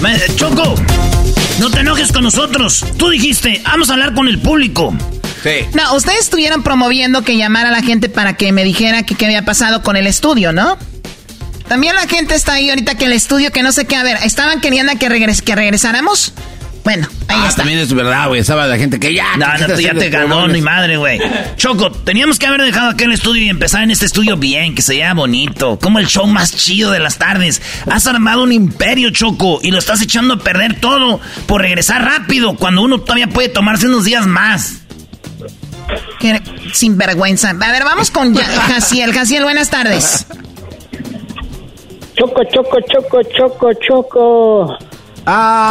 Me- 0.00 0.18
Choco, 0.36 0.74
no 1.58 1.70
te 1.70 1.80
enojes 1.80 2.12
con 2.12 2.24
nosotros. 2.24 2.84
Tú 2.96 3.10
dijiste, 3.10 3.60
vamos 3.64 3.90
a 3.90 3.94
hablar 3.94 4.14
con 4.14 4.28
el 4.28 4.38
público. 4.38 4.94
Sí. 5.42 5.66
No, 5.74 5.94
ustedes 5.94 6.20
estuvieron 6.20 6.62
promoviendo 6.62 7.22
que 7.22 7.36
llamara 7.36 7.68
a 7.68 7.72
la 7.72 7.82
gente 7.82 8.08
para 8.08 8.34
que 8.34 8.52
me 8.52 8.64
dijera 8.64 9.04
que 9.04 9.14
qué 9.14 9.26
había 9.26 9.44
pasado 9.44 9.82
con 9.82 9.96
el 9.96 10.06
estudio, 10.06 10.52
¿no? 10.52 10.78
También 11.68 11.94
la 11.94 12.06
gente 12.06 12.34
está 12.34 12.54
ahí 12.54 12.70
ahorita 12.70 12.94
que 12.94 13.04
el 13.04 13.12
estudio, 13.12 13.50
que 13.52 13.62
no 13.62 13.72
sé 13.72 13.86
qué. 13.86 13.96
A 13.96 14.02
ver, 14.02 14.18
¿estaban 14.24 14.60
queriendo 14.60 14.92
que, 14.98 15.08
regres 15.08 15.42
que 15.42 15.54
regresáramos? 15.54 16.32
Bueno, 16.84 17.06
ahí 17.28 17.36
Ah, 17.40 17.46
está. 17.48 17.56
también 17.62 17.78
es 17.80 17.92
verdad, 17.92 18.28
güey. 18.28 18.40
Estaba 18.40 18.66
la 18.66 18.78
gente 18.78 18.98
que 18.98 19.12
ya. 19.12 19.36
No, 19.36 19.46
no, 19.58 19.74
tú 19.74 19.80
ya 19.80 19.92
te 19.94 20.08
ganó, 20.08 20.48
ni 20.48 20.62
madre, 20.62 20.96
güey. 20.96 21.20
Choco, 21.56 21.90
teníamos 21.92 22.38
que 22.38 22.46
haber 22.46 22.62
dejado 22.62 22.88
aquel 22.90 23.12
estudio 23.12 23.42
y 23.42 23.48
empezar 23.50 23.82
en 23.82 23.90
este 23.90 24.06
estudio 24.06 24.36
bien, 24.38 24.74
que 24.74 24.80
se 24.80 24.94
vea 24.94 25.12
bonito, 25.12 25.78
como 25.78 25.98
el 25.98 26.06
show 26.06 26.26
más 26.26 26.54
chido 26.56 26.90
de 26.90 27.00
las 27.00 27.18
tardes. 27.18 27.60
Has 27.90 28.06
armado 28.06 28.42
un 28.42 28.52
imperio, 28.52 29.10
Choco, 29.10 29.58
y 29.62 29.70
lo 29.70 29.78
estás 29.78 30.00
echando 30.00 30.34
a 30.34 30.38
perder 30.38 30.80
todo 30.80 31.20
por 31.46 31.60
regresar 31.60 32.02
rápido, 32.04 32.56
cuando 32.56 32.80
uno 32.82 32.98
todavía 33.00 33.26
puede 33.28 33.50
tomarse 33.50 33.86
unos 33.86 34.04
días 34.04 34.26
más. 34.26 34.78
Qué 36.20 36.40
sinvergüenza. 36.72 37.50
A 37.50 37.72
ver, 37.72 37.84
vamos 37.84 38.10
con 38.10 38.34
Ya- 38.34 38.44
Jaciel. 38.44 39.12
Jaciel, 39.12 39.42
buenas 39.42 39.68
tardes. 39.68 40.26
Choco, 42.16 42.42
choco, 42.52 42.78
choco, 42.90 43.20
choco, 43.36 43.70
choco. 43.86 44.78
Ah. 45.30 45.70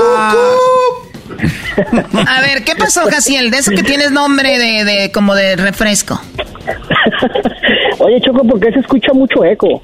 A 2.28 2.42
ver, 2.42 2.64
¿qué 2.64 2.76
pasó, 2.76 3.02
Jaciel? 3.10 3.50
De 3.50 3.58
eso 3.58 3.72
que 3.72 3.82
tienes 3.82 4.12
nombre 4.12 4.58
de, 4.58 4.84
de 4.84 5.12
como 5.12 5.34
de 5.34 5.56
refresco. 5.56 6.20
Oye, 7.98 8.22
Choco, 8.22 8.46
¿por 8.48 8.60
qué 8.60 8.72
se 8.72 8.80
escucha 8.80 9.14
mucho 9.14 9.44
eco? 9.44 9.82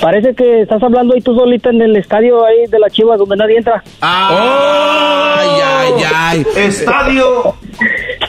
Parece 0.00 0.34
que 0.34 0.62
estás 0.62 0.82
hablando 0.82 1.14
ahí 1.14 1.20
tú 1.20 1.36
solita 1.36 1.70
en 1.70 1.80
el 1.80 1.96
estadio 1.96 2.44
ahí 2.44 2.66
de 2.68 2.78
la 2.80 2.90
Chivas 2.90 3.16
donde 3.18 3.36
nadie 3.36 3.58
entra. 3.58 3.82
Ay, 4.00 5.48
ay, 5.62 5.92
ay. 6.14 6.46
Estadio. 6.56 7.54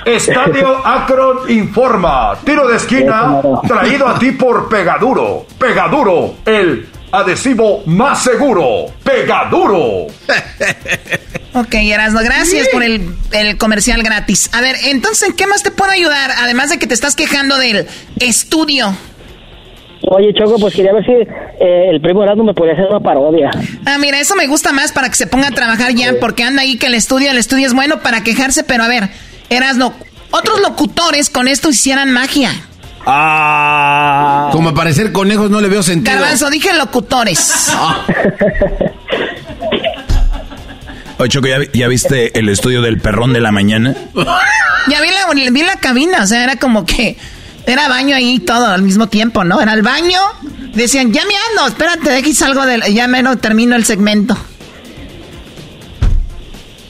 Estadio 0.06 0.86
Akron 0.86 1.50
informa. 1.50 2.34
Tiro 2.46 2.68
de 2.68 2.78
esquina 2.78 3.42
traído 3.68 4.08
a 4.08 4.20
ti 4.20 4.32
por 4.32 4.70
Pegaduro. 4.70 5.48
Pegaduro, 5.58 6.36
el 6.46 6.88
adhesivo 7.12 7.84
más 7.86 8.24
seguro. 8.24 8.86
Pegaduro. 9.04 10.08
Ok, 11.58 11.74
Erasno, 11.76 12.20
gracias 12.20 12.68
por 12.68 12.84
el, 12.84 13.16
el, 13.32 13.58
comercial 13.58 14.04
gratis. 14.04 14.50
A 14.54 14.60
ver, 14.60 14.76
entonces, 14.88 15.30
¿en 15.30 15.36
qué 15.38 15.48
más 15.48 15.64
te 15.64 15.72
puedo 15.72 15.90
ayudar? 15.90 16.32
Además 16.40 16.70
de 16.70 16.78
que 16.78 16.86
te 16.86 16.94
estás 16.94 17.16
quejando 17.16 17.58
del 17.58 17.88
estudio. 18.20 18.94
Oye, 20.02 20.34
Choco, 20.34 20.60
pues 20.60 20.76
quería 20.76 20.92
ver 20.92 21.06
si 21.06 21.14
eh, 21.14 21.90
el 21.92 22.02
primo 22.02 22.24
Erasmo 22.24 22.44
me 22.44 22.54
podía 22.54 22.74
hacer 22.74 22.86
una 22.86 23.00
parodia. 23.00 23.52
Ah, 23.86 23.98
mira, 23.98 24.20
eso 24.20 24.36
me 24.36 24.48
gusta 24.48 24.74
más 24.74 24.92
para 24.92 25.08
que 25.08 25.16
se 25.16 25.28
ponga 25.28 25.48
a 25.48 25.52
trabajar 25.52 25.94
ya, 25.94 26.14
porque 26.20 26.44
anda 26.44 26.62
ahí 26.62 26.78
que 26.78 26.88
el 26.88 26.94
estudio, 26.94 27.32
el 27.32 27.38
estudio 27.38 27.66
es 27.66 27.74
bueno 27.74 28.02
para 28.02 28.22
quejarse, 28.22 28.64
pero 28.64 28.84
a 28.84 28.90
ver, 28.90 29.10
Erasno, 29.50 29.94
otros 30.32 30.60
locutores 30.62 31.30
con 31.30 31.48
esto 31.48 31.70
hicieran 31.70 32.12
magia. 32.12 32.52
Ah. 33.06 34.50
Como 34.52 34.70
aparecer 34.70 35.12
conejos 35.12 35.50
no 35.52 35.62
le 35.62 35.70
veo 35.70 35.84
sentido. 35.84 36.16
Garbanzo, 36.16 36.50
dije 36.50 36.74
locutores. 36.74 37.70
Ah. 37.74 38.06
Oye, 41.18 41.30
Choco, 41.30 41.48
¿ya, 41.74 41.88
viste 41.88 42.38
el 42.38 42.50
estudio 42.50 42.82
del 42.82 43.00
perrón 43.00 43.32
de 43.32 43.40
la 43.40 43.52
mañana? 43.52 43.96
Ya 44.90 45.02
vi 45.02 45.10
la, 45.12 45.50
vi 45.52 45.64
la 45.64 45.78
cabina, 45.78 46.24
o 46.24 46.28
sea, 46.28 46.44
era 46.44 46.58
como 46.58 46.86
que 46.86 47.18
era 47.66 47.88
baño 47.88 48.16
ahí 48.16 48.40
todo 48.40 48.68
al 48.68 48.82
mismo 48.82 49.08
tiempo, 49.08 49.44
¿no? 49.44 49.62
Era 49.62 49.74
el 49.74 49.82
baño. 49.82 50.20
Decían, 50.74 51.14
ya 51.14 51.24
me 51.26 51.34
ando, 51.52 51.68
espérate, 51.68 52.10
de 52.10 52.18
aquí 52.18 52.34
salgo 52.34 52.66
del. 52.66 52.84
Ya 52.94 53.08
menos 53.08 53.40
termino 53.40 53.76
el 53.76 53.86
segmento. 53.86 54.38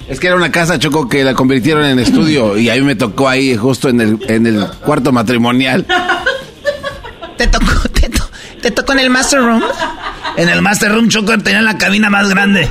Es 0.07 0.19
que 0.19 0.27
era 0.27 0.35
una 0.35 0.51
casa, 0.51 0.77
Choco, 0.77 1.09
que 1.09 1.23
la 1.23 1.33
convirtieron 1.33 1.83
en 1.85 1.97
estudio 1.97 2.57
y 2.57 2.69
a 2.69 2.75
mí 2.75 2.81
me 2.81 2.95
tocó 2.95 3.27
ahí, 3.27 3.55
justo 3.55 3.89
en 3.89 4.01
el, 4.01 4.19
en 4.27 4.45
el 4.45 4.67
cuarto 4.85 5.11
matrimonial. 5.11 5.85
¿Te 7.37 7.47
tocó, 7.47 7.65
te, 8.61 8.71
tocó 8.71 8.93
en 8.93 8.99
el 8.99 9.09
master 9.09 9.39
room? 9.39 9.63
En 10.37 10.49
el 10.49 10.61
master 10.61 10.91
room, 10.91 11.09
Choco, 11.09 11.37
tenía 11.39 11.61
la 11.61 11.77
cabina 11.77 12.09
más 12.09 12.29
grande. 12.29 12.69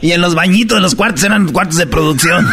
Y 0.00 0.12
en 0.12 0.20
los 0.20 0.34
bañitos, 0.34 0.80
los 0.80 0.94
cuartos 0.94 1.24
eran 1.24 1.52
cuartos 1.52 1.76
de 1.76 1.86
producción. 1.86 2.46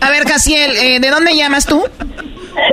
A 0.00 0.10
ver, 0.10 0.24
Casiel, 0.24 0.72
eh, 0.76 1.00
¿de 1.00 1.10
dónde 1.10 1.36
llamas 1.36 1.66
tú? 1.66 1.82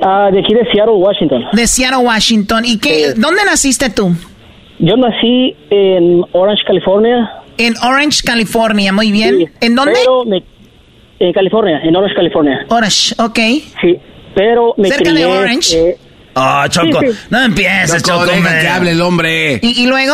Ah, 0.02 0.30
de 0.32 0.40
aquí 0.40 0.54
de 0.54 0.66
Seattle, 0.72 0.96
Washington. 0.96 1.46
De 1.54 1.68
Seattle, 1.68 1.98
Washington. 1.98 2.66
¿Y 2.66 2.78
qué, 2.78 3.14
dónde 3.16 3.44
naciste 3.46 3.90
tú? 3.90 4.16
Yo 4.80 4.98
nací 4.98 5.56
en 5.70 6.24
Orange, 6.34 6.64
California. 6.66 7.45
En 7.58 7.76
Orange, 7.78 8.22
California, 8.26 8.92
muy 8.92 9.12
bien. 9.12 9.52
¿En 9.62 9.76
dónde? 9.76 9.94
en 11.20 11.34
California, 11.34 11.80
en 11.84 11.96
Orange, 11.96 12.16
California. 12.16 12.66
Orange, 12.70 13.16
ok. 13.18 13.40
Sí, 13.82 14.00
pero 14.36 14.74
me 14.78 14.90
Cerca 14.90 15.14
de 15.14 15.26
Orange. 15.26 15.90
Eh, 15.90 15.98
oh, 16.36 16.64
Choco, 16.68 17.00
no 17.30 17.42
empieces, 17.42 18.04
Choco. 18.04 18.26
que 18.26 18.68
hable 18.68 18.92
el 18.92 19.02
hombre. 19.02 19.60
¿Y, 19.62 19.84
¿Y 19.84 19.88
luego? 19.88 20.14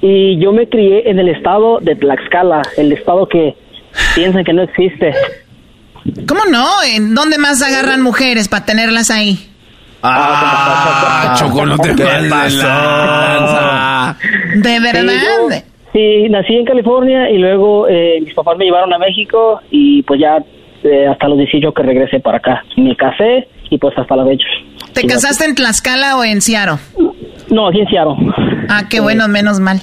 Y 0.00 0.38
yo 0.42 0.52
me 0.52 0.68
crié 0.68 1.10
en 1.10 1.18
el 1.18 1.28
estado 1.28 1.78
de 1.80 1.96
Tlaxcala, 1.96 2.62
el 2.76 2.92
estado 2.92 3.28
que 3.28 3.54
piensan 4.14 4.44
que 4.44 4.52
no 4.52 4.62
existe. 4.62 5.12
¿Cómo 6.26 6.44
no? 6.50 6.66
¿En 6.84 7.14
dónde 7.14 7.36
más 7.38 7.62
agarran 7.62 8.00
mujeres 8.00 8.48
para 8.48 8.64
tenerlas 8.64 9.10
ahí? 9.10 9.50
Ah, 10.02 11.34
Choco, 11.38 11.66
no 11.66 11.76
te 11.78 11.92
pasó. 12.30 12.66
¿De 14.54 14.80
verdad? 14.80 15.64
Sí, 15.92 16.28
nací 16.28 16.54
en 16.54 16.64
California 16.64 17.30
y 17.30 17.38
luego 17.38 17.88
eh, 17.88 18.18
mis 18.20 18.34
papás 18.34 18.58
me 18.58 18.66
llevaron 18.66 18.92
a 18.92 18.98
México 18.98 19.60
y 19.70 20.02
pues 20.02 20.20
ya 20.20 20.42
eh, 20.84 21.06
hasta 21.06 21.28
los 21.28 21.38
18 21.38 21.72
que 21.72 21.82
regresé 21.82 22.20
para 22.20 22.38
acá. 22.38 22.64
Me 22.76 22.94
casé 22.94 23.48
y 23.70 23.78
pues 23.78 23.96
hasta 23.96 24.16
la 24.16 24.26
fecha. 24.26 24.46
¿Te 24.98 25.06
casaste 25.06 25.44
en 25.44 25.54
Tlaxcala 25.54 26.16
o 26.16 26.24
en 26.24 26.42
Ciaro? 26.42 26.80
No, 27.50 27.68
aquí 27.68 27.78
en 27.78 27.86
Ciaro. 27.86 28.16
Ah, 28.68 28.88
qué 28.88 28.98
bueno, 28.98 29.28
menos 29.28 29.60
mal. 29.60 29.80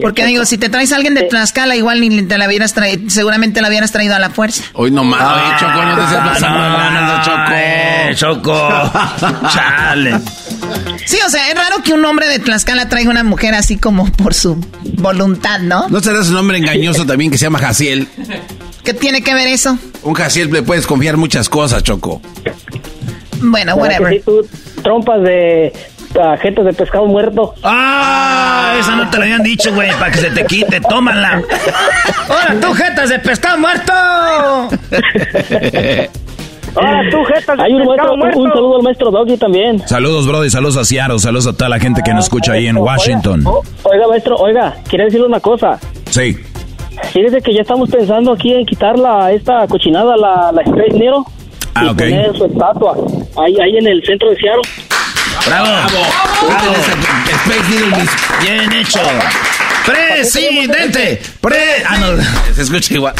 Porque 0.00 0.24
digo, 0.24 0.46
si 0.46 0.56
te 0.56 0.70
traes 0.70 0.90
a 0.92 0.96
alguien 0.96 1.12
de 1.12 1.24
Tlaxcala, 1.24 1.76
igual 1.76 2.00
ni 2.00 2.22
te 2.22 2.38
la 2.38 2.46
hubieras 2.46 2.72
traído, 2.72 3.10
seguramente 3.10 3.60
la 3.60 3.68
hubieras 3.68 3.92
traído 3.92 4.14
a 4.14 4.18
la 4.18 4.30
fuerza. 4.30 4.64
Hoy 4.72 4.90
no 4.90 5.04
más, 5.04 5.20
ah, 5.22 5.56
Choco, 5.60 5.82
no 5.82 5.96
te 8.08 8.14
Choco. 8.14 8.42
Choco. 8.42 9.48
Chale. 9.52 10.14
Sí, 11.04 11.18
o 11.26 11.28
sea, 11.28 11.50
es 11.50 11.54
raro 11.56 11.82
que 11.84 11.92
un 11.92 12.02
hombre 12.06 12.26
de 12.26 12.38
Tlaxcala 12.38 12.88
traiga 12.88 13.10
una 13.10 13.22
mujer 13.22 13.52
así 13.54 13.76
como 13.76 14.10
por 14.12 14.32
su 14.32 14.56
voluntad, 14.94 15.60
¿no? 15.60 15.88
¿No 15.90 16.00
será 16.00 16.20
un 16.20 16.36
hombre 16.36 16.56
engañoso 16.56 17.04
también 17.04 17.30
que 17.30 17.36
se 17.36 17.44
llama 17.44 17.58
Jaciel? 17.58 18.08
¿Qué 18.82 18.94
tiene 18.94 19.22
que 19.22 19.34
ver 19.34 19.48
eso? 19.48 19.78
Un 20.04 20.14
Jaciel 20.14 20.50
le 20.50 20.62
puedes 20.62 20.86
confiar 20.86 21.18
muchas 21.18 21.50
cosas, 21.50 21.82
Choco. 21.82 22.22
Bueno, 23.50 23.74
whatever. 23.76 24.22
trompas 24.82 25.22
de 25.22 25.72
tarjetas 26.14 26.64
de 26.64 26.72
pescado 26.72 27.06
muerto. 27.06 27.54
¡Ah! 27.62 28.76
Esa 28.78 28.96
no 28.96 29.10
te 29.10 29.18
lo 29.18 29.24
habían 29.24 29.42
dicho, 29.42 29.74
güey, 29.74 29.90
para 29.92 30.10
que 30.10 30.18
se 30.18 30.30
te 30.30 30.44
quite. 30.46 30.80
Tómala. 30.80 31.42
¡Ahora 32.28 32.60
tú, 32.60 32.72
jetas 32.72 33.10
de 33.10 33.18
pescado 33.18 33.58
muerto! 33.58 33.92
Ahora 36.76 37.02
tú, 37.10 37.22
jetas 37.24 37.56
de 37.56 37.72
un, 37.72 37.86
pescado 37.86 38.16
muerto. 38.16 38.38
un 38.38 38.48
saludo 38.48 38.76
al 38.76 38.82
maestro 38.82 39.10
Doggy 39.10 39.36
también. 39.36 39.86
Saludos, 39.86 40.26
Brody. 40.26 40.50
Saludos 40.50 40.76
a 40.76 40.84
Seattle. 40.84 41.18
Saludos 41.18 41.46
a 41.46 41.52
toda 41.52 41.68
la 41.68 41.78
gente 41.78 42.02
que 42.04 42.12
nos 42.14 42.24
escucha 42.24 42.52
ahí 42.52 42.66
en 42.66 42.76
Washington. 42.76 43.44
Oiga, 43.46 44.08
maestro, 44.08 44.36
oiga, 44.36 44.76
quería 44.88 45.06
decirle 45.06 45.26
una 45.26 45.40
cosa. 45.40 45.78
Sí. 46.10 46.36
Fíjese 47.12 47.40
que 47.42 47.52
ya 47.54 47.62
estamos 47.62 47.90
pensando 47.90 48.32
aquí 48.32 48.54
en 48.54 48.64
quitar 48.66 48.98
la, 48.98 49.32
esta 49.32 49.66
cochinada, 49.66 50.16
la, 50.16 50.52
la 50.52 50.62
Space 50.62 50.98
Nero. 50.98 51.24
Ah, 51.74 51.90
ok. 51.90 51.98
Poner 51.98 52.36
su 52.36 52.44
estatua 52.44 52.96
ahí, 53.44 53.56
ahí 53.60 53.76
en 53.78 53.86
el 53.86 54.02
centro 54.04 54.30
de 54.30 54.36
Seattle. 54.36 54.62
Bravo. 55.46 55.66
Bravo. 56.46 56.74
Bien 58.40 58.72
hecho. 58.72 59.00
Presidente. 59.84 61.20
Pre. 61.40 61.84
Ah, 61.86 61.98
no. 61.98 62.06
Se 62.54 62.62
escucha 62.62 62.94
igual. 62.94 63.14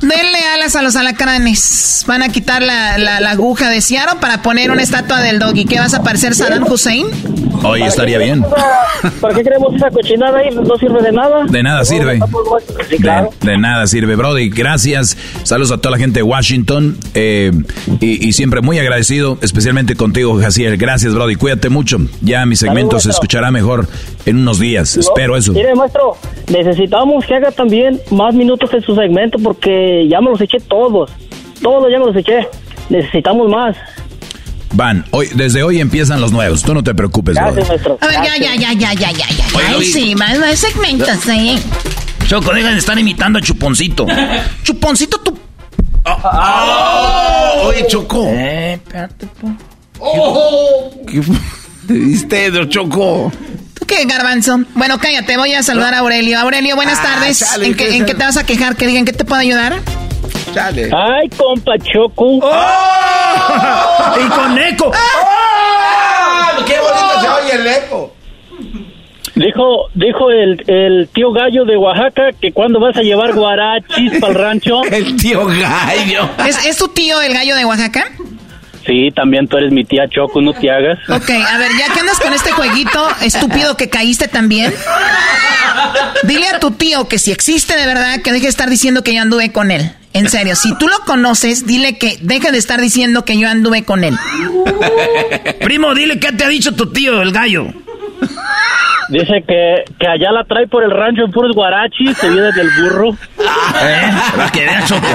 Denle 0.00 0.38
alas 0.54 0.76
a 0.76 0.82
los 0.82 0.96
alacranes. 0.96 2.04
Van 2.06 2.22
a 2.22 2.30
quitar 2.30 2.62
la, 2.62 2.96
la, 2.98 3.30
aguja 3.30 3.68
de 3.68 3.82
Ciaro 3.82 4.18
para 4.18 4.42
poner 4.42 4.70
una 4.70 4.82
estatua 4.82 5.20
del 5.20 5.38
doggy. 5.38 5.66
¿Qué 5.66 5.78
vas 5.78 5.94
a 5.94 6.02
parecer 6.02 6.34
Saddam 6.34 6.64
Hussein? 6.64 7.06
Hoy 7.62 7.82
estaría 7.82 8.18
bien. 8.18 8.42
¿Para 9.20 9.34
qué 9.34 9.42
queremos 9.42 9.74
esa 9.74 9.90
cochinada 9.90 10.38
ahí? 10.38 10.48
No 10.54 10.76
sirve 10.76 11.02
de 11.02 11.12
nada. 11.12 11.44
De 11.44 11.62
nada 11.62 11.84
sirve. 11.84 12.18
de, 13.40 13.58
nada 13.58 13.86
sirve, 13.86 14.16
Brody. 14.16 14.48
Gracias. 14.48 15.16
Saludos 15.42 15.72
a 15.72 15.78
toda 15.78 15.92
la 15.92 15.98
gente 15.98 16.20
de 16.20 16.22
Washington. 16.22 16.96
Eh, 17.14 17.52
y, 18.00 18.32
siempre 18.32 18.62
muy 18.62 18.78
agradecido, 18.78 19.36
especialmente 19.42 19.94
contigo, 19.96 20.40
Jaciel. 20.40 20.78
Gracias, 20.78 21.14
Brody. 21.14 21.36
Cuídate 21.36 21.68
mucho. 21.68 21.98
Ya 22.22 22.46
mi 22.46 22.56
segmento 22.56 22.98
se 22.98 23.10
escuchará 23.10 23.50
mejor 23.50 23.86
en 24.24 24.38
unos 24.38 24.58
días. 24.58 24.96
Espero 24.96 25.36
eso. 25.36 25.52
Mire, 25.52 25.74
maestro, 25.74 26.16
necesitamos 26.50 27.26
que 27.26 27.34
haga 27.34 27.50
también 27.50 28.00
más 28.10 28.34
minutos 28.34 28.72
en 28.72 28.80
su 28.82 28.94
segmento 28.94 29.38
porque 29.38 29.89
ya 30.08 30.20
me 30.20 30.30
los 30.30 30.40
eché 30.40 30.58
todos. 30.60 31.10
Todos 31.62 31.90
ya 31.90 31.98
me 31.98 32.06
los 32.06 32.16
eché. 32.16 32.48
Necesitamos 32.88 33.48
más. 33.50 33.76
Van, 34.72 35.04
hoy, 35.10 35.28
desde 35.34 35.62
hoy 35.62 35.80
empiezan 35.80 36.20
los 36.20 36.32
nuevos. 36.32 36.62
Tú 36.62 36.74
no 36.74 36.82
te 36.82 36.94
preocupes, 36.94 37.34
Gracias, 37.34 37.68
maestro. 37.68 37.98
A 38.00 38.06
ver, 38.06 38.16
ya, 38.16 38.36
ya, 38.36 38.54
ya, 38.56 38.72
ya, 38.72 38.92
ya, 38.92 39.10
ya, 39.10 39.28
ya. 39.28 39.44
Ay, 39.68 39.84
sí, 39.84 40.14
más, 40.14 40.38
más 40.38 40.58
segmentos, 40.58 41.28
¿eh? 41.28 41.58
Choco, 42.26 42.52
deja 42.54 42.70
de 42.70 42.78
estar 42.78 42.98
imitando 42.98 43.38
a 43.38 43.42
Chuponcito. 43.42 44.06
Chuponcito, 44.62 45.18
tú. 45.18 45.36
Oh, 46.04 47.62
oye, 47.66 47.86
Choco. 47.88 48.26
Eh, 48.28 48.74
espérate, 48.74 49.26
po. 49.26 49.48
Oh. 49.98 50.90
¿Qué 51.06 51.20
te 51.86 51.94
diste, 51.94 52.68
Choco? 52.68 53.32
¿Tú 53.90 53.96
qué, 53.96 54.04
Garbanzo? 54.04 54.60
Bueno, 54.74 54.98
cállate, 54.98 55.36
voy 55.36 55.52
a 55.52 55.64
saludar 55.64 55.94
a 55.94 55.98
Aurelio. 55.98 56.38
Aurelio, 56.38 56.76
buenas 56.76 57.00
ah, 57.00 57.02
tardes. 57.02 57.44
¿En, 57.60 57.74
qué, 57.74 57.96
¿En 57.96 58.06
qué 58.06 58.14
te 58.14 58.22
vas 58.22 58.36
a 58.36 58.46
quejar? 58.46 58.76
Que 58.76 58.86
digan, 58.86 59.04
¿qué 59.04 59.12
te 59.12 59.24
puedo 59.24 59.40
ayudar? 59.40 59.80
Ay, 60.54 61.28
compa 61.30 61.72
Choco. 61.78 62.38
¡Oh! 62.40 64.14
y 64.16 64.28
con 64.28 64.58
eco. 64.58 64.92
¡Oh! 64.94 66.64
¡Qué 66.64 66.76
bonito 66.78 67.20
se 67.20 67.28
oye 67.28 67.54
el 67.54 67.66
eco! 67.66 68.14
Dijo, 69.34 69.88
dijo 69.94 70.30
el, 70.30 70.62
el, 70.68 71.08
tío 71.08 71.32
Gallo 71.32 71.64
de 71.64 71.76
Oaxaca 71.76 72.30
que 72.40 72.52
cuando 72.52 72.78
vas 72.78 72.96
a 72.96 73.00
llevar 73.00 73.34
guarachis 73.34 74.20
para 74.20 74.32
el 74.32 74.38
rancho. 74.38 74.84
el 74.90 75.16
tío 75.16 75.46
Gallo. 75.46 76.30
¿Es, 76.46 76.64
¿Es 76.64 76.76
tu 76.76 76.86
tío 76.88 77.20
el 77.20 77.34
Gallo 77.34 77.56
de 77.56 77.64
Oaxaca? 77.64 78.04
Sí, 78.86 79.10
también 79.14 79.46
tú 79.46 79.56
eres 79.56 79.72
mi 79.72 79.84
tía 79.84 80.08
Choco, 80.08 80.40
no 80.40 80.52
te 80.52 80.70
hagas. 80.70 80.98
Ok, 81.08 81.30
a 81.30 81.58
ver, 81.58 81.70
ya 81.78 81.92
que 81.92 82.00
andas 82.00 82.18
con 82.18 82.32
este 82.32 82.50
jueguito 82.50 83.08
estúpido 83.22 83.76
que 83.76 83.88
caíste 83.88 84.26
también, 84.26 84.72
dile 86.24 86.48
a 86.48 86.60
tu 86.60 86.70
tío 86.72 87.06
que 87.06 87.18
si 87.18 87.30
existe 87.30 87.76
de 87.76 87.86
verdad, 87.86 88.20
que 88.22 88.32
deje 88.32 88.44
de 88.44 88.48
estar 88.50 88.70
diciendo 88.70 89.02
que 89.02 89.14
yo 89.14 89.22
anduve 89.22 89.52
con 89.52 89.70
él. 89.70 89.92
En 90.12 90.28
serio, 90.28 90.56
si 90.56 90.76
tú 90.76 90.88
lo 90.88 90.98
conoces, 91.00 91.66
dile 91.66 91.96
que 91.96 92.18
deje 92.20 92.50
de 92.50 92.58
estar 92.58 92.80
diciendo 92.80 93.24
que 93.24 93.38
yo 93.38 93.48
anduve 93.48 93.84
con 93.84 94.02
él. 94.02 94.18
Primo, 95.60 95.94
dile 95.94 96.18
qué 96.18 96.32
te 96.32 96.44
ha 96.44 96.48
dicho 96.48 96.74
tu 96.74 96.90
tío, 96.90 97.22
el 97.22 97.30
gallo. 97.32 97.72
Dice 99.10 99.44
que, 99.46 99.84
que 99.98 100.06
allá 100.06 100.32
la 100.32 100.44
trae 100.44 100.66
por 100.68 100.84
el 100.84 100.90
rancho 100.90 101.24
en 101.24 101.30
puros 101.30 101.54
guarachis, 101.54 102.16
se 102.16 102.30
viene 102.30 102.52
del 102.52 102.68
burro. 102.80 103.10
¿Eh? 103.10 104.10
Para 104.36 104.50
que 104.50 104.66
Choco. 104.86 105.06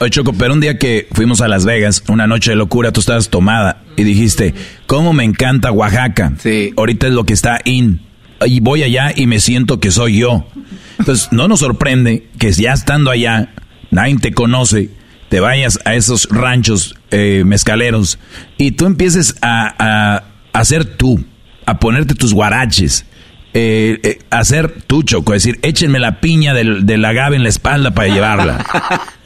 Oye, 0.00 0.10
Choco, 0.10 0.32
pero 0.38 0.52
un 0.52 0.60
día 0.60 0.78
que 0.78 1.08
fuimos 1.12 1.40
a 1.40 1.48
Las 1.48 1.64
Vegas, 1.64 2.04
una 2.08 2.26
noche 2.26 2.50
de 2.50 2.56
locura, 2.56 2.92
tú 2.92 3.00
estabas 3.00 3.30
tomada 3.30 3.78
y 3.96 4.04
dijiste, 4.04 4.54
¿cómo 4.86 5.12
me 5.12 5.24
encanta 5.24 5.72
Oaxaca? 5.72 6.32
Sí. 6.38 6.72
Ahorita 6.76 7.06
es 7.06 7.12
lo 7.14 7.24
que 7.24 7.32
está 7.32 7.60
in. 7.64 8.00
y 8.44 8.60
voy 8.60 8.82
allá 8.82 9.12
y 9.16 9.26
me 9.26 9.40
siento 9.40 9.80
que 9.80 9.90
soy 9.90 10.18
yo. 10.18 10.46
Entonces, 10.98 11.32
no 11.32 11.48
nos 11.48 11.60
sorprende 11.60 12.26
que 12.38 12.52
ya 12.52 12.72
estando 12.72 13.10
allá, 13.10 13.48
nadie 13.90 14.16
te 14.18 14.32
conoce, 14.32 14.90
te 15.28 15.40
vayas 15.40 15.78
a 15.84 15.94
esos 15.94 16.28
ranchos 16.30 16.94
eh, 17.10 17.42
mezcaleros 17.44 18.18
y 18.58 18.72
tú 18.72 18.86
empieces 18.86 19.36
a, 19.42 20.22
a, 20.52 20.64
ser 20.64 20.84
tú, 20.84 21.24
a 21.66 21.78
ponerte 21.78 22.14
tus 22.14 22.32
guaraches. 22.32 23.06
Eh, 23.58 24.00
eh, 24.02 24.18
hacer 24.30 24.82
tu 24.86 25.02
choco, 25.02 25.32
es 25.32 25.42
decir, 25.42 25.58
échenme 25.62 25.98
la 25.98 26.20
piña 26.20 26.52
del, 26.52 26.84
del 26.84 27.02
agave 27.04 27.36
en 27.36 27.42
la 27.42 27.48
espalda 27.48 27.92
para 27.92 28.08
llevarla. 28.08 28.64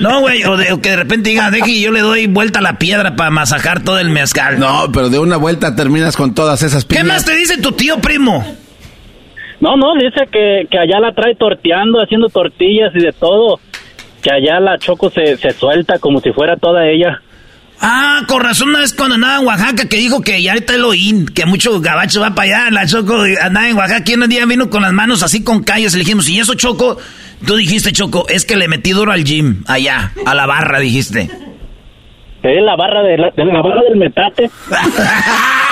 No, 0.00 0.20
güey, 0.20 0.42
o, 0.44 0.56
que 0.80 0.90
de 0.90 0.96
repente 0.96 1.30
diga, 1.30 1.50
deje 1.50 1.70
y 1.70 1.82
yo 1.82 1.92
le 1.92 2.00
doy 2.00 2.26
vuelta 2.26 2.58
a 2.58 2.62
la 2.62 2.78
piedra 2.78 3.16
para 3.16 3.30
masajar 3.30 3.82
todo 3.84 3.98
el 3.98 4.10
mezcal. 4.10 4.58
No, 4.58 4.90
pero 4.92 5.08
de 5.08 5.18
una 5.18 5.36
vuelta 5.36 5.76
terminas 5.76 6.16
con 6.16 6.34
todas 6.34 6.62
esas 6.62 6.84
piñas. 6.84 7.04
¿Qué 7.04 7.08
más 7.08 7.24
te 7.24 7.36
dice 7.36 7.60
tu 7.60 7.72
tío 7.72 7.98
primo? 8.00 8.44
No, 9.60 9.76
no, 9.76 9.94
dice 9.94 10.26
que, 10.30 10.66
que 10.70 10.78
allá 10.78 11.00
la 11.00 11.12
trae 11.12 11.34
torteando, 11.36 12.02
haciendo 12.02 12.28
tortillas 12.28 12.92
y 12.94 13.00
de 13.00 13.12
todo. 13.12 13.60
Que 14.22 14.30
allá 14.30 14.58
la 14.58 14.78
Choco 14.78 15.10
se, 15.10 15.36
se 15.36 15.50
suelta 15.52 15.98
como 15.98 16.20
si 16.20 16.32
fuera 16.32 16.56
toda 16.56 16.86
ella. 16.88 17.22
Ah, 17.86 18.22
con 18.26 18.42
razón 18.42 18.70
una 18.70 18.80
vez 18.80 18.94
cuando 18.94 19.16
andaba 19.16 19.40
en 19.40 19.46
Oaxaca 19.46 19.86
que 19.86 19.98
dijo 19.98 20.22
que 20.22 20.42
ya 20.42 20.52
ahorita 20.52 20.78
lo 20.78 20.94
in, 20.94 21.26
que 21.26 21.44
mucho 21.44 21.82
gabacho 21.82 22.18
va 22.18 22.34
para 22.34 22.64
allá, 22.64 22.70
la 22.70 22.86
Choco 22.86 23.14
andaba 23.42 23.68
en 23.68 23.76
Oaxaca 23.76 24.10
y 24.10 24.14
un 24.14 24.26
día 24.26 24.46
vino 24.46 24.70
con 24.70 24.80
las 24.80 24.92
manos 24.94 25.22
así 25.22 25.44
con 25.44 25.62
callos 25.62 25.92
y 25.92 25.98
le 25.98 26.04
dijimos, 26.04 26.26
¿y 26.30 26.38
eso 26.38 26.54
Choco? 26.54 26.96
Tú 27.46 27.56
dijiste, 27.56 27.92
Choco, 27.92 28.26
es 28.30 28.46
que 28.46 28.56
le 28.56 28.68
metí 28.68 28.92
duro 28.92 29.12
al 29.12 29.22
gym, 29.22 29.64
allá, 29.66 30.12
a 30.24 30.34
la 30.34 30.46
barra, 30.46 30.80
dijiste. 30.80 31.28
¿Eh? 32.42 32.60
La 32.62 32.74
barra 32.74 33.02
de 33.02 33.18
la, 33.18 33.30
de 33.30 33.44
la 33.44 33.60
barra 33.60 33.82
del 33.82 33.98
metate. 33.98 34.50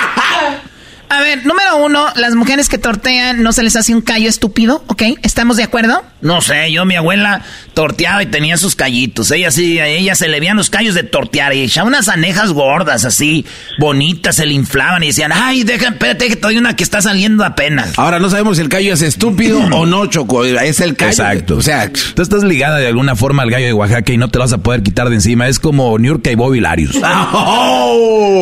A 1.13 1.21
ver, 1.21 1.45
número 1.45 1.77
uno, 1.77 2.07
las 2.15 2.33
mujeres 2.33 2.69
que 2.69 2.79
tortean 2.79 3.43
no 3.43 3.53
se 3.53 3.61
les 3.61 3.75
hace 3.75 3.93
un 3.93 4.01
callo 4.01 4.27
estúpido, 4.27 4.83
¿ok? 4.87 5.03
¿Estamos 5.21 5.57
de 5.57 5.63
acuerdo? 5.63 6.01
No 6.21 6.41
sé, 6.41 6.71
yo 6.71 6.85
mi 6.85 6.95
abuela 6.95 7.43
torteaba 7.75 8.23
y 8.23 8.25
tenía 8.25 8.57
sus 8.57 8.75
callitos. 8.75 9.29
Ella 9.29 9.51
sí, 9.51 9.77
a 9.77 9.85
ella 9.85 10.15
se 10.15 10.27
le 10.27 10.39
veían 10.39 10.57
los 10.57 10.71
callos 10.71 10.95
de 10.95 11.03
tortear 11.03 11.53
y 11.53 11.61
echaba 11.61 11.87
unas 11.87 12.07
anejas 12.07 12.51
gordas 12.51 13.05
así, 13.05 13.45
bonitas, 13.77 14.37
se 14.37 14.47
le 14.47 14.55
inflaban 14.55 15.03
y 15.03 15.07
decían, 15.07 15.31
ay, 15.31 15.63
deja, 15.63 15.89
espérate 15.89 16.29
que 16.29 16.35
todavía 16.35 16.61
una 16.61 16.75
que 16.75 16.83
está 16.83 16.99
saliendo 16.99 17.43
apenas. 17.43 17.99
Ahora 17.99 18.17
no 18.17 18.31
sabemos 18.31 18.57
si 18.57 18.63
el 18.63 18.69
callo 18.69 18.91
es 18.91 19.03
estúpido 19.03 19.59
o 19.59 19.85
no, 19.85 20.07
Choco, 20.07 20.43
es 20.43 20.79
el 20.79 20.95
callo. 20.95 21.11
Exacto. 21.11 21.57
O 21.57 21.61
sea, 21.61 21.91
tú 22.15 22.23
estás 22.23 22.43
ligada 22.43 22.77
de 22.77 22.87
alguna 22.87 23.15
forma 23.15 23.43
al 23.43 23.51
gallo 23.51 23.67
de 23.67 23.73
Oaxaca 23.73 24.11
y 24.11 24.17
no 24.17 24.29
te 24.29 24.39
lo 24.39 24.45
vas 24.45 24.53
a 24.53 24.57
poder 24.57 24.81
quitar 24.81 25.09
de 25.09 25.15
encima. 25.15 25.47
Es 25.47 25.59
como 25.59 25.95
Niurka 25.99 26.31
y 26.31 26.35
Bobby 26.35 26.59
Larius. 26.59 26.97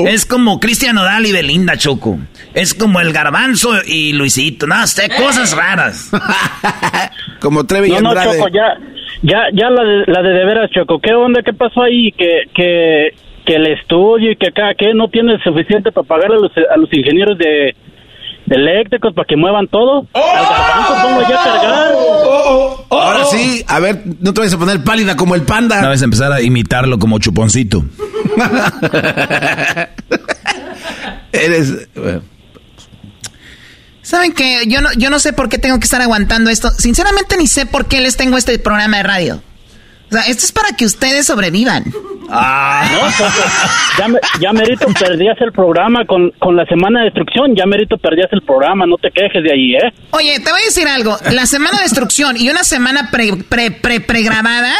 Es 0.07 0.25
como 0.25 0.59
Cristian 0.59 0.97
Odal 0.97 1.25
y 1.25 1.31
Belinda, 1.31 1.77
Choco. 1.77 2.19
Es 2.61 2.75
como 2.75 2.99
el 2.99 3.11
garbanzo 3.11 3.71
y 3.87 4.13
Luisito, 4.13 4.67
no 4.67 4.85
sé, 4.85 5.09
cosas 5.09 5.57
raras. 5.57 6.11
como 7.41 7.65
Trevi 7.65 7.87
y 7.87 7.93
no, 7.93 8.13
No, 8.13 8.15
Choco, 8.23 8.49
ya, 8.49 8.77
ya, 9.23 9.47
ya 9.51 9.71
la 9.71 9.83
de, 9.83 10.03
la 10.05 10.21
de, 10.21 10.29
de 10.29 10.45
veras, 10.45 10.69
Choco, 10.69 10.99
¿qué 10.99 11.11
onda? 11.11 11.41
¿Qué 11.43 11.53
pasó 11.53 11.81
ahí? 11.81 12.11
Que, 12.11 12.43
que, 12.53 13.15
que 13.47 13.55
el 13.55 13.65
estudio 13.65 14.33
y 14.33 14.35
que 14.35 14.49
acá, 14.49 14.75
que 14.77 14.93
no 14.93 15.07
tiene 15.07 15.39
suficiente 15.43 15.91
para 15.91 16.07
pagarle 16.07 16.35
a 16.35 16.39
los, 16.39 16.51
a 16.55 16.77
los 16.77 16.93
ingenieros 16.93 17.35
de, 17.39 17.75
eléctricos 18.47 19.11
para 19.15 19.25
que 19.25 19.35
muevan 19.35 19.67
todo. 19.67 20.05
¡Oh! 20.11 20.19
Al 20.19 20.45
garbanzo 20.45 20.93
pongo 21.01 21.21
ya 21.21 21.41
a 21.41 21.43
cargar. 21.43 21.93
¡Oh, 21.95 22.85
oh, 22.89 22.95
Ahora 22.95 23.25
sí, 23.25 23.65
a 23.67 23.79
ver, 23.79 24.03
no 24.19 24.35
te 24.35 24.41
vayas 24.41 24.53
a 24.53 24.59
poner 24.59 24.83
pálida 24.83 25.15
como 25.15 25.33
el 25.33 25.41
panda. 25.41 25.81
No 25.81 25.89
vas 25.89 26.03
a 26.03 26.05
empezar 26.05 26.31
a 26.31 26.43
imitarlo 26.43 26.99
como 26.99 27.17
chuponcito. 27.17 27.83
Eres... 31.31 31.87
¿Saben 34.11 34.33
qué? 34.33 34.67
Yo 34.67 34.81
no, 34.81 34.91
yo 34.97 35.09
no 35.09 35.19
sé 35.19 35.31
por 35.31 35.47
qué 35.47 35.57
tengo 35.57 35.79
que 35.79 35.85
estar 35.85 36.01
aguantando 36.01 36.49
esto. 36.49 36.69
Sinceramente 36.77 37.37
ni 37.37 37.47
sé 37.47 37.65
por 37.65 37.87
qué 37.87 38.01
les 38.01 38.17
tengo 38.17 38.35
este 38.35 38.59
programa 38.59 38.97
de 38.97 39.03
radio. 39.03 39.43
O 40.11 40.13
sea, 40.13 40.23
esto 40.23 40.43
es 40.43 40.51
para 40.51 40.75
que 40.75 40.83
ustedes 40.83 41.25
sobrevivan. 41.25 41.85
Ah, 42.29 42.83
no, 42.91 42.99
pues, 42.99 43.33
ya, 43.97 44.07
ya 44.41 44.53
merito 44.53 44.87
perdías 44.97 45.39
el 45.41 45.51
programa 45.51 46.05
con, 46.05 46.31
con 46.31 46.55
la 46.55 46.65
semana 46.65 46.99
de 46.99 47.05
destrucción, 47.05 47.55
ya 47.55 47.65
merito 47.65 47.97
perdías 47.97 48.27
el 48.31 48.41
programa, 48.41 48.85
no 48.85 48.97
te 48.97 49.09
quejes 49.11 49.43
de 49.43 49.51
ahí, 49.51 49.75
¿eh? 49.75 49.93
Oye, 50.11 50.39
te 50.39 50.51
voy 50.51 50.61
a 50.61 50.65
decir 50.65 50.87
algo, 50.87 51.17
la 51.31 51.45
semana 51.45 51.77
de 51.77 51.83
destrucción 51.83 52.35
y 52.37 52.49
una 52.49 52.63
semana 52.63 53.09
pre, 53.11 53.31
pre, 53.49 53.71
pre, 53.71 53.99
pregrabada, 53.99 54.73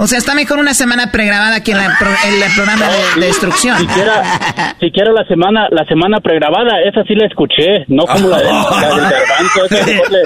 o 0.00 0.06
sea, 0.06 0.18
está 0.18 0.34
mejor 0.34 0.58
una 0.58 0.72
semana 0.72 1.12
pregrabada 1.12 1.62
que 1.62 1.74
la, 1.74 1.86
el, 1.86 2.54
programa 2.54 2.86
de, 3.16 3.26
destrucción. 3.26 3.78
Siquiera, 3.78 4.74
siquiera 4.80 5.12
la 5.12 5.24
semana, 5.26 5.68
la 5.70 5.84
semana 5.86 6.20
pregrabada, 6.20 6.80
esa 6.86 7.04
sí 7.04 7.14
la 7.14 7.26
escuché, 7.26 7.84
no 7.88 8.06
como 8.06 8.28
la, 8.28 8.38
de, 8.38 8.44
la 8.44 8.88
del 8.88 9.00
garbanzo, 9.00 9.64
esa 9.64 9.86
mejor 9.86 10.10
le, 10.10 10.22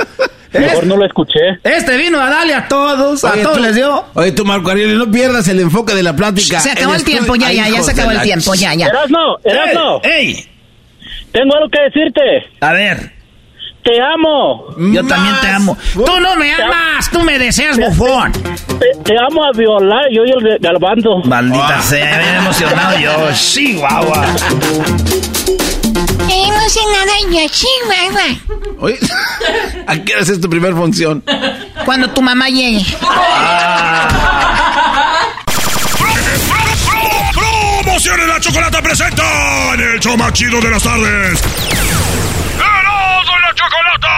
Mejor 0.53 0.87
no 0.87 0.97
lo 0.97 1.05
escuché. 1.05 1.41
Este 1.63 1.97
vino 1.97 2.21
a 2.21 2.31
darle 2.31 2.55
a 2.55 2.69
todos, 2.69 3.25
a 3.25 3.33
todos 3.43 3.61
les 3.61 3.75
dio. 3.75 4.05
Oye, 4.15 4.33
tú, 4.33 4.45
Marco 4.45 4.71
Ariel, 4.71 4.99
no 4.99 5.11
pierdas 5.11 5.47
el 5.49 5.61
enfoque 5.61 5.95
de 5.95 6.03
la 6.03 6.15
plática. 6.15 6.61
Se 6.61 6.71
acabó 6.71 6.95
el, 6.95 7.05
tiempo, 7.05 7.37
ya, 7.37 7.53
ya, 7.53 7.69
ya 7.69 7.83
se 7.83 7.93
acabó 7.93 8.11
el 8.11 8.23
tiempo, 8.23 8.55
ya, 8.55 8.75
ya. 8.75 8.87
Erasno, 8.87 9.39
Erasno. 9.45 10.01
¡Ey! 10.03 10.49
Tengo 11.33 11.55
algo 11.55 11.69
que 11.71 11.81
decirte. 11.83 12.21
A 12.61 12.73
ver. 12.73 13.19
Te 13.83 13.93
amo. 14.03 14.67
Yo 14.93 15.05
también 15.07 15.35
te 15.41 15.49
amo. 15.49 15.77
Tú 15.95 16.21
no 16.21 16.37
me 16.37 16.53
amas, 16.53 17.11
tú 17.11 17.23
me 17.23 17.39
deseas, 17.39 17.79
bufón. 17.79 18.33
Te, 18.33 19.15
amo 19.19 19.45
a 19.45 19.53
violar, 19.57 20.05
yo 20.13 20.25
y 20.25 20.31
el 20.31 20.59
galvando. 20.59 21.23
Maldita 21.25 21.81
sea, 21.81 22.19
bien 22.19 22.35
emocionado 22.35 22.99
yo. 22.99 23.35
Sí, 23.35 23.77
guagua. 23.77 24.27
Sí. 26.69 26.81
Oye, 28.79 28.99
¿a 29.87 29.97
qué 30.05 30.15
hora 30.15 30.23
es 30.23 30.41
tu 30.41 30.51
primera 30.51 30.77
función? 30.77 31.25
Cuando 31.85 32.11
tu 32.11 32.21
mamá 32.21 32.49
llegue. 32.49 32.85
Promociones 37.33 38.29
la 38.29 38.41
chocolata 38.41 38.83
presenta 38.83 39.75
en 39.75 39.81
el 39.81 40.01
show 40.01 40.17
más 40.17 40.33
chido 40.35 40.61
de 40.61 40.71
las 40.71 40.83
tardes. 40.83 41.41
¡Eros 41.41 43.27
de 43.27 43.39
la 43.41 43.55
chocolata! 43.55 44.15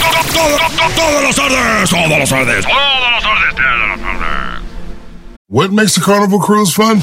Todo, 0.00 0.20
todo, 0.32 0.88
todas 0.96 1.22
las 1.22 1.36
tardes, 1.36 1.90
todas 1.90 2.18
las 2.18 2.28
tardes, 2.28 2.64
todas 2.64 3.12
las 3.12 3.22
tardes, 3.22 3.54
todas 3.54 3.88
las 3.88 4.00
tardes. 4.00 4.62
What 5.48 5.70
makes 5.70 5.98
a 5.98 6.00
carnival 6.00 6.40
cruise 6.40 6.72
fun? 6.72 7.02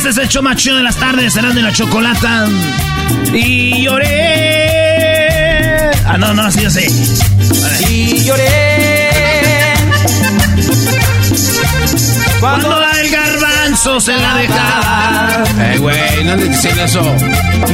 Este 0.00 0.08
es 0.08 0.16
el 0.16 0.28
show 0.28 0.42
más 0.42 0.56
chido 0.56 0.78
de 0.78 0.82
las 0.82 0.96
tardes, 0.96 1.34
serán 1.34 1.54
de 1.54 1.60
la 1.60 1.74
chocolata. 1.74 2.48
Y 3.34 3.82
lloré. 3.82 4.08
Ah, 6.06 6.16
no, 6.18 6.32
no, 6.32 6.44
así 6.44 6.62
yo 6.62 6.70
sé. 6.70 6.86
Y 7.86 8.24
lloré. 8.24 9.74
Cuando 12.40 12.80
la 12.80 12.94
del 12.94 13.10
garbanzo 13.10 14.00
se 14.00 14.16
la 14.16 14.36
dejaba. 14.36 15.44
Eh, 15.58 15.76
güey, 15.76 16.24
no 16.24 16.34
le 16.34 16.48
dicen 16.48 16.78
eso. 16.78 17.02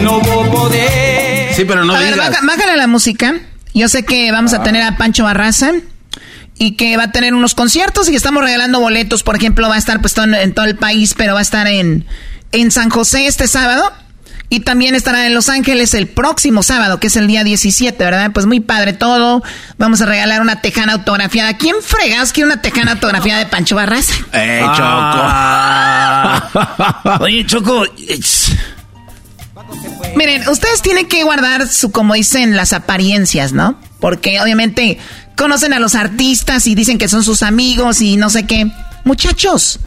No 0.02 0.18
voy 0.18 0.48
a 0.48 0.50
poder. 0.50 1.54
Sí, 1.54 1.64
pero 1.64 1.84
no 1.84 1.94
a 1.94 2.00
digas. 2.00 2.30
Ver, 2.30 2.38
bájale 2.42 2.76
la 2.76 2.88
música. 2.88 3.36
Yo 3.72 3.88
sé 3.88 4.04
que 4.04 4.32
vamos 4.32 4.52
a 4.52 4.64
tener 4.64 4.82
a 4.82 4.96
Pancho 4.96 5.22
Barraza 5.22 5.74
y 6.58 6.72
que 6.72 6.96
va 6.96 7.04
a 7.04 7.12
tener 7.12 7.34
unos 7.34 7.54
conciertos 7.54 8.08
y 8.08 8.16
estamos 8.16 8.42
regalando 8.42 8.80
boletos. 8.80 9.22
Por 9.22 9.36
ejemplo, 9.36 9.68
va 9.68 9.74
a 9.74 9.78
estar 9.78 10.00
pues 10.00 10.14
todo 10.14 10.24
en, 10.24 10.34
en 10.34 10.54
todo 10.54 10.66
el 10.66 10.76
país, 10.76 11.14
pero 11.16 11.34
va 11.34 11.40
a 11.40 11.42
estar 11.42 11.66
en, 11.66 12.06
en 12.52 12.70
San 12.70 12.90
José 12.90 13.26
este 13.26 13.46
sábado. 13.48 13.92
Y 14.48 14.60
también 14.60 14.94
estará 14.94 15.26
en 15.26 15.34
Los 15.34 15.48
Ángeles 15.48 15.92
el 15.94 16.06
próximo 16.06 16.62
sábado, 16.62 17.00
que 17.00 17.08
es 17.08 17.16
el 17.16 17.26
día 17.26 17.42
17, 17.42 18.02
¿verdad? 18.02 18.30
Pues 18.32 18.46
muy 18.46 18.60
padre 18.60 18.92
todo. 18.92 19.42
Vamos 19.76 20.00
a 20.02 20.06
regalar 20.06 20.40
una 20.40 20.60
tejana 20.60 20.92
autografiada. 20.92 21.56
¿Quién 21.56 21.74
fregas 21.82 22.32
quiere 22.32 22.52
una 22.52 22.62
tejana 22.62 22.92
autografiada 22.92 23.40
de 23.40 23.46
Pancho 23.46 23.74
Barraza? 23.74 24.14
¡Eh, 24.32 24.60
Choco! 24.62 24.84
Ah. 24.84 26.48
Oye, 27.22 27.44
Choco. 27.44 27.86
Miren, 30.14 30.48
ustedes 30.48 30.80
tienen 30.80 31.08
que 31.08 31.24
guardar 31.24 31.66
su, 31.66 31.90
como 31.90 32.14
dicen, 32.14 32.54
las 32.54 32.72
apariencias, 32.72 33.52
¿no? 33.52 33.80
Porque 33.98 34.40
obviamente 34.40 34.98
conocen 35.36 35.72
a 35.72 35.78
los 35.78 35.94
artistas 35.94 36.66
y 36.66 36.74
dicen 36.74 36.98
que 36.98 37.08
son 37.08 37.22
sus 37.22 37.42
amigos 37.42 38.00
y 38.00 38.16
no 38.16 38.30
sé 38.30 38.46
qué. 38.46 38.70
Muchachos, 39.04 39.78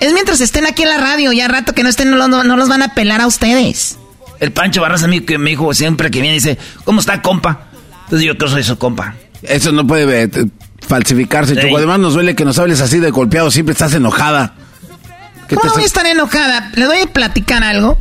es 0.00 0.12
mientras 0.12 0.40
estén 0.40 0.66
aquí 0.66 0.82
en 0.82 0.88
la 0.88 0.98
radio, 0.98 1.32
ya 1.32 1.48
rato 1.48 1.74
que 1.74 1.82
no 1.82 1.88
estén, 1.88 2.10
no, 2.10 2.28
no 2.28 2.56
los 2.56 2.68
van 2.68 2.82
a 2.82 2.94
pelar 2.94 3.20
a 3.20 3.26
ustedes. 3.26 3.98
El 4.40 4.52
Pancho 4.52 4.80
Barras 4.80 5.04
a 5.04 5.08
mí 5.08 5.20
que 5.20 5.38
me 5.38 5.50
dijo 5.50 5.72
siempre 5.74 6.10
que 6.10 6.20
viene 6.20 6.34
dice, 6.34 6.58
¿cómo 6.84 7.00
está, 7.00 7.22
compa? 7.22 7.68
Entonces 8.04 8.26
yo 8.26 8.36
que 8.36 8.48
soy 8.48 8.62
su 8.62 8.76
compa. 8.78 9.14
Eso 9.42 9.72
no 9.72 9.86
puede 9.86 10.22
eh, 10.24 10.30
falsificarse, 10.86 11.56
Choco. 11.56 11.76
Además 11.76 12.00
nos 12.00 12.14
duele 12.14 12.34
que 12.34 12.44
nos 12.44 12.58
hables 12.58 12.80
así 12.80 12.98
de 12.98 13.10
golpeado, 13.10 13.50
siempre 13.50 13.72
estás 13.72 13.94
enojada. 13.94 14.54
¿Cómo 15.48 15.72
voy 15.74 15.82
a 15.82 15.86
estar 15.86 16.06
enojada? 16.06 16.70
Le 16.74 16.86
doy 16.86 16.98
a 16.98 17.06
platicar 17.06 17.62
algo. 17.62 17.98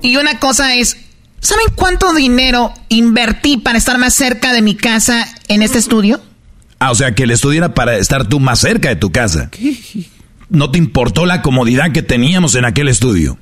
Y 0.00 0.16
una 0.16 0.38
cosa 0.38 0.74
es, 0.74 0.96
¿saben 1.40 1.66
cuánto 1.74 2.14
dinero 2.14 2.72
invertí 2.88 3.56
para 3.56 3.78
estar 3.78 3.98
más 3.98 4.14
cerca 4.14 4.52
de 4.52 4.62
mi 4.62 4.74
casa 4.74 5.26
en 5.48 5.62
este 5.62 5.78
estudio? 5.78 6.20
Ah, 6.78 6.90
o 6.90 6.94
sea, 6.94 7.14
que 7.14 7.24
el 7.24 7.30
estudio 7.30 7.58
era 7.58 7.74
para 7.74 7.96
estar 7.96 8.26
tú 8.28 8.38
más 8.40 8.60
cerca 8.60 8.88
de 8.88 8.96
tu 8.96 9.10
casa. 9.10 9.50
¿No 10.48 10.70
te 10.70 10.78
importó 10.78 11.26
la 11.26 11.42
comodidad 11.42 11.92
que 11.92 12.02
teníamos 12.02 12.54
en 12.54 12.64
aquel 12.64 12.88
estudio? 12.88 13.38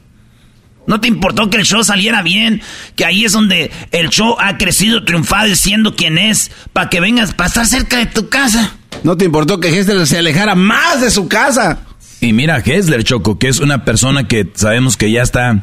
¿No 0.86 1.00
te 1.00 1.08
importó 1.08 1.50
que 1.50 1.56
el 1.58 1.64
show 1.64 1.82
saliera 1.82 2.22
bien? 2.22 2.62
Que 2.94 3.04
ahí 3.04 3.24
es 3.24 3.32
donde 3.32 3.70
el 3.90 4.08
show 4.08 4.36
ha 4.38 4.56
crecido, 4.56 5.04
triunfado 5.04 5.48
y 5.48 5.56
siendo 5.56 5.96
quien 5.96 6.16
es, 6.16 6.50
para 6.72 6.88
que 6.88 7.00
vengas, 7.00 7.34
para 7.34 7.48
estar 7.48 7.66
cerca 7.66 7.98
de 7.98 8.06
tu 8.06 8.28
casa. 8.28 8.76
¿No 9.02 9.16
te 9.16 9.24
importó 9.24 9.60
que 9.60 9.68
Hessler 9.68 10.06
se 10.06 10.18
alejara 10.18 10.54
más 10.54 11.00
de 11.00 11.10
su 11.10 11.28
casa? 11.28 11.80
Y 12.20 12.32
mira, 12.32 12.62
Hessler 12.64 13.04
Choco, 13.04 13.38
que 13.38 13.48
es 13.48 13.60
una 13.60 13.84
persona 13.84 14.26
que 14.26 14.50
sabemos 14.54 14.96
que 14.96 15.10
ya 15.10 15.22
está 15.22 15.62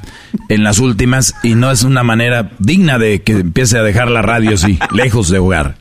en 0.50 0.64
las 0.64 0.80
últimas 0.80 1.36
y 1.44 1.56
no 1.56 1.72
es 1.72 1.84
una 1.84 2.04
manera 2.04 2.52
digna 2.60 3.00
de 3.00 3.24
que 3.24 3.34
empiece 3.34 3.78
a 3.78 3.84
dejar 3.84 4.10
la 4.10 4.22
radio 4.22 4.54
así, 4.54 4.80
lejos 4.92 5.30
de 5.30 5.40
hogar. 5.40 5.78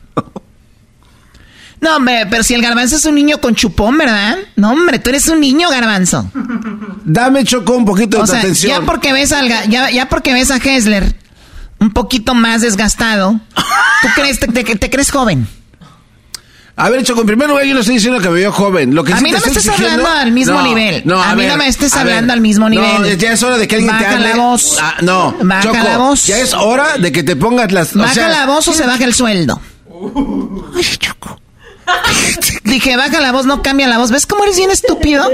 No, 1.79 1.97
hombre, 1.97 2.25
pero 2.29 2.43
si 2.43 2.53
el 2.53 2.61
garbanzo 2.61 2.95
es 2.95 3.05
un 3.05 3.15
niño 3.15 3.39
con 3.39 3.55
chupón, 3.55 3.97
¿verdad? 3.97 4.37
No, 4.55 4.71
hombre, 4.71 4.99
tú 4.99 5.09
eres 5.09 5.27
un 5.27 5.41
niño 5.41 5.69
garbanzo. 5.69 6.31
Dame, 7.03 7.43
Choco, 7.43 7.75
un 7.75 7.83
poquito 7.83 8.23
de 8.23 8.37
atención. 8.37 8.71
Ya 8.71 8.85
porque, 8.85 9.11
ves 9.11 9.33
al, 9.33 9.49
ya, 9.69 9.91
ya 9.91 10.07
porque 10.07 10.33
ves 10.33 10.49
a 10.49 10.57
Hessler 10.57 11.13
un 11.83 11.91
poquito 11.91 12.33
más 12.33 12.61
desgastado, 12.61 13.39
¿tú 13.53 14.07
crees, 14.15 14.39
te, 14.39 14.47
te, 14.47 14.89
crees 14.89 15.11
joven? 15.11 15.45
A 16.75 16.89
ver, 16.89 17.03
Choco, 17.03 17.21
en 17.21 17.27
primer 17.27 17.47
lugar 17.47 17.65
yo 17.65 17.73
no 17.75 17.81
estoy 17.81 17.95
diciendo 17.95 18.19
que 18.19 18.29
me 18.29 18.35
veo 18.35 18.51
joven. 18.51 18.95
Lo 18.95 19.03
que 19.03 19.13
a 19.13 19.21
mí 19.21 19.31
no 19.31 19.39
me 19.39 19.47
estés 19.47 19.69
hablando 19.69 20.07
al 20.07 20.31
mismo 20.31 20.61
nivel. 20.63 21.03
No, 21.05 21.21
a, 21.21 21.35
mí 21.35 21.45
no 21.45 21.55
me 21.55 21.67
estés 21.67 21.95
hablando 21.95 22.33
al 22.33 22.41
mismo 22.41 22.67
nivel. 22.67 23.01
No, 23.01 23.07
ya 23.07 23.33
es 23.33 23.43
hora 23.43 23.57
de 23.57 23.67
que 23.67 23.75
alguien 23.75 23.93
baja 23.93 24.09
te 24.09 24.15
hable. 24.15 24.29
la 24.29 24.35
voz. 24.37 24.77
Ah, 24.81 24.95
no, 25.01 25.35
baja 25.41 25.61
Choco, 25.61 25.77
la 25.77 25.97
voz. 25.97 26.25
ya 26.25 26.39
es 26.39 26.53
hora 26.53 26.97
de 26.97 27.11
que 27.11 27.21
te 27.21 27.35
pongas 27.35 27.71
las... 27.71 27.93
Baja 27.93 28.27
la 28.27 28.47
voz 28.47 28.67
o 28.67 28.73
se 28.73 28.87
baja 28.87 29.03
el 29.03 29.13
sueldo. 29.13 29.61
Ay, 30.75 30.83
Choco. 30.97 31.39
Dije, 32.63 32.95
baja 32.97 33.19
la 33.19 33.31
voz, 33.31 33.45
no 33.45 33.61
cambia 33.61 33.87
la 33.87 33.97
voz. 33.97 34.11
¿Ves 34.11 34.25
cómo 34.25 34.43
eres 34.43 34.57
bien 34.57 34.71
estúpido? 34.71 35.29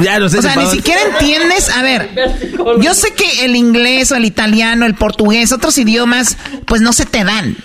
Ya 0.00 0.18
lo 0.18 0.28
sé. 0.28 0.38
O 0.38 0.42
sea, 0.42 0.56
ni 0.56 0.66
siquiera 0.66 1.00
entiendes. 1.02 1.70
A 1.70 1.82
ver, 1.82 2.10
yo 2.80 2.94
sé 2.94 3.14
que 3.14 3.44
el 3.44 3.56
inglés 3.56 4.12
o 4.12 4.16
el 4.16 4.24
italiano, 4.24 4.84
el 4.84 4.94
portugués, 4.94 5.52
otros 5.52 5.78
idiomas, 5.78 6.36
pues 6.66 6.82
no 6.82 6.92
se 6.92 7.06
te 7.06 7.24
dan. 7.24 7.56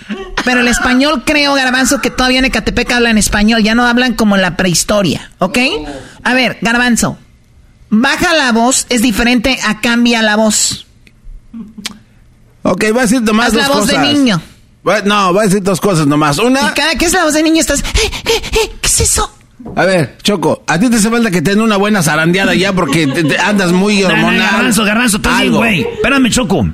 Pero 0.44 0.60
el 0.60 0.68
español, 0.68 1.22
creo, 1.24 1.54
Garbanzo, 1.54 2.00
que 2.00 2.10
todavía 2.10 2.38
en 2.38 2.46
Ecatepec 2.46 2.90
hablan 2.92 3.18
español. 3.18 3.62
Ya 3.62 3.74
no 3.74 3.86
hablan 3.86 4.14
como 4.14 4.36
en 4.36 4.42
la 4.42 4.56
prehistoria, 4.56 5.30
¿ok? 5.38 5.58
A 6.22 6.34
ver, 6.34 6.58
Garbanzo, 6.62 7.18
baja 7.90 8.34
la 8.34 8.52
voz 8.52 8.86
es 8.88 9.02
diferente 9.02 9.58
a 9.64 9.80
cambia 9.80 10.22
la 10.22 10.36
voz. 10.36 10.86
Ok, 12.62 12.84
va 12.96 13.00
a 13.00 13.02
decir 13.02 13.20
más 13.32 13.48
Haz 13.48 13.54
la 13.54 13.68
voz 13.68 13.86
de 13.86 13.98
niño. 13.98 14.40
No, 14.84 15.32
voy 15.32 15.42
a 15.42 15.46
decir 15.46 15.62
dos 15.62 15.80
cosas 15.80 16.06
nomás. 16.06 16.38
Una. 16.38 16.60
Y 16.60 16.74
cada 16.74 16.94
que 16.96 17.06
es 17.06 17.12
la 17.12 17.24
voz 17.24 17.34
de 17.34 17.42
niño 17.42 17.60
estás. 17.60 17.80
Eh, 17.80 17.84
eh, 18.04 18.42
eh, 18.52 18.72
¿Qué 18.80 18.86
es 18.86 19.00
eso? 19.00 19.30
A 19.76 19.84
ver, 19.84 20.18
Choco, 20.22 20.62
a 20.66 20.78
ti 20.78 20.90
te 20.90 20.96
hace 20.96 21.08
falta 21.08 21.30
que 21.30 21.40
tenga 21.40 21.62
una 21.62 21.76
buena 21.76 22.02
zarandeada 22.02 22.54
ya 22.54 22.72
porque 22.72 23.06
te, 23.06 23.38
andas 23.38 23.72
muy 23.72 24.02
hormonal. 24.02 24.36
No, 24.36 24.44
garbanzo, 24.44 24.84
garbanzo, 24.84 25.20
tú 25.20 25.30
sí, 25.38 25.48
güey. 25.48 25.80
Espérame, 25.80 26.30
Choco. 26.30 26.68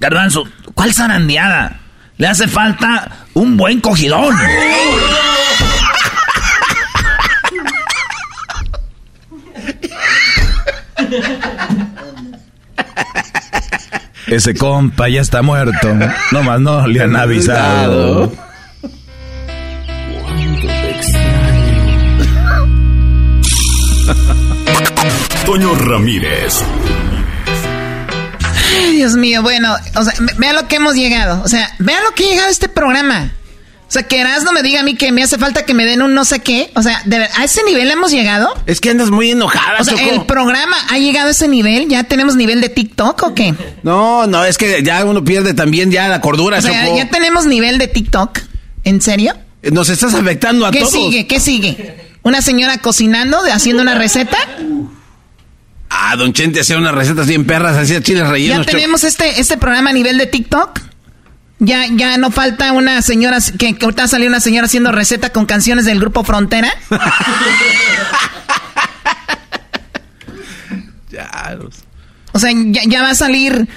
Garbanzo, 0.00 0.44
¿cuál 0.74 0.92
zarandeada? 0.92 1.80
Le 2.18 2.26
hace 2.26 2.48
falta 2.48 3.26
un 3.34 3.56
buen 3.56 3.80
cogidón. 3.80 4.34
Ese 14.26 14.54
compa 14.54 15.08
ya 15.08 15.20
está 15.20 15.42
muerto. 15.42 15.94
Nomás 16.32 16.60
no 16.60 16.86
le 16.86 17.02
han 17.02 17.14
avisado. 17.16 18.32
Toño 25.44 25.74
Ramírez. 25.76 26.60
Ay, 28.78 28.96
Dios 28.96 29.14
mío, 29.14 29.42
bueno, 29.42 29.74
o 29.94 30.02
sea, 30.02 30.12
vean 30.38 30.56
lo 30.56 30.66
que 30.66 30.76
hemos 30.76 30.94
llegado. 30.94 31.40
O 31.44 31.48
sea, 31.48 31.72
vean 31.78 32.02
lo 32.02 32.10
que 32.10 32.24
ha 32.24 32.28
llegado 32.30 32.50
este 32.50 32.68
programa. 32.68 33.30
O 33.88 33.92
sea, 33.92 34.02
que 34.02 34.22
no 34.44 34.52
me 34.52 34.62
diga 34.64 34.80
a 34.80 34.82
mí 34.82 34.96
que 34.96 35.12
me 35.12 35.22
hace 35.22 35.38
falta 35.38 35.64
que 35.64 35.72
me 35.72 35.84
den 35.84 36.02
un 36.02 36.12
no 36.12 36.24
sé 36.24 36.40
qué. 36.40 36.70
O 36.74 36.82
sea, 36.82 37.02
¿a 37.36 37.44
ese 37.44 37.62
nivel 37.64 37.88
hemos 37.88 38.10
llegado? 38.10 38.52
Es 38.66 38.80
que 38.80 38.90
andas 38.90 39.10
muy 39.10 39.30
enojada, 39.30 39.80
O 39.80 39.84
sea, 39.84 39.94
¿el 40.08 40.26
programa 40.26 40.76
ha 40.90 40.98
llegado 40.98 41.28
a 41.28 41.30
ese 41.30 41.46
nivel? 41.46 41.88
¿Ya 41.88 42.02
tenemos 42.04 42.34
nivel 42.34 42.60
de 42.60 42.68
TikTok 42.68 43.22
o 43.22 43.34
qué? 43.34 43.54
No, 43.84 44.26
no, 44.26 44.44
es 44.44 44.58
que 44.58 44.82
ya 44.82 45.04
uno 45.04 45.22
pierde 45.22 45.54
también 45.54 45.92
ya 45.92 46.08
la 46.08 46.20
cordura, 46.20 46.58
o 46.58 46.62
sea, 46.62 46.96
¿ya 46.96 47.08
tenemos 47.10 47.46
nivel 47.46 47.78
de 47.78 47.86
TikTok? 47.86 48.40
¿En 48.82 49.00
serio? 49.00 49.34
Nos 49.62 49.88
estás 49.88 50.14
afectando 50.14 50.66
a 50.66 50.70
¿Qué 50.70 50.80
todos. 50.80 50.92
¿Qué 50.92 50.98
sigue? 50.98 51.26
¿Qué 51.26 51.40
sigue? 51.40 51.96
¿Una 52.22 52.42
señora 52.42 52.78
cocinando, 52.78 53.38
haciendo 53.52 53.82
una 53.82 53.94
receta? 53.94 54.36
Ah, 55.88 56.16
Don 56.16 56.32
Chente 56.32 56.60
hacía 56.60 56.76
unas 56.76 56.94
recetas 56.94 57.26
bien 57.28 57.46
perras, 57.46 57.76
hacía 57.76 58.02
chiles 58.02 58.26
rellenos. 58.28 58.66
¿Ya 58.66 58.72
tenemos 58.72 59.04
este, 59.04 59.40
este 59.40 59.56
programa 59.56 59.90
a 59.90 59.92
nivel 59.92 60.18
de 60.18 60.26
TikTok? 60.26 60.80
Ya, 61.58 61.86
ya 61.90 62.18
no 62.18 62.30
falta 62.30 62.72
una 62.72 63.00
señora 63.00 63.38
que, 63.58 63.74
que 63.76 63.84
ahorita 63.84 64.06
salió 64.08 64.28
una 64.28 64.40
señora 64.40 64.66
haciendo 64.66 64.92
receta 64.92 65.30
con 65.30 65.46
canciones 65.46 65.86
del 65.86 65.98
grupo 65.98 66.22
Frontera. 66.22 66.70
ya. 71.10 71.56
O 72.32 72.38
sea, 72.38 72.50
ya, 72.52 72.82
ya, 72.86 73.02
va 73.02 73.10
a 73.10 73.14
salir. 73.14 73.68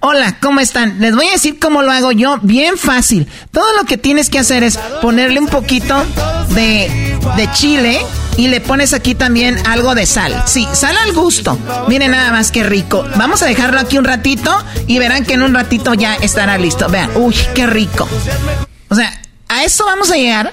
Hola, 0.00 0.38
¿cómo 0.40 0.60
están? 0.60 1.00
Les 1.00 1.14
voy 1.14 1.28
a 1.28 1.32
decir 1.32 1.60
cómo 1.60 1.82
lo 1.82 1.92
hago 1.92 2.10
yo. 2.10 2.38
Bien 2.42 2.76
fácil. 2.76 3.28
Todo 3.52 3.72
lo 3.76 3.84
que 3.84 3.98
tienes 3.98 4.30
que 4.30 4.40
hacer 4.40 4.64
es 4.64 4.76
ponerle 5.00 5.38
un 5.38 5.48
poquito 5.48 6.04
de, 6.50 7.16
de 7.36 7.52
chile 7.52 8.00
y 8.38 8.46
le 8.46 8.60
pones 8.60 8.94
aquí 8.94 9.16
también 9.16 9.56
algo 9.66 9.96
de 9.96 10.06
sal. 10.06 10.44
Sí, 10.46 10.66
sal 10.72 10.96
al 10.96 11.12
gusto. 11.12 11.58
Miren 11.88 12.12
nada 12.12 12.30
más 12.30 12.52
que 12.52 12.62
rico. 12.62 13.04
Vamos 13.16 13.42
a 13.42 13.46
dejarlo 13.46 13.80
aquí 13.80 13.98
un 13.98 14.04
ratito 14.04 14.56
y 14.86 15.00
verán 15.00 15.24
que 15.24 15.34
en 15.34 15.42
un 15.42 15.52
ratito 15.52 15.92
ya 15.92 16.14
estará 16.14 16.56
listo. 16.56 16.88
Vean, 16.88 17.10
uy, 17.16 17.34
qué 17.56 17.66
rico. 17.66 18.08
O 18.88 18.94
sea, 18.94 19.20
a 19.48 19.64
eso 19.64 19.84
vamos 19.84 20.12
a 20.12 20.16
llegar. 20.16 20.52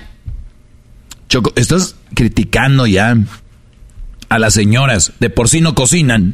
Choco, 1.29 1.53
estás 1.55 1.95
criticando 2.15 2.87
ya 2.87 3.15
a 4.29 4.39
las 4.39 4.55
señoras. 4.55 5.13
De 5.19 5.29
por 5.29 5.47
sí 5.47 5.61
no 5.61 5.75
cocinan. 5.75 6.33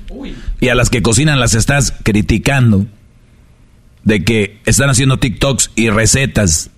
Y 0.61 0.69
a 0.69 0.75
las 0.75 0.89
que 0.89 1.01
cocinan 1.01 1.41
las 1.41 1.53
estás 1.53 1.93
criticando. 2.03 2.85
De 4.05 4.23
que 4.23 4.61
están 4.65 4.89
haciendo 4.89 5.19
TikToks 5.19 5.71
y 5.75 5.89
recetas. 5.89 6.69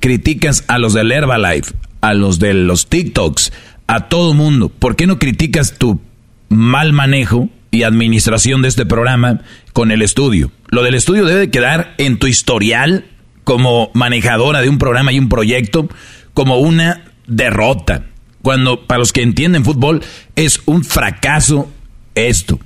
Criticas 0.00 0.64
a 0.68 0.78
los 0.78 0.92
del 0.92 1.12
Herbalife, 1.12 1.72
a 2.00 2.14
los 2.14 2.38
de 2.38 2.54
los 2.54 2.88
TikToks, 2.88 3.52
a 3.90 4.08
todo 4.08 4.34
mundo. 4.34 4.68
¿Por 4.68 4.94
qué 4.94 5.08
no 5.08 5.18
criticas 5.18 5.76
tu 5.76 6.00
mal 6.48 6.92
manejo 6.92 7.48
y 7.72 7.82
administración 7.82 8.62
de 8.62 8.68
este 8.68 8.86
programa 8.86 9.40
con 9.72 9.90
el 9.90 10.02
estudio? 10.02 10.52
Lo 10.68 10.84
del 10.84 10.94
estudio 10.94 11.24
debe 11.24 11.50
quedar 11.50 11.94
en 11.98 12.18
tu 12.20 12.28
historial 12.28 13.06
como 13.42 13.90
manejadora 13.94 14.60
de 14.60 14.68
un 14.68 14.78
programa 14.78 15.12
y 15.12 15.18
un 15.18 15.28
proyecto 15.28 15.88
como 16.34 16.58
una 16.58 17.04
derrota. 17.26 18.04
Cuando, 18.42 18.86
para 18.86 19.00
los 19.00 19.12
que 19.12 19.22
entienden 19.22 19.64
fútbol, 19.64 20.02
es 20.36 20.62
un 20.66 20.84
fracaso 20.84 21.68
esto. 22.14 22.60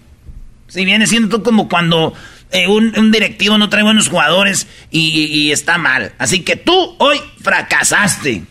Si 0.69 0.85
viene 0.85 1.07
siendo 1.07 1.43
como 1.43 1.71
cuando 1.71 2.13
eh, 2.53 2.69
un, 2.69 3.11
directivo 3.11 3.57
no 3.57 3.71
trae 3.71 3.83
buenos 3.83 4.09
jugadores 4.09 4.67
y, 4.91 5.51
está 5.53 5.79
mal. 5.79 6.13
Así 6.19 6.41
que 6.41 6.57
tú 6.57 6.97
hoy 6.99 7.17
fracasaste. 7.41 8.45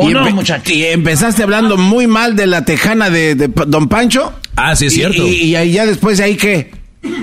¿O 0.00 0.08
y 0.10 0.14
no, 0.14 0.26
empezaste 0.26 1.42
hablando 1.42 1.76
muy 1.76 2.06
mal 2.06 2.36
de 2.36 2.46
la 2.46 2.64
tejana 2.64 3.10
de, 3.10 3.34
de 3.34 3.48
Don 3.66 3.88
Pancho. 3.88 4.32
Ah, 4.56 4.74
sí, 4.74 4.86
es 4.86 4.94
cierto. 4.94 5.26
Y, 5.26 5.54
y, 5.54 5.56
y 5.56 5.72
ya 5.72 5.84
después 5.86 6.18
de 6.18 6.24
ahí, 6.24 6.36
¿qué? 6.36 6.72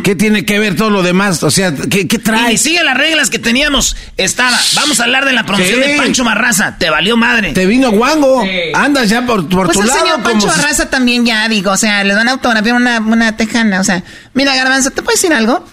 ¿Qué 0.04 0.16
tiene 0.16 0.44
que 0.44 0.58
ver 0.58 0.76
todo 0.76 0.90
lo 0.90 1.04
demás? 1.04 1.44
O 1.44 1.52
sea, 1.52 1.72
¿qué, 1.74 2.08
qué 2.08 2.18
trae? 2.18 2.54
Y 2.54 2.58
sigue 2.58 2.84
las 2.84 2.98
reglas 2.98 3.30
que 3.30 3.38
teníamos. 3.38 3.96
Estaba, 4.18 4.58
vamos 4.76 5.00
a 5.00 5.04
hablar 5.04 5.26
de 5.26 5.34
la 5.34 5.46
promoción 5.46 5.80
de 5.82 5.96
Pancho 5.98 6.24
Marraza. 6.24 6.78
Te 6.80 6.90
valió 6.90 7.16
madre. 7.16 7.52
Te 7.54 7.66
vino 7.66 7.92
guango. 7.92 8.44
Andas 8.74 9.10
ya 9.10 9.26
por, 9.26 9.48
por 9.48 9.66
Pues 9.66 9.78
tu 9.78 9.82
el 9.84 9.88
lado. 9.88 10.00
señor 10.00 10.24
Pancho 10.24 10.48
como 10.48 10.62
Barraza 10.62 10.90
también 10.90 11.26
ya, 11.26 11.48
digo, 11.48 11.72
o 11.72 11.78
sea, 11.78 12.04
le 12.04 12.14
dan 12.16 12.28
autografía 12.28 12.74
a 12.74 12.76
una, 12.76 13.00
una 13.00 13.38
tejana, 13.38 13.80
o 13.80 13.84
sea, 13.84 14.04
mira, 14.34 14.56
Garbanzo, 14.56 14.90
¿te 14.92 15.02
puedo 15.02 15.16
decir 15.16 15.34
algo? 15.34 15.64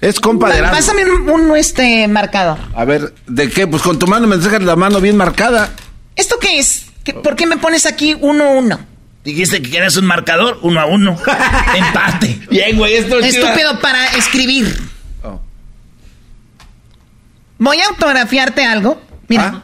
Es 0.00 0.20
compa 0.20 0.50
de. 0.52 0.62
Pásame 0.62 1.04
un, 1.04 1.28
un, 1.28 1.56
este, 1.56 2.06
marcador. 2.06 2.58
A 2.74 2.84
ver, 2.84 3.14
¿de 3.26 3.48
qué? 3.48 3.66
Pues 3.66 3.82
con 3.82 3.98
tu 3.98 4.06
mano 4.06 4.26
me 4.26 4.36
dejas 4.36 4.62
la 4.62 4.76
mano 4.76 5.00
bien 5.00 5.16
marcada. 5.16 5.70
¿Esto 6.16 6.38
qué 6.40 6.58
es? 6.58 6.86
¿Qué- 7.04 7.14
¿Por 7.14 7.36
qué 7.36 7.46
me 7.46 7.56
pones 7.58 7.86
aquí 7.86 8.16
uno 8.20 8.50
uno? 8.52 8.80
Dijiste 9.24 9.60
que 9.62 9.70
querías 9.70 9.96
un 9.96 10.06
marcador, 10.06 10.58
uno 10.62 10.80
a 10.80 10.86
uno. 10.86 11.16
Empate. 11.76 12.40
Bien, 12.50 12.76
güey, 12.76 12.94
esto 12.94 13.18
es 13.18 13.34
Estúpido 13.34 13.80
para 13.80 14.06
escribir. 14.16 14.80
Oh. 15.22 15.40
Voy 17.58 17.80
a 17.80 17.86
autografiarte 17.88 18.64
algo. 18.64 19.02
Mira, 19.28 19.52
Ah. 19.56 19.62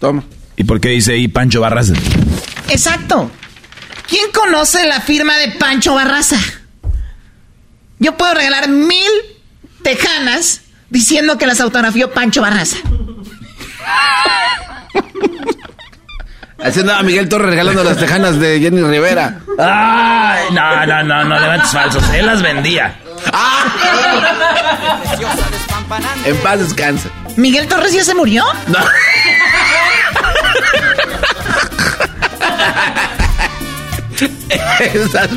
Toma. 0.00 0.24
¿Y 0.56 0.64
por 0.64 0.80
qué 0.80 0.88
dice 0.90 1.12
ahí 1.14 1.28
Pancho 1.28 1.60
Barraza? 1.60 1.94
exacto. 2.68 3.30
¿Quién 4.08 4.30
conoce 4.32 4.84
la 4.86 5.00
firma 5.00 5.38
de 5.38 5.52
Pancho 5.52 5.94
Barraza? 5.94 6.36
Yo 7.98 8.16
puedo 8.16 8.34
regalar 8.34 8.68
mil 8.68 9.08
tejanas 9.82 10.62
diciendo 10.90 11.38
que 11.38 11.46
las 11.46 11.60
autografió 11.60 12.12
Pancho 12.12 12.42
Barraza. 12.42 12.76
Así 16.62 16.80
andaba 16.80 17.02
Miguel 17.02 17.28
Torres 17.28 17.50
regalando 17.50 17.82
las 17.82 17.96
tejanas 17.96 18.38
de 18.38 18.60
Jenny 18.60 18.82
Rivera. 18.82 19.40
Ay, 19.58 20.44
no, 20.52 20.86
no, 20.86 21.02
no, 21.02 21.24
no 21.24 21.40
levantes 21.40 21.70
falsos. 21.70 22.02
Él 22.14 22.26
las 22.26 22.40
vendía. 22.42 22.94
En 26.24 26.36
paz 26.38 26.60
descanse. 26.60 27.08
¿Miguel 27.36 27.66
Torres 27.66 27.92
ya 27.92 28.04
se 28.04 28.14
murió? 28.14 28.44
No. 28.68 28.78
Esas 34.80 35.28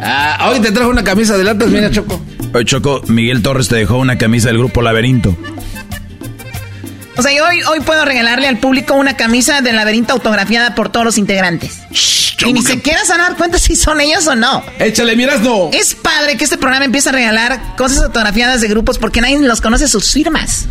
ah, 0.00 0.48
hoy 0.50 0.60
te 0.60 0.70
trajo 0.72 0.90
una 0.90 1.02
camisa 1.02 1.36
de 1.36 1.44
latas, 1.44 1.68
mira, 1.68 1.90
Choco. 1.90 2.20
Oye, 2.54 2.64
Choco, 2.64 3.02
Miguel 3.06 3.42
Torres 3.42 3.68
te 3.68 3.76
dejó 3.76 3.96
una 3.98 4.18
camisa 4.18 4.48
del 4.48 4.58
grupo 4.58 4.82
Laberinto. 4.82 5.36
O 7.18 7.22
sea, 7.22 7.32
yo 7.32 7.46
hoy, 7.46 7.62
hoy 7.62 7.80
puedo 7.80 8.04
regalarle 8.04 8.46
al 8.46 8.58
público 8.58 8.94
una 8.94 9.16
camisa 9.16 9.62
del 9.62 9.76
laberinto 9.76 10.12
autografiada 10.12 10.74
por 10.74 10.90
todos 10.90 11.06
los 11.06 11.18
integrantes. 11.18 11.80
y 12.46 12.52
ni 12.52 12.62
siquiera 12.62 13.00
se 13.04 13.12
van 13.12 13.20
a 13.22 13.24
dar 13.28 13.36
cuenta 13.36 13.58
si 13.58 13.74
son 13.74 14.00
ellos 14.00 14.26
o 14.26 14.34
no. 14.34 14.62
Échale, 14.78 15.16
miras, 15.16 15.40
no. 15.40 15.70
Es 15.72 15.94
padre 15.94 16.36
que 16.36 16.44
este 16.44 16.58
programa 16.58 16.84
empiece 16.84 17.08
a 17.08 17.12
regalar 17.12 17.76
cosas 17.76 18.02
autografiadas 18.02 18.60
de 18.60 18.68
grupos 18.68 18.98
porque 18.98 19.20
nadie 19.20 19.38
los 19.38 19.60
conoce 19.60 19.88
sus 19.88 20.12
firmas. 20.12 20.66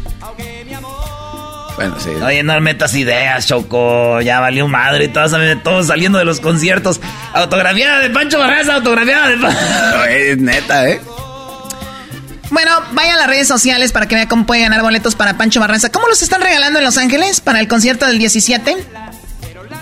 Bueno, 1.76 1.99
sí. 1.99 2.09
Oye, 2.09 2.41
no 2.43 2.59
metas 2.61 2.93
ideas, 2.95 3.47
Choco. 3.47 4.22
Ya 4.22 4.39
valió 4.39 4.67
madre. 4.67 5.09
Todos, 5.09 5.34
todos 5.63 5.88
saliendo 5.88 6.17
de 6.19 6.26
los 6.26 6.39
conciertos. 6.39 7.01
Autografiada 7.34 7.99
de 7.99 8.09
Pancho 8.11 8.39
Barraza, 8.39 8.76
autografiada 8.76 9.27
de 9.30 9.38
Pancho. 9.38 10.05
Es 10.09 10.38
neta, 10.38 10.88
¿eh? 10.89 11.01
Bueno, 12.56 12.72
vaya 12.94 13.15
a 13.15 13.18
las 13.18 13.27
redes 13.27 13.49
sociales 13.49 13.91
para 13.91 14.07
que 14.07 14.15
vea 14.15 14.30
cómo 14.30 14.45
puede 14.45 14.61
ganar 14.61 14.82
boletos 14.82 15.14
para 15.14 15.36
Pancho 15.38 15.60
Barraza. 15.60 15.91
¿Cómo 15.91 16.07
los 16.07 16.22
están 16.22 16.40
regalando 16.40 16.80
en 16.80 16.86
Los 16.86 16.98
Ángeles 16.98 17.41
para 17.41 17.60
el 17.60 17.68
concierto 17.68 18.06
del 18.06 18.18
17? 18.18 18.77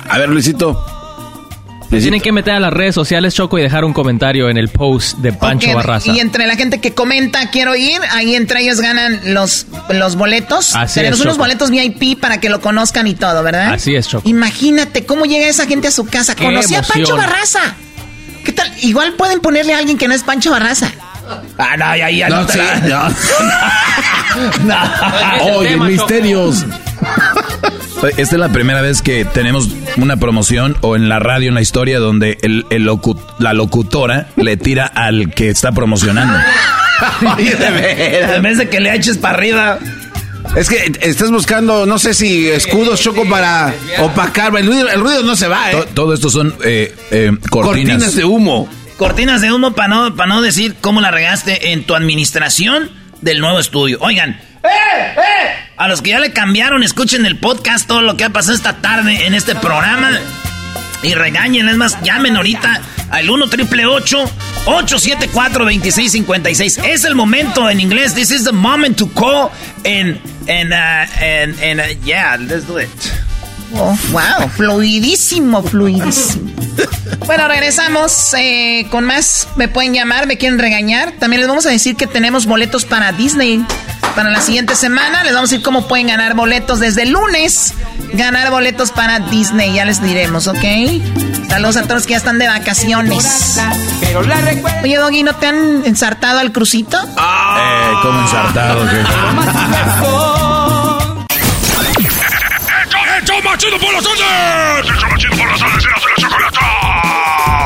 A 0.10 0.18
ver, 0.18 0.30
Luisito. 0.30 0.84
Tienen 1.92 2.20
que 2.20 2.32
meter 2.32 2.56
a 2.56 2.60
las 2.60 2.74
redes 2.74 2.96
sociales, 2.96 3.36
Choco, 3.36 3.60
y 3.60 3.62
dejar 3.62 3.86
un 3.86 3.94
comentario 3.94 4.50
en 4.50 4.58
el 4.58 4.70
post 4.70 5.20
de 5.20 5.34
Pancho 5.34 5.70
Ok, 5.70 5.76
Barraza. 5.76 6.12
Y 6.14 6.20
entre 6.20 6.48
la 6.48 6.56
gente 6.56 6.82
que 6.82 6.96
comenta 6.96 7.52
quiero 7.52 7.76
ir, 7.76 8.02
ahí 8.10 8.34
entre 8.34 8.62
ellos 8.64 8.82
ganan 8.82 9.22
los, 9.36 9.68
los 9.90 10.16
boletos. 10.16 10.76
Así 10.76 10.96
Tenemos 10.96 11.20
es, 11.20 11.26
unos 11.26 11.36
Choco. 11.36 11.44
boletos 11.44 11.70
VIP 11.70 12.20
para 12.20 12.40
que 12.40 12.50
lo 12.50 12.60
conozcan 12.60 13.06
y 13.06 13.14
todo, 13.14 13.44
¿verdad? 13.44 13.72
Así 13.74 13.94
es, 13.94 14.08
Choco. 14.08 14.28
Imagínate 14.28 15.06
cómo 15.06 15.26
llega 15.26 15.46
esa 15.46 15.68
gente 15.68 15.90
a 15.90 15.92
su 15.92 16.08
casa. 16.08 16.36
Conocí 16.36 16.74
a 16.74 16.82
Pancho. 16.82 17.16
Barraza. 17.16 17.76
¿Qué 18.44 18.52
tal? 18.52 18.74
Igual 18.82 19.14
pueden 19.14 19.42
ponerle 19.42 19.76
a 19.76 19.78
alguien 19.78 20.00
que 20.00 20.08
no 20.08 20.16
es 20.16 20.24
Pancho 20.24 20.50
Barraza. 20.50 20.92
Ah, 21.58 21.78
no, 21.78 21.96
ya, 21.96 22.10
ya 22.10 22.30
No, 22.30 22.42
no, 22.42 22.48
sí, 22.50 22.58
la- 22.58 23.12
no. 24.64 25.44
Oye, 25.58 25.70
tema, 25.70 25.86
misterios. 25.88 26.66
Esta 28.18 28.36
es 28.36 28.40
la 28.40 28.50
primera 28.50 28.82
vez 28.82 29.02
que 29.02 29.24
tenemos 29.26 29.70
una 29.98 30.18
promoción 30.18 30.76
o 30.82 30.96
en 30.96 31.08
la 31.10 31.20
radio 31.20 31.48
en 31.50 31.56
la 31.56 31.62
historia 31.62 32.00
donde 32.00 32.38
el, 32.42 32.66
el 32.70 32.86
locu- 32.88 33.20
la 33.40 33.54
locutora 33.54 34.28
le 34.36 34.58
tira 34.58 34.86
al 34.88 35.34
que 35.34 35.50
está 35.50 35.72
promocionando. 35.72 36.38
Oye, 37.38 37.56
de 37.56 37.72
veras. 37.72 38.32
En 38.38 38.44
vez 38.44 38.58
de 38.58 38.70
que 38.70 38.80
le 38.80 38.94
eches 38.96 39.18
para 39.18 39.36
arriba. 39.38 39.80
Es 40.58 40.68
que 40.70 40.92
estás 41.02 41.32
buscando, 41.32 41.86
no 41.86 41.98
sé 41.98 42.14
si 42.14 42.50
escudos, 42.50 43.00
Choco, 43.02 43.24
para 43.30 43.74
opacar. 44.00 44.54
El 44.58 44.68
ruido, 44.68 44.90
el 44.90 45.00
ruido 45.00 45.24
no 45.24 45.36
se 45.38 45.48
va, 45.48 45.72
¿eh? 45.72 45.76
To- 45.76 45.86
todo 45.94 46.14
esto 46.14 46.30
son 46.30 46.54
eh, 46.66 46.94
eh, 47.12 47.32
cortinas. 47.50 47.94
Cortinas 47.96 48.16
de 48.16 48.26
humo. 48.26 48.68
Cortinas 48.98 49.42
de 49.42 49.52
humo 49.52 49.74
para 49.74 49.88
no, 49.88 50.16
para 50.16 50.28
no 50.28 50.42
decir 50.42 50.76
cómo 50.80 51.02
la 51.02 51.12
regaste 51.12 51.72
en 51.72 51.84
tu 51.86 51.96
administración 51.96 52.92
del 53.22 53.40
nuevo 53.40 53.60
estudio. 53.60 53.98
Oigan, 54.02 54.32
¡eh, 54.64 54.68
eh! 55.18 55.54
A 55.78 55.88
los 55.88 56.02
que 56.02 56.12
ya 56.12 56.20
le 56.20 56.32
cambiaron, 56.32 56.84
escuchen 56.84 57.26
el 57.26 57.40
podcast, 57.40 57.88
todo 57.88 58.02
lo 58.02 58.16
que 58.16 58.24
ha 58.24 58.30
pasado 58.30 58.56
esta 58.56 58.78
tarde 58.78 59.26
en 59.26 59.34
este 59.34 59.56
programa. 59.56 60.12
Y 61.02 61.16
regañen, 61.16 61.68
es 61.68 61.76
más, 61.76 62.02
llamen 62.04 62.38
ahorita 62.38 62.82
al 63.10 63.30
1 63.30 63.50
triple 63.50 63.86
874 63.86 65.66
2656 65.66 66.78
Es 66.86 67.04
el 67.04 67.16
momento 67.16 67.70
en 67.70 67.80
inglés. 67.82 68.14
This 68.14 68.32
is 68.32 68.46
the 68.46 68.54
moment 68.54 68.98
to 68.98 69.08
call 69.08 69.52
and, 69.84 70.20
and, 70.48 70.72
uh, 70.72 71.06
and, 71.22 71.60
and 71.60 71.82
uh, 71.82 71.84
yeah, 72.06 72.38
let's 72.40 72.66
do 72.66 72.78
it. 72.78 72.90
Oh, 73.76 73.98
wow, 74.12 74.50
fluidísimo, 74.50 75.64
fluidísimo. 75.64 76.52
Bueno, 77.26 77.48
regresamos 77.48 78.34
eh, 78.38 78.86
con 78.92 79.06
más. 79.06 79.48
Me 79.56 79.70
pueden 79.70 79.94
llamar, 79.94 80.28
me 80.28 80.38
quieren 80.38 80.60
regañar. 80.60 81.14
También 81.20 81.40
les 81.40 81.48
vamos 81.48 81.66
a 81.66 81.70
decir 81.70 81.96
que 81.96 82.06
tenemos 82.06 82.46
boletos 82.46 82.84
para 82.84 83.14
Disney 83.14 83.66
para 84.14 84.30
la 84.30 84.42
siguiente 84.42 84.76
semana. 84.76 85.24
Les 85.24 85.34
vamos 85.34 85.50
a 85.50 85.54
decir 85.54 85.64
cómo 85.64 85.88
pueden 85.88 86.08
ganar 86.08 86.36
boletos 86.36 86.80
desde 86.80 87.04
el 87.04 87.12
lunes. 87.12 87.74
Ganar 88.14 88.52
boletos 88.52 88.92
para 88.92 89.20
Disney, 89.20 89.74
ya 89.74 89.86
les 89.86 90.02
diremos, 90.02 90.48
¿ok? 90.48 90.58
Saludos 91.50 91.78
a 91.78 91.82
todos 91.84 91.96
los 91.96 92.06
que 92.06 92.12
ya 92.12 92.18
están 92.18 92.40
de 92.40 92.48
vacaciones. 92.48 93.58
Oye, 94.84 94.98
Doggy, 94.98 95.24
¿no 95.24 95.36
te 95.36 95.48
han 95.48 95.86
ensartado 95.86 96.40
al 96.40 96.52
crucito? 96.52 96.98
Eh, 96.98 97.94
como 98.02 98.22
ensartado. 98.22 98.84
¡Hecho 103.34 103.42
machido 103.50 103.80
por 103.80 103.92
las 103.92 104.04
tardes! 104.04 104.22
¡Hecho 104.96 105.08
machido 105.08 105.36
por 105.36 105.48
las 105.50 105.60
tardes! 105.60 105.86
¡Eras 105.86 106.02
de 106.04 106.08
la 106.08 106.16
chocolata! 106.22 107.66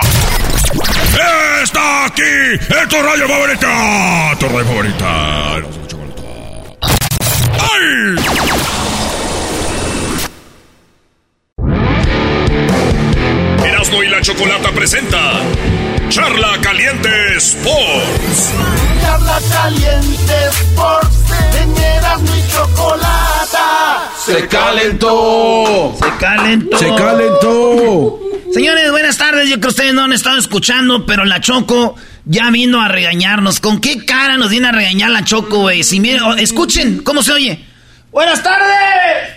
¡Está 1.61 2.05
aquí! 2.05 2.21
¡Es 2.53 2.87
tu 2.87 3.01
radio 3.01 3.27
favorita! 3.27 4.35
¡Tu 4.39 4.47
radio 4.47 4.65
favorita! 4.65 5.59
La 5.59 5.87
chocolata. 5.87 6.21
¡Ay! 7.59 8.15
Erasmo 13.65 14.03
y 14.03 14.07
la 14.07 14.21
chocolata 14.21 14.71
presenta 14.71 15.41
Charla 16.07 16.57
Caliente 16.61 17.37
Sports. 17.37 18.53
Charla 19.01 19.39
caliente 19.51 20.33
Sports, 20.49 21.17
en 21.61 21.77
Erasmo 21.77 22.35
y 22.35 22.47
Chocolata. 22.53 23.26
Se 24.27 24.45
calentó. 24.47 25.95
Se 25.97 26.17
calentó. 26.19 26.77
Se 26.77 26.87
calentó. 26.95 28.19
Señores, 28.53 28.91
buenas 28.91 29.17
tardes. 29.17 29.47
Yo 29.47 29.55
creo 29.55 29.61
que 29.61 29.67
ustedes 29.69 29.93
no 29.93 30.03
han 30.03 30.11
estado 30.11 30.37
escuchando, 30.37 31.05
pero 31.05 31.23
la 31.23 31.39
Choco 31.39 31.95
ya 32.25 32.51
vino 32.51 32.81
a 32.81 32.89
regañarnos. 32.89 33.61
¿Con 33.61 33.79
qué 33.79 34.05
cara 34.05 34.35
nos 34.35 34.49
viene 34.49 34.67
a 34.67 34.73
regañar 34.73 35.11
la 35.11 35.23
Choco, 35.23 35.59
güey? 35.59 35.81
Si 35.83 36.01
miren, 36.01 36.23
oh, 36.23 36.35
escuchen 36.35 37.03
cómo 37.03 37.23
se 37.23 37.31
oye. 37.31 37.65
¡Buenas 38.11 38.43
tardes! 38.43 39.33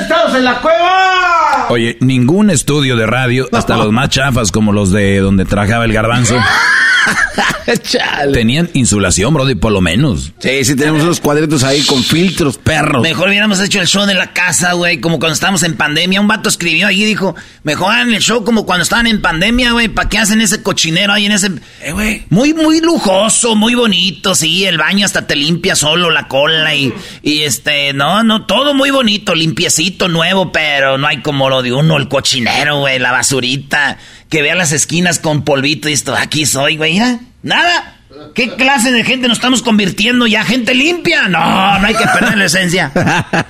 ¡Estamos 0.00 0.34
en 0.34 0.44
la 0.44 0.60
cueva! 0.60 1.66
Oye, 1.68 1.96
ningún 2.00 2.50
estudio 2.50 2.96
de 2.96 3.06
radio, 3.06 3.48
hasta 3.52 3.76
los 3.76 3.92
más 3.92 4.08
chafas 4.08 4.50
como 4.50 4.72
los 4.72 4.90
de 4.90 5.18
donde 5.18 5.44
trabajaba 5.44 5.84
el 5.84 5.92
garbanzo, 5.92 6.34
tenían 8.32 8.70
insulación, 8.74 9.34
brody, 9.34 9.54
por 9.54 9.72
lo 9.72 9.80
menos. 9.80 10.32
Sí, 10.38 10.64
sí, 10.64 10.76
tenemos 10.76 11.02
unos 11.02 11.20
cuadritos 11.20 11.64
ahí 11.64 11.82
con 11.82 12.02
filtros, 12.02 12.58
perros. 12.58 13.02
Mejor 13.02 13.28
hubiéramos 13.28 13.60
hecho 13.60 13.80
el 13.80 13.86
show 13.86 14.06
de 14.06 14.14
la 14.14 14.32
casa, 14.32 14.72
güey, 14.72 15.00
como 15.00 15.18
cuando 15.18 15.34
estábamos 15.34 15.62
en 15.62 15.76
pandemia. 15.76 16.20
Un 16.20 16.28
vato 16.28 16.48
escribió 16.48 16.86
ahí 16.86 17.02
y 17.02 17.06
dijo, 17.06 17.34
mejor 17.62 17.92
hagan 17.92 18.12
el 18.12 18.20
show 18.20 18.44
como 18.44 18.66
cuando 18.66 18.82
estaban 18.82 19.06
en 19.06 19.20
pandemia, 19.20 19.72
güey, 19.72 19.88
¿para 19.88 20.08
qué 20.08 20.18
hacen 20.18 20.40
ese 20.40 20.62
cochinero 20.62 21.12
ahí 21.12 21.26
en 21.26 21.32
ese... 21.32 21.50
Eh, 21.82 21.92
güey, 21.92 22.24
muy, 22.30 22.54
muy 22.54 22.80
lujoso, 22.80 23.54
muy 23.54 23.74
bonito, 23.74 24.34
sí, 24.34 24.64
el 24.64 24.78
baño 24.78 25.06
hasta 25.06 25.26
te 25.26 25.36
limpia 25.36 25.76
solo 25.76 26.10
la 26.10 26.28
cola 26.28 26.74
y, 26.74 26.92
y 27.22 27.42
este, 27.42 27.92
no, 27.92 28.22
no, 28.22 28.46
todo 28.46 28.74
muy 28.74 28.90
bonito, 28.90 29.34
limpiecito, 29.34 30.08
nuevo, 30.08 30.52
pero 30.52 30.98
no 30.98 31.06
hay 31.06 31.22
como 31.22 31.48
lo 31.48 31.62
de 31.62 31.72
uno, 31.72 31.96
el 31.96 32.08
cochinero, 32.08 32.80
güey, 32.80 32.98
la 32.98 33.12
basurita. 33.12 33.98
Que 34.28 34.42
vea 34.42 34.54
las 34.54 34.72
esquinas 34.72 35.18
con 35.18 35.44
polvito 35.44 35.88
y 35.88 35.92
esto, 35.92 36.14
aquí 36.14 36.46
soy, 36.46 36.76
güey, 36.76 37.00
nada. 37.42 37.90
¿Qué 38.34 38.54
clase 38.54 38.92
de 38.92 39.04
gente 39.04 39.28
nos 39.28 39.38
estamos 39.38 39.62
convirtiendo 39.62 40.26
ya? 40.26 40.44
¿Gente 40.44 40.74
limpia? 40.74 41.28
No, 41.28 41.78
no 41.78 41.86
hay 41.86 41.94
que 41.94 42.06
perder 42.06 42.36
la 42.38 42.44
esencia. 42.44 42.90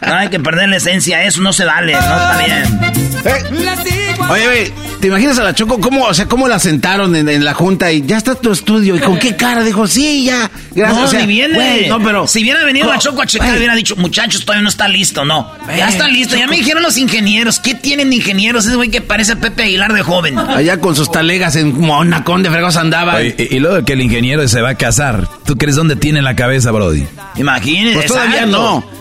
No 0.06 0.14
hay 0.14 0.28
que 0.28 0.40
perder 0.40 0.68
la 0.68 0.76
esencia, 0.76 1.22
eso 1.24 1.40
no 1.40 1.52
se 1.52 1.64
vale, 1.64 1.92
no 1.92 1.98
está 1.98 2.38
bien. 2.38 4.03
Oye, 4.30 4.46
güey, 4.46 4.72
¿te 5.00 5.08
imaginas 5.08 5.38
a 5.38 5.44
la 5.44 5.54
Choco 5.54 5.80
cómo, 5.80 6.04
o 6.04 6.14
sea, 6.14 6.26
cómo 6.26 6.48
la 6.48 6.58
sentaron 6.58 7.14
en, 7.14 7.44
la 7.44 7.54
junta 7.54 7.92
y 7.92 8.04
ya 8.06 8.16
está 8.16 8.34
tu 8.34 8.52
estudio? 8.52 8.96
¿Y 8.96 9.00
con 9.00 9.18
qué 9.18 9.36
cara? 9.36 9.62
Dijo, 9.62 9.86
sí, 9.86 10.24
ya. 10.24 10.50
Gracias. 10.74 10.98
No, 10.98 11.04
o 11.04 11.08
sea, 11.08 11.20
ni 11.20 11.26
viene. 11.26 11.54
güey, 11.54 11.88
no, 11.88 12.02
pero... 12.02 12.26
Si 12.26 12.42
hubiera 12.42 12.64
venido 12.64 12.88
la 12.88 12.98
Choco 12.98 13.22
a 13.22 13.26
checar, 13.26 13.56
hubiera 13.56 13.74
dicho, 13.74 13.96
muchachos, 13.96 14.44
todavía 14.44 14.62
no 14.62 14.68
está 14.68 14.88
listo. 14.88 15.24
No, 15.24 15.50
ya 15.68 15.88
está 15.88 16.08
listo. 16.08 16.36
Ya 16.36 16.46
me 16.46 16.56
dijeron 16.56 16.82
los 16.82 16.96
ingenieros. 16.96 17.60
¿Qué 17.60 17.74
tienen 17.74 18.10
de 18.10 18.16
ingenieros? 18.16 18.66
Ese 18.66 18.76
güey 18.76 18.90
que 18.90 19.00
parece 19.00 19.36
Pepe 19.36 19.64
Aguilar 19.64 19.92
de 19.92 20.02
joven. 20.02 20.38
Allá 20.38 20.80
con 20.80 20.96
sus 20.96 21.10
talegas 21.10 21.56
en 21.56 21.78
Monacón 21.80 22.42
de 22.42 22.50
fregos 22.50 22.76
andaba. 22.76 23.16
Oye, 23.16 23.34
y, 23.38 23.56
y 23.56 23.58
luego 23.60 23.84
que 23.84 23.94
el 23.94 24.00
ingeniero 24.00 24.46
se 24.48 24.60
va 24.60 24.70
a 24.70 24.74
casar. 24.74 25.28
¿Tú 25.44 25.56
crees 25.56 25.76
dónde 25.76 25.96
tiene 25.96 26.22
la 26.22 26.36
cabeza, 26.36 26.70
Brody? 26.70 27.06
Imagínese. 27.36 27.94
Pues 27.94 28.06
todavía 28.06 28.44
exacto. 28.44 28.58
no. 28.58 28.94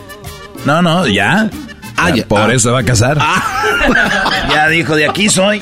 No, 0.66 0.82
no, 0.82 1.08
ya. 1.08 1.50
Ah, 1.98 2.10
Ya. 2.12 2.26
Por 2.26 2.42
Ah. 2.42 2.54
eso 2.54 2.70
se 2.70 2.72
va 2.72 2.80
a 2.80 2.84
casar. 2.84 3.18
Ya 4.50 4.68
dijo, 4.70 4.96
de 4.96 5.08
aquí 5.10 5.30
soy. 5.30 5.62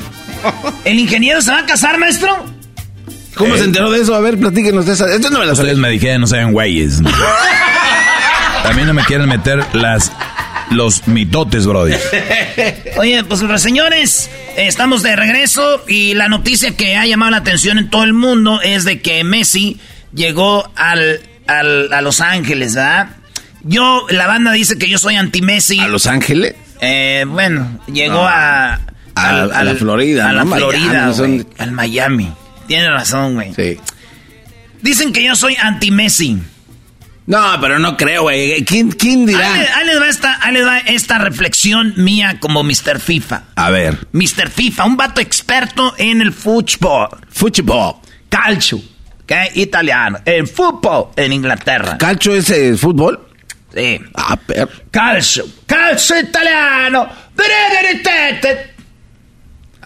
¿El 0.84 0.98
ingeniero 0.98 1.40
se 1.42 1.50
va 1.50 1.58
a 1.60 1.66
casar, 1.66 1.98
maestro? 1.98 2.44
¿Cómo 3.34 3.54
Eh. 3.54 3.58
se 3.58 3.64
enteró 3.64 3.90
de 3.90 4.00
eso? 4.00 4.14
A 4.14 4.20
ver, 4.20 4.38
platíquenos 4.38 4.86
de 4.86 4.92
esa. 4.92 5.06
Esto 5.12 5.30
no 5.30 5.38
me 5.40 5.46
la 5.46 5.52
Ustedes 5.52 5.76
me 5.78 5.88
dijeron, 5.90 6.20
no 6.22 6.26
sean 6.26 6.52
güeyes. 6.52 7.00
Mí 8.74 8.82
no 8.86 8.94
me 8.94 9.04
quieren 9.04 9.28
meter 9.28 9.62
las 9.74 10.10
los 10.70 11.06
mitotes, 11.06 11.66
Brody. 11.66 11.94
Oye, 12.96 13.22
pues 13.24 13.42
señores, 13.60 14.30
estamos 14.56 15.02
de 15.02 15.14
regreso 15.14 15.84
y 15.86 16.14
la 16.14 16.28
noticia 16.28 16.74
que 16.74 16.96
ha 16.96 17.04
llamado 17.04 17.30
la 17.32 17.36
atención 17.38 17.76
en 17.76 17.90
todo 17.90 18.04
el 18.04 18.14
mundo 18.14 18.62
es 18.62 18.84
de 18.84 19.02
que 19.02 19.22
Messi 19.24 19.78
llegó 20.14 20.70
al, 20.74 21.20
al- 21.46 21.92
a 21.92 22.00
Los 22.00 22.22
Ángeles, 22.22 22.74
¿verdad? 22.74 23.08
Yo, 23.64 24.06
la 24.10 24.26
banda 24.26 24.52
dice 24.52 24.76
que 24.78 24.88
yo 24.88 24.98
soy 24.98 25.16
anti-Messi. 25.16 25.78
¿A 25.80 25.88
Los 25.88 26.06
Ángeles? 26.06 26.54
Eh, 26.80 27.24
bueno, 27.28 27.80
llegó 27.92 28.14
No. 28.14 28.26
a... 28.28 28.80
A- 29.14 29.42
a 29.42 29.62
la 29.64 29.74
Florida, 29.74 30.30
A 30.30 30.32
la 30.32 30.44
¿no? 30.44 30.50
Miami, 30.50 30.70
Florida, 30.72 31.12
son- 31.12 31.46
Al 31.58 31.72
Miami. 31.72 32.32
Tiene 32.66 32.90
razón, 32.90 33.34
güey. 33.34 33.52
Sí. 33.54 33.78
Dicen 34.80 35.12
que 35.12 35.22
yo 35.22 35.36
soy 35.36 35.54
anti-Messi. 35.56 36.38
No, 37.26 37.40
pero 37.60 37.78
no 37.78 37.96
creo, 37.96 38.22
güey. 38.22 38.64
¿Quién, 38.64 38.90
quién 38.90 39.26
dirá? 39.26 39.52
ahí 39.76 39.86
les 39.86 40.00
va 40.00 40.08
esta, 40.08 40.38
ahí 40.42 40.54
les 40.54 40.66
va 40.66 40.78
esta 40.78 41.18
reflexión 41.18 41.94
mía 41.96 42.38
como 42.40 42.64
Mr. 42.64 42.98
FIFA. 42.98 43.44
A 43.54 43.70
ver. 43.70 44.08
Mr. 44.12 44.50
FIFA, 44.50 44.84
un 44.86 44.96
vato 44.96 45.20
experto 45.20 45.94
en 45.98 46.20
el 46.20 46.32
fútbol. 46.32 47.08
Fútbol. 47.30 47.96
Calcio, 48.28 48.80
que 49.26 49.40
es 49.40 49.56
italiano. 49.56 50.18
El 50.24 50.48
fútbol 50.48 51.08
en 51.14 51.32
Inglaterra. 51.32 51.96
¿Calcio 51.98 52.34
es 52.34 52.50
eh, 52.50 52.76
fútbol? 52.76 53.20
Sí. 53.74 54.00
Ah, 54.14 54.38
pero. 54.46 54.68
Calcio, 54.90 55.44
calcio 55.66 56.18
italiano. 56.20 57.08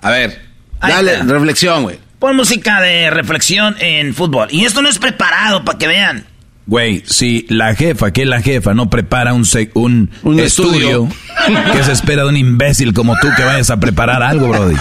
A 0.03 0.11
ver. 0.11 0.41
Dale, 0.81 1.23
reflexión, 1.23 1.85
güey. 1.85 1.99
Pon 2.19 2.37
música 2.37 2.81
de 2.81 3.11
reflexión 3.11 3.77
en 3.79 4.15
fútbol. 4.15 4.49
Y 4.51 4.65
esto 4.65 4.83
no 4.83 4.89
es 4.89 4.99
preparado 4.99 5.65
para 5.65 5.79
que 5.79 5.87
vean. 5.87 6.25
Güey, 6.67 7.05
si 7.07 7.47
la 7.49 7.75
jefa, 7.75 8.11
que 8.11 8.23
es 8.23 8.29
la 8.29 8.41
jefa, 8.43 8.75
no 8.75 8.91
prepara 8.91 9.33
un, 9.35 9.45
sec- 9.45 9.71
un, 9.75 10.11
Un 10.23 10.41
estudio, 10.41 11.09
estudio. 11.45 11.73
¿qué 11.73 11.83
se 11.85 11.93
espera 11.93 12.23
de 12.25 12.29
un 12.31 12.37
imbécil 12.37 12.93
como 12.93 13.15
tú 13.21 13.29
que 13.37 13.45
vayas 13.45 13.71
a 13.71 13.79
preparar 13.79 14.23
algo, 14.23 14.49
Brody? 14.49 14.75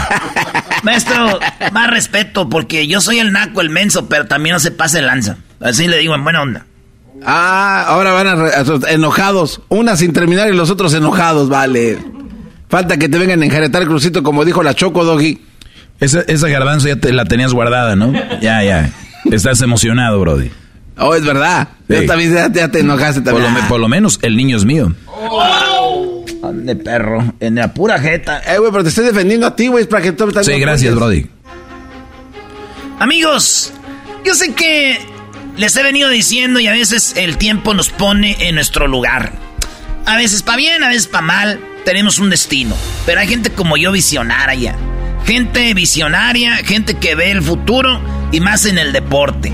Maestro, 0.84 1.40
más 1.72 1.90
respeto, 1.92 2.50
porque 2.50 2.88
yo 2.88 3.02
soy 3.02 3.20
el 3.20 3.32
naco, 3.32 3.62
el 3.62 3.70
menso, 3.70 4.08
pero 4.10 4.26
también 4.26 4.54
no 4.54 4.60
se 4.60 4.72
pase 4.72 5.00
el 5.00 5.06
lanza. 5.08 5.38
Así 5.62 5.88
le 5.88 5.98
digo 6.00 6.16
en 6.16 6.24
buena 6.24 6.42
onda. 6.42 6.66
Ah, 7.26 7.86
ahora 7.88 8.12
van 8.14 8.28
a, 8.28 8.36
re- 8.36 8.52
a- 8.54 8.92
enojados. 8.92 9.62
Una 9.70 9.96
sin 9.98 10.14
terminar 10.14 10.48
y 10.54 10.56
los 10.56 10.70
otros 10.70 10.94
enojados, 10.94 11.50
vale. 11.50 11.98
Falta 12.70 12.98
que 12.98 13.10
te 13.10 13.18
vengan 13.18 13.42
a 13.42 13.46
enjaretar 13.46 13.82
el 13.82 13.88
crucito 13.88 14.22
como 14.24 14.46
dijo 14.46 14.62
la 14.64 14.74
Choco 14.76 15.04
Doggy. 15.04 15.40
Esa, 16.00 16.22
esa 16.28 16.48
garbanzo 16.50 16.88
ya 16.88 16.98
te 16.98 17.12
la 17.14 17.26
tenías 17.26 17.54
guardada, 17.54 17.96
¿no? 17.96 18.12
Ya, 18.42 18.64
ya. 18.64 18.92
Estás 19.32 19.62
emocionado, 19.62 20.20
Brody. 20.20 20.52
Oh, 20.98 21.16
es 21.16 21.26
verdad. 21.26 21.70
Sí. 21.88 21.96
Ya, 21.96 22.06
también, 22.06 22.34
ya, 22.34 22.52
ya 22.52 22.70
te 22.70 22.80
enojaste 22.80 23.22
Por 23.22 23.34
también. 23.34 23.54
lo, 23.54 23.62
me- 23.62 23.68
por 23.68 23.80
lo 23.80 23.88
menos 23.88 24.20
el 24.22 24.36
niño 24.38 24.58
es 24.58 24.66
mío. 24.66 24.94
De 26.54 26.76
perro, 26.76 27.34
en 27.40 27.56
la 27.56 27.74
pura 27.74 27.98
jeta. 28.00 28.40
Eh, 28.46 28.60
güey, 28.60 28.72
pero 28.72 28.84
te 28.84 28.90
estoy 28.90 29.06
defendiendo 29.06 29.48
a 29.48 29.56
ti, 29.56 29.68
güey, 29.68 29.86
para 29.86 30.04
que 30.04 30.12
tú 30.12 30.26
también 30.32 30.44
Sí, 30.44 30.60
gracias. 30.60 30.94
Brody. 30.94 31.28
Amigos, 33.00 33.74
yo 34.24 34.36
sé 34.36 34.54
que 34.54 35.00
les 35.58 35.76
he 35.76 35.84
venido 35.84 36.10
diciendo 36.10 36.60
y 36.60 36.68
a 36.68 36.72
veces 36.74 37.14
el 37.16 37.38
tiempo 37.38 37.74
nos 37.74 37.90
pone 37.90 38.36
en 38.48 38.56
nuestro 38.56 38.88
lugar. 38.88 39.34
A 40.06 40.18
veces 40.18 40.44
para 40.44 40.58
bien, 40.58 40.84
a 40.84 40.90
veces 40.90 41.08
para 41.08 41.26
mal, 41.26 41.60
tenemos 41.84 42.20
un 42.20 42.30
destino. 42.30 42.76
Pero 43.06 43.22
hay 43.22 43.28
gente 43.28 43.52
como 43.52 43.78
yo 43.78 43.92
visionaria. 43.92 44.76
Gente 45.26 45.74
visionaria, 45.74 46.58
gente 46.58 46.96
que 46.96 47.16
ve 47.16 47.32
el 47.32 47.42
futuro 47.42 48.00
y 48.32 48.40
más 48.40 48.66
en 48.66 48.78
el 48.78 48.92
deporte. 48.92 49.52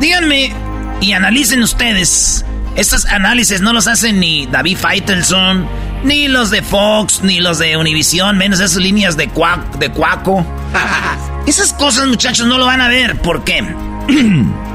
Díganme 0.00 0.52
y 1.00 1.12
analicen 1.12 1.62
ustedes. 1.62 2.44
Estos 2.76 3.06
análisis 3.06 3.60
no 3.60 3.72
los 3.72 3.86
hacen 3.86 4.20
ni 4.20 4.46
David 4.46 4.76
Faitelson, 4.76 5.66
ni 6.04 6.28
los 6.28 6.50
de 6.50 6.62
Fox, 6.62 7.20
ni 7.22 7.40
los 7.40 7.58
de 7.58 7.76
Univision, 7.76 8.36
menos 8.36 8.60
esas 8.60 8.76
líneas 8.76 9.16
de, 9.16 9.28
cuac, 9.28 9.78
de 9.78 9.90
cuaco. 9.90 10.46
Esas 11.46 11.72
cosas, 11.72 12.06
muchachos, 12.06 12.46
no 12.46 12.58
lo 12.58 12.66
van 12.66 12.80
a 12.80 12.88
ver. 12.88 13.16
¿Por 13.16 13.42
qué? 13.44 13.64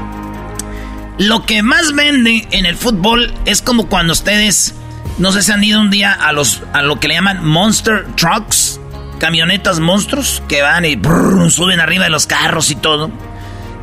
lo 1.18 1.46
que 1.46 1.62
más 1.62 1.92
vende 1.94 2.46
en 2.50 2.66
el 2.66 2.76
fútbol 2.76 3.32
es 3.46 3.62
como 3.62 3.88
cuando 3.88 4.12
ustedes, 4.12 4.74
no 5.18 5.32
sé 5.32 5.42
si 5.42 5.52
han 5.52 5.64
ido 5.64 5.80
un 5.80 5.90
día 5.90 6.12
a, 6.12 6.32
los, 6.32 6.62
a 6.72 6.82
lo 6.82 7.00
que 7.00 7.08
le 7.08 7.14
llaman 7.14 7.44
Monster 7.44 8.06
Trucks, 8.16 8.80
camionetas 9.18 9.80
monstruos, 9.80 10.42
que 10.48 10.60
van 10.62 10.84
y 10.84 10.98
suben 11.50 11.80
arriba 11.80 12.04
de 12.04 12.10
los 12.10 12.26
carros 12.26 12.70
y 12.70 12.74
todo. 12.74 13.10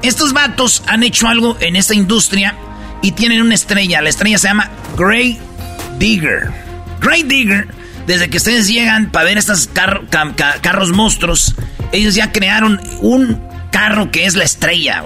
Estos 0.03 0.33
vatos 0.33 0.83
han 0.87 1.01
hecho 1.03 1.27
algo 1.27 1.57
en 1.59 1.75
esta 1.75 1.95
industria 1.95 2.55
y 3.01 3.13
tienen 3.13 3.41
una 3.41 3.55
estrella. 3.55 4.01
La 4.01 4.09
estrella 4.09 4.37
se 4.37 4.47
llama 4.49 4.69
Grey 4.97 5.39
Digger. 5.97 6.51
Grey 6.99 7.23
Digger, 7.23 7.67
desde 8.05 8.29
que 8.29 8.37
ustedes 8.37 8.67
llegan 8.67 9.09
para 9.11 9.25
ver 9.25 9.37
estos 9.37 9.67
carro- 9.73 10.03
ca- 10.09 10.33
ca- 10.35 10.57
carros 10.61 10.91
monstruos, 10.91 11.55
ellos 11.91 12.15
ya 12.15 12.31
crearon 12.31 12.79
un 13.01 13.41
carro 13.71 14.11
que 14.11 14.25
es 14.25 14.35
la 14.35 14.43
estrella. 14.43 15.03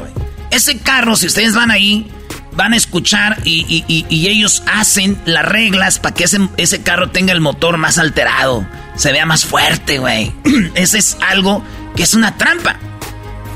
Ese 0.51 0.77
carro, 0.79 1.15
si 1.15 1.27
ustedes 1.27 1.53
van 1.53 1.71
ahí, 1.71 2.11
van 2.57 2.73
a 2.73 2.77
escuchar 2.77 3.37
y, 3.45 3.85
ellos 4.09 4.63
hacen 4.73 5.17
las 5.25 5.45
reglas 5.45 5.99
para 5.99 6.13
que 6.15 6.25
ese, 6.25 6.39
ese 6.57 6.81
carro 6.81 7.11
tenga 7.11 7.31
el 7.31 7.39
motor 7.39 7.77
más 7.77 7.97
alterado, 7.99 8.65
se 8.95 9.11
vea 9.13 9.25
más 9.25 9.45
fuerte, 9.45 9.99
güey. 9.99 10.33
Ese 10.75 10.97
es 10.97 11.17
algo 11.29 11.63
que 11.95 12.03
es 12.03 12.13
una 12.15 12.35
trampa. 12.35 12.77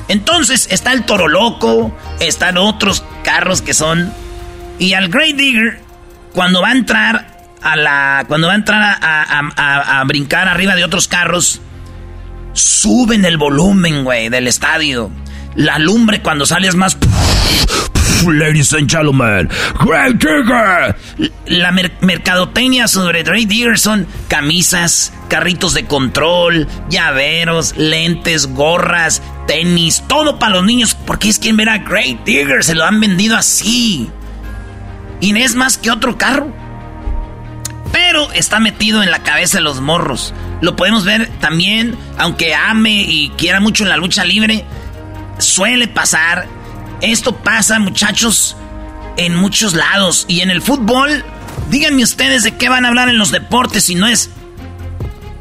Entonces 0.08 0.68
está 0.72 0.94
el 0.94 1.04
Toro 1.04 1.28
Loco, 1.28 1.96
están 2.20 2.58
otros 2.58 3.04
carros 3.24 3.62
que 3.62 3.74
son... 3.74 4.14
Y 4.78 4.94
al 4.94 5.10
Great 5.10 5.36
Digger, 5.36 5.80
cuando 6.34 6.62
va 6.62 6.70
a 6.70 6.74
entrar 6.74 7.48
a 7.62 7.76
la... 7.76 8.26
Cuando 8.28 8.48
va 8.48 8.54
a 8.54 8.58
entrar 8.58 8.82
a, 8.82 8.94
a- 9.24 9.52
a- 9.56 10.00
a 10.00 10.04
brincar 10.04 10.48
arriba 10.48 10.76
de 10.76 10.84
otros 10.86 11.08
carros, 11.08 11.60
suben 12.54 13.26
el 13.26 13.38
volumen, 13.38 14.04
güey, 14.04 14.30
del 14.30 14.48
estadio. 14.48 15.10
La 15.56 15.80
lumbre 15.80 16.22
cuando 16.22 16.46
sales 16.46 16.76
más... 16.76 16.98
Ladies 18.26 18.72
and 18.74 18.88
gentlemen, 18.90 19.50
Great 19.80 20.18
Digger. 20.18 20.96
La 21.48 21.72
mer- 21.72 21.92
mercadotecnia 22.02 22.88
sobre 22.88 23.24
Great 23.24 23.48
Digger 23.48 23.80
son 23.80 24.06
camisas, 24.28 25.12
carritos 25.28 25.74
de 25.74 25.86
control, 25.86 26.68
llaveros, 26.90 27.76
lentes, 27.78 28.48
gorras, 28.48 29.22
tenis, 29.48 30.04
todo 30.08 30.38
para 30.38 30.54
los 30.56 30.66
niños. 30.66 30.96
Porque 31.08 31.30
es 31.30 31.40
quien 31.40 31.58
ver 31.58 31.70
a 31.70 31.80
Great 31.80 32.24
Digger, 32.24 32.64
se 32.64 32.76
lo 32.76 32.86
han 32.86 33.00
vendido 33.00 33.36
así. 33.36 34.10
Y 35.20 35.34
no 35.34 35.40
es 35.40 35.56
más 35.56 35.78
que 35.80 35.90
otro 35.92 36.18
carro. 36.18 36.54
Pero 37.92 38.32
está 38.34 38.60
metido 38.60 39.02
en 39.04 39.10
la 39.12 39.24
cabeza 39.24 39.58
de 39.58 39.64
los 39.64 39.82
morros. 39.82 40.34
Lo 40.62 40.76
podemos 40.76 41.06
ver 41.06 41.28
también, 41.40 41.96
aunque 42.18 42.54
ame 42.54 43.02
y 43.02 43.30
quiera 43.38 43.60
mucho 43.60 43.84
la 43.84 43.98
lucha 43.98 44.24
libre, 44.26 44.64
suele 45.40 45.88
pasar. 45.88 46.48
Esto 47.02 47.36
pasa, 47.36 47.80
muchachos, 47.80 48.56
en 49.18 49.36
muchos 49.36 49.74
lados. 49.74 50.26
Y 50.28 50.42
en 50.42 50.50
el 50.50 50.62
fútbol, 50.62 51.24
díganme 51.70 52.04
ustedes 52.04 52.44
de 52.44 52.56
qué 52.56 52.70
van 52.70 52.86
a 52.86 52.90
hablar 52.90 53.10
en 53.10 53.18
los 53.18 53.32
deportes 53.32 53.86
si 53.86 53.96
no 53.96 54.08
es 54.08 54.30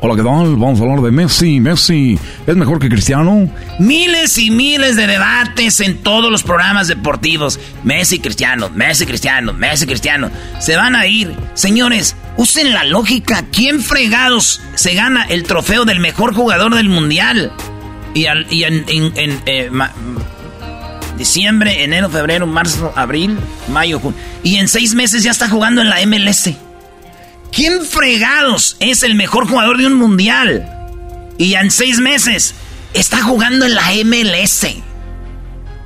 Hola, 0.02 0.16
¿qué 0.16 0.22
tal? 0.22 0.56
Vamos 0.56 0.80
a 0.80 0.84
hablar 0.84 1.02
de 1.02 1.10
Messi. 1.10 1.60
Messi 1.60 2.18
es 2.46 2.56
mejor 2.56 2.78
que 2.78 2.88
Cristiano. 2.88 3.52
Miles 3.78 4.38
y 4.38 4.50
miles 4.50 4.96
de 4.96 5.06
debates 5.06 5.78
en 5.80 5.98
todos 5.98 6.32
los 6.32 6.42
programas 6.42 6.88
deportivos. 6.88 7.60
Messi 7.84 8.18
Cristiano, 8.18 8.70
Messi 8.70 9.04
Cristiano, 9.04 9.52
Messi 9.52 9.84
Cristiano. 9.84 10.30
Se 10.58 10.74
van 10.74 10.96
a 10.96 11.06
ir. 11.06 11.36
Señores, 11.52 12.16
usen 12.38 12.72
la 12.72 12.84
lógica. 12.84 13.44
¿Quién 13.52 13.80
fregados 13.80 14.62
se 14.74 14.94
gana 14.94 15.24
el 15.24 15.42
trofeo 15.42 15.84
del 15.84 16.00
mejor 16.00 16.34
jugador 16.34 16.74
del 16.74 16.88
mundial? 16.88 17.52
Y, 18.14 18.24
en, 18.24 18.42
eh, 18.88 19.70
diciembre, 21.20 21.84
enero, 21.84 22.08
febrero, 22.08 22.46
marzo, 22.46 22.94
abril, 22.96 23.38
mayo, 23.68 24.00
junio. 24.00 24.18
Y 24.42 24.56
en 24.56 24.68
seis 24.68 24.94
meses 24.94 25.22
ya 25.22 25.30
está 25.30 25.50
jugando 25.50 25.82
en 25.82 25.90
la 25.90 25.98
MLS. 26.06 26.50
¿Quién 27.52 27.84
fregados 27.84 28.78
es 28.80 29.02
el 29.02 29.14
mejor 29.14 29.46
jugador 29.46 29.76
de 29.76 29.86
un 29.86 29.94
mundial? 29.94 30.66
Y 31.36 31.54
en 31.54 31.70
seis 31.70 31.98
meses 31.98 32.54
está 32.94 33.22
jugando 33.22 33.66
en 33.66 33.74
la 33.74 33.92
MLS. 34.02 34.66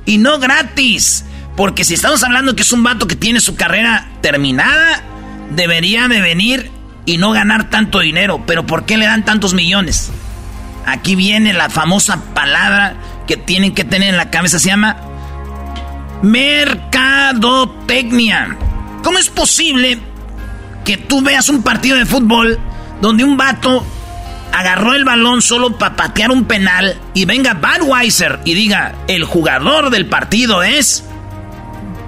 Y 0.05 0.17
no 0.19 0.39
gratis. 0.39 1.25
Porque 1.57 1.83
si 1.83 1.95
estamos 1.95 2.23
hablando 2.23 2.55
que 2.55 2.61
es 2.61 2.71
un 2.71 2.83
vato 2.83 3.05
que 3.05 3.17
tiene 3.17 3.41
su 3.41 3.55
carrera 3.55 4.07
terminada, 4.21 5.03
debería 5.51 6.07
de 6.07 6.21
venir 6.21 6.71
y 7.05 7.17
no 7.17 7.31
ganar 7.31 7.69
tanto 7.69 7.99
dinero. 7.99 8.41
Pero 8.47 8.65
¿por 8.65 8.85
qué 8.85 8.95
le 8.95 9.05
dan 9.05 9.25
tantos 9.25 9.53
millones? 9.53 10.11
Aquí 10.85 11.15
viene 11.15 11.51
la 11.51 11.69
famosa 11.69 12.21
palabra 12.33 12.95
que 13.27 13.35
tienen 13.35 13.73
que 13.73 13.83
tener 13.83 14.09
en 14.09 14.17
la 14.17 14.29
cabeza. 14.29 14.59
Se 14.59 14.69
llama 14.69 14.97
mercadotecnia. 16.21 18.57
¿Cómo 19.03 19.19
es 19.19 19.29
posible 19.29 19.99
que 20.83 20.97
tú 20.97 21.21
veas 21.21 21.47
un 21.49 21.61
partido 21.63 21.97
de 21.97 22.05
fútbol 22.05 22.59
donde 23.01 23.23
un 23.23 23.37
vato 23.37 23.83
agarró 24.53 24.93
el 24.93 25.03
balón 25.03 25.41
solo 25.41 25.75
para 25.77 25.95
patear 25.95 26.29
un 26.31 26.45
penal 26.45 26.99
y 27.13 27.25
venga 27.25 27.55
Budweiser 27.55 28.39
y 28.45 28.53
diga, 28.53 28.95
el 29.07 29.25
jugador 29.25 29.89
del 29.89 30.05
partido 30.05 30.63
es 30.63 31.03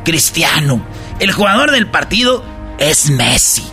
Cristiano, 0.05 0.81
el 1.19 1.33
jugador 1.33 1.71
del 1.71 1.87
partido 1.87 2.45
es 2.79 3.09
Messi. 3.09 3.63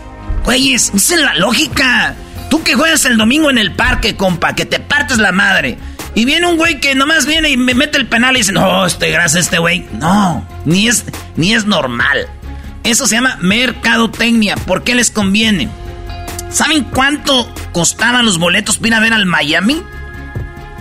Güeyes, 0.44 0.92
esa 0.94 1.14
es 1.14 1.20
la 1.20 1.34
lógica. 1.36 2.14
Tú 2.50 2.62
que 2.62 2.74
juegas 2.74 3.04
el 3.04 3.16
domingo 3.16 3.50
en 3.50 3.58
el 3.58 3.72
parque, 3.72 4.16
compa, 4.16 4.54
que 4.54 4.66
te 4.66 4.80
partes 4.80 5.18
la 5.18 5.32
madre. 5.32 5.78
Y 6.14 6.24
viene 6.24 6.46
un 6.46 6.56
güey 6.56 6.80
que 6.80 6.94
nomás 6.94 7.26
viene 7.26 7.50
y 7.50 7.56
me 7.56 7.74
mete 7.74 7.98
el 7.98 8.06
penal 8.06 8.36
y 8.36 8.38
dice, 8.38 8.52
no, 8.52 8.86
este, 8.86 9.10
gracias 9.10 9.46
este 9.46 9.58
güey. 9.58 9.86
No, 9.98 10.46
ni 10.64 10.88
es, 10.88 11.04
ni 11.36 11.54
es 11.54 11.66
normal. 11.66 12.28
Eso 12.84 13.06
se 13.06 13.16
llama 13.16 13.38
mercadotecnia. 13.40 14.56
¿Por 14.56 14.84
qué 14.84 14.94
les 14.94 15.10
conviene? 15.10 15.68
¿Saben 16.50 16.84
cuánto 16.84 17.52
costaban 17.72 18.24
los 18.24 18.38
boletos 18.38 18.76
para 18.76 18.88
ir 18.88 18.94
a 18.94 19.00
ver 19.00 19.12
al 19.12 19.26
Miami? 19.26 19.82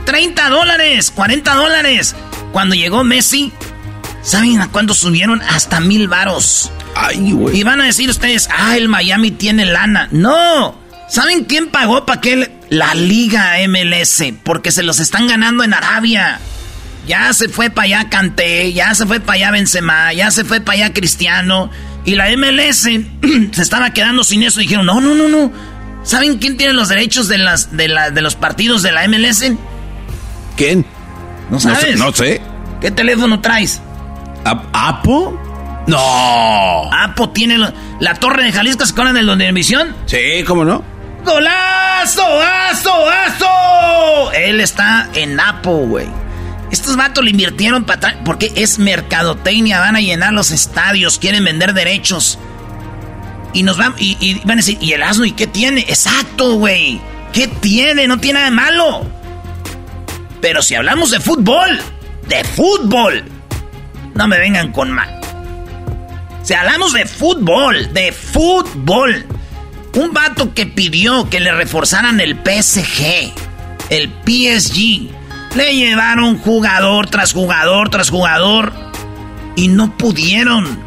30 0.05 0.49
dólares, 0.49 1.11
40 1.11 1.55
dólares. 1.55 2.15
Cuando 2.51 2.75
llegó 2.75 3.03
Messi, 3.03 3.51
¿saben 4.21 4.61
a 4.61 4.67
cuánto 4.67 4.93
subieron? 4.93 5.41
Hasta 5.41 5.79
mil 5.79 6.07
varos. 6.07 6.71
Ay, 6.95 7.31
güey. 7.31 7.57
Y 7.57 7.63
van 7.63 7.81
a 7.81 7.85
decir 7.85 8.09
ustedes, 8.09 8.49
ah, 8.55 8.77
el 8.77 8.87
Miami 8.87 9.31
tiene 9.31 9.65
lana. 9.65 10.09
No. 10.11 10.75
¿Saben 11.09 11.45
quién 11.45 11.69
pagó 11.69 12.05
para 12.05 12.21
que 12.21 12.51
la 12.73 12.95
Liga 12.95 13.53
MLS? 13.67 14.23
Porque 14.43 14.71
se 14.71 14.81
los 14.81 14.99
están 14.99 15.27
ganando 15.27 15.63
en 15.63 15.73
Arabia. 15.73 16.39
Ya 17.07 17.31
se 17.33 17.47
fue 17.47 17.69
para 17.69 17.85
allá 17.85 18.09
Canté, 18.09 18.73
ya 18.73 18.95
se 18.95 19.05
fue 19.05 19.19
para 19.19 19.33
allá 19.33 19.51
Benzema, 19.51 20.11
ya 20.13 20.31
se 20.31 20.43
fue 20.43 20.59
para 20.59 20.79
allá 20.79 20.93
Cristiano. 20.93 21.69
Y 22.03 22.15
la 22.15 22.35
MLS 22.35 22.77
se 23.51 23.61
estaba 23.61 23.91
quedando 23.91 24.23
sin 24.23 24.41
eso. 24.41 24.59
Dijeron, 24.59 24.85
no, 24.85 24.99
no, 25.01 25.13
no, 25.13 25.29
no. 25.29 25.51
¿Saben 26.03 26.39
quién 26.39 26.57
tiene 26.57 26.73
los 26.73 26.89
derechos 26.89 27.27
de, 27.27 27.37
las, 27.37 27.77
de, 27.77 27.87
la, 27.87 28.09
de 28.09 28.21
los 28.21 28.35
partidos 28.35 28.81
de 28.81 28.91
la 28.91 29.07
MLS? 29.07 29.51
¿Quién? 30.57 30.85
¿No 31.51 31.59
sabes? 31.59 31.97
No 31.97 32.11
sé. 32.11 32.41
¿Qué 32.81 32.89
teléfono 32.89 33.39
traes? 33.39 33.81
¿Apo? 34.43 35.39
No. 35.85 36.91
¿Apo 36.91 37.29
tiene 37.29 37.57
la 37.99 38.15
torre 38.15 38.45
de 38.45 38.51
Jalisco? 38.51 38.85
¿Se 38.85 38.93
acuerdan 38.93 39.15
de 39.15 39.23
la 39.23 39.33
emisión? 39.45 39.95
Sí, 40.07 40.43
¿cómo 40.45 40.65
no? 40.65 40.83
¡Golazo! 41.23 41.82
¡Azo! 42.03 42.41
¡Azo! 43.09 44.31
Él 44.33 44.59
está 44.59 45.07
en 45.13 45.39
Apo, 45.39 45.77
güey. 45.87 46.07
Estos 46.69 46.97
vatos 46.97 47.23
le 47.23 47.29
invirtieron 47.29 47.85
para 47.85 48.19
porque 48.25 48.51
es 48.55 48.77
mercadotecnia, 48.77 49.79
van 49.79 49.95
a 49.95 50.01
llenar 50.01 50.33
los 50.33 50.51
estadios, 50.51 51.17
quieren 51.17 51.45
vender 51.45 51.73
derechos. 51.73 52.37
Y 53.53 53.63
nos 53.63 53.77
van, 53.77 53.95
y, 53.97 54.33
van 54.39 54.53
a 54.53 54.55
decir, 54.57 54.79
¿y 54.81 54.91
el 54.91 55.01
asno 55.01 55.23
y 55.23 55.31
qué 55.31 55.47
tiene? 55.47 55.81
Exacto, 55.81 56.55
güey. 56.55 56.99
¿Qué 57.31 57.47
tiene? 57.47 58.05
No 58.05 58.19
tiene 58.19 58.39
nada 58.39 58.49
de 58.49 58.55
malo. 58.55 59.07
Pero 60.41 60.61
si 60.61 60.75
hablamos 60.75 61.09
de 61.09 61.21
fútbol, 61.21 61.79
de 62.27 62.43
fútbol, 62.43 63.23
no 64.13 64.27
me 64.27 64.39
vengan 64.39 64.73
con 64.73 64.91
mal. 64.91 65.21
Si 66.41 66.53
hablamos 66.53 66.91
de 66.91 67.05
fútbol, 67.05 67.93
de 67.93 68.11
fútbol, 68.11 69.25
un 69.95 70.13
vato 70.13 70.53
que 70.53 70.65
pidió 70.65 71.29
que 71.29 71.39
le 71.39 71.51
reforzaran 71.51 72.19
el 72.19 72.35
PSG, 72.35 73.33
el 73.89 74.09
PSG, 74.25 75.09
le 75.55 75.75
llevaron 75.75 76.37
jugador 76.37 77.07
tras 77.09 77.33
jugador 77.33 77.89
tras 77.89 78.09
jugador 78.09 78.73
y 79.55 79.67
no 79.67 79.95
pudieron. 79.97 80.79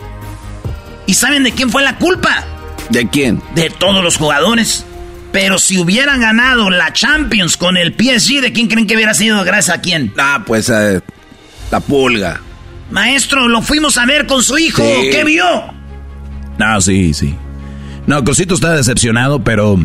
¿Y 1.07 1.15
saben 1.15 1.45
de 1.45 1.53
quién 1.53 1.71
fue 1.71 1.83
la 1.83 1.97
culpa? 1.99 2.45
¿De 2.91 3.09
quién? 3.09 3.43
De 3.55 3.71
todos 3.71 4.03
los 4.03 4.17
jugadores. 4.17 4.85
Pero 5.33 5.59
si 5.59 5.79
hubieran 5.79 6.21
ganado 6.21 6.71
la 6.71 6.93
Champions 6.93 7.57
con 7.57 7.77
el 7.77 7.93
PSG, 7.95 8.41
¿de 8.41 8.53
quién 8.53 8.69
creen 8.69 8.87
que 8.87 8.97
hubiera 8.97 9.15
sido? 9.15 9.45
Gracias 9.45 9.77
a 9.77 9.81
quién. 9.81 10.13
Ah, 10.19 10.43
pues 10.47 10.69
eh, 10.69 11.01
la 11.71 11.81
pulga. 11.81 12.41
Maestro, 12.91 13.49
lo 13.49 13.63
fuimos 13.63 13.99
a 13.99 14.07
ver 14.07 14.27
con 14.27 14.43
su 14.43 14.59
hijo. 14.59 14.83
¿Qué 14.83 15.25
vio? 15.25 15.75
No, 16.59 16.81
sí, 16.81 17.13
sí. 17.13 17.37
No, 18.07 18.23
Cosito 18.25 18.55
está 18.55 18.75
decepcionado, 18.75 19.41
pero. 19.41 19.79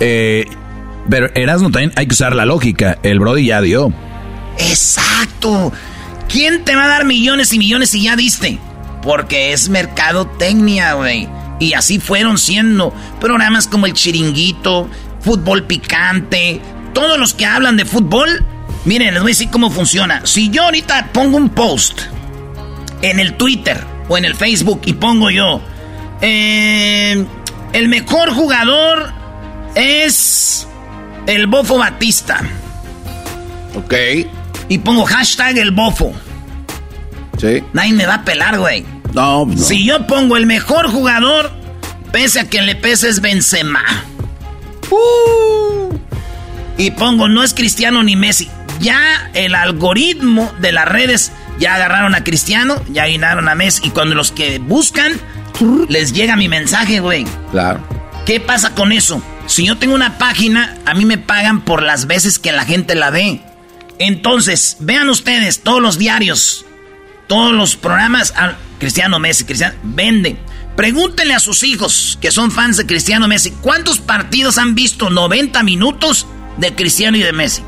Eh, 0.00 0.46
pero 1.08 1.28
Erasmo 1.34 1.70
también 1.70 1.92
hay 1.96 2.06
que 2.06 2.14
usar 2.14 2.34
la 2.34 2.46
lógica. 2.46 2.98
El 3.02 3.20
Brody 3.20 3.46
ya 3.46 3.60
dio. 3.60 3.92
Exacto. 4.58 5.72
¿Quién 6.28 6.64
te 6.64 6.74
va 6.74 6.84
a 6.84 6.88
dar 6.88 7.04
millones 7.04 7.52
y 7.52 7.58
millones 7.58 7.90
si 7.90 8.02
ya 8.02 8.16
diste? 8.16 8.58
Porque 9.02 9.52
es 9.52 9.68
mercadotecnia, 9.68 10.94
güey. 10.94 11.28
Y 11.60 11.74
así 11.74 11.98
fueron 11.98 12.38
siendo 12.38 12.92
programas 13.20 13.68
como 13.68 13.86
el 13.86 13.92
chiringuito, 13.92 14.88
fútbol 15.20 15.64
picante, 15.64 16.60
todos 16.92 17.18
los 17.18 17.34
que 17.34 17.46
hablan 17.46 17.76
de 17.76 17.84
fútbol. 17.84 18.44
Miren, 18.84 19.14
les 19.14 19.22
voy 19.22 19.30
a 19.30 19.34
decir 19.34 19.50
cómo 19.50 19.70
funciona. 19.70 20.24
Si 20.24 20.50
yo 20.50 20.64
ahorita 20.64 21.10
pongo 21.12 21.36
un 21.36 21.50
post 21.50 22.00
en 23.02 23.20
el 23.20 23.34
Twitter 23.34 23.84
o 24.08 24.16
en 24.18 24.24
el 24.24 24.34
Facebook 24.34 24.82
y 24.84 24.94
pongo 24.94 25.30
yo, 25.30 25.60
eh, 26.20 27.24
el 27.74 27.88
mejor 27.88 28.32
jugador 28.32 29.12
es 29.74 30.66
el 31.26 31.46
Bofo 31.46 31.76
Batista. 31.76 32.40
Ok 33.76 33.94
y 34.68 34.78
pongo 34.78 35.04
hashtag 35.04 35.58
el 35.58 35.70
bofo. 35.70 36.12
Sí. 37.38 37.62
Nadie 37.72 37.92
me 37.92 38.06
va 38.06 38.14
a 38.14 38.24
pelar, 38.24 38.58
güey. 38.58 38.84
No, 39.12 39.46
no. 39.46 39.56
Si 39.56 39.84
yo 39.84 40.06
pongo 40.06 40.36
el 40.36 40.46
mejor 40.46 40.90
jugador, 40.90 41.52
pese 42.12 42.40
a 42.40 42.48
que 42.48 42.62
le 42.62 42.74
peses 42.74 43.20
Benzema. 43.20 43.84
Uh, 44.90 45.96
y 46.78 46.90
pongo 46.92 47.28
no 47.28 47.42
es 47.42 47.54
Cristiano 47.54 48.02
ni 48.02 48.16
Messi. 48.16 48.48
Ya 48.80 49.30
el 49.34 49.54
algoritmo 49.54 50.52
de 50.60 50.72
las 50.72 50.86
redes 50.86 51.32
ya 51.58 51.76
agarraron 51.76 52.14
a 52.14 52.24
Cristiano, 52.24 52.82
ya 52.90 53.06
ganaron 53.06 53.48
a 53.48 53.54
Messi. 53.54 53.86
Y 53.86 53.90
cuando 53.90 54.14
los 54.14 54.32
que 54.32 54.58
buscan, 54.58 55.12
les 55.88 56.12
llega 56.12 56.36
mi 56.36 56.48
mensaje, 56.48 57.00
güey. 57.00 57.24
Claro. 57.50 57.80
¿Qué 58.26 58.40
pasa 58.40 58.74
con 58.74 58.92
eso? 58.92 59.22
Si 59.46 59.66
yo 59.66 59.76
tengo 59.76 59.94
una 59.94 60.18
página, 60.18 60.78
a 60.86 60.94
mí 60.94 61.04
me 61.04 61.18
pagan 61.18 61.60
por 61.60 61.82
las 61.82 62.06
veces 62.06 62.38
que 62.38 62.52
la 62.52 62.64
gente 62.64 62.94
la 62.94 63.10
ve. 63.10 63.40
Entonces, 63.98 64.78
vean 64.80 65.08
ustedes 65.08 65.60
todos 65.60 65.80
los 65.80 65.98
diarios, 65.98 66.64
todos 67.26 67.52
los 67.52 67.76
programas. 67.76 68.32
Ah, 68.36 68.54
Cristiano 68.78 69.18
Messi, 69.18 69.44
Cristiano, 69.44 69.74
vende. 69.82 70.38
Pregúntenle 70.76 71.34
a 71.34 71.40
sus 71.40 71.62
hijos 71.62 72.18
que 72.20 72.32
son 72.32 72.50
fans 72.50 72.76
de 72.76 72.86
Cristiano 72.86 73.28
Messi, 73.28 73.52
¿cuántos 73.60 74.00
partidos 74.00 74.58
han 74.58 74.74
visto 74.74 75.08
90 75.08 75.62
minutos 75.62 76.26
de 76.56 76.74
Cristiano 76.74 77.16
y 77.16 77.22
de 77.22 77.32
Messi? 77.32 77.62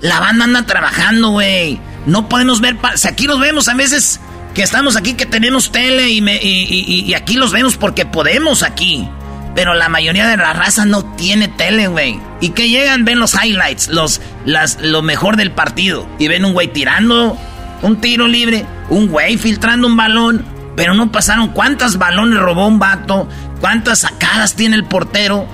La 0.00 0.18
banda 0.18 0.44
anda 0.44 0.64
trabajando, 0.64 1.30
güey. 1.30 1.78
No 2.06 2.28
podemos 2.28 2.60
ver, 2.60 2.76
si 2.96 3.06
aquí 3.06 3.26
los 3.26 3.38
vemos 3.38 3.68
a 3.68 3.74
veces 3.74 4.18
que 4.54 4.62
estamos 4.62 4.96
aquí, 4.96 5.14
que 5.14 5.26
tenemos 5.26 5.72
tele 5.72 6.08
y, 6.10 6.20
y 6.20 7.14
aquí 7.14 7.34
los 7.34 7.52
vemos 7.52 7.76
porque 7.76 8.06
podemos 8.06 8.62
aquí. 8.62 9.08
Pero 9.54 9.74
la 9.74 9.88
mayoría 9.88 10.26
de 10.28 10.36
la 10.36 10.52
raza 10.52 10.84
no 10.86 11.04
tiene 11.14 11.48
tele, 11.48 11.86
güey. 11.86 12.18
Y 12.40 12.50
que 12.50 12.68
llegan, 12.68 13.04
ven 13.04 13.18
los 13.18 13.34
highlights, 13.34 13.88
los, 13.88 14.20
las, 14.46 14.80
lo 14.80 15.02
mejor 15.02 15.36
del 15.36 15.52
partido. 15.52 16.08
Y 16.18 16.28
ven 16.28 16.44
un 16.44 16.54
güey 16.54 16.68
tirando 16.72 17.36
un 17.82 18.00
tiro 18.00 18.28
libre, 18.28 18.64
un 18.88 19.08
güey 19.08 19.36
filtrando 19.36 19.86
un 19.86 19.96
balón. 19.96 20.44
Pero 20.74 20.94
no 20.94 21.12
pasaron 21.12 21.48
cuántas 21.48 21.98
balones 21.98 22.38
robó 22.38 22.66
un 22.66 22.78
vato, 22.78 23.28
cuántas 23.60 24.00
sacadas 24.00 24.54
tiene 24.54 24.76
el 24.76 24.84
portero. 24.84 25.46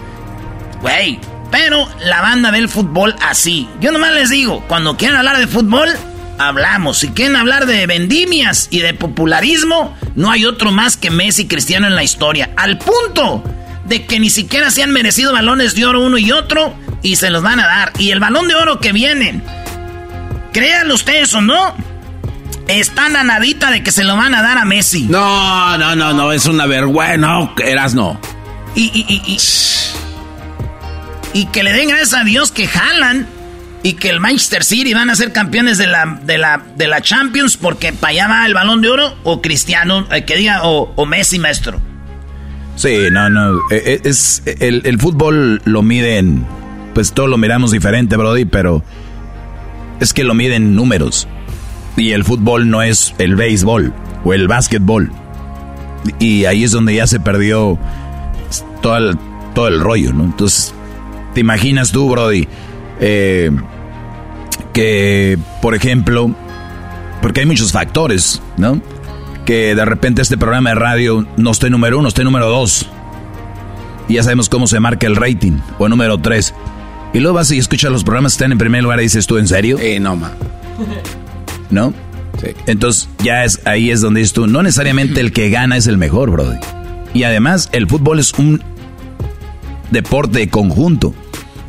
Güey, 0.80 1.18
pero 1.50 1.88
la 2.04 2.20
banda 2.20 2.52
ve 2.52 2.58
el 2.58 2.68
fútbol 2.68 3.16
así. 3.20 3.68
Yo 3.80 3.90
nomás 3.90 4.12
les 4.12 4.30
digo, 4.30 4.64
cuando 4.68 4.96
quieran 4.96 5.16
hablar 5.16 5.38
de 5.38 5.48
fútbol, 5.48 5.88
hablamos. 6.38 6.98
Si 6.98 7.08
quieren 7.08 7.36
hablar 7.36 7.66
de 7.66 7.86
vendimias 7.86 8.68
y 8.70 8.80
de 8.80 8.94
popularismo, 8.94 9.96
no 10.14 10.30
hay 10.30 10.44
otro 10.44 10.70
más 10.72 10.96
que 10.96 11.10
Messi 11.10 11.42
y 11.42 11.48
Cristiano 11.48 11.86
en 11.86 11.94
la 11.94 12.02
historia. 12.02 12.50
Al 12.56 12.78
punto 12.78 13.42
de 13.86 14.06
que 14.06 14.20
ni 14.20 14.30
siquiera 14.30 14.70
se 14.70 14.82
han 14.82 14.90
merecido 14.90 15.32
balones 15.32 15.74
de 15.74 15.84
oro 15.86 16.02
uno 16.02 16.18
y 16.18 16.30
otro 16.32 16.74
y 17.02 17.16
se 17.16 17.30
los 17.30 17.42
van 17.42 17.60
a 17.60 17.66
dar. 17.66 17.92
Y 17.98 18.10
el 18.10 18.20
balón 18.20 18.48
de 18.48 18.54
oro 18.54 18.80
que 18.80 18.92
viene 18.92 19.42
créanlo 20.52 20.94
ustedes 20.94 21.32
o 21.34 21.40
no, 21.40 21.74
están 22.66 23.16
a 23.16 23.24
nadita 23.24 23.70
de 23.70 23.82
que 23.82 23.92
se 23.92 24.04
lo 24.04 24.16
van 24.16 24.34
a 24.34 24.42
dar 24.42 24.58
a 24.58 24.64
Messi. 24.64 25.04
No, 25.04 25.78
no, 25.78 25.96
no, 25.96 26.12
no, 26.12 26.32
es 26.32 26.46
una 26.46 26.66
vergüenza. 26.66 27.16
No, 27.16 27.54
eras 27.64 27.94
no. 27.94 28.20
Y, 28.74 28.90
y, 28.94 29.06
y, 29.08 29.22
y, 29.34 29.38
y 31.40 31.46
que 31.46 31.62
le 31.62 31.72
den 31.72 31.88
gracias 31.88 32.14
a 32.14 32.24
Dios 32.24 32.52
que 32.52 32.66
jalan 32.66 33.26
y 33.82 33.94
que 33.94 34.10
el 34.10 34.20
Manchester 34.20 34.64
City 34.64 34.92
van 34.94 35.10
a 35.10 35.14
ser 35.14 35.32
campeones 35.32 35.78
de 35.78 35.86
la, 35.86 36.18
de 36.24 36.38
la, 36.38 36.62
de 36.76 36.88
la 36.88 37.00
Champions 37.00 37.56
porque 37.56 37.92
para 37.92 38.10
allá 38.10 38.28
va 38.28 38.46
el 38.46 38.54
balón 38.54 38.80
de 38.80 38.88
oro 38.88 39.14
o 39.24 39.40
Cristiano, 39.40 40.06
eh, 40.10 40.24
que 40.24 40.36
diga, 40.36 40.60
o, 40.64 41.06
Messi, 41.06 41.38
maestro. 41.38 41.80
Sí, 42.76 42.96
no, 43.10 43.28
no. 43.28 43.56
eh, 43.70 43.82
eh, 43.84 44.00
Es, 44.04 44.42
el, 44.46 44.98
fútbol 44.98 45.60
lo 45.64 45.82
miden, 45.82 46.44
pues 46.94 47.12
todo 47.12 47.26
lo 47.26 47.36
miramos 47.36 47.70
diferente, 47.70 48.16
Brody, 48.16 48.44
pero 48.44 48.82
es 50.00 50.12
que 50.12 50.24
lo 50.24 50.34
miden 50.34 50.74
números. 50.74 51.28
Y 51.96 52.12
el 52.12 52.24
fútbol 52.24 52.70
no 52.70 52.82
es 52.82 53.14
el 53.18 53.34
béisbol 53.34 53.92
o 54.24 54.32
el 54.32 54.46
básquetbol. 54.46 55.10
Y 56.20 56.44
ahí 56.44 56.62
es 56.62 56.70
donde 56.70 56.94
ya 56.94 57.06
se 57.08 57.18
perdió 57.18 57.78
todo 58.82 58.96
el, 58.96 59.18
todo 59.54 59.66
el 59.66 59.80
rollo, 59.80 60.12
¿no? 60.12 60.24
Entonces, 60.24 60.72
¿te 61.34 61.40
imaginas 61.40 61.90
tú, 61.90 62.08
Brody? 62.08 62.46
Eh, 63.00 63.50
que, 64.72 65.38
por 65.60 65.74
ejemplo, 65.74 66.34
porque 67.20 67.40
hay 67.40 67.46
muchos 67.46 67.72
factores, 67.72 68.40
¿no? 68.56 68.80
Que 69.44 69.74
de 69.74 69.84
repente 69.84 70.22
este 70.22 70.36
programa 70.36 70.70
de 70.70 70.76
radio 70.76 71.26
no 71.36 71.50
esté 71.50 71.70
número 71.70 71.98
uno, 71.98 72.08
esté 72.08 72.24
número 72.24 72.48
dos. 72.48 72.88
Y 74.08 74.14
ya 74.14 74.22
sabemos 74.22 74.48
cómo 74.48 74.66
se 74.66 74.80
marca 74.80 75.06
el 75.06 75.16
rating, 75.16 75.58
o 75.78 75.88
número 75.88 76.18
tres. 76.18 76.54
Y 77.12 77.20
luego 77.20 77.36
vas 77.36 77.50
y 77.50 77.58
escuchas 77.58 77.90
los 77.90 78.04
programas 78.04 78.32
que 78.32 78.36
están 78.36 78.52
en 78.52 78.58
primer 78.58 78.82
lugar 78.82 79.00
y 79.00 79.04
dices, 79.04 79.26
¿tú 79.26 79.38
en 79.38 79.48
serio? 79.48 79.78
Eh, 79.80 79.98
no, 80.00 80.16
ma. 80.16 80.32
¿No? 81.70 81.92
Sí. 82.40 82.48
Entonces, 82.66 83.08
ya 83.22 83.44
es 83.44 83.60
ahí 83.66 83.90
es 83.90 84.00
donde 84.00 84.20
dices 84.20 84.32
tú, 84.32 84.46
no 84.46 84.62
necesariamente 84.62 85.20
el 85.20 85.32
que 85.32 85.50
gana 85.50 85.76
es 85.76 85.86
el 85.86 85.98
mejor, 85.98 86.30
Brody. 86.30 86.58
Y 87.14 87.24
además, 87.24 87.68
el 87.72 87.86
fútbol 87.88 88.20
es 88.20 88.32
un 88.34 88.62
deporte 89.90 90.38
de 90.38 90.48
conjunto. 90.48 91.14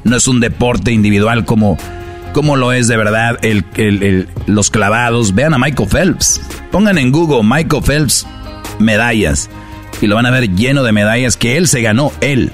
No 0.10 0.18
es 0.18 0.28
un 0.28 0.40
deporte 0.40 0.92
individual 0.92 1.46
como, 1.46 1.78
como 2.34 2.56
lo 2.56 2.74
es 2.74 2.88
de 2.88 2.98
verdad 2.98 3.38
el, 3.44 3.64
el, 3.78 4.02
el, 4.02 4.30
los 4.48 4.72
clavados. 4.72 5.36
Vean 5.36 5.54
a 5.54 5.60
Michael 5.60 5.88
Phelps. 5.88 6.42
Pongan 6.72 6.98
en 6.98 7.12
Google 7.12 7.44
Michael 7.44 7.84
Phelps 7.84 8.26
medallas. 8.80 9.50
Y 10.02 10.08
lo 10.08 10.16
van 10.16 10.26
a 10.26 10.32
ver 10.32 10.50
lleno 10.56 10.82
de 10.82 10.92
medallas 10.94 11.38
que 11.38 11.58
él 11.58 11.68
se 11.68 11.84
ganó, 11.84 12.12
él. 12.22 12.52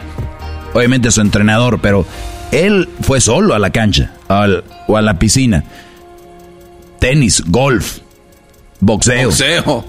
Obviamente 0.73 1.11
su 1.11 1.21
entrenador, 1.21 1.79
pero 1.81 2.05
él 2.51 2.89
fue 3.01 3.21
solo 3.21 3.53
a 3.55 3.59
la 3.59 3.69
cancha 3.69 4.11
al, 4.27 4.65
o 4.87 4.97
a 4.97 5.01
la 5.01 5.17
piscina. 5.17 5.63
Tenis, 6.99 7.41
golf, 7.47 7.99
boxeo. 8.81 9.29
Boxeo. 9.29 9.85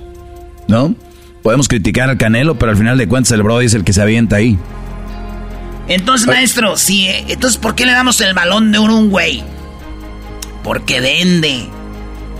¿No? 0.68 0.94
Podemos 1.42 1.66
criticar 1.66 2.10
al 2.10 2.16
Canelo, 2.16 2.58
pero 2.58 2.70
al 2.70 2.78
final 2.78 2.96
de 2.98 3.08
cuentas 3.08 3.32
el 3.32 3.42
Brody 3.42 3.66
es 3.66 3.74
el 3.74 3.82
que 3.82 3.92
se 3.92 4.02
avienta 4.02 4.36
ahí. 4.36 4.56
Entonces, 5.88 6.26
maestro, 6.26 6.76
sí, 6.76 7.08
entonces 7.28 7.58
¿por 7.58 7.74
qué 7.74 7.86
le 7.86 7.92
damos 7.92 8.20
el 8.20 8.34
balón 8.34 8.72
de 8.72 8.78
oro 8.78 8.94
a 8.94 8.96
un 8.96 9.10
güey? 9.10 9.44
Porque 10.64 11.00
vende. 11.00 11.68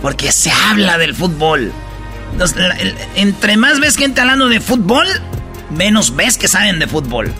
Porque 0.01 0.31
se 0.31 0.51
habla 0.51 0.97
del 0.97 1.15
fútbol. 1.15 1.71
Entonces, 2.33 2.57
la, 2.57 2.75
el, 2.75 2.93
entre 3.15 3.55
más 3.57 3.79
ves 3.79 3.95
gente 3.95 4.21
hablando 4.21 4.49
de 4.49 4.59
fútbol, 4.59 5.07
menos 5.69 6.15
ves 6.15 6.37
que 6.37 6.47
saben 6.47 6.79
de 6.79 6.87
fútbol. 6.87 7.33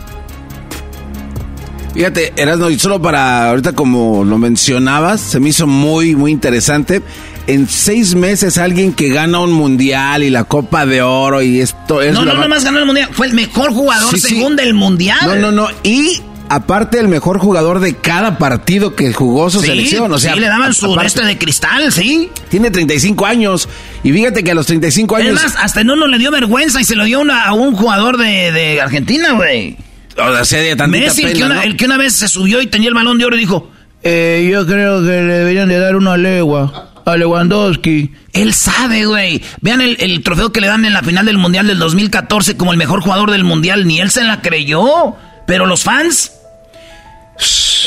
Fíjate, 1.94 2.32
Erasno, 2.36 2.70
y 2.70 2.78
solo 2.78 3.02
para 3.02 3.50
ahorita 3.50 3.74
como 3.74 4.24
lo 4.24 4.38
mencionabas, 4.38 5.20
se 5.20 5.40
me 5.40 5.50
hizo 5.50 5.66
muy, 5.68 6.16
muy 6.16 6.32
interesante. 6.32 7.02
En 7.48 7.68
seis 7.70 8.14
meses 8.14 8.58
alguien 8.58 8.94
que 8.94 9.10
gana 9.10 9.40
un 9.40 9.52
mundial 9.52 10.22
y 10.22 10.30
la 10.30 10.44
Copa 10.44 10.86
de 10.86 11.02
Oro 11.02 11.42
y 11.42 11.62
esto 11.62 12.02
es... 12.02 12.14
No, 12.14 12.26
no, 12.26 12.34
no 12.34 12.48
más 12.50 12.66
ganó 12.66 12.80
el 12.80 12.86
mundial, 12.86 13.10
fue 13.14 13.28
el 13.28 13.34
mejor 13.34 13.72
jugador 13.72 14.14
sí, 14.14 14.20
según 14.20 14.58
sí. 14.58 14.66
del 14.66 14.74
mundial. 14.74 15.20
No, 15.26 15.36
no, 15.36 15.52
no, 15.52 15.70
y 15.82 16.22
aparte 16.50 17.00
el 17.00 17.08
mejor 17.08 17.40
jugador 17.40 17.80
de 17.80 17.96
cada 17.96 18.38
partido 18.38 18.96
que 18.96 19.14
jugó 19.14 19.50
su 19.50 19.62
sí, 19.62 19.68
selección. 19.68 20.12
O 20.12 20.20
sea, 20.20 20.34
sí, 20.34 20.40
le 20.40 20.48
daban 20.48 20.74
su 20.74 20.92
aparte, 20.92 21.08
este 21.08 21.26
de 21.26 21.38
cristal, 21.38 21.92
sí. 21.92 22.30
Tiene 22.50 22.72
35 22.72 23.26
años. 23.26 23.70
Y 24.04 24.12
fíjate 24.12 24.44
que 24.44 24.52
a 24.52 24.56
los 24.56 24.66
35 24.66 25.16
años. 25.16 25.38
Es 25.38 25.44
más, 25.44 25.56
hasta 25.58 25.82
en 25.82 25.90
uno 25.90 26.08
le 26.08 26.18
dio 26.18 26.32
vergüenza 26.32 26.82
y 26.82 26.84
se 26.84 26.96
lo 26.96 27.06
dio 27.06 27.20
una, 27.20 27.46
a 27.46 27.54
un 27.54 27.76
jugador 27.76 28.18
de, 28.18 28.52
de 28.52 28.82
Argentina, 28.82 29.34
güey. 29.34 29.78
O 30.18 30.46
sea, 30.46 30.60
de 30.60 30.76
Messi, 30.88 31.22
pena, 31.22 31.32
el, 31.32 31.38
que 31.38 31.44
una, 31.44 31.56
¿no? 31.56 31.62
el 31.62 31.78
que 31.78 31.86
una 31.86 31.98
vez 31.98 32.14
se 32.14 32.28
subió 32.28 32.62
y 32.62 32.68
tenía 32.68 32.90
el 32.90 32.96
balón 32.96 33.18
de 33.20 33.26
oro 33.26 33.36
y 33.36 33.40
dijo: 33.40 33.70
eh, 34.04 34.48
Yo 34.52 34.66
creo 34.66 35.02
que 35.02 35.08
le 35.08 35.34
deberían 35.34 35.70
de 35.70 35.78
dar 35.78 35.96
una 35.96 36.18
legua 36.18 36.87
a 37.12 37.18
Lewandowski. 37.18 38.12
Él 38.34 38.54
sabe, 38.54 39.06
güey. 39.06 39.42
Vean 39.62 39.82
el, 39.82 39.98
el, 40.00 40.22
trofeo 40.24 40.52
que 40.52 40.62
le 40.62 40.68
dan 40.68 40.86
en 40.86 40.94
la 40.94 41.02
final 41.02 41.26
del 41.26 41.38
Mundial 41.38 41.68
del 41.68 41.80
2014 41.80 42.58
como 42.58 42.72
el 42.72 42.78
mejor 42.78 43.02
jugador 43.02 43.32
del 43.32 43.44
Mundial. 43.44 43.88
Ni 43.88 44.00
él 44.00 44.12
se 44.12 44.24
la 44.24 44.42
creyó. 44.42 45.16
Pero 45.46 45.66
los 45.66 45.84
fans. 45.84 46.32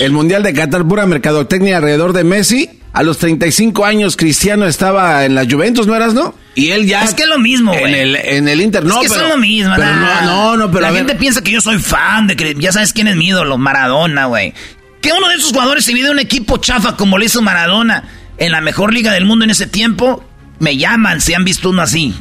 El 0.01 0.13
Mundial 0.13 0.43
de 0.43 0.53
Qatar, 0.53 0.87
pura 0.87 1.07
mercadotecnia 1.07 1.77
alrededor 1.77 2.13
de 2.13 2.25
Messi. 2.25 2.71
A 2.93 3.05
los 3.05 3.19
35 3.19 3.85
años, 3.85 4.17
Cristiano 4.17 4.67
estaba 4.67 5.25
en 5.25 5.37
la 5.37 5.47
Juventus, 5.49 5.87
¿no 5.87 5.95
eras, 5.95 6.13
no? 6.13 6.35
Y 6.57 6.71
él 6.71 6.87
ya. 6.87 7.05
Es 7.05 7.15
que 7.15 7.23
es 7.23 7.29
lo 7.29 7.39
mismo, 7.39 7.73
güey. 7.73 7.85
En 7.85 7.95
el, 7.95 8.17
en 8.17 8.49
el 8.49 8.61
Inter, 8.61 8.85
no. 8.85 9.01
Es 9.01 9.03
que 9.03 9.15
pero, 9.15 9.21
son 9.21 9.31
lo 9.31 9.39
mismo, 9.39 9.73
pero 9.77 9.95
no, 9.95 10.23
no, 10.23 10.57
no, 10.57 10.71
pero. 10.73 10.81
La 10.81 10.93
gente 10.93 11.15
piensa 11.15 11.43
que 11.43 11.53
yo 11.53 11.61
soy 11.61 11.79
fan 11.79 12.27
de 12.27 12.35
que 12.35 12.57
ya 12.59 12.73
sabes 12.73 12.93
quién 12.93 13.07
es 13.07 13.15
mi 13.15 13.29
ídolo, 13.29 13.59
Maradona, 13.59 14.27
güey. 14.27 14.55
Que 15.01 15.13
uno 15.13 15.29
de 15.29 15.37
esos 15.37 15.53
jugadores 15.53 15.85
se 15.85 15.95
viene 15.95 16.11
un 16.11 16.19
equipo 16.19 16.57
chafa 16.57 16.97
como 16.97 17.17
lo 17.17 17.25
hizo 17.25 17.41
Maradona 17.43 18.20
en 18.41 18.53
la 18.53 18.61
mejor 18.61 18.93
liga 18.93 19.13
del 19.13 19.27
mundo 19.27 19.45
en 19.45 19.51
ese 19.51 19.67
tiempo, 19.67 20.25
me 20.59 20.77
llaman 20.77 21.21
si 21.21 21.35
han 21.35 21.45
visto 21.45 21.71
uno 21.71 21.83
así. 21.83 22.15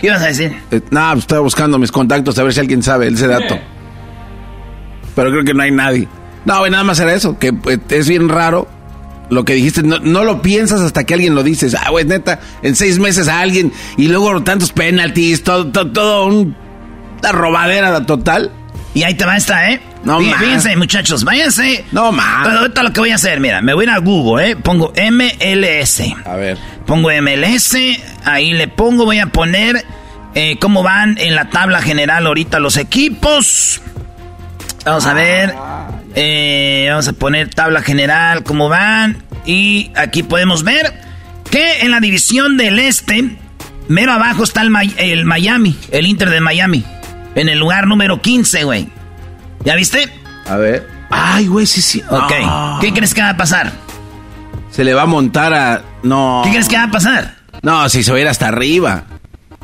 ¿Qué 0.00 0.06
ibas 0.06 0.22
a 0.22 0.26
decir? 0.26 0.56
Eh, 0.70 0.80
Nada, 0.90 1.12
pues 1.12 1.24
estaba 1.24 1.42
buscando 1.42 1.78
mis 1.78 1.92
contactos 1.92 2.38
a 2.38 2.42
ver 2.42 2.54
si 2.54 2.60
alguien 2.60 2.82
sabe 2.82 3.08
ese 3.08 3.28
dato. 3.28 3.58
Pero 5.14 5.30
creo 5.30 5.44
que 5.44 5.52
no 5.52 5.62
hay 5.62 5.70
nadie. 5.70 6.08
No, 6.46 6.58
güey, 6.60 6.70
nada 6.70 6.82
más 6.82 6.98
era 6.98 7.12
eso, 7.12 7.38
que 7.38 7.52
pues, 7.52 7.78
es 7.90 8.08
bien 8.08 8.30
raro 8.30 8.66
lo 9.28 9.44
que 9.44 9.52
dijiste. 9.52 9.82
No, 9.82 9.98
no, 9.98 10.24
lo 10.24 10.40
piensas 10.40 10.80
hasta 10.80 11.04
que 11.04 11.12
alguien 11.12 11.34
lo 11.34 11.42
dice. 11.42 11.68
Ah, 11.78 11.90
güey, 11.90 12.06
neta, 12.06 12.40
en 12.62 12.74
seis 12.74 12.98
meses 12.98 13.28
a 13.28 13.40
alguien 13.40 13.70
y 13.98 14.08
luego 14.08 14.42
tantos 14.42 14.72
penaltis, 14.72 15.44
todo, 15.44 15.70
todo, 15.70 15.92
todo 15.92 16.24
un, 16.24 16.56
una 17.18 17.32
robadera 17.32 18.06
total. 18.06 18.50
Y 18.94 19.02
ahí 19.02 19.14
te 19.14 19.26
va 19.26 19.36
esta, 19.36 19.70
¿eh? 19.70 19.82
No. 20.04 20.18
Fíjense, 20.18 20.76
muchachos, 20.76 21.24
váyanse. 21.24 21.84
No 21.92 22.10
más. 22.12 22.46
Pero 22.46 22.60
ahorita 22.60 22.82
lo 22.82 22.92
que 22.92 23.00
voy 23.00 23.10
a 23.10 23.16
hacer, 23.16 23.40
mira, 23.40 23.60
me 23.60 23.74
voy 23.74 23.84
a 23.84 23.88
ir 23.88 23.90
a 23.90 23.98
Google, 23.98 24.50
¿eh? 24.50 24.56
Pongo 24.56 24.92
MLS. 24.94 26.02
A 26.24 26.36
ver. 26.36 26.58
Pongo 26.86 27.10
MLS, 27.22 27.76
ahí 28.24 28.52
le 28.52 28.66
pongo, 28.66 29.04
voy 29.04 29.18
a 29.18 29.26
poner 29.26 29.84
eh, 30.34 30.58
cómo 30.58 30.82
van 30.82 31.18
en 31.18 31.34
la 31.34 31.50
tabla 31.50 31.82
general 31.82 32.26
ahorita 32.26 32.58
los 32.58 32.76
equipos. 32.76 33.80
Vamos 34.84 35.06
a 35.06 35.14
ver. 35.14 35.54
Eh, 36.14 36.86
vamos 36.88 37.06
a 37.08 37.12
poner 37.12 37.54
tabla 37.54 37.82
general, 37.82 38.42
cómo 38.42 38.68
van. 38.68 39.22
Y 39.44 39.90
aquí 39.94 40.22
podemos 40.22 40.64
ver 40.64 40.92
que 41.50 41.80
en 41.80 41.90
la 41.90 42.00
división 42.00 42.56
del 42.56 42.78
este, 42.78 43.36
mero 43.88 44.12
abajo 44.12 44.44
está 44.44 44.62
el, 44.62 44.74
el 44.98 45.24
Miami, 45.24 45.76
el 45.90 46.06
Inter 46.06 46.30
de 46.30 46.40
Miami. 46.40 46.84
En 47.34 47.48
el 47.48 47.58
lugar 47.58 47.86
número 47.86 48.20
15, 48.20 48.64
güey. 48.64 48.88
¿Ya 49.64 49.74
viste? 49.74 50.08
A 50.46 50.56
ver. 50.56 50.88
Ay, 51.10 51.46
güey, 51.46 51.66
sí, 51.66 51.82
sí. 51.82 52.02
Ok. 52.08 52.32
No. 52.40 52.78
¿Qué 52.80 52.92
crees 52.92 53.14
que 53.14 53.20
va 53.20 53.30
a 53.30 53.36
pasar? 53.36 53.72
Se 54.70 54.84
le 54.84 54.94
va 54.94 55.02
a 55.02 55.06
montar 55.06 55.52
a. 55.52 55.82
No. 56.02 56.42
¿Qué 56.44 56.50
crees 56.50 56.68
que 56.68 56.76
va 56.76 56.84
a 56.84 56.90
pasar? 56.90 57.36
No, 57.62 57.88
si 57.88 58.02
se 58.02 58.12
va 58.12 58.18
a 58.18 58.20
ir 58.20 58.28
hasta 58.28 58.48
arriba. 58.48 59.04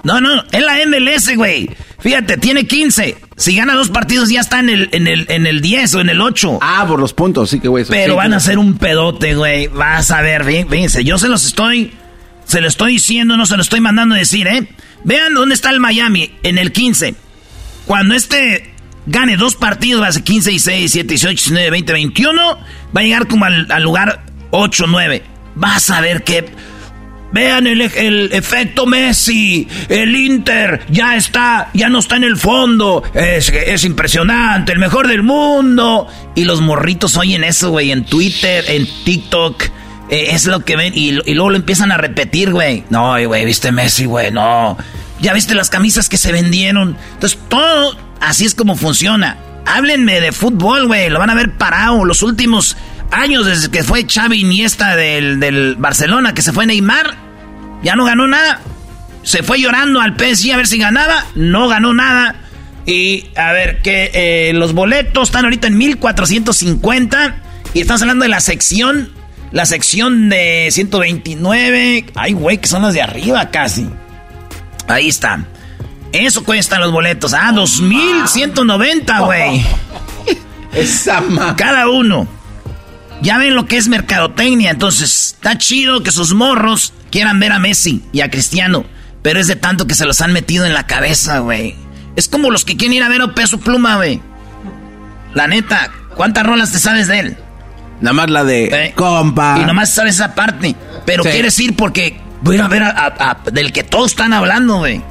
No, 0.02 0.20
no, 0.20 0.44
es 0.52 0.62
la 0.62 0.77
MLS, 0.86 1.35
güey. 1.35 1.68
Fíjate, 1.98 2.36
tiene 2.36 2.66
15. 2.66 3.16
Si 3.36 3.56
gana 3.56 3.74
dos 3.74 3.89
partidos 3.89 4.28
ya 4.28 4.40
está 4.40 4.60
en 4.60 4.68
el, 4.68 4.89
en 4.93 5.09
el, 5.09 5.27
en 5.28 5.47
el 5.47 5.60
10 5.60 5.94
o 5.94 6.01
en 6.01 6.10
el 6.10 6.20
8. 6.20 6.59
Ah, 6.62 6.85
por 6.86 7.01
los 7.01 7.12
puntos, 7.12 7.51
sí 7.51 7.59
que 7.59 7.66
güey. 7.68 7.85
Pero 7.89 8.12
sí, 8.12 8.16
van 8.16 8.32
a 8.32 8.39
ser 8.39 8.59
un 8.59 8.78
pedote, 8.78 9.35
güey. 9.35 9.66
Vas 9.66 10.10
a 10.12 10.20
ver, 10.20 10.44
fíjense, 10.44 11.02
yo 11.02 11.18
se 11.18 11.28
los 11.28 11.44
estoy, 11.44 11.93
se 12.44 12.60
lo 12.60 12.68
estoy 12.68 12.93
diciendo, 12.93 13.36
no 13.36 13.47
se 13.47 13.56
lo 13.56 13.62
estoy 13.62 13.81
mandando 13.81 14.14
a 14.14 14.18
decir, 14.18 14.47
¿eh? 14.47 14.68
Vean 15.02 15.35
dónde 15.35 15.55
está 15.55 15.70
el 15.70 15.81
Miami, 15.81 16.32
en 16.44 16.59
el 16.59 16.70
15. 16.70 17.16
Cuando 17.86 18.14
este 18.14 18.76
gane 19.07 19.37
dos 19.37 19.55
partidos, 19.55 20.03
va 20.03 20.09
a 20.09 20.12
ser 20.12 20.24
15, 20.24 20.51
16, 20.51 20.78
17, 20.93 21.09
18, 21.09 21.31
19, 21.31 21.70
20, 21.70 21.93
21, 21.93 22.59
va 22.97 23.01
a 23.01 23.05
llegar 23.05 23.27
como 23.27 23.45
al, 23.45 23.70
al 23.70 23.83
lugar 23.83 24.24
8, 24.51 24.85
9. 24.89 25.23
Vas 25.55 25.91
a 25.91 26.01
ver 26.01 26.23
que... 26.23 26.66
Vean 27.33 27.66
el, 27.66 27.83
el, 27.83 28.33
efecto 28.33 28.87
Messi, 28.87 29.66
el 29.89 30.15
Inter 30.15 30.87
ya 30.89 31.16
está, 31.16 31.70
ya 31.74 31.89
no 31.89 31.99
está 31.99 32.16
en 32.16 32.24
el 32.24 32.37
fondo, 32.37 33.03
es, 33.12 33.51
es 33.51 33.85
impresionante, 33.85 34.73
el 34.73 34.78
mejor 34.78 35.09
del 35.09 35.23
mundo. 35.23 36.07
Y 36.35 36.45
los 36.45 36.61
morritos 36.61 37.16
oyen 37.16 37.45
eso, 37.45 37.70
güey, 37.70 37.91
en 37.91 38.07
Twitter, 38.07 38.65
en 38.69 38.87
TikTok, 39.05 39.65
eh, 40.09 40.28
es 40.31 40.47
lo 40.47 40.65
que 40.65 40.77
ven 40.77 40.93
y, 40.95 41.09
y, 41.09 41.35
luego 41.35 41.51
lo 41.51 41.57
empiezan 41.57 41.91
a 41.91 41.99
repetir, 41.99 42.53
güey. 42.53 42.85
No, 42.91 43.16
güey, 43.27 43.45
viste 43.45 43.73
Messi, 43.73 44.07
güey, 44.07 44.31
no. 44.31 44.78
Ya 45.20 45.35
viste 45.35 45.55
las 45.55 45.69
camisas 45.69 46.09
que 46.09 46.16
se 46.16 46.31
vendieron. 46.31 46.97
Entonces, 47.15 47.39
todo 47.49 48.06
así 48.20 48.44
es 48.44 48.55
como 48.55 48.76
funciona. 48.76 49.36
Háblenme 49.66 50.20
de 50.20 50.32
fútbol, 50.32 50.86
güey, 50.86 51.10
lo 51.10 51.18
van 51.18 51.30
a 51.30 51.34
ver 51.34 51.52
parado. 51.52 52.05
Los 52.05 52.22
últimos 52.22 52.76
años 53.10 53.47
desde 53.47 53.70
que 53.70 53.82
fue 53.82 54.06
Xavi 54.09 54.40
Iniesta 54.40 54.97
del, 54.97 55.40
del 55.40 55.76
Barcelona, 55.76 56.34
que 56.34 56.43
se 56.43 56.52
fue 56.52 56.66
Neymar, 56.66 57.14
ya 57.82 57.97
no 57.97 58.05
ganó 58.05 58.26
nada. 58.26 58.60
Se 59.22 59.43
fue 59.43 59.60
llorando 59.60 60.01
al 60.01 60.14
PSG 60.16 60.52
a 60.52 60.56
ver 60.56 60.66
si 60.66 60.78
ganaba, 60.78 61.26
no 61.34 61.66
ganó 61.68 61.93
nada. 61.93 62.36
Y 62.86 63.26
a 63.34 63.51
ver, 63.52 63.82
que 63.82 64.10
eh, 64.14 64.52
los 64.55 64.72
boletos 64.72 65.28
están 65.28 65.44
ahorita 65.44 65.66
en 65.66 65.76
1450 65.76 67.43
y 67.74 67.80
estamos 67.80 68.01
hablando 68.02 68.22
de 68.22 68.28
la 68.28 68.40
sección, 68.40 69.10
la 69.51 69.66
sección 69.66 70.28
de 70.28 70.68
129. 70.70 72.06
Ay, 72.14 72.32
güey, 72.32 72.59
que 72.59 72.68
son 72.68 72.82
las 72.82 72.94
de 72.94 73.02
arriba 73.02 73.51
casi. 73.51 73.88
Ahí 74.86 75.09
están. 75.09 75.48
Eso 76.24 76.44
cuestan 76.44 76.80
los 76.80 76.93
boletos. 76.93 77.34
Ah, 77.34 77.52
2190, 77.52 79.18
güey. 79.20 79.64
Esa 80.72 81.22
Cada 81.56 81.88
uno. 81.88 82.26
Ya 83.22 83.38
ven 83.38 83.55
lo 83.55 83.66
que 83.66 83.76
es 83.76 83.88
mercadotecnia. 83.88 84.70
Entonces, 84.70 85.34
está 85.36 85.56
chido 85.59 86.02
que 86.02 86.10
sus 86.12 86.34
morros 86.34 86.93
quieran 87.10 87.40
ver 87.40 87.52
a 87.52 87.59
Messi 87.59 88.02
y 88.12 88.20
a 88.20 88.30
Cristiano. 88.30 88.84
Pero 89.22 89.40
es 89.40 89.47
de 89.47 89.56
tanto 89.56 89.86
que 89.86 89.94
se 89.94 90.05
los 90.05 90.20
han 90.20 90.32
metido 90.32 90.64
en 90.66 90.74
la 90.74 90.86
cabeza, 90.86 91.38
güey. 91.40 91.74
Es 92.14 92.28
como 92.28 92.51
los 92.51 92.64
que 92.64 92.76
quieren 92.76 92.94
ir 92.94 93.02
a 93.02 93.09
ver 93.09 93.22
a 93.22 93.34
Peso 93.34 93.59
Pluma, 93.59 93.97
güey. 93.97 94.20
La 95.34 95.47
neta, 95.47 95.90
¿cuántas 96.14 96.47
rolas 96.47 96.72
te 96.72 96.78
sabes 96.78 97.09
de 97.09 97.18
él? 97.20 97.36
Nada 98.01 98.12
más 98.14 98.30
la 98.30 98.44
de 98.44 98.64
Eh, 98.66 98.93
compa. 98.94 99.59
Y 99.60 99.64
nomás 99.64 99.90
sabes 99.90 100.14
esa 100.16 100.34
parte. 100.34 100.76
Pero 101.06 101.22
Sí. 101.24 101.30
quieres 101.30 101.59
ir 101.59 101.74
porque 101.74 102.20
voy 102.43 102.56
a 102.56 102.59
ir 102.59 102.64
a 102.64 102.68
ver 102.68 102.82
a- 102.82 102.90
a- 102.90 103.30
a- 103.30 103.51
del 103.51 103.72
que 103.72 103.82
todos 103.82 104.12
están 104.12 104.32
hablando, 104.34 104.76
güey. 104.78 105.02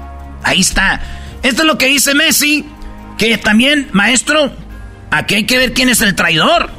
Ahí 0.46 0.62
está. 0.62 1.02
Esto 1.44 1.64
es 1.64 1.68
lo 1.68 1.78
que 1.78 1.88
dice 1.88 2.14
Messi. 2.16 2.66
Que 3.18 3.38
también, 3.38 3.88
maestro, 3.92 4.54
aquí 5.12 5.36
hay 5.36 5.44
que 5.46 5.58
ver 5.58 5.74
quién 5.74 5.90
es 5.90 6.02
el 6.02 6.16
traidor. 6.16 6.70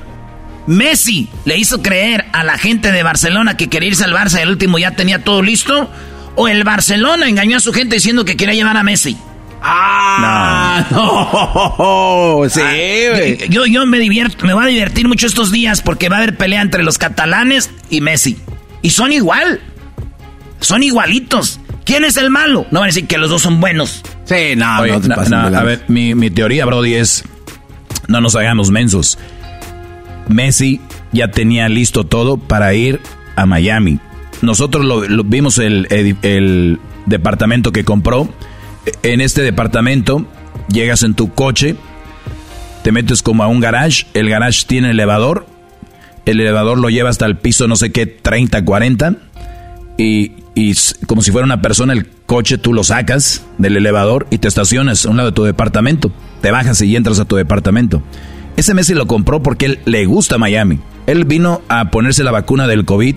Messi 0.67 1.29
le 1.45 1.57
hizo 1.59 1.83
creer 1.83 2.27
a 2.33 2.43
la 2.45 2.59
gente 2.59 2.91
de 2.93 3.03
Barcelona 3.03 3.57
que 3.57 3.69
quería 3.69 3.89
irse 3.91 4.05
al 4.05 4.13
Barça 4.13 4.39
y 4.39 4.43
el 4.43 4.49
último 4.51 4.79
ya 4.79 4.93
tenía 4.93 5.23
todo 5.23 5.43
listo. 5.43 5.91
O 6.35 6.49
el 6.49 6.65
Barcelona 6.65 7.29
engañó 7.29 7.57
a 7.57 7.61
su 7.61 7.73
gente 7.73 7.97
diciendo 7.97 8.25
que 8.25 8.37
quería 8.37 8.55
llevar 8.55 8.77
a 8.77 8.83
Messi. 8.83 9.17
Ah, 9.63 10.85
no. 10.91 12.43
Sí, 12.51 12.61
güey. 12.61 13.39
Ah, 13.41 13.45
Yo, 13.49 13.67
yo 13.67 13.87
me 13.87 13.99
divierto, 13.99 14.45
me 14.47 14.53
voy 14.55 14.65
a 14.65 14.69
divertir 14.69 15.09
mucho 15.09 15.27
estos 15.27 15.51
días 15.51 15.81
porque 15.83 16.09
va 16.09 16.17
a 16.17 16.19
haber 16.19 16.37
pelea 16.37 16.61
entre 16.63 16.83
los 16.83 16.99
catalanes 16.99 17.71
y 17.91 18.01
Messi. 18.03 18.37
Y 18.83 18.91
son 18.91 19.13
igual. 19.13 19.61
Son 20.61 20.83
igualitos. 20.83 21.61
¿Quién 21.87 22.05
es 22.05 22.17
el 22.19 22.29
malo? 22.31 22.67
No 22.71 22.81
van 22.81 22.89
a 22.89 22.93
decir 22.93 23.07
que 23.07 23.17
los 23.17 23.31
dos 23.31 23.41
son 23.43 23.61
buenos. 23.61 24.03
Sí, 24.25 24.55
no, 24.57 24.81
Oye, 24.81 24.93
no 24.93 25.01
te 25.01 25.09
de 25.09 25.57
a 25.57 25.63
ver, 25.63 25.85
mi, 25.89 26.15
mi 26.15 26.31
teoría, 26.31 26.67
Brody, 26.67 26.95
es. 26.95 27.25
No 28.09 28.21
nos 28.21 28.37
hagamos 28.37 28.71
mensos. 28.71 29.19
Messi 30.29 30.81
ya 31.13 31.31
tenía 31.31 31.69
listo 31.69 32.05
todo 32.05 32.37
para 32.37 32.75
ir 32.75 33.01
a 33.37 33.47
Miami. 33.47 34.01
Nosotros 34.43 34.85
lo, 34.85 35.07
lo- 35.09 35.25
vimos 35.25 35.59
el, 35.59 35.87
el 36.23 36.79
departamento 37.07 37.73
que 37.73 37.85
compró. 37.85 38.29
En 39.03 39.21
este 39.21 39.43
departamento 39.43 40.27
llegas 40.69 41.03
en 41.03 41.15
tu 41.15 41.33
coche, 41.33 41.77
te 42.83 42.93
metes 42.93 43.23
como 43.23 43.43
a 43.45 43.47
un 43.47 43.61
garage. 43.61 44.07
El 44.15 44.29
garage 44.29 44.65
tiene 44.67 44.91
elevador. 44.91 45.47
El 46.25 46.41
elevador 46.41 46.79
lo 46.79 46.91
lleva 46.91 47.11
hasta 47.11 47.27
el 47.27 47.37
piso, 47.37 47.69
no 47.69 47.77
sé 47.77 47.93
qué, 47.93 48.07
30, 48.07 48.65
40 48.65 49.15
y, 49.97 50.33
y 50.57 50.75
como 51.07 51.21
si 51.21 51.31
fuera 51.33 51.45
una 51.45 51.61
persona, 51.61 51.93
el 51.93 52.09
coche 52.25 52.57
tú 52.57 52.73
lo 52.73 52.83
sacas 52.83 53.45
del 53.59 53.77
elevador 53.77 54.27
y 54.31 54.39
te 54.39 54.49
estacionas 54.49 55.05
a 55.05 55.11
un 55.11 55.19
lado 55.19 55.29
de 55.29 55.35
tu 55.35 55.45
departamento. 55.45 56.11
Te 56.41 56.51
bajas 56.51 56.81
y 56.81 56.97
entras 56.97 57.21
a 57.21 57.27
tu 57.27 57.37
departamento. 57.37 58.03
Ese 58.57 58.73
Messi 58.73 58.95
lo 58.95 59.07
compró 59.07 59.43
porque 59.43 59.67
él 59.67 59.81
le 59.85 60.07
gusta 60.07 60.39
Miami. 60.39 60.81
Él 61.07 61.27
vino 61.27 61.61
a 61.69 61.91
ponerse 61.91 62.25
la 62.25 62.31
vacuna 62.31 62.67
del 62.67 62.87
COVID 62.87 63.15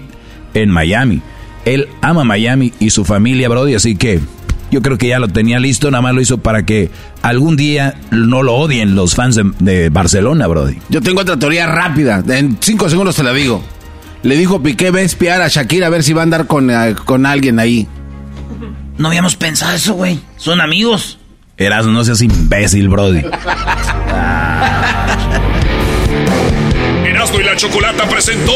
en 0.53 0.69
Miami. 0.69 1.21
Él 1.63 1.87
ama 2.01 2.25
Miami 2.25 2.73
y 2.77 2.89
su 2.89 3.05
familia, 3.05 3.47
Brody, 3.47 3.73
así 3.73 3.95
que 3.95 4.19
yo 4.69 4.81
creo 4.81 4.97
que 4.97 5.07
ya 5.07 5.19
lo 5.19 5.29
tenía 5.29 5.61
listo, 5.61 5.89
nada 5.91 6.01
más 6.01 6.13
lo 6.13 6.19
hizo 6.19 6.39
para 6.39 6.65
que 6.65 6.91
algún 7.21 7.55
día 7.55 7.95
no 8.11 8.43
lo 8.43 8.55
odien 8.55 8.95
los 8.95 9.15
fans 9.15 9.35
de, 9.35 9.49
de 9.59 9.87
Barcelona, 9.87 10.45
Brody. 10.47 10.79
Yo 10.89 11.01
tengo 11.01 11.21
otra 11.21 11.39
teoría 11.39 11.67
rápida. 11.67 12.21
En 12.27 12.57
cinco 12.59 12.89
segundos 12.89 13.15
te 13.15 13.23
la 13.23 13.31
digo. 13.31 13.63
Le 14.21 14.35
dijo 14.35 14.61
Piqué, 14.61 14.91
ve 14.91 15.01
a 15.01 15.03
espiar 15.03 15.41
a 15.41 15.47
Shakira 15.47 15.87
a 15.87 15.89
ver 15.89 16.03
si 16.03 16.13
va 16.13 16.21
a 16.21 16.23
andar 16.23 16.45
con, 16.47 16.69
eh, 16.69 16.95
con 17.05 17.25
alguien 17.25 17.59
ahí. 17.59 17.87
No 18.97 19.07
habíamos 19.07 19.35
pensado 19.35 19.73
eso, 19.73 19.93
güey. 19.93 20.19
Son 20.35 20.59
amigos. 20.59 21.17
Erasmo, 21.57 21.91
no 21.91 22.03
seas 22.03 22.21
imbécil, 22.21 22.89
Brody. 22.89 23.23
Erasmo 27.05 27.39
y 27.39 27.43
la 27.43 27.55
Chocolata 27.55 28.07
presentó 28.09 28.53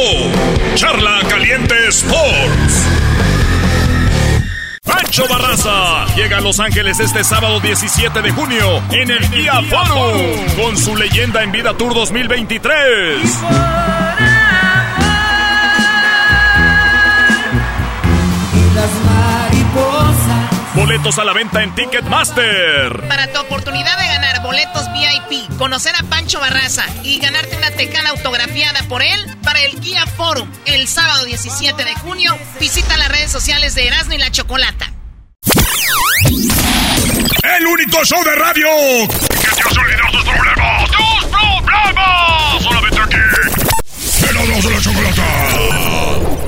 Charla 0.75 1.19
Caliente 1.29 1.75
Sports. 1.89 2.87
Pancho 4.85 5.25
Barraza 5.29 6.05
llega 6.15 6.37
a 6.37 6.41
Los 6.41 6.59
Ángeles 6.59 6.99
este 6.99 7.23
sábado 7.23 7.61
17 7.61 8.21
de 8.21 8.31
junio 8.31 8.81
en 8.91 9.11
el 9.11 9.29
Día 9.31 9.61
Forum 9.69 10.21
con 10.61 10.77
su 10.77 10.95
leyenda 10.95 11.41
en 11.41 11.53
vida 11.53 11.73
Tour 11.77 11.93
2023. 11.93 13.39
Boletos 20.75 21.19
a 21.19 21.23
la 21.23 21.33
venta 21.33 21.61
en 21.61 21.73
Ticketmaster. 21.75 23.07
Para 23.07 23.31
tu 23.31 23.39
oportunidad 23.39 23.95
de 23.99 24.07
ganar 24.07 24.41
boletos 24.41 24.85
VIP, 24.91 25.55
conocer 25.57 25.93
a 25.95 26.03
Pancho 26.03 26.39
Barraza 26.39 26.83
y 27.03 27.19
ganarte 27.19 27.55
una 27.55 27.69
tecana 27.71 28.09
autografiada 28.09 28.81
por 28.89 29.03
él 29.03 29.37
para 29.43 29.61
el 29.61 29.79
Guía 29.79 30.07
Forum 30.07 30.49
el 30.65 30.87
sábado 30.87 31.25
17 31.25 31.83
de 31.83 31.93
junio, 31.95 32.35
visita 32.59 32.97
las 32.97 33.09
redes 33.09 33.31
sociales 33.31 33.75
de 33.75 33.87
Erasmo 33.87 34.13
y 34.13 34.17
la 34.17 34.31
Chocolata. 34.31 34.91
El 37.43 37.67
único 37.67 38.03
show 38.03 38.23
de 38.23 38.35
radio 38.35 38.67
que 39.07 39.55
te 39.55 39.61
hace 39.61 39.79
olvidar 39.79 40.11
tus 40.11 40.23
problemas. 40.23 40.89
¡Tus 40.89 41.25
problemas! 41.25 42.63
Solamente 42.63 42.99
aquí. 42.99 43.17
Erasmo 44.27 44.69
de 44.69 44.75
la 44.75 44.81
Chocolata. 44.81 46.42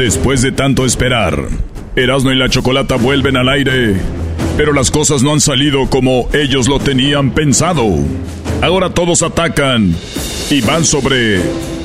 Después 0.00 0.40
de 0.40 0.50
tanto 0.50 0.86
esperar, 0.86 1.38
Erasmo 1.94 2.32
y 2.32 2.34
la 2.34 2.48
Chocolata 2.48 2.96
vuelven 2.96 3.36
al 3.36 3.50
aire, 3.50 4.00
pero 4.56 4.72
las 4.72 4.90
cosas 4.90 5.22
no 5.22 5.34
han 5.34 5.42
salido 5.42 5.90
como 5.90 6.26
ellos 6.32 6.68
lo 6.68 6.80
tenían 6.80 7.32
pensado. 7.32 7.84
Ahora 8.62 8.88
todos 8.88 9.22
atacan 9.22 9.94
y 10.48 10.62
van 10.62 10.86
sobre 10.86 11.42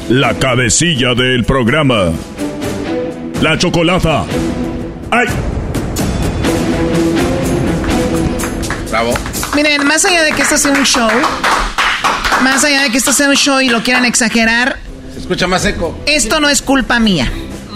la 0.08 0.34
cabecilla 0.40 1.14
del 1.14 1.44
programa. 1.44 2.14
La 3.42 3.58
Chocolata. 3.58 4.24
¡Ay! 5.12 5.28
Bravo. 8.92 9.14
Miren, 9.56 9.86
más 9.86 10.06
allá 10.06 10.24
de 10.24 10.32
que 10.32 10.42
esto 10.42 10.58
sea 10.58 10.72
un 10.72 10.86
show, 10.86 11.10
más 12.42 12.64
allá 12.64 12.84
de 12.84 12.92
que 12.92 12.98
esto 12.98 13.12
sea 13.12 13.28
un 13.28 13.36
show 13.36 13.60
y 13.60 13.68
lo 13.68 13.84
quieran 13.84 14.06
exagerar, 14.06 14.78
Se 15.14 15.20
escucha 15.20 15.48
más 15.48 15.66
eco. 15.66 16.00
esto 16.06 16.40
no 16.40 16.50
es 16.50 16.62
culpa 16.62 16.98
mía. 16.98 17.30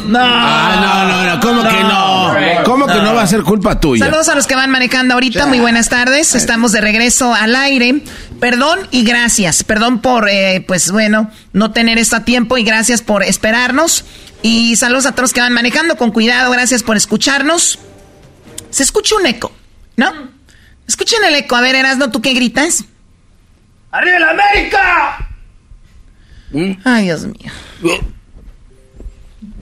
No. 0.09 0.19
Ah, 0.21 0.75
no, 0.81 1.07
no, 1.07 1.35
no. 1.35 1.39
¿Cómo 1.39 1.61
que 1.61 1.83
no? 1.83 2.63
¿Cómo 2.65 2.87
que 2.87 2.95
no 2.95 3.13
va 3.13 3.21
a 3.21 3.27
ser 3.27 3.43
culpa 3.43 3.79
tuya? 3.79 4.05
Saludos 4.05 4.27
a 4.29 4.35
los 4.35 4.47
que 4.47 4.55
van 4.55 4.71
manejando 4.71 5.13
ahorita, 5.13 5.45
muy 5.45 5.59
buenas 5.59 5.89
tardes. 5.89 6.33
Estamos 6.33 6.71
de 6.71 6.81
regreso 6.81 7.33
al 7.33 7.55
aire. 7.55 8.01
Perdón 8.39 8.79
y 8.89 9.03
gracias. 9.03 9.63
Perdón 9.63 10.01
por, 10.01 10.27
eh, 10.29 10.63
pues 10.67 10.91
bueno, 10.91 11.29
no 11.53 11.71
tener 11.71 11.99
esto 11.99 12.15
a 12.15 12.21
tiempo 12.21 12.57
y 12.57 12.63
gracias 12.63 13.01
por 13.01 13.23
esperarnos. 13.23 14.03
Y 14.41 14.75
saludos 14.77 15.05
a 15.05 15.11
todos 15.11 15.23
los 15.25 15.33
que 15.33 15.41
van 15.41 15.53
manejando 15.53 15.95
con 15.95 16.11
cuidado. 16.11 16.49
Gracias 16.51 16.81
por 16.81 16.97
escucharnos. 16.97 17.77
Se 18.71 18.83
escucha 18.83 19.15
un 19.15 19.27
eco, 19.27 19.51
¿no? 19.95 20.11
Escuchen 20.87 21.23
el 21.23 21.35
eco. 21.35 21.55
A 21.55 21.61
ver, 21.61 21.75
Erasno, 21.75 22.09
¿tú 22.09 22.21
qué 22.21 22.33
gritas? 22.33 22.83
¡Arriba 23.91 24.19
la 24.19 24.29
América! 24.31 25.29
Ay, 26.83 27.03
Dios 27.03 27.25
mío. 27.25 27.51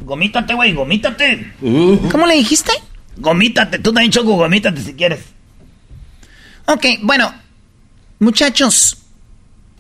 Gomítate, 0.08 0.54
güey, 0.54 0.74
gomítate. 0.74 1.54
¿Cómo 1.60 2.26
le 2.26 2.36
dijiste? 2.36 2.72
Gomítate, 3.18 3.80
tú 3.80 3.92
también, 3.92 4.10
Choco, 4.10 4.38
gomítate 4.38 4.82
si 4.82 4.94
quieres. 4.94 5.20
Ok, 6.66 6.86
bueno, 7.02 7.34
muchachos, 8.18 9.00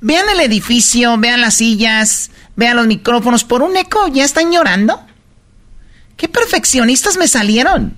vean 0.02 0.26
el 0.30 0.42
edificio, 0.42 1.18
vean 1.18 1.40
las 1.40 1.56
sillas, 1.56 2.30
vean 2.58 2.76
los 2.76 2.88
micrófonos. 2.88 3.46
Por 3.46 3.62
un 3.62 3.78
eco 3.78 4.10
ya 4.10 4.26
están 4.26 4.52
llorando. 4.52 5.02
Qué 6.18 6.28
perfeccionistas 6.28 7.16
me 7.16 7.30
salieron. 7.30 7.96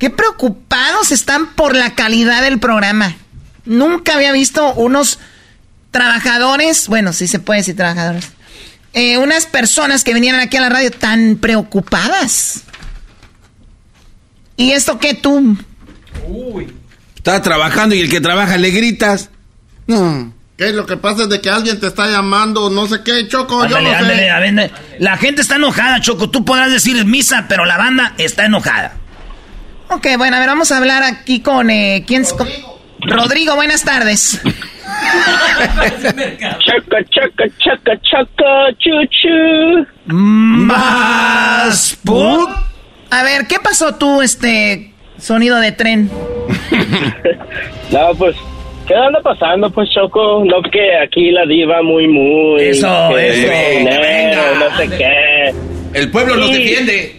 Qué 0.00 0.10
preocupados 0.10 1.12
están 1.12 1.54
por 1.54 1.76
la 1.76 1.94
calidad 1.94 2.42
del 2.42 2.58
programa. 2.58 3.14
Nunca 3.64 4.14
había 4.16 4.32
visto 4.32 4.74
unos 4.74 5.20
trabajadores, 5.92 6.88
bueno, 6.88 7.12
sí 7.12 7.28
se 7.28 7.38
puede 7.38 7.60
decir 7.60 7.76
trabajadores, 7.76 8.32
eh, 8.98 9.18
unas 9.18 9.46
personas 9.46 10.04
que 10.04 10.12
vinieran 10.14 10.40
aquí 10.40 10.56
a 10.56 10.60
la 10.60 10.68
radio 10.68 10.90
tan 10.90 11.36
preocupadas. 11.36 12.62
¿Y 14.56 14.72
esto 14.72 14.98
qué 14.98 15.14
tú? 15.14 15.56
Uy. 16.26 16.72
Está 17.16 17.40
trabajando 17.42 17.94
y 17.94 18.00
el 18.00 18.10
que 18.10 18.20
trabaja 18.20 18.56
le 18.56 18.70
gritas. 18.70 19.30
No. 19.86 20.32
¿Qué? 20.56 20.72
Lo 20.72 20.86
que 20.86 20.96
pasa 20.96 21.22
es 21.22 21.28
de 21.28 21.40
que 21.40 21.48
alguien 21.50 21.78
te 21.78 21.86
está 21.86 22.08
llamando, 22.08 22.68
no 22.68 22.88
sé 22.88 23.02
qué, 23.04 23.28
Choco, 23.28 23.64
yo 23.66 23.80
no 23.80 23.88
ándale, 23.90 24.16
sé. 24.16 24.30
a 24.30 24.40
ver, 24.40 24.72
La 24.98 25.16
gente 25.16 25.42
está 25.42 25.54
enojada, 25.54 26.00
Choco. 26.00 26.30
Tú 26.30 26.44
podrás 26.44 26.72
decir 26.72 27.04
misa, 27.04 27.46
pero 27.48 27.64
la 27.64 27.76
banda 27.78 28.14
está 28.18 28.46
enojada. 28.46 28.94
Ok, 29.90 30.06
bueno, 30.18 30.36
a 30.36 30.40
ver, 30.40 30.48
vamos 30.48 30.72
a 30.72 30.78
hablar 30.78 31.04
aquí 31.04 31.40
con... 31.40 31.70
Eh, 31.70 32.04
¿Quién 32.06 32.22
es? 32.22 32.34
Rodrigo, 33.08 33.54
buenas 33.54 33.82
tardes. 33.84 34.40
Chaca, 36.64 37.04
chaca, 37.10 37.44
chaca, 37.58 37.92
chaca, 38.02 38.76
chuchu. 38.78 39.86
Más 40.06 41.98
put. 42.04 42.48
A 43.10 43.22
ver, 43.22 43.46
¿qué 43.46 43.56
pasó 43.62 43.94
tú, 43.96 44.20
este 44.22 44.92
sonido 45.18 45.58
de 45.60 45.72
tren? 45.72 46.10
No, 47.90 48.14
pues, 48.18 48.36
¿qué 48.86 48.94
anda 48.94 49.18
pasando, 49.22 49.70
pues, 49.70 49.88
Choco? 49.94 50.44
No, 50.44 50.60
que 50.70 50.94
aquí 51.02 51.30
la 51.30 51.46
diva 51.46 51.82
muy, 51.82 52.06
muy... 52.06 52.60
Eso, 52.62 53.16
eso, 53.16 53.50
dinero, 53.78 54.02
venga. 54.02 54.68
no 54.68 54.76
sé 54.76 54.88
qué. 54.98 55.54
El 55.94 56.10
pueblo 56.10 56.36
nos 56.36 56.50
Y- 56.50 56.52
defiende. 56.52 57.17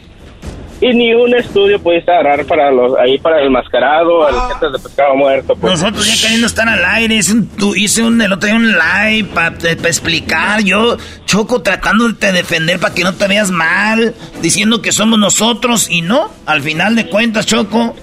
Y 0.81 0.93
ni 0.93 1.13
un 1.13 1.35
estudio 1.35 1.77
pudiste 1.81 2.09
agarrar 2.09 2.45
para 2.45 2.71
los, 2.71 2.97
ahí 2.97 3.17
para 3.19 3.41
el 3.41 3.49
mascarado, 3.49 4.25
a 4.25 4.49
gente 4.49 4.69
de 4.71 4.79
pescado 4.79 5.13
muerto, 5.15 5.53
pues. 5.55 5.73
Nosotros 5.73 6.07
ya 6.07 6.21
queriendo 6.21 6.47
estar 6.47 6.69
al 6.69 6.85
aire, 6.85 7.15
hice 7.15 7.33
un, 7.33 7.47
tu- 7.49 7.75
hice 7.75 8.01
un, 8.01 8.21
el 8.21 8.31
otro 8.31 8.47
día 8.47 8.55
un 8.55 8.71
live 8.71 9.27
para 9.33 9.49
explicar, 9.89 10.61
yo, 10.63 10.95
Choco, 11.25 11.61
tratando 11.61 12.07
de 12.07 12.13
te 12.13 12.31
defender 12.31 12.79
para 12.79 12.93
que 12.93 13.03
no 13.03 13.13
te 13.13 13.27
veas 13.27 13.51
mal, 13.51 14.15
diciendo 14.41 14.81
que 14.81 14.93
somos 14.93 15.19
nosotros, 15.19 15.87
y 15.89 16.01
no, 16.01 16.31
al 16.45 16.61
final 16.61 16.95
de 16.95 17.07
cuentas, 17.09 17.45
Choco, 17.45 17.93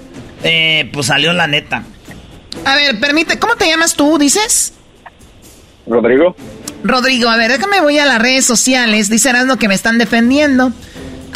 eh, 0.44 0.90
pues 0.93 1.07
salió 1.07 1.32
la 1.32 1.47
neta. 1.47 1.82
A 2.66 2.74
ver, 2.77 3.01
permite, 3.01 3.39
¿cómo 3.39 3.57
te 3.57 3.66
llamas 3.69 3.94
tú, 3.94 4.19
dices? 4.19 4.74
Rodrigo. 5.86 6.36
Rodrigo, 6.85 7.28
a 7.31 7.36
ver, 7.36 7.51
déjame 7.53 7.81
voy 7.81 7.98
a 7.98 8.05
las 8.05 8.20
redes 8.20 8.44
sociales, 8.44 9.09
dice 9.09 9.31
Erasmo 9.31 9.57
que 9.57 9.66
me 9.66 9.74
están 9.74 9.97
defendiendo. 9.98 10.73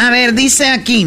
A 0.00 0.10
ver, 0.10 0.34
dice 0.34 0.66
aquí, 0.68 1.04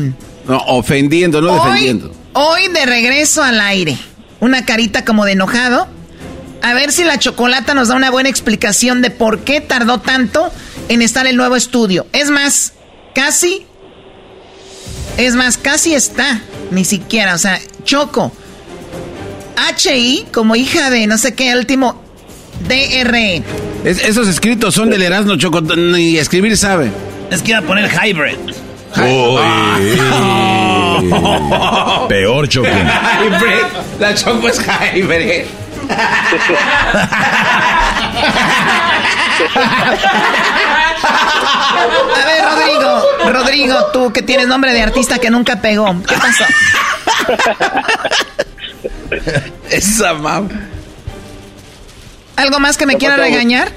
No, 0.48 0.58
ofendiendo, 0.68 1.42
no 1.42 1.56
defendiendo. 1.56 2.14
hoy 2.34 2.68
de 2.68 2.86
regreso 2.86 3.42
al 3.44 3.60
aire, 3.60 3.98
una 4.40 4.66
carita 4.66 5.04
como 5.06 5.26
de 5.26 5.32
enojado. 5.34 5.88
A 6.62 6.74
ver 6.74 6.92
si 6.92 7.04
la 7.04 7.18
chocolata 7.20 7.74
nos 7.74 7.88
da 7.90 7.96
una 7.96 8.10
buena 8.12 8.30
explicación 8.30 9.02
de 9.02 9.10
por 9.10 9.40
qué 9.40 9.62
tardó 9.62 10.00
tanto 10.00 10.52
en 10.90 11.02
estar 11.02 11.28
el 11.28 11.36
nuevo 11.38 11.56
estudio. 11.56 12.06
Es 12.14 12.30
más, 12.30 12.74
casi, 13.16 13.66
es 15.18 15.36
más, 15.36 15.58
casi 15.58 15.94
está, 15.94 16.42
ni 16.72 16.86
siquiera, 16.86 17.36
o 17.36 17.38
sea, 17.38 17.60
Choco. 17.84 18.32
HI 19.78 20.26
como 20.34 20.56
hija 20.56 20.90
de 20.90 21.08
no 21.08 21.18
sé 21.18 21.34
qué, 21.34 21.56
último 21.56 22.02
DRE. 22.68 23.44
Es- 23.84 24.04
esos 24.04 24.28
escritos 24.28 24.74
son 24.74 24.90
del 24.90 25.02
Erasmo 25.02 25.36
Choco, 25.36 25.62
ni 25.62 26.18
escribir 26.18 26.56
sabe. 26.58 26.92
Es 27.32 27.42
que 27.42 27.52
iba 27.52 27.60
a 27.60 27.64
poner 27.64 27.90
hybrid. 27.92 28.38
Peor, 32.08 32.48
Choco. 32.48 32.68
La 34.00 34.14
Choco 34.16 34.48
es 34.48 34.60
hybrid. 34.60 35.46
A 42.16 42.26
ver, 42.26 42.44
Rodrigo, 42.46 43.02
Rodrigo, 43.32 43.86
tú 43.92 44.14
que 44.14 44.22
tienes 44.22 44.48
nombre 44.48 44.74
de 44.74 44.82
artista 44.82 45.20
que 45.20 45.30
nunca 45.30 45.58
pegó. 45.58 45.96
¿Qué 46.08 46.16
pasó? 46.16 46.46
Esa 49.70 50.14
mam. 50.14 50.50
¿Algo 52.36 52.60
más 52.60 52.78
que 52.78 52.86
me 52.86 52.94
¿Qué 52.94 53.00
quiera 53.00 53.16
regañar? 53.18 53.72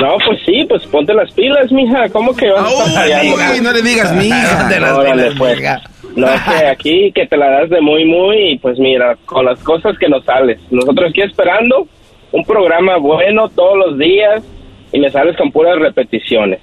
No, 0.00 0.16
pues 0.26 0.38
sí, 0.46 0.64
pues 0.68 0.84
ponte 0.86 1.12
las 1.14 1.30
pilas, 1.32 1.70
mija. 1.70 2.08
¿Cómo 2.10 2.34
que 2.34 2.50
vas 2.50 2.64
a 2.64 2.84
estar 2.84 2.94
fallando? 3.02 3.62
No 3.62 3.72
le 3.72 3.82
digas 3.82 4.12
mija. 4.14 4.58
Ponte 4.60 4.80
las 4.80 4.92
Órale, 4.92 5.30
pues. 5.36 5.60
No, 6.16 6.28
es 6.28 6.40
que 6.42 6.66
aquí 6.66 7.12
que 7.14 7.26
te 7.26 7.36
la 7.36 7.50
das 7.50 7.70
de 7.70 7.80
muy, 7.80 8.04
muy, 8.04 8.52
y 8.52 8.58
pues 8.58 8.78
mira, 8.78 9.16
con 9.26 9.44
las 9.44 9.58
cosas 9.60 9.96
que 9.98 10.08
nos 10.08 10.24
sales. 10.24 10.58
Nosotros 10.70 11.10
aquí 11.10 11.20
esperando 11.22 11.86
un 12.32 12.44
programa 12.44 12.96
bueno 12.98 13.48
todos 13.48 13.76
los 13.78 13.98
días 13.98 14.42
y 14.92 14.98
me 14.98 15.10
sales 15.10 15.36
con 15.36 15.52
puras 15.52 15.78
repeticiones. 15.78 16.60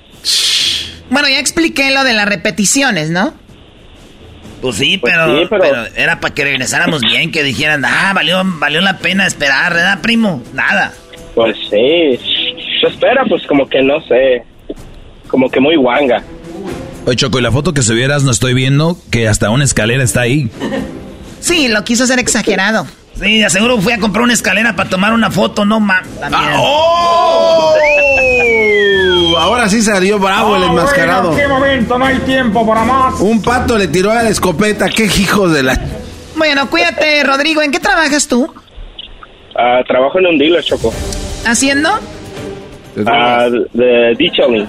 Bueno, 1.09 1.29
ya 1.29 1.39
expliqué 1.39 1.91
lo 1.91 2.03
de 2.03 2.13
las 2.13 2.27
repeticiones, 2.27 3.09
¿no? 3.09 3.33
Pues 4.61 4.75
sí, 4.75 4.97
Pues 4.97 5.13
pero, 5.13 5.39
sí, 5.39 5.45
pero- 5.49 5.61
pero 5.63 5.85
era 5.95 6.19
para 6.19 6.33
que 6.33 6.43
regresáramos 6.43 7.01
bien, 7.01 7.31
que 7.31 7.43
dijeran, 7.43 7.85
ah, 7.85 8.11
valió, 8.13 8.41
valió 8.43 8.81
la 8.81 8.97
pena 8.97 9.25
esperar, 9.27 9.73
¿verdad, 9.73 10.01
primo? 10.01 10.41
Nada. 10.53 10.91
Pues 11.35 11.55
sí, 11.69 12.19
se 12.79 12.87
espera, 12.87 13.23
pues 13.27 13.45
como 13.47 13.67
que 13.67 13.81
no 13.81 14.01
sé, 14.01 14.43
como 15.27 15.49
que 15.49 15.59
muy 15.59 15.75
guanga. 15.75 16.23
Oye, 17.05 17.15
Choco, 17.15 17.39
y 17.39 17.41
la 17.41 17.51
foto 17.51 17.73
que 17.73 17.81
subieras 17.81 18.23
no 18.23 18.31
estoy 18.31 18.53
viendo 18.53 18.97
que 19.11 19.27
hasta 19.27 19.49
una 19.49 19.63
escalera 19.63 20.03
está 20.03 20.21
ahí. 20.21 20.49
Sí, 21.39 21.67
lo 21.69 21.83
quiso 21.83 22.03
hacer 22.03 22.19
exagerado. 22.19 22.85
Sí, 23.19 23.41
aseguro 23.43 23.79
fui 23.79 23.93
a 23.93 23.99
comprar 23.99 24.23
una 24.23 24.33
escalera 24.33 24.75
para 24.75 24.89
tomar 24.89 25.13
una 25.13 25.31
foto, 25.31 25.65
no 25.65 25.79
ma. 25.79 26.03
también. 26.19 26.51
¡Oh! 26.57 27.73
Ahora 29.39 29.69
sí 29.69 29.81
salió 29.81 30.19
bravo 30.19 30.55
el 30.55 30.63
enmascarado. 30.63 31.31
¿En 31.31 31.37
qué 31.37 31.47
momento? 31.47 31.97
No 31.97 32.05
hay 32.05 32.17
tiempo 32.19 32.67
para 32.67 32.83
más. 32.83 33.19
Un 33.19 33.41
pato 33.41 33.77
le 33.77 33.87
tiró 33.87 34.11
a 34.11 34.15
la 34.15 34.29
escopeta. 34.29 34.87
¡Qué 34.89 35.05
hijos 35.05 35.53
de 35.53 35.63
la... 35.63 35.79
Bueno, 36.35 36.69
cuídate, 36.69 37.23
Rodrigo. 37.23 37.61
¿En 37.61 37.71
qué 37.71 37.79
trabajas 37.79 38.27
tú? 38.27 38.53
Ah, 39.55 39.79
trabajo 39.87 40.19
en 40.19 40.27
un 40.27 40.37
dealer, 40.37 40.63
Choco. 40.63 40.93
¿Haciendo? 41.45 41.89
Ah, 43.05 43.47
de 43.73 44.15
detailing. 44.17 44.67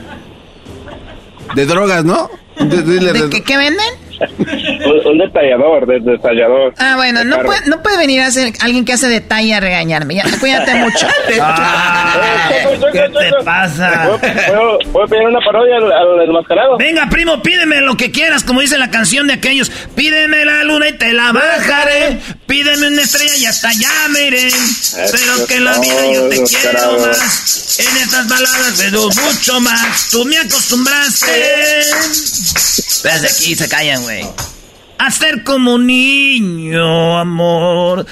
De 1.54 1.66
drogas, 1.66 2.04
¿no? 2.04 2.28
De, 2.58 2.82
de- 2.82 2.98
¿De 3.00 3.12
de- 3.12 3.30
qué, 3.30 3.42
qué 3.42 3.56
venden? 3.56 3.86
Un, 4.38 5.06
un 5.06 5.18
detallador, 5.18 5.86
de, 5.86 6.00
detallador. 6.00 6.74
Ah, 6.78 6.94
bueno, 6.96 7.24
no 7.24 7.40
puede, 7.42 7.66
no 7.66 7.82
puede 7.82 7.98
venir 7.98 8.20
a 8.22 8.30
ser 8.30 8.52
alguien 8.60 8.84
que 8.84 8.92
hace 8.92 9.08
detalle 9.08 9.54
a 9.54 9.60
regañarme. 9.60 10.14
Ya, 10.16 10.24
cuídate 10.40 10.74
mucho. 10.74 11.06
¿Qué 12.92 13.08
te 13.10 13.44
pasa? 13.44 14.10
¿Puedo, 14.48 14.78
puedo 14.92 15.06
pedir 15.06 15.26
una 15.26 15.40
parodia 15.40 15.76
al, 15.76 15.92
al 15.92 16.28
enmascarado? 16.28 16.76
Venga, 16.78 17.08
primo, 17.10 17.42
pídeme 17.42 17.80
lo 17.80 17.96
que 17.96 18.10
quieras, 18.10 18.44
como 18.44 18.60
dice 18.60 18.78
la 18.78 18.90
canción 18.90 19.26
de 19.26 19.34
aquellos. 19.34 19.70
Pídeme 19.94 20.44
la 20.44 20.64
luna 20.64 20.88
y 20.88 20.92
te 20.94 21.12
la 21.12 21.32
bajaré. 21.32 22.18
Pídeme 22.46 22.88
una 22.88 23.02
estrella 23.02 23.36
y 23.36 23.46
hasta 23.46 23.68
allá 23.68 23.90
me 24.10 24.22
iré. 24.26 24.48
Pero 25.10 25.46
que 25.46 25.56
en 25.56 25.64
la 25.64 25.78
vida 25.78 26.12
yo 26.12 26.28
te 26.28 26.42
quiero 26.44 26.98
más. 27.00 27.78
En 27.78 27.96
estas 27.96 28.28
baladas 28.28 28.74
pero 28.78 29.02
mucho 29.08 29.60
más. 29.60 30.08
Tú 30.10 30.24
me 30.24 30.38
acostumbraste. 30.38 31.26
Desde 33.02 33.26
aquí 33.26 33.54
se 33.54 33.68
callan, 33.68 34.02
güey. 34.08 34.24
Ser 35.10 35.42
como 35.42 35.78
niño, 35.78 37.18
amor. 37.18 38.04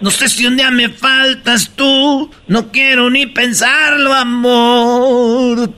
No 0.00 0.10
sé 0.10 0.28
si 0.28 0.46
un 0.46 0.56
día 0.56 0.70
me 0.70 0.88
faltas 0.88 1.72
tú. 1.76 2.30
No 2.46 2.70
quiero 2.70 3.10
ni 3.10 3.26
pensarlo, 3.26 4.12
amor. 4.12 5.70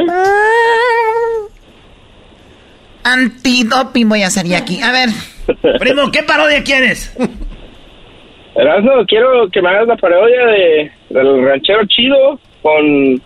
Eh? 0.00 0.16
Antidoping 3.04 4.08
voy 4.08 4.22
a 4.22 4.28
hacer 4.28 4.46
ya 4.46 4.58
aquí. 4.58 4.80
A 4.82 4.92
ver. 4.92 5.10
Primo, 5.78 6.10
¿qué 6.10 6.22
parodia 6.22 6.64
quieres? 6.64 7.14
Erasmo, 8.56 9.04
quiero 9.06 9.48
que 9.50 9.62
me 9.62 9.68
hagas 9.68 9.86
la 9.86 9.96
parodia 9.96 10.46
de, 10.46 10.90
del 11.10 11.44
ranchero 11.44 11.86
chido 11.86 12.40
con 12.62 13.22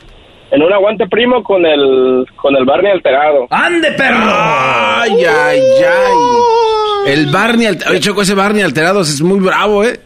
en 0.52 0.62
un 0.62 0.72
aguante 0.72 1.06
primo 1.08 1.42
con 1.42 1.66
el 1.66 2.24
con 2.36 2.54
el 2.56 2.64
Barney 2.64 2.92
alterado. 2.92 3.46
¡Ande, 3.50 3.90
perro! 3.92 4.22
Ay, 4.24 5.12
ay, 5.24 5.60
ay. 5.60 7.12
El 7.12 7.26
Barney, 7.32 7.66
alter- 7.66 7.88
Oye, 7.88 8.00
Choco, 8.00 8.22
ese 8.22 8.34
Barney 8.34 8.62
alterado 8.62 9.00
es 9.00 9.20
muy 9.22 9.40
bravo, 9.40 9.82
¿eh? 9.82 9.98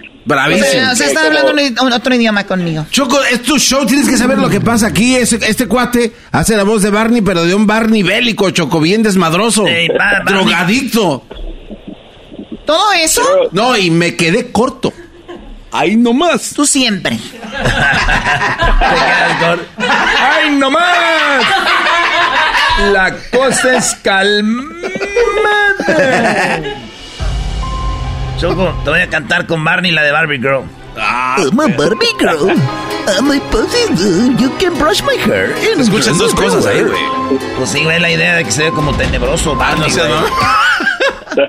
O 0.00 0.28
Bravísimo. 0.28 0.66
sea, 0.66 0.92
o 0.92 0.94
sea, 0.94 1.06
están 1.06 1.26
hablando 1.26 1.52
un, 1.82 1.92
otro 1.92 2.14
idioma 2.14 2.44
conmigo. 2.46 2.84
Choco, 2.90 3.18
es 3.32 3.42
tu 3.42 3.58
show, 3.58 3.86
tienes 3.86 4.08
que 4.08 4.16
saber 4.18 4.36
lo 4.38 4.50
que 4.50 4.60
pasa 4.60 4.86
aquí. 4.88 5.14
Ese- 5.16 5.36
este 5.36 5.66
cuate 5.66 6.12
hace 6.32 6.54
la 6.56 6.64
voz 6.64 6.82
de 6.82 6.90
Barney, 6.90 7.22
pero 7.22 7.44
de 7.44 7.54
un 7.54 7.66
Barney 7.66 8.02
bélico, 8.02 8.50
Choco, 8.50 8.78
bien 8.80 9.02
desmadroso. 9.02 9.66
Ey, 9.66 9.88
ba- 9.88 9.94
Barney. 10.24 10.34
drogadicto. 10.34 11.22
¿Todo 12.66 12.92
eso? 13.02 13.22
No, 13.52 13.74
y 13.76 13.90
me 13.90 14.14
quedé 14.16 14.52
corto. 14.52 14.92
Ahí 15.70 15.96
nomás. 15.96 16.52
Tú 16.54 16.66
siempre. 16.66 17.18
¡Ay, 20.20 20.50
no 20.50 20.70
más! 20.70 21.44
La 22.92 23.14
cosa 23.30 23.76
es 23.76 23.94
calmada. 24.02 24.64
Choco, 28.38 28.72
te 28.84 28.90
voy 28.90 29.00
a 29.00 29.08
cantar 29.10 29.46
con 29.46 29.64
Barney 29.64 29.90
la 29.90 30.02
de 30.02 30.12
Barbie 30.12 30.38
Girl. 30.38 30.64
I'm 30.98 31.60
a 31.60 31.68
Barbie 31.68 32.14
girl. 32.18 32.50
I'm 33.06 33.30
a 33.30 33.40
pussy 33.50 33.86
You 34.38 34.50
can 34.58 34.74
brush 34.78 35.02
my 35.02 35.16
hair. 35.16 35.54
And 35.72 35.80
Escuchan 35.80 36.18
dos 36.18 36.34
cosas 36.34 36.66
ahí, 36.66 36.82
güey. 36.82 37.00
Pues 37.56 37.70
sí, 37.70 37.84
güey, 37.84 38.00
la 38.00 38.10
idea 38.10 38.34
de 38.36 38.44
que 38.44 38.50
se 38.50 38.64
ve 38.64 38.70
como 38.70 38.92
tenebroso. 38.94 39.54
Barney, 39.54 39.80
no 39.80 39.90
sé, 39.90 40.00
güey. 41.36 41.48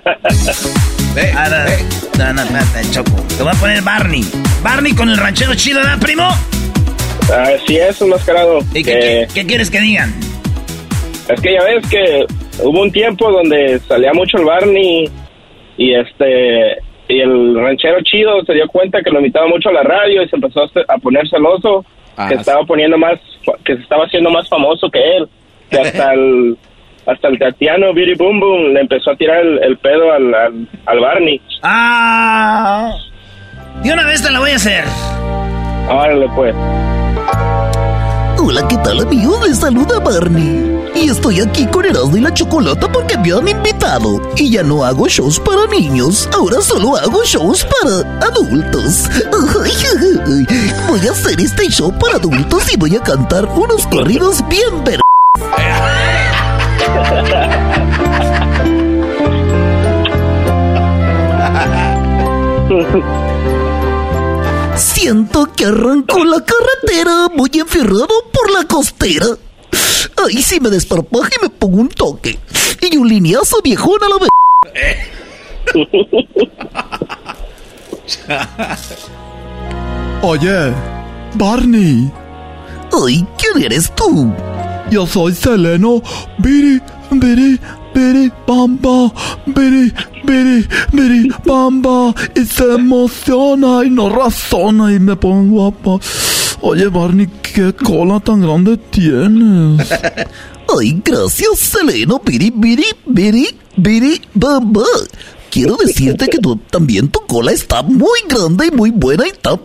Ahora, 1.35 1.65
no, 2.17 2.33
no, 2.33 2.41
espérate, 2.41 2.91
Choco. 2.91 3.11
Te 3.37 3.43
voy 3.43 3.51
a 3.55 3.59
poner 3.59 3.81
Barney. 3.81 4.23
Barney 4.63 4.93
con 4.93 5.09
el 5.09 5.17
ranchero 5.17 5.53
chido, 5.55 5.79
¿verdad, 5.79 5.99
primo? 5.99 6.27
Así 7.31 7.77
es, 7.77 8.01
enmascarado. 8.01 8.59
¿Y 8.73 8.83
que- 8.83 8.91
qué, 8.91 9.27
qué 9.33 9.45
quieres 9.47 9.69
que 9.69 9.79
digan? 9.79 10.13
Es 11.29 11.39
que 11.41 11.53
ya 11.53 11.63
ves 11.63 11.87
que 11.89 12.25
hubo 12.63 12.81
un 12.81 12.91
tiempo 12.91 13.31
donde 13.31 13.79
salía 13.87 14.11
mucho 14.13 14.37
el 14.37 14.45
Barney 14.45 15.09
y 15.77 15.93
este 15.93 16.77
y 17.07 17.21
el 17.21 17.55
ranchero 17.55 17.97
chido 18.03 18.43
se 18.45 18.53
dio 18.53 18.67
cuenta 18.67 19.01
que 19.03 19.09
lo 19.11 19.17
invitaba 19.19 19.47
mucho 19.47 19.69
a 19.69 19.73
la 19.73 19.83
radio 19.83 20.21
y 20.23 20.29
se 20.29 20.35
empezó 20.35 20.61
a 20.87 20.97
poner 20.97 21.27
celoso, 21.29 21.83
Ah, 22.17 22.27
que 22.27 22.35
sí. 22.35 22.41
estaba 22.41 22.63
poniendo 22.65 22.97
más, 22.97 23.19
que 23.63 23.75
se 23.75 23.81
estaba 23.81 24.05
haciendo 24.05 24.29
más 24.29 24.47
famoso 24.49 24.89
que 24.89 24.99
él, 25.17 25.27
que 25.71 25.77
hasta 25.81 26.13
el 26.13 26.57
hasta 27.05 27.27
el 27.27 27.39
Tatiano 27.39 27.93
Beauty 27.93 28.15
Boom 28.15 28.39
Boom 28.39 28.73
le 28.73 28.81
empezó 28.81 29.11
a 29.11 29.15
tirar 29.15 29.41
el, 29.41 29.63
el 29.63 29.77
pedo 29.77 30.11
al, 30.11 30.33
al, 30.33 30.67
al 30.85 30.99
Barney. 30.99 31.41
Ah. 31.63 32.91
De 33.83 33.93
una 33.93 34.05
vez 34.05 34.21
te 34.21 34.31
la 34.31 34.39
voy 34.39 34.51
a 34.51 34.55
hacer. 34.55 34.83
Órale 35.89 36.27
pues. 36.35 36.55
Hola, 38.41 38.67
¿qué 38.67 38.77
tal 38.77 39.01
amigos? 39.01 39.47
Les 39.47 39.59
saluda 39.59 39.99
Barney. 39.99 40.79
Y 40.95 41.09
estoy 41.09 41.39
aquí 41.39 41.65
con 41.67 41.85
Erasmo 41.85 42.17
y 42.17 42.21
la 42.21 42.33
Chocolata 42.33 42.91
porque 42.91 43.17
me 43.17 43.31
han 43.31 43.47
invitado. 43.47 44.21
Y 44.35 44.51
ya 44.51 44.63
no 44.63 44.83
hago 44.83 45.07
shows 45.07 45.39
para 45.39 45.65
niños, 45.67 46.27
ahora 46.33 46.59
solo 46.61 46.95
hago 46.97 47.23
shows 47.23 47.65
para 47.65 47.99
adultos. 48.25 49.09
Voy 50.87 51.07
a 51.07 51.11
hacer 51.11 51.39
este 51.39 51.69
show 51.69 51.93
para 51.97 52.15
adultos 52.15 52.73
y 52.73 52.77
voy 52.77 52.95
a 52.95 53.01
cantar 53.01 53.45
unos 53.45 53.85
corridos 53.87 54.43
bien 54.49 54.83
ver... 54.83 54.99
Siento 64.75 65.47
que 65.55 65.65
arranco 65.65 66.23
la 66.23 66.43
carretera 66.43 67.27
muy 67.35 67.49
enferrado 67.53 68.07
por 68.31 68.51
la 68.51 68.63
costera. 68.65 69.25
Ay, 70.23 70.41
si 70.41 70.59
me 70.59 70.69
desparpaje 70.69 71.31
y 71.39 71.43
me 71.43 71.49
pongo 71.49 71.77
un 71.77 71.89
toque. 71.89 72.39
Y 72.81 72.97
un 72.97 73.07
lineazo 73.07 73.61
viejón 73.63 73.99
a 74.03 74.09
la 74.09 74.17
vez. 74.19 74.29
Oye, 80.21 80.73
Barney. 81.35 82.11
Ay, 82.91 83.25
¿quién 83.37 83.63
eres 83.63 83.93
tú? 83.95 84.33
Yo 84.91 85.05
soy 85.05 85.33
Seleno. 85.33 86.01
Biri, 86.39 86.81
biri, 87.11 87.59
biri, 87.93 88.31
bamba. 88.47 89.13
Biri, 89.45 89.93
biri, 90.25 90.65
biri, 90.91 91.31
bamba. 91.45 92.13
Y 92.35 92.45
se 92.45 92.73
emociona 92.73 93.85
y 93.85 93.89
no 93.91 94.09
razona 94.09 94.91
y 94.91 94.99
me 94.99 95.15
pongo 95.15 95.71
guapa. 95.71 96.03
Oye, 96.61 96.87
Barney, 96.87 97.27
¿qué 97.41 97.71
cola 97.73 98.19
tan 98.19 98.41
grande 98.41 98.77
tienes? 98.77 99.87
Ay, 100.79 101.01
gracias, 101.05 101.59
Seleno. 101.59 102.19
Biri, 102.25 102.49
biri, 102.49 102.85
biri, 103.05 103.47
biri, 103.77 104.21
bamba. 104.33 104.83
Quiero 105.51 105.77
decirte 105.77 106.27
que 106.27 106.39
tú, 106.39 106.59
también 106.69 107.09
tu 107.09 107.19
cola 107.27 107.51
está 107.51 107.81
muy 107.83 108.19
grande 108.27 108.67
y 108.67 108.71
muy 108.71 108.91
buena 108.91 109.25
y 109.25 109.29
está 109.29 109.59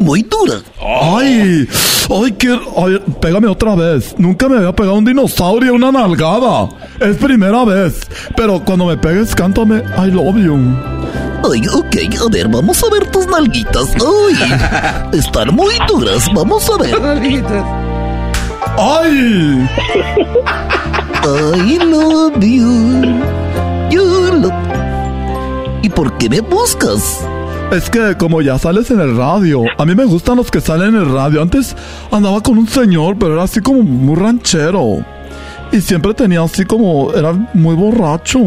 muy 0.00 0.22
dura. 0.22 0.60
Ay, 0.80 1.68
ay, 2.10 2.32
que, 2.32 2.48
ay, 2.76 3.02
pégame 3.20 3.46
otra 3.46 3.74
vez. 3.76 4.14
Nunca 4.18 4.48
me 4.48 4.56
había 4.56 4.72
pegado 4.72 4.96
un 4.96 5.04
dinosaurio 5.04 5.74
una 5.74 5.92
nalgada. 5.92 6.68
Es 6.98 7.16
primera 7.18 7.64
vez. 7.64 8.00
Pero 8.36 8.64
cuando 8.64 8.86
me 8.86 8.96
pegues, 8.96 9.34
cántame 9.34 9.82
I 9.98 10.10
love 10.10 10.36
you. 10.36 10.58
Ay, 11.50 11.62
ok, 11.68 11.96
a 12.20 12.30
ver, 12.30 12.48
vamos 12.48 12.82
a 12.82 12.90
ver 12.90 13.06
tus 13.10 13.26
nalguitas. 13.26 13.94
Ay, 13.94 15.18
están 15.18 15.54
muy 15.54 15.74
duras. 15.86 16.28
Vamos 16.34 16.68
a 16.70 16.76
ver. 16.78 17.54
¡Ay! 18.78 19.68
I 21.24 21.78
love 21.78 22.40
you. 22.40 23.02
You 23.90 24.32
love... 24.40 24.52
¿Y 25.82 25.88
por 25.88 26.16
qué 26.18 26.28
me 26.28 26.40
buscas? 26.40 27.26
Es 27.72 27.88
que 27.88 28.16
como 28.16 28.42
ya 28.42 28.58
sales 28.58 28.90
en 28.90 29.00
el 29.00 29.16
radio, 29.16 29.62
a 29.78 29.84
mí 29.84 29.94
me 29.94 30.04
gustan 30.04 30.36
los 30.36 30.50
que 30.50 30.60
salen 30.60 30.88
en 30.88 31.02
el 31.02 31.12
radio. 31.12 31.40
Antes 31.40 31.76
andaba 32.10 32.40
con 32.40 32.58
un 32.58 32.66
señor, 32.66 33.16
pero 33.18 33.34
era 33.34 33.44
así 33.44 33.60
como 33.60 33.82
muy 33.82 34.16
ranchero. 34.16 35.04
Y 35.72 35.80
siempre 35.80 36.12
tenía 36.14 36.42
así 36.42 36.64
como, 36.64 37.12
era 37.14 37.32
muy 37.54 37.76
borracho. 37.76 38.40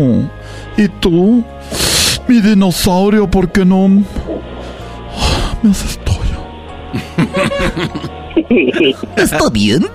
Y 0.77 0.89
tú, 0.99 1.41
mi 2.27 2.41
dinosaurio, 2.41 3.31
¿por 3.31 3.49
qué 3.49 3.63
no 3.63 3.87
me 3.87 4.03
haces 5.71 5.97
Está 9.15 9.49
bien. 9.49 9.87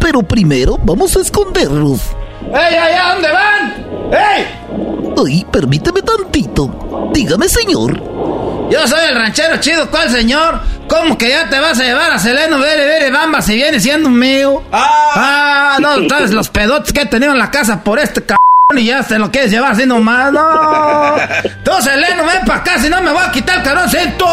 Pero 0.00 0.22
primero 0.22 0.78
vamos 0.82 1.14
a 1.16 1.20
escondernos. 1.20 2.00
¡Ey, 2.46 2.74
ey, 2.74 2.94
a 2.94 3.14
dónde 3.14 3.28
van! 3.32 3.74
¡Ey! 4.12 5.07
Ay, 5.24 5.44
permíteme 5.50 6.02
tantito. 6.02 7.10
Dígame, 7.12 7.48
señor. 7.48 8.00
Yo 8.70 8.86
soy 8.86 9.00
el 9.08 9.16
ranchero 9.16 9.56
chido, 9.58 9.90
¿cuál 9.90 10.10
señor? 10.10 10.60
¿Cómo 10.88 11.16
que 11.16 11.30
ya 11.30 11.48
te 11.48 11.58
vas 11.58 11.80
a 11.80 11.84
llevar 11.84 12.12
a 12.12 12.18
Seleno 12.18 12.58
Bere 12.58 12.84
Bere 12.84 13.10
Bamba 13.10 13.40
si 13.40 13.54
viene 13.54 13.80
siendo 13.80 14.08
un 14.08 14.18
mío? 14.18 14.62
Ah, 14.72 15.78
no, 15.80 16.08
sabes 16.08 16.32
los 16.32 16.48
pedotes 16.50 16.92
que 16.92 17.02
he 17.02 17.06
tenido 17.06 17.32
en 17.32 17.38
la 17.38 17.50
casa 17.50 17.82
por 17.82 17.98
este 17.98 18.22
cabrón 18.22 18.38
y 18.76 18.84
ya 18.84 19.02
se 19.02 19.18
lo 19.18 19.30
quieres 19.30 19.50
llevar 19.50 19.72
así 19.72 19.86
nomás. 19.86 20.32
No. 20.32 20.40
Tú, 21.64 21.70
Seleno, 21.82 22.24
ven 22.26 22.44
para 22.46 22.60
acá, 22.60 22.78
si 22.78 22.88
no 22.88 23.00
me 23.00 23.10
voy 23.10 23.22
a 23.24 23.30
quitar 23.30 23.58
el 23.58 23.64
caroncito. 23.64 24.26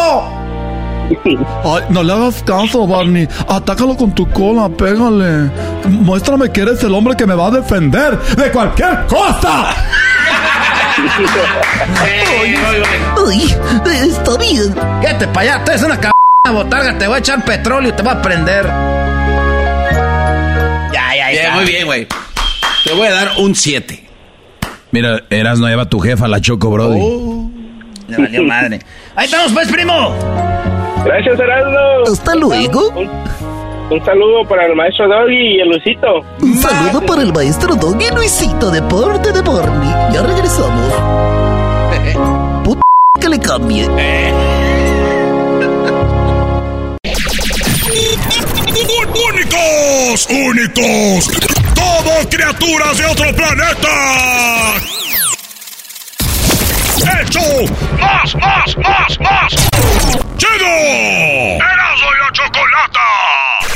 Ay, 1.64 1.82
no 1.88 2.02
le 2.02 2.12
hagas 2.12 2.42
caso, 2.42 2.86
Barney. 2.86 3.28
Atácalo 3.48 3.96
con 3.96 4.14
tu 4.14 4.28
cola, 4.30 4.68
pégale. 4.68 5.50
Muéstrame 5.88 6.50
que 6.50 6.60
eres 6.62 6.82
el 6.84 6.94
hombre 6.94 7.16
que 7.16 7.26
me 7.26 7.34
va 7.34 7.46
a 7.46 7.50
defender 7.50 8.18
de 8.18 8.50
cualquier 8.50 9.06
cosa. 9.06 9.68
Ay, 13.26 13.54
está 14.08 14.36
bien. 14.38 14.74
Quédate 15.00 15.26
para 15.28 15.54
allá, 15.54 15.64
tú 15.64 15.70
eres 15.72 15.82
una 15.82 15.94
cabrona 15.96 16.62
botarga, 16.62 16.98
te 16.98 17.06
voy 17.06 17.16
a 17.16 17.18
echar 17.18 17.44
petróleo 17.44 17.90
y 17.90 17.92
te 17.92 18.02
voy 18.02 18.12
a 18.12 18.22
prender. 18.22 18.64
Ya, 20.92 21.16
ya, 21.16 21.28
Bien, 21.30 21.42
ya. 21.44 21.54
muy 21.54 21.64
bien, 21.64 21.86
güey. 21.86 22.06
Te 22.84 22.92
voy 22.94 23.06
a 23.08 23.12
dar 23.12 23.30
un 23.38 23.54
7. 23.54 24.04
Mira, 24.92 25.22
eras 25.30 25.58
no 25.58 25.66
lleva 25.68 25.86
tu 25.86 25.98
jefa, 26.00 26.28
la 26.28 26.40
Choco, 26.40 26.70
Brody. 26.70 27.00
Le 28.08 28.16
valió 28.16 28.42
madre. 28.44 28.80
Ahí 29.16 29.24
estamos, 29.26 29.52
pues, 29.52 29.68
primo. 29.70 30.14
Gracias, 31.04 31.38
Heraldo. 31.38 32.12
Hasta 32.12 32.34
luego. 32.36 32.92
Un, 33.88 34.04
saludo 34.04 34.44
para 34.48 34.66
el 34.66 34.74
maestro 34.74 35.08
Doggy 35.08 35.56
y 35.56 35.60
el 35.60 35.68
Luisito. 35.68 36.24
Un 36.40 36.56
saludo 36.56 37.06
para 37.06 37.22
el 37.22 37.32
maestro 37.32 37.76
Doggy 37.76 38.08
Luisito 38.14 38.70
de 38.70 38.82
parte 38.82 39.32
de 39.32 39.40
Barney. 39.42 39.88
Ya 40.12 40.22
regresamos. 40.22 40.92
Puta 42.64 42.80
que 43.20 43.28
le 43.28 43.38
cambie. 43.38 43.86
¡Únicos! 49.28 50.26
¡Únicos! 50.30 51.30
¡Todos 51.74 52.26
criaturas 52.28 52.98
de 52.98 53.06
otro 53.06 53.34
planeta! 53.34 54.74
¡Hecho! 57.20 57.40
¡Más, 57.98 58.34
más, 58.36 58.76
más, 58.78 59.20
más! 59.20 59.52
¡Chido! 60.36 60.66
¡Erasmo 61.56 62.08
y 62.12 62.18
la 62.20 62.32
Chocolata! 62.32 63.75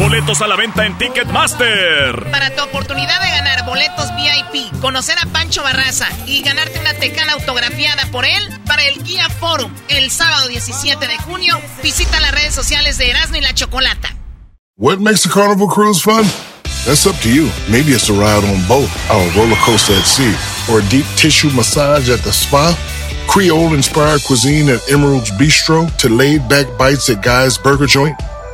Boletos 0.00 0.40
a 0.40 0.46
la 0.46 0.56
venta 0.56 0.86
en 0.86 0.96
Ticketmaster. 0.96 2.30
Para 2.30 2.48
tu 2.56 2.62
oportunidad 2.62 3.20
de 3.20 3.28
ganar 3.28 3.66
boletos 3.66 4.06
VIP, 4.16 4.80
conocer 4.80 5.18
a 5.18 5.26
Pancho 5.26 5.62
Barraza 5.62 6.08
y 6.26 6.40
ganarte 6.40 6.80
una 6.80 6.94
tecana 6.94 7.34
autografiada 7.34 8.06
por 8.10 8.24
él 8.24 8.60
para 8.66 8.82
el 8.84 9.02
Guía 9.04 9.28
Forum 9.28 9.70
el 9.88 10.10
sábado 10.10 10.48
17 10.48 11.06
de 11.06 11.18
junio, 11.18 11.60
visita 11.82 12.18
las 12.20 12.32
redes 12.32 12.54
sociales 12.54 12.96
de 12.96 13.10
Erasmo 13.10 13.36
y 13.36 13.40
la 13.42 13.52
Chocolata. 13.52 14.16
What 14.78 15.00
makes 15.00 15.26
a 15.26 15.28
carnival 15.28 15.68
cruise 15.68 16.00
fun? 16.02 16.24
That's 16.86 17.06
up 17.06 17.16
to 17.20 17.28
you. 17.28 17.50
Maybe 17.68 17.92
it's 17.92 18.08
a 18.08 18.14
ride 18.14 18.42
on 18.42 18.66
boat, 18.66 18.88
or 19.10 19.20
a 19.20 19.30
roller 19.36 19.60
coaster 19.66 19.92
at 19.92 20.06
sea, 20.06 20.34
or 20.72 20.80
a 20.80 20.88
deep 20.88 21.04
tissue 21.16 21.50
massage 21.50 22.08
at 22.08 22.20
the 22.24 22.32
spa. 22.32 22.74
Creole 23.28 23.74
inspired 23.74 24.22
cuisine 24.24 24.70
at 24.70 24.80
Emerald's 24.90 25.30
Bistro 25.32 25.94
to 25.98 26.08
laid 26.08 26.48
back 26.48 26.66
bites 26.78 27.10
at 27.10 27.22
Guy's 27.22 27.58
Burger 27.58 27.86
Joint. 27.86 28.16